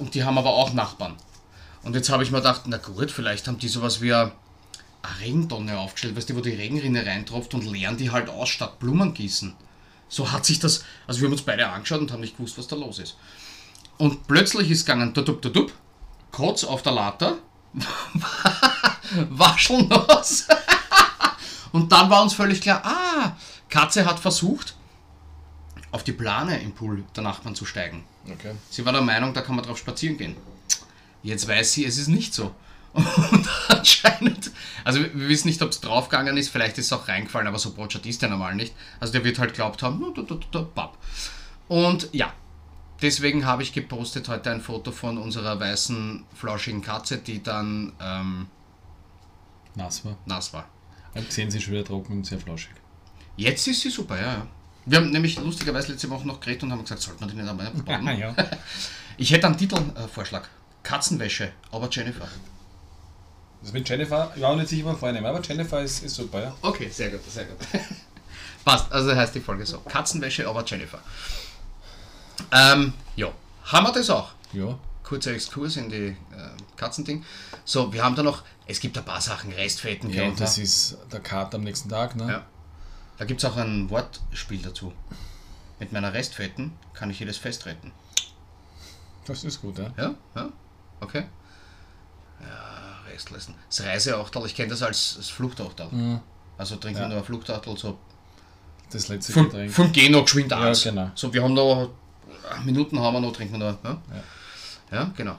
Und 0.00 0.14
die 0.14 0.24
haben 0.24 0.36
aber 0.36 0.50
auch 0.50 0.72
Nachbarn. 0.72 1.16
Und 1.82 1.94
jetzt 1.94 2.10
habe 2.10 2.22
ich 2.22 2.30
mir 2.30 2.38
gedacht, 2.38 2.62
na 2.66 2.76
gut, 2.76 3.10
vielleicht 3.10 3.46
haben 3.46 3.58
die 3.58 3.68
sowas 3.68 4.00
wie 4.00 4.12
eine 4.12 4.32
Regentonne 5.20 5.78
aufgestellt, 5.78 6.16
weißt 6.16 6.30
du, 6.30 6.36
wo 6.36 6.40
die 6.40 6.54
Regenrinne 6.54 7.04
reintropft 7.06 7.54
und 7.54 7.64
leeren 7.64 7.96
die 7.96 8.10
halt 8.10 8.28
aus 8.28 8.48
statt 8.48 8.78
Blumen 8.78 9.14
gießen. 9.14 9.54
So 10.08 10.32
hat 10.32 10.44
sich 10.44 10.58
das, 10.58 10.84
also 11.06 11.20
wir 11.20 11.28
haben 11.28 11.32
uns 11.32 11.42
beide 11.42 11.68
angeschaut 11.68 12.00
und 12.00 12.12
haben 12.12 12.20
nicht 12.20 12.36
gewusst, 12.36 12.58
was 12.58 12.66
da 12.66 12.76
los 12.76 12.98
ist. 12.98 13.16
Und 13.96 14.26
plötzlich 14.26 14.70
ist 14.70 14.84
gegangen, 14.84 15.14
tutup, 15.14 15.40
tutup, 15.40 15.72
Kotz 16.30 16.64
auf 16.64 16.82
der 16.82 16.92
Latte, 16.92 17.38
waschelnass. 19.30 20.48
und 21.72 21.92
dann 21.92 22.10
war 22.10 22.22
uns 22.22 22.34
völlig 22.34 22.60
klar, 22.60 22.82
ah, 22.84 23.36
Katze 23.68 24.04
hat 24.04 24.18
versucht, 24.18 24.74
auf 25.92 26.04
die 26.04 26.12
Plane 26.12 26.60
im 26.60 26.72
Pool 26.72 27.04
der 27.14 27.22
Nachbarn 27.22 27.54
zu 27.54 27.64
steigen. 27.64 28.04
Okay. 28.28 28.54
Sie 28.68 28.84
war 28.84 28.92
der 28.92 29.02
Meinung, 29.02 29.34
da 29.34 29.42
kann 29.42 29.56
man 29.56 29.64
drauf 29.64 29.78
spazieren 29.78 30.16
gehen. 30.16 30.36
Jetzt 31.22 31.48
weiß 31.48 31.72
sie, 31.72 31.84
es 31.84 31.98
ist 31.98 32.08
nicht 32.08 32.34
so. 32.34 32.54
Und 32.92 33.48
anscheinend, 33.68 34.50
also 34.84 35.00
wir 35.00 35.28
wissen 35.28 35.48
nicht, 35.48 35.62
ob 35.62 35.70
es 35.70 35.80
draufgegangen 35.80 36.36
ist, 36.36 36.48
vielleicht 36.48 36.78
ist 36.78 36.86
es 36.86 36.92
auch 36.92 37.06
reingefallen, 37.08 37.46
aber 37.46 37.58
so 37.58 37.72
Brotschat 37.72 38.06
ist 38.06 38.22
der 38.22 38.28
normal 38.28 38.54
nicht. 38.54 38.74
Also 38.98 39.12
der 39.12 39.24
wird 39.24 39.38
halt 39.38 39.54
glaubt 39.54 39.82
haben, 39.82 40.00
"Nu, 40.00 40.10
du, 40.10 40.22
du, 40.22 40.34
du, 40.34 40.46
du, 40.50 40.64
papp. 40.64 40.98
Und 41.68 42.08
ja, 42.12 42.32
deswegen 43.00 43.46
habe 43.46 43.62
ich 43.62 43.72
gepostet 43.72 44.28
heute 44.28 44.50
ein 44.50 44.60
Foto 44.60 44.90
von 44.92 45.18
unserer 45.18 45.60
weißen, 45.60 46.24
flauschigen 46.34 46.82
Katze, 46.82 47.18
die 47.18 47.42
dann 47.42 47.92
ähm, 48.00 48.46
Nass 49.74 50.04
war. 50.04 50.16
nass 50.26 50.52
war. 50.52 50.68
Ich 51.14 51.26
gesehen, 51.26 51.50
sie 51.50 51.58
ist 51.58 51.64
schon 51.64 51.74
wieder 51.74 51.84
trocken 51.84 52.12
und 52.18 52.26
sehr 52.26 52.38
flauschig. 52.40 52.70
Jetzt 53.36 53.66
ist 53.68 53.80
sie 53.80 53.90
super, 53.90 54.16
ja, 54.16 54.32
ja. 54.32 54.46
Wir 54.86 54.98
haben 54.98 55.10
nämlich 55.10 55.38
lustigerweise 55.38 55.92
letzte 55.92 56.10
Woche 56.10 56.26
noch 56.26 56.40
geredet 56.40 56.64
und 56.64 56.72
haben 56.72 56.82
gesagt, 56.82 57.02
sollte 57.02 57.20
man 57.20 57.28
die 57.30 57.36
nicht 57.36 57.48
einmal 57.48 57.70
bauen? 57.86 58.18
ja. 58.18 58.34
Ich 59.16 59.30
hätte 59.32 59.46
einen 59.46 59.56
Titelvorschlag. 59.56 60.48
Katzenwäsche, 60.82 61.52
aber 61.70 61.88
Jennifer. 61.90 62.26
Das 63.62 63.72
mit 63.72 63.88
Jennifer, 63.88 64.32
ich 64.34 64.42
war 64.42 64.50
auch 64.50 64.56
nicht 64.56 64.68
sicher 64.68 64.84
beim 64.84 64.96
Vornehmen, 64.96 65.26
aber 65.26 65.40
Jennifer 65.42 65.82
ist, 65.82 66.02
ist 66.02 66.14
super, 66.14 66.42
ja. 66.42 66.56
Okay, 66.62 66.88
sehr 66.88 67.10
gut, 67.10 67.20
sehr 67.30 67.44
gut. 67.44 67.58
Passt, 68.64 68.90
also 68.90 69.14
heißt 69.14 69.34
die 69.34 69.40
Folge 69.40 69.66
so. 69.66 69.80
Katzenwäsche, 69.80 70.48
aber 70.48 70.64
Jennifer. 70.64 70.98
Ähm, 72.52 72.94
ja, 73.16 73.30
haben 73.64 73.86
wir 73.86 73.92
das 73.92 74.08
auch. 74.10 74.32
Ja. 74.52 74.78
Kurzer 75.02 75.32
Exkurs 75.32 75.76
in 75.76 75.90
die 75.90 76.08
äh, 76.08 76.16
Katzending. 76.76 77.24
So, 77.64 77.92
wir 77.92 78.02
haben 78.02 78.14
da 78.14 78.22
noch, 78.22 78.42
es 78.66 78.80
gibt 78.80 78.96
ein 78.96 79.04
paar 79.04 79.20
Sachen, 79.20 79.52
Restfetten, 79.52 80.10
Ja, 80.10 80.24
und 80.24 80.40
das 80.40 80.56
ist 80.56 80.96
der 81.12 81.20
Kater 81.20 81.56
am 81.56 81.64
nächsten 81.64 81.88
Tag, 81.88 82.16
ne? 82.16 82.30
Ja. 82.30 82.46
Da 83.18 83.24
gibt 83.24 83.42
es 83.42 83.50
auch 83.50 83.56
ein 83.56 83.90
Wortspiel 83.90 84.62
dazu. 84.62 84.92
Mit 85.78 85.92
meiner 85.92 86.12
Restfetten 86.14 86.72
kann 86.94 87.10
ich 87.10 87.20
jedes 87.20 87.36
Fest 87.36 87.66
retten. 87.66 87.92
Das 89.26 89.44
ist 89.44 89.60
gut, 89.60 89.78
ja. 89.78 89.92
Ja, 89.96 90.14
ja, 90.34 90.48
okay. 91.00 91.24
Ja, 92.40 92.79
Restlessen. 93.20 93.54
Das 93.68 93.82
Reiseachtel, 93.84 94.46
ich 94.46 94.54
kenne 94.54 94.68
das 94.70 94.82
als, 94.82 95.14
als 95.18 95.28
Fluchtachtel. 95.28 96.20
Also 96.58 96.76
trinken 96.76 96.98
Ja. 97.00 97.04
wir 97.04 97.08
nur 97.10 97.18
ein 97.18 97.24
Fluchtachtel, 97.24 97.76
so 97.76 97.98
Das 98.90 99.08
letzte 99.08 99.32
Fünf, 99.32 99.50
Getränk. 99.50 99.72
fünf 99.72 99.92
gehen 99.92 100.12
noch 100.12 100.24
geschwind 100.24 100.50
Ja, 100.50 100.70
aus. 100.70 100.82
genau. 100.84 101.10
So, 101.14 101.32
wir 101.32 101.42
haben 101.42 101.54
noch 101.54 101.90
acht 102.50 102.64
Minuten 102.64 102.98
haben 102.98 103.14
wir 103.14 103.20
noch, 103.20 103.32
trinken 103.32 103.58
wir 103.58 103.72
noch. 103.72 103.78
Ja, 103.84 104.00
ja. 104.92 105.12
genau. 105.16 105.38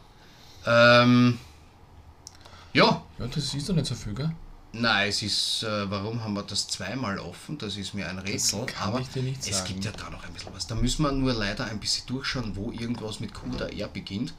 Ähm, 0.65 1.37
ja, 2.73 3.01
Ja, 3.19 3.27
das 3.27 3.53
ist 3.53 3.67
doch 3.67 3.73
nicht 3.75 3.87
so 3.87 3.95
viel, 3.95 4.13
gell? 4.13 4.31
nein, 4.73 5.09
es 5.09 5.21
ist, 5.21 5.63
äh, 5.63 5.89
warum 5.91 6.23
haben 6.23 6.33
wir 6.33 6.43
das 6.43 6.67
zweimal 6.69 7.19
offen? 7.19 7.57
Das 7.57 7.75
ist 7.75 7.93
mir 7.93 8.07
ein 8.07 8.17
Rätsel. 8.19 8.65
aber 8.81 9.01
es 9.01 9.07
sagen. 9.45 9.67
gibt 9.67 9.83
ja 9.85 9.91
da 9.91 10.09
noch 10.09 10.23
ein 10.23 10.31
bisschen 10.33 10.53
was. 10.53 10.65
Da 10.67 10.75
müssen 10.75 11.03
wir 11.03 11.11
nur 11.11 11.33
leider 11.33 11.65
ein 11.65 11.79
bisschen 11.79 12.07
durchschauen, 12.07 12.55
wo 12.55 12.71
irgendwas 12.71 13.19
mit 13.19 13.33
Q 13.33 13.47
oder 13.53 13.71
R 13.73 13.87
beginnt. 13.89 14.33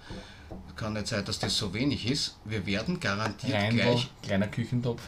Kann 0.77 0.95
nicht 0.95 1.07
sein, 1.07 1.24
dass 1.24 1.39
das 1.39 1.57
so 1.57 1.73
wenig 1.74 2.07
ist. 2.11 2.37
Wir 2.45 2.65
werden 2.66 2.99
garantiert 3.01 3.55
Reindl, 3.55 3.83
gleich. 3.83 4.11
kleiner 4.23 4.49
Küchentopf. 4.49 5.03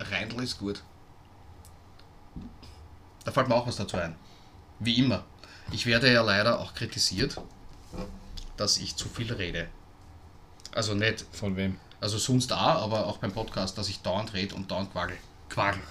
Reindl 0.00 0.42
ist 0.42 0.58
gut. 0.58 0.82
Da 3.24 3.30
fällt 3.30 3.48
mir 3.48 3.54
auch 3.54 3.66
was 3.66 3.76
dazu 3.76 3.96
ein. 3.96 4.16
Wie 4.80 4.98
immer. 4.98 5.24
Ich 5.70 5.86
werde 5.86 6.12
ja 6.12 6.22
leider 6.22 6.58
auch 6.60 6.74
kritisiert, 6.74 7.40
dass 8.56 8.78
ich 8.78 8.96
zu 8.96 9.08
viel 9.08 9.32
rede. 9.32 9.68
Also 10.74 10.94
nicht, 10.94 11.24
Von 11.32 11.56
wem? 11.56 11.78
also 12.00 12.18
sonst 12.18 12.52
auch, 12.52 12.58
aber 12.82 13.06
auch 13.06 13.18
beim 13.18 13.32
Podcast, 13.32 13.78
dass 13.78 13.88
ich 13.88 14.00
dauernd 14.00 14.32
rede 14.34 14.54
und 14.54 14.70
dauernd 14.70 14.90
quagel. 14.92 15.16
Quagel. 15.48 15.82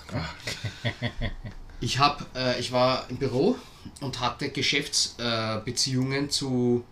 Ich 1.80 1.98
habe, 2.00 2.26
äh, 2.36 2.60
ich 2.60 2.72
war 2.72 3.10
im 3.10 3.18
Büro 3.18 3.56
und 4.02 4.20
hatte 4.20 4.50
Geschäftsbeziehungen 4.50 6.26
äh, 6.26 6.30
zu 6.30 6.84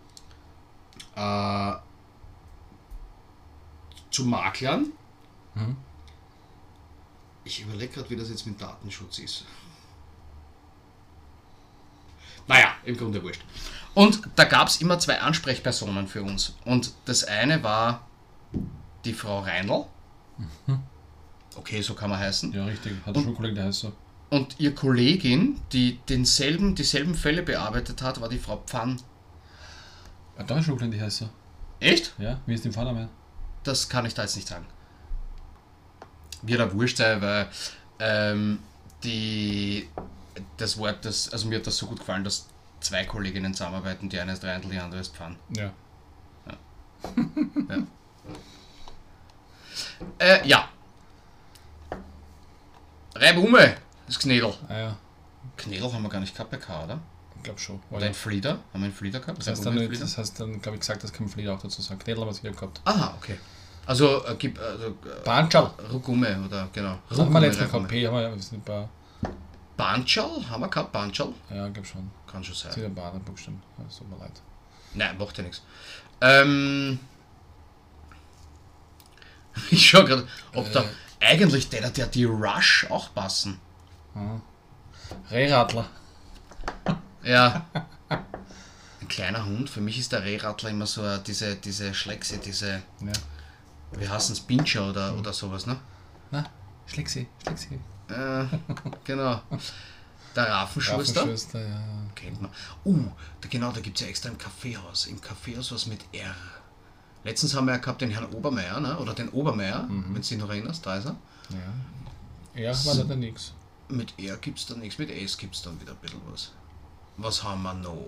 äh, 1.14 1.72
zu 4.10 4.24
Maklern. 4.24 4.92
Ich 7.44 7.62
überlege 7.62 7.94
gerade, 7.94 8.10
wie 8.10 8.16
das 8.16 8.28
jetzt 8.28 8.46
mit 8.46 8.60
Datenschutz 8.60 9.18
ist. 9.18 9.44
Naja, 12.46 12.74
im 12.84 12.96
Grunde 12.96 13.22
wurscht. 13.22 13.42
Und 13.94 14.22
da 14.36 14.44
gab 14.44 14.68
es 14.68 14.80
immer 14.80 14.98
zwei 14.98 15.20
Ansprechpersonen 15.20 16.06
für 16.08 16.22
uns. 16.22 16.56
Und 16.64 16.94
das 17.04 17.24
eine 17.24 17.62
war 17.62 18.08
die 19.04 19.12
Frau 19.12 19.40
Reinl. 19.40 19.86
Okay, 21.56 21.82
so 21.82 21.94
kann 21.94 22.10
man 22.10 22.18
heißen. 22.18 22.52
Ja, 22.52 22.64
richtig. 22.64 22.92
Hat 23.04 23.14
schon 23.14 23.26
einen 23.26 23.36
Kollegen, 23.36 23.54
der 23.54 23.64
heißt 23.66 23.80
so. 23.80 23.92
Und 24.30 24.60
ihr 24.60 24.74
Kollegin, 24.74 25.60
die 25.72 25.98
denselben, 26.08 26.74
dieselben 26.74 27.14
Fälle 27.14 27.42
bearbeitet 27.42 28.02
hat, 28.02 28.20
war 28.20 28.28
die 28.28 28.38
Frau 28.38 28.58
Pfann. 28.58 29.00
Ah, 30.38 30.44
da 30.44 30.62
schon 30.62 30.74
ein 30.74 30.78
Kollege, 30.78 30.96
der 30.96 31.06
heißt 31.06 31.18
so. 31.18 31.28
Echt? 31.80 32.14
Ja, 32.18 32.40
wie 32.46 32.54
ist 32.54 32.64
dem 32.64 32.72
Vorname? 32.72 33.08
Das 33.64 33.88
kann 33.88 34.06
ich 34.06 34.14
da 34.14 34.22
jetzt 34.22 34.36
nicht 34.36 34.48
sagen. 34.48 34.66
Wird 36.42 36.60
da 36.60 36.72
wurscht 36.72 36.96
sein, 36.96 37.20
weil 37.20 37.48
ähm, 37.98 38.60
die, 39.04 39.88
das 40.56 40.78
Wort, 40.78 41.04
das, 41.04 41.30
also 41.32 41.48
mir 41.48 41.58
hat 41.58 41.66
das 41.66 41.76
so 41.76 41.86
gut 41.86 41.98
gefallen, 41.98 42.24
dass 42.24 42.46
zwei 42.80 43.04
Kolleginnen 43.04 43.52
zusammenarbeiten, 43.52 44.08
die 44.08 44.18
eine 44.18 44.32
ist 44.32 44.44
Reindl, 44.44 44.70
die 44.70 44.78
andere 44.78 45.00
ist 45.00 45.14
Pfann. 45.14 45.36
Ja. 45.50 45.72
Äh, 50.18 50.46
ja. 50.46 50.68
Reibume, 53.14 53.76
das 54.06 54.18
Knädel. 54.18 54.54
Ah 54.68 54.78
ja, 54.78 54.96
Knädel 55.56 55.92
haben 55.92 56.02
wir 56.02 56.08
gar 56.08 56.20
nicht 56.20 56.34
gehabt 56.34 56.50
bei 56.50 56.56
K, 56.56 56.84
oder? 56.84 57.00
Ich 57.40 57.44
glaube 57.44 57.58
schon. 57.58 57.80
Oder 57.90 58.06
ein 58.06 58.14
Flieder? 58.14 58.50
Haben 58.50 58.62
wir 58.74 58.84
einen 58.84 58.92
Flieder 58.92 59.18
gehabt? 59.20 59.38
Das 59.38 59.46
heißt 59.46 59.64
Reibume, 59.66 59.88
dann, 59.88 60.00
das 60.00 60.18
heißt 60.18 60.38
dann, 60.40 60.60
glaube 60.60 60.76
ich, 60.76 60.80
gesagt, 60.80 61.02
das 61.02 61.12
kann 61.12 61.30
man 61.34 61.48
auch 61.48 61.62
dazu 61.62 61.80
sagen. 61.80 61.98
Knädel 61.98 62.20
haben 62.20 62.28
wir 62.28 62.32
es 62.32 62.42
wieder 62.42 62.52
gehabt. 62.52 62.82
Aha, 62.84 63.14
okay. 63.16 63.38
Also, 63.86 64.24
äh, 64.26 64.36
gib, 64.38 64.58
also, 64.60 64.88
äh, 64.88 65.24
Banschal. 65.24 65.72
Rugume, 65.90 66.38
oder, 66.44 66.68
genau. 66.72 66.90
Haben 66.90 67.00
wir 67.08 67.16
Rugume, 67.16 67.40
letztes 67.40 67.62
Mal 67.72 67.78
gehabt. 67.78 67.88
P 67.88 68.06
haben 68.06 68.14
wir 68.36 68.42
sind 68.42 68.64
bei. 68.64 68.88
Banschal? 69.76 70.50
Haben 70.50 70.60
wir 70.60 70.68
gehabt, 70.68 70.92
Banschal? 70.92 71.32
Ja, 71.48 71.68
glaube 71.68 71.88
schon. 71.88 72.10
Kann 72.30 72.44
schon 72.44 72.52
Das 72.52 72.64
ist 72.64 72.72
sein. 72.74 72.76
wieder 72.76 72.88
Baden-Buchstaben. 72.90 73.62
Ja, 73.78 73.84
es 73.88 73.96
tut 73.96 74.10
mir 74.10 74.18
leid. 74.18 74.42
Nein, 74.92 75.16
macht 75.16 75.38
ja 75.38 75.44
nichts. 75.44 75.62
Ähm, 76.20 76.98
ich 79.70 79.88
schau 79.88 80.04
gerade, 80.04 80.26
ob 80.54 80.70
da 80.72 80.84
eigentlich 81.20 81.70
der, 81.70 81.88
der 81.88 82.06
die 82.06 82.24
Rush 82.24 82.86
auch 82.90 83.14
passen. 83.14 83.58
Rehradler. 85.30 85.86
Ja. 87.22 87.66
Ein 88.08 89.08
kleiner 89.08 89.44
Hund, 89.46 89.70
für 89.70 89.80
mich 89.80 89.98
ist 89.98 90.12
der 90.12 90.24
Rehrattler 90.24 90.70
immer 90.70 90.86
so 90.86 91.18
diese, 91.18 91.56
diese 91.56 91.94
Schleckse, 91.94 92.38
diese, 92.38 92.82
Ja. 93.00 93.12
wie 93.92 94.08
heißen 94.08 94.34
es, 94.34 94.40
Pinscher 94.40 94.88
oder, 94.88 95.16
oder 95.16 95.32
sowas, 95.32 95.66
ne? 95.66 95.76
Na, 96.30 96.44
schläg 96.86 97.08
sie. 97.08 97.26
Äh, 98.08 98.44
genau. 99.04 99.40
Der 100.36 100.48
Raffenschuster. 100.48 101.22
Raffenschwester, 101.22 101.60
ja. 101.60 101.82
Kennt 102.14 102.40
man. 102.40 102.50
Uh, 102.84 103.10
da, 103.40 103.48
genau, 103.48 103.72
da 103.72 103.80
gibt 103.80 103.96
es 103.96 104.02
ja 104.02 104.08
extra 104.08 104.30
ein 104.30 104.38
Kaffeehaus. 104.38 105.06
Im 105.06 105.20
Kaffeehaus 105.20 105.72
was 105.72 105.86
mit 105.86 106.00
R. 106.12 106.34
Letztens 107.24 107.54
haben 107.54 107.66
wir 107.66 107.74
ja 107.74 107.78
gehabt 107.78 108.00
den 108.00 108.10
Herrn 108.10 108.32
Obermeier, 108.32 108.80
ne? 108.80 108.96
oder 108.98 109.12
den 109.12 109.28
Obermeier, 109.30 109.86
wenn 109.88 110.14
du 110.14 110.20
dich 110.20 110.38
noch 110.38 110.48
erinnerst, 110.48 110.86
da 110.86 110.96
ist 110.96 111.06
er. 111.06 111.16
Ja, 112.54 112.62
ja 112.62 112.84
war 112.86 113.04
da 113.04 113.16
nix. 113.16 113.52
Mit 113.88 114.14
R 114.18 114.36
gibt 114.36 114.58
es 114.58 114.66
dann 114.66 114.78
nichts, 114.78 114.98
mit 114.98 115.10
S 115.10 115.36
gibt 115.36 115.54
es 115.54 115.62
dann 115.62 115.78
wieder 115.80 115.92
ein 115.92 115.98
bisschen 115.98 116.20
was. 116.30 116.52
Was 117.16 117.42
haben 117.42 117.62
wir 117.62 117.74
noch? 117.74 118.06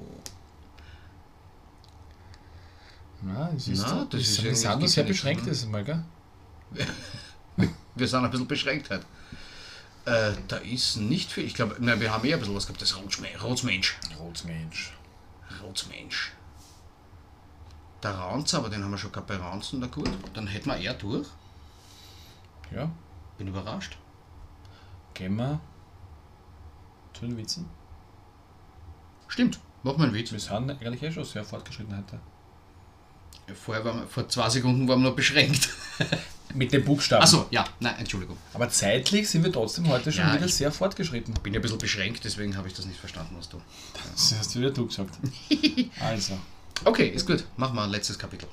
Ja, 3.25 3.51
es 3.55 3.69
ist, 3.69 3.83
Na, 3.83 4.01
da, 4.01 4.05
das 4.07 4.21
ist 4.21 4.39
ist, 4.43 4.63
gibt's 4.79 4.93
sehr 4.95 5.05
beschränkt 5.05 5.47
ist 5.47 5.69
mal, 5.69 5.85
gell? 5.85 6.03
Wir 7.95 8.09
sind 8.09 8.25
ein 8.25 8.31
bisschen 8.31 8.49
beschränkt 8.49 8.89
halt. 8.91 9.05
Äh, 10.07 10.33
da 10.49 10.57
ist 10.57 10.97
nicht 10.97 11.31
viel. 11.31 11.45
Ich 11.45 11.55
glaube, 11.55 11.77
nein, 11.79 12.01
wir 12.01 12.13
haben 12.13 12.25
eher 12.25 12.37
ein 12.37 12.41
bisschen 12.41 12.57
was 12.57 12.67
gehabt. 12.67 12.81
Das 12.83 12.97
Rotsme- 12.97 13.39
Rotsmensch. 13.41 13.99
Rotsmensch. 14.19 14.97
Rotsmensch. 15.63 16.33
Der 18.03 18.13
Raunz, 18.13 18.55
aber 18.55 18.71
den 18.71 18.83
haben 18.83 18.91
wir 18.91 18.99
schon 18.99 19.13
gehabt 19.13 19.29
bei 19.29 19.37
Raunzen, 19.37 19.79
na 19.79 19.87
gut. 19.87 20.11
Dann 20.35 20.47
hätten 20.49 20.71
wir 20.71 20.77
eher 20.79 20.95
durch. 20.95 21.29
Ja, 22.75 22.91
Bin 23.39 23.47
überrascht. 23.49 23.97
gehen 25.15 25.37
wir 25.37 25.61
zu 27.13 27.27
den 27.27 27.37
Witzen. 27.37 27.69
Stimmt, 29.33 29.59
mach 29.83 29.97
mal 29.97 30.05
einen 30.05 30.15
Witz. 30.15 30.31
Wir 30.31 30.39
sind 30.39 30.53
eigentlich 30.53 31.03
eh 31.03 31.11
schon 31.11 31.25
sehr 31.25 31.43
fortgeschritten 31.43 31.97
heute. 31.97 32.21
Vorher 33.55 33.83
waren 33.83 34.01
wir, 34.01 34.07
vor 34.07 34.29
zwei 34.29 34.51
Sekunden 34.51 34.87
waren 34.87 35.01
wir 35.01 35.09
noch 35.09 35.17
beschränkt. 35.17 35.71
Mit 36.55 36.71
den 36.71 36.85
Buchstaben. 36.85 37.23
Achso, 37.23 37.47
ja, 37.51 37.65
nein, 37.81 37.95
Entschuldigung. 37.99 38.37
Aber 38.53 38.69
zeitlich 38.69 39.31
sind 39.31 39.43
wir 39.43 39.51
trotzdem 39.51 39.89
heute 39.89 40.13
schon 40.13 40.27
Ja, 40.27 40.35
wieder 40.35 40.49
sehr 40.49 40.71
fortgeschritten. 40.71 41.33
Bin 41.43 41.55
ja 41.55 41.61
ein 41.61 41.63
bisschen 41.63 41.79
beschränkt, 41.79 42.23
deswegen 42.25 42.59
habe 42.59 42.69
ich 42.69 42.75
das 42.75 42.85
nicht 42.85 43.01
verstanden, 43.01 43.35
was 43.39 43.49
du. 43.49 43.59
Das 44.13 44.35
hast 44.39 44.55
wieder 44.55 44.71
du 44.71 44.87
gesagt. 44.87 45.19
also, 46.01 46.39
Okay, 46.85 47.09
ist 47.09 47.27
gut. 47.27 47.47
Mach 47.57 47.73
mal 47.73 47.85
ein 47.85 47.91
letztes 47.91 48.19
Kapitel. 48.19 48.51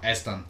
Eis 0.00 0.24
dann. 0.24 0.46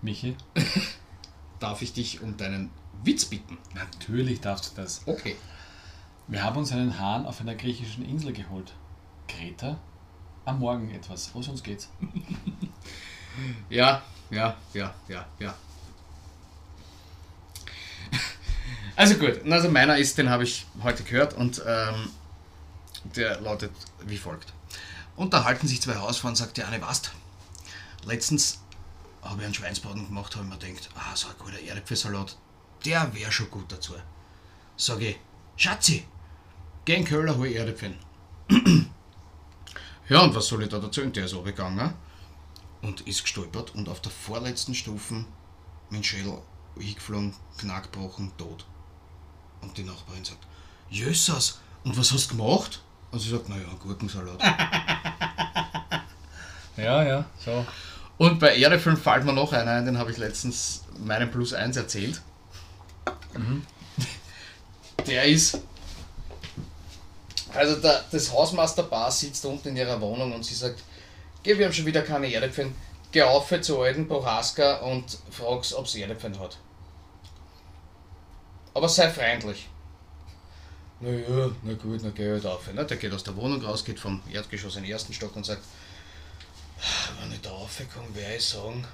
Michi, 0.00 0.36
Darf 1.60 1.80
ich 1.80 1.92
dich 1.92 2.22
um 2.22 2.36
deinen 2.36 2.81
Witz 3.04 3.24
bitten? 3.24 3.58
natürlich 3.74 4.40
darfst 4.40 4.72
du 4.72 4.80
das. 4.80 5.02
Okay. 5.06 5.36
Wir 6.28 6.42
haben 6.42 6.56
uns 6.56 6.72
einen 6.72 6.98
Hahn 6.98 7.26
auf 7.26 7.40
einer 7.40 7.54
griechischen 7.54 8.04
Insel 8.04 8.32
geholt. 8.32 8.72
Kreta? 9.28 9.78
am 10.44 10.58
Morgen 10.58 10.90
etwas. 10.90 11.30
Aber 11.34 11.42
sonst 11.42 11.62
geht's. 11.64 11.88
Ja, 13.70 14.02
ja, 14.28 14.58
ja, 14.74 14.94
ja, 15.08 15.24
ja. 15.38 15.54
Also 18.96 19.14
gut, 19.14 19.50
also 19.50 19.70
meiner 19.70 19.96
ist, 19.96 20.18
den 20.18 20.28
habe 20.28 20.44
ich 20.44 20.66
heute 20.82 21.02
gehört 21.02 21.32
und 21.32 21.62
ähm, 21.66 22.10
der 23.16 23.40
lautet 23.40 23.72
wie 24.04 24.18
folgt. 24.18 24.52
Unterhalten 25.16 25.66
sich 25.66 25.80
zwei 25.80 25.94
Hausfrauen, 25.94 26.36
sagt 26.36 26.58
die 26.58 26.62
eine, 26.62 26.82
was? 26.82 27.10
Letztens 28.04 28.60
habe 29.22 29.40
ich 29.40 29.46
einen 29.46 29.54
Schweinsbraten 29.54 30.06
gemacht, 30.06 30.36
habe 30.36 30.44
ich 30.44 30.50
mir 30.50 30.58
gedacht, 30.58 30.90
ah, 30.94 31.16
so 31.16 31.28
ein 31.28 31.34
guter 31.38 31.58
Erdäpfelsalat, 31.58 32.36
der 32.84 33.14
wäre 33.14 33.32
schon 33.32 33.50
gut 33.50 33.70
dazu. 33.70 33.94
Sag 34.76 35.00
ich, 35.00 35.18
Schatzi, 35.56 36.04
geh 36.84 36.96
in 36.96 37.04
Köller, 37.04 37.36
hol 37.36 37.46
Erdäpfel. 37.46 37.96
ja, 40.08 40.20
und 40.20 40.34
was 40.34 40.46
soll 40.46 40.62
ich 40.62 40.68
da 40.68 40.78
dazu? 40.78 41.02
Und 41.02 41.14
der 41.16 41.24
ist 41.26 41.34
runtergegangen 41.34 41.94
und 42.82 43.02
ist 43.02 43.22
gestolpert 43.22 43.74
und 43.74 43.88
auf 43.88 44.00
der 44.00 44.12
vorletzten 44.12 44.74
Stufe 44.74 45.14
mit 45.90 46.00
dem 46.00 46.02
Schädel 46.02 46.38
hingeflogen, 46.78 47.34
Knack 47.58 47.92
gebrochen, 47.92 48.32
tot. 48.36 48.66
Und 49.60 49.76
die 49.76 49.84
Nachbarin 49.84 50.24
sagt, 50.24 50.46
Jössas, 50.90 51.60
und 51.84 51.96
was 51.96 52.12
hast 52.12 52.30
du 52.32 52.36
gemacht? 52.36 52.82
Und 53.10 53.20
sie 53.20 53.30
sagt, 53.30 53.48
naja, 53.48 53.68
Gurkensalat. 53.80 54.40
Ja, 56.76 57.02
ja, 57.04 57.24
so. 57.38 57.66
und 58.16 58.40
bei 58.40 58.56
Erdäpfeln 58.56 58.96
fällt 58.96 59.24
mir 59.24 59.34
noch 59.34 59.52
einer 59.52 59.72
ein, 59.72 59.84
den 59.84 59.98
habe 59.98 60.10
ich 60.10 60.16
letztens 60.16 60.84
meinem 60.98 61.30
Plus 61.30 61.52
1 61.52 61.76
erzählt. 61.76 62.22
Der 65.06 65.24
ist, 65.24 65.58
also 67.52 67.76
der, 67.80 68.04
das 68.10 68.32
Hausmeisterpaar 68.32 69.10
sitzt 69.10 69.44
unten 69.44 69.68
in 69.68 69.76
ihrer 69.76 70.00
Wohnung 70.00 70.32
und 70.32 70.44
sie 70.44 70.54
sagt, 70.54 70.82
geh, 71.42 71.58
wir 71.58 71.66
haben 71.66 71.72
schon 71.72 71.86
wieder 71.86 72.02
keine 72.02 72.32
Erdäpfel, 72.32 72.72
geh 73.10 73.22
auf 73.22 73.52
zu 73.60 73.80
alten 73.80 74.06
Prohaska 74.06 74.78
und 74.78 75.18
frag's, 75.30 75.74
ob 75.74 75.88
sie 75.88 76.02
Erdäpfel 76.02 76.38
hat. 76.38 76.56
Aber 78.74 78.88
sei 78.88 79.10
freundlich. 79.10 79.68
Na 81.00 81.10
ja, 81.10 81.50
na 81.62 81.74
gut, 81.74 82.00
na 82.02 82.10
geh 82.10 82.30
halt 82.30 82.46
auf. 82.46 82.72
Ne? 82.72 82.84
Der 82.86 82.96
geht 82.96 83.12
aus 83.12 83.24
der 83.24 83.36
Wohnung 83.36 83.62
raus, 83.62 83.84
geht 83.84 83.98
vom 83.98 84.22
Erdgeschoss 84.30 84.76
in 84.76 84.84
den 84.84 84.92
ersten 84.92 85.12
Stock 85.12 85.34
und 85.34 85.44
sagt, 85.44 85.62
wenn 87.20 87.32
ich 87.32 87.40
da 87.40 87.50
raufkomme, 87.50 88.14
werde 88.14 88.36
ich 88.36 88.46
sagen, 88.46 88.86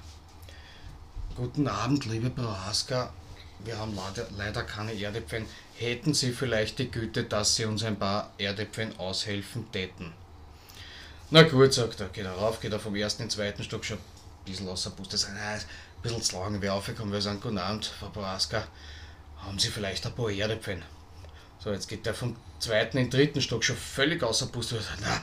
guten 1.37 1.69
Abend, 1.69 2.07
liebe 2.07 2.31
Prohaska, 2.31 3.13
wir 3.65 3.79
haben 3.79 3.99
leider, 4.37 4.63
keine 4.63 4.93
Erdäpfel. 4.93 5.45
Hätten 5.77 6.15
Sie 6.15 6.33
vielleicht 6.33 6.79
die 6.79 6.91
Güte, 6.91 7.25
dass 7.25 7.57
Sie 7.57 7.65
uns 7.65 7.85
ein 7.85 7.99
paar 7.99 8.33
Erdäpfel 8.39 8.93
aushelfen 8.99 9.71
täten? 9.73 10.13
Na 11.31 11.43
gut, 11.43 11.75
sagt 11.75 12.01
er, 12.01 12.09
geht 12.09 12.25
er 12.25 12.33
rauf, 12.33 12.61
geht 12.61 12.73
er 12.73 12.81
vom 12.81 12.97
ersten 12.97 13.23
in 13.23 13.29
den 13.29 13.35
zweiten 13.35 13.63
Stock 13.63 13.85
schon 13.85 13.99
ein 13.99 14.45
bisschen 14.45 14.69
außer 14.69 14.91
Puste. 14.91 15.19
Sagt, 15.19 15.35
nein, 15.35 15.59
ein 15.59 16.03
bisschen 16.03 16.23
zu 16.23 16.37
lang, 16.37 16.61
wer 16.61 16.75
aufgekommen, 16.75 17.13
wir 17.13 17.21
sagen, 17.21 17.41
guten 17.41 17.59
Abend, 17.59 17.87
Frau 17.87 18.09
Boraska, 18.09 18.67
haben 19.39 19.59
Sie 19.59 19.69
vielleicht 19.69 20.07
ein 20.07 20.15
paar 20.15 20.31
Erdäpfel? 20.31 20.83
So, 21.59 21.71
jetzt 21.73 21.89
geht 21.89 22.07
der 22.07 22.15
vom 22.15 22.37
zweiten 22.61 22.99
in 22.99 23.05
den 23.05 23.11
dritten 23.11 23.41
Stock 23.41 23.65
schon 23.65 23.77
völlig 23.77 24.23
außer 24.23 24.47
Puste. 24.47 24.77
Wir 24.77 24.83
sagen, 24.83 25.03
na, 25.03 25.23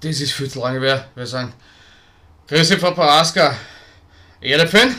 das 0.00 0.20
ist 0.20 0.32
viel 0.32 0.50
zu 0.50 0.60
lange, 0.60 0.80
wer, 0.80 1.08
wir 1.14 1.26
sagen, 1.26 1.52
Grüße, 2.46 2.78
Frau 2.78 2.92
Boraska, 2.92 3.56
Erdäpfel? 4.40 4.94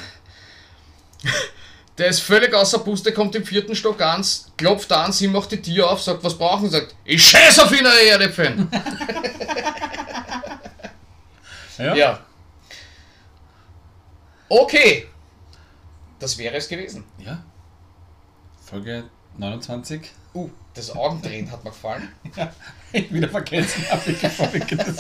Der 1.98 2.08
ist 2.08 2.22
völlig 2.22 2.54
außer 2.54 2.80
Puste, 2.80 3.14
kommt 3.14 3.36
im 3.36 3.46
vierten 3.46 3.76
Stock 3.76 4.02
an, 4.02 4.26
klopft 4.58 4.92
an, 4.92 5.12
sie 5.12 5.28
macht 5.28 5.52
die 5.52 5.62
Tür 5.62 5.92
auf, 5.92 6.02
sagt, 6.02 6.24
was 6.24 6.38
brauchen 6.38 6.70
sie? 6.70 6.78
Sagt, 6.78 6.96
ich 7.06 7.24
scheiß 7.24 7.60
auf 7.60 7.72
ihn, 7.72 7.86
Erdäpfel! 7.86 8.68
Ja? 11.78 11.96
Ja. 11.96 12.20
Okay. 14.50 15.08
Das 16.20 16.38
wäre 16.38 16.56
es 16.56 16.68
gewesen. 16.68 17.04
Ja. 17.18 17.44
Folge 18.64 19.06
29. 19.38 20.12
Uh, 20.34 20.50
das 20.74 20.92
Augendrehen 20.92 21.52
hat 21.52 21.64
mir 21.64 21.72
gefallen. 21.72 22.12
Wieder 22.92 23.30
vergessen, 23.30 23.84
habe 23.90 24.12
ich 24.12 24.18
Folge 24.20 24.96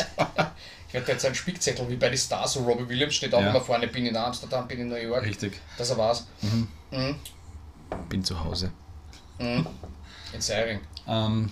das. 0.93 1.01
Ich 1.01 1.07
werde 1.07 1.11
jetzt 1.11 1.25
einen 1.25 1.35
Spickzettel 1.35 1.89
wie 1.89 1.95
bei 1.95 2.09
den 2.09 2.17
Stars, 2.17 2.53
so 2.53 2.63
Robbie 2.63 2.87
Williams 2.87 3.15
steht 3.15 3.33
auch 3.33 3.41
Ja. 3.41 3.49
immer 3.49 3.61
vorne, 3.61 3.87
bin 3.87 4.05
in 4.05 4.15
Amsterdam, 4.15 4.67
bin 4.67 4.79
in 4.79 4.89
New 4.89 4.95
York. 4.95 5.23
Richtig. 5.25 5.59
Dass 5.77 5.89
er 5.89 5.97
war's. 5.97 6.25
Mhm. 6.41 6.67
Bin 8.09 8.23
zu 8.23 8.43
Hause. 8.43 8.71
Mhm. 9.39 9.67
In 10.33 10.41
Seiring. 10.41 10.79
Ähm, 11.07 11.51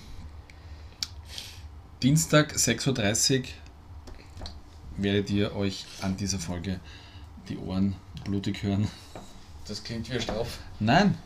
Dienstag 2.01 2.53
6.30 2.53 3.39
Uhr 3.39 3.45
werdet 4.97 5.29
ihr 5.29 5.55
euch 5.55 5.85
an 6.01 6.17
dieser 6.17 6.39
Folge 6.39 6.79
die 7.49 7.57
Ohren 7.57 7.95
blutig 8.23 8.63
hören. 8.63 8.87
Das 9.67 9.83
klingt 9.83 10.07
wie 10.09 10.13
eine 10.13 10.21
Strafe. 10.21 10.49
Nein, 10.79 11.17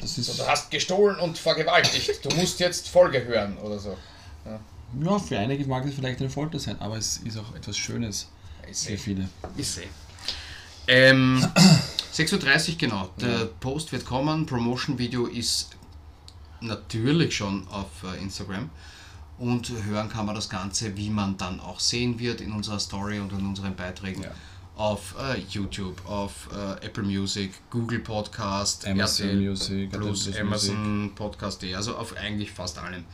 das 0.00 0.14
So, 0.16 0.20
ist 0.32 0.38
du 0.40 0.46
hast 0.46 0.70
gestohlen 0.70 1.18
und 1.18 1.38
vergewaltigt. 1.38 2.24
Du 2.24 2.34
musst 2.36 2.60
jetzt 2.60 2.88
Folge 2.88 3.24
hören 3.24 3.56
oder 3.58 3.78
so. 3.78 3.96
ja 4.44 4.58
für 5.26 5.38
einige 5.38 5.66
mag 5.66 5.84
es 5.86 5.94
vielleicht 5.94 6.20
eine 6.20 6.30
Folter 6.30 6.58
sein, 6.58 6.80
aber 6.80 6.96
es 6.96 7.18
ist 7.18 7.36
auch 7.36 7.54
etwas 7.54 7.76
Schönes 7.76 8.28
Ich 8.62 8.68
für 8.68 8.74
sehe. 8.74 8.98
viele. 8.98 9.28
Ich 9.56 9.68
sehe. 9.68 9.88
Ähm, 10.86 11.44
6.30 12.14 12.70
Uhr, 12.70 12.78
genau. 12.78 13.10
Der 13.20 13.44
Post 13.60 13.92
wird 13.92 14.04
kommen. 14.04 14.46
Promotion-Video 14.46 15.26
ist 15.26 15.70
natürlich 16.60 17.36
schon 17.36 17.68
auf 17.68 17.88
äh, 18.04 18.20
Instagram. 18.20 18.70
Und 19.38 19.70
hören 19.84 20.08
kann 20.08 20.26
man 20.26 20.34
das 20.34 20.48
Ganze, 20.48 20.96
wie 20.96 21.10
man 21.10 21.36
dann 21.36 21.60
auch 21.60 21.78
sehen 21.78 22.18
wird 22.18 22.40
in 22.40 22.50
unserer 22.50 22.80
Story 22.80 23.20
und 23.20 23.32
in 23.32 23.46
unseren 23.46 23.76
Beiträgen. 23.76 24.22
Ja. 24.22 24.30
Auf 24.74 25.14
äh, 25.20 25.40
YouTube, 25.50 26.04
auf 26.06 26.48
äh, 26.52 26.86
Apple 26.86 27.02
Music, 27.02 27.52
Google 27.70 28.00
Podcast, 28.00 28.86
Amazon 28.86 29.28
RTL 29.28 29.48
Music, 29.48 29.90
Plus 29.90 30.36
Amazon 30.36 31.12
Podcast.de, 31.14 31.74
also 31.74 31.96
auf 31.96 32.16
eigentlich 32.16 32.50
fast 32.50 32.78
allem. 32.78 33.04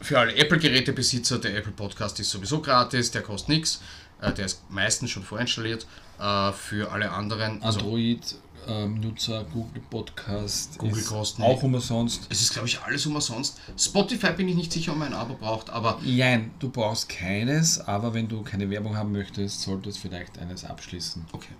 Für 0.00 0.18
alle 0.20 0.34
Apple-Gerätebesitzer, 0.36 1.38
der 1.38 1.56
Apple 1.56 1.72
Podcast 1.72 2.18
ist 2.20 2.30
sowieso 2.30 2.60
gratis, 2.60 3.10
der 3.10 3.22
kostet 3.22 3.48
nichts. 3.50 3.80
Der 4.20 4.46
ist 4.46 4.62
meistens 4.70 5.10
schon 5.10 5.22
vorinstalliert. 5.22 5.86
Äh, 6.18 6.52
Für 6.52 6.90
alle 6.90 7.10
anderen, 7.12 7.62
also 7.62 7.78
Android-Nutzer, 7.80 9.44
Google 9.52 9.82
Podcast, 9.88 10.76
Google 10.78 10.98
ist 10.98 11.08
kostet 11.08 11.44
auch 11.44 11.62
umsonst. 11.62 12.26
es 12.28 12.40
ist 12.40 12.52
glaube 12.52 12.66
ich 12.66 12.80
alles 12.80 13.06
umsonst. 13.06 13.58
Spotify 13.78 14.32
bin 14.32 14.48
ich 14.48 14.56
nicht 14.56 14.72
sicher, 14.72 14.92
ob 14.92 14.98
man 14.98 15.08
ein 15.08 15.14
Abo 15.14 15.34
braucht, 15.34 15.70
aber 15.70 16.00
Nein, 16.04 16.50
du 16.58 16.68
brauchst 16.68 17.08
keines, 17.08 17.78
aber 17.80 18.12
wenn 18.14 18.28
du 18.28 18.42
keine 18.42 18.68
Werbung 18.70 18.96
haben 18.96 19.12
möchtest, 19.12 19.62
solltest 19.62 19.98
du 19.98 20.08
vielleicht 20.08 20.38
eines 20.38 20.64
abschließen. 20.64 21.24
okay. 21.32 21.54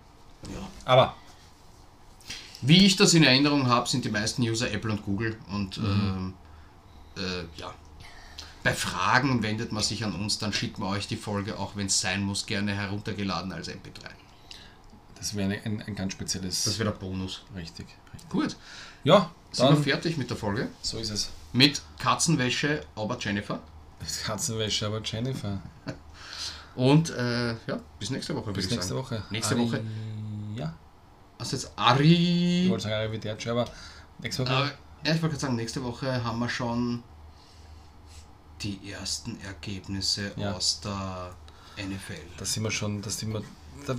Ja. 0.53 0.69
Aber 0.85 1.15
Wie 2.63 2.85
ich 2.87 2.97
das 2.97 3.15
in 3.15 3.23
Erinnerung 3.23 3.69
habe, 3.69 3.89
sind 3.89 4.05
die 4.05 4.11
meisten 4.11 4.43
User 4.43 4.71
Apple 4.73 4.91
und 4.91 5.05
Google 5.05 5.37
und 5.53 5.79
ähm, 5.79 6.35
äh, 7.17 7.21
ja. 7.61 7.73
Bei 8.69 8.75
Fragen 8.75 9.43
wendet 9.43 9.73
man 9.73 9.83
sich 9.83 10.05
an 10.05 10.13
uns, 10.15 10.39
dann 10.39 10.53
schicken 10.53 10.83
wir 10.83 10.89
euch 10.91 11.07
die 11.09 11.17
Folge, 11.17 11.59
auch 11.59 11.75
wenn 11.75 11.87
es 11.87 12.01
sein 12.03 12.23
muss, 12.23 12.45
gerne 12.45 12.75
heruntergeladen 12.75 13.51
als 13.51 13.69
MP3. 13.71 14.03
das 15.17 15.35
wäre 15.35 15.51
ein, 15.65 15.83
ein 15.87 15.95
ganz 15.95 16.13
spezielles. 16.13 16.65
Das 16.65 16.79
wäre 16.79 16.91
der 16.91 16.99
Bonus. 16.99 17.45
richtig, 17.57 17.87
richtig. 18.13 18.29
Gut, 18.29 18.57
Ja, 19.05 19.31
sind 19.53 19.71
wir 19.71 19.77
fertig 19.95 20.19
mit 20.19 20.29
der 20.29 20.37
Folge. 20.37 20.69
so 20.83 20.99
ist 20.99 21.09
es. 21.09 21.31
Mit 21.55 21.81
Katzenwäsche, 21.99 22.83
aber 22.95 23.17
Jennifer. 23.19 23.59
Das 24.01 24.23
Katzenwäsche, 24.23 24.87
aber 24.87 25.01
Jennifer. 25.03 25.63
Und 26.77 27.09
äh, 27.11 27.53
ja, 27.67 27.81
bis 27.99 28.11
nächste 28.11 28.35
Woche. 28.37 28.53
Bis 28.53 28.67
ich 28.67 28.71
nächste 28.73 28.89
sagen. 28.93 29.01
Woche. 29.01 29.23
Nächste 29.31 29.55
Ari- 29.55 29.59
Woche. 29.61 29.81
Ja, 30.57 30.75
Also 31.39 31.57
jetzt 31.57 31.65
ich 31.75 31.79
Ari. 31.79 32.67
wollte 32.69 32.83
sagen 32.85 32.95
Arrivederci, 32.97 33.49
aber 33.49 33.65
nächste 34.19 34.43
Woche. 34.45 34.53
Aber, 34.55 34.67
ja, 34.67 34.73
ich 35.15 35.23
wollte 35.23 35.29
gerade 35.29 35.39
sagen, 35.39 35.57
nächste 35.57 35.83
Woche 35.83 36.23
haben 36.23 36.39
wir 36.39 36.49
schon 36.51 37.03
die 38.63 38.91
ersten 38.91 39.41
Ergebnisse 39.41 40.33
Ja. 40.37 40.53
aus 40.55 40.81
der 40.81 41.35
NFL. 41.77 42.15
Da 42.37 42.45
sind 42.45 42.63
wir 42.65 42.71
schon, 42.71 43.03
da 43.03 43.11
sind 43.11 43.33
wir, 43.33 43.43
da, 43.87 43.95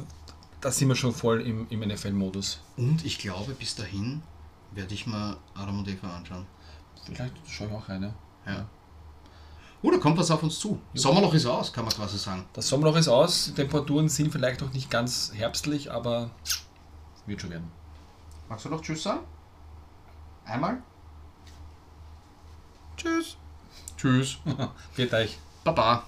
da 0.62 0.72
sind 0.72 0.88
wir 0.90 0.96
schon 0.96 1.14
voll 1.14 1.42
im, 1.42 1.68
im 1.70 1.80
NFL-Modus. 1.82 2.60
Und 2.78 3.06
ich 3.06 3.20
glaube, 3.20 3.54
bis 3.54 3.76
dahin 3.76 4.22
werde 4.72 4.94
ich 4.94 5.08
mal 5.08 5.38
Adam 5.56 5.80
und 5.80 5.88
Eva 5.88 6.16
anschauen. 6.18 6.46
Vielleicht 7.06 7.34
schauen 7.48 7.70
wir 7.72 7.78
auch 7.78 7.90
rein. 7.90 8.04
Ja. 8.04 8.14
Ja. 8.52 8.66
Oh, 9.82 9.90
da 9.92 9.98
kommt 9.98 10.18
was 10.18 10.30
auf 10.30 10.44
uns 10.44 10.60
zu. 10.60 10.78
Sommerloch 10.94 11.34
ist 11.34 11.46
aus, 11.46 11.72
kann 11.72 11.86
man 11.86 11.94
quasi 11.94 12.18
sagen. 12.18 12.46
Das 12.52 12.68
Sommerloch 12.68 12.98
ist 12.98 13.08
aus, 13.08 13.46
die 13.46 13.54
Temperaturen 13.54 14.10
sind 14.10 14.32
vielleicht 14.32 14.60
noch 14.60 14.74
nicht 14.74 14.90
ganz 14.92 15.32
herbstlich, 15.34 15.90
aber 15.90 16.32
wird 17.26 17.40
schon 17.40 17.50
werden. 17.52 17.72
Magst 18.50 18.66
du 18.66 18.70
noch 18.70 18.82
Tschüss 18.82 19.04
sagen? 19.04 19.22
Einmal? 20.44 20.82
Tschüss. 22.98 23.38
Tschüss. 24.00 24.38
Geht 24.96 25.14
euch. 25.14 25.38
Baba. 25.66 26.04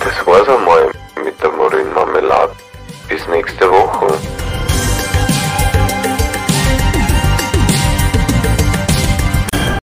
Das 0.00 0.26
war's 0.26 0.48
einmal 0.48 0.92
mit 1.22 1.42
der 1.42 1.50
Marillenmarmelade. 1.50 2.54
Bis 3.08 3.26
nächste 3.28 3.65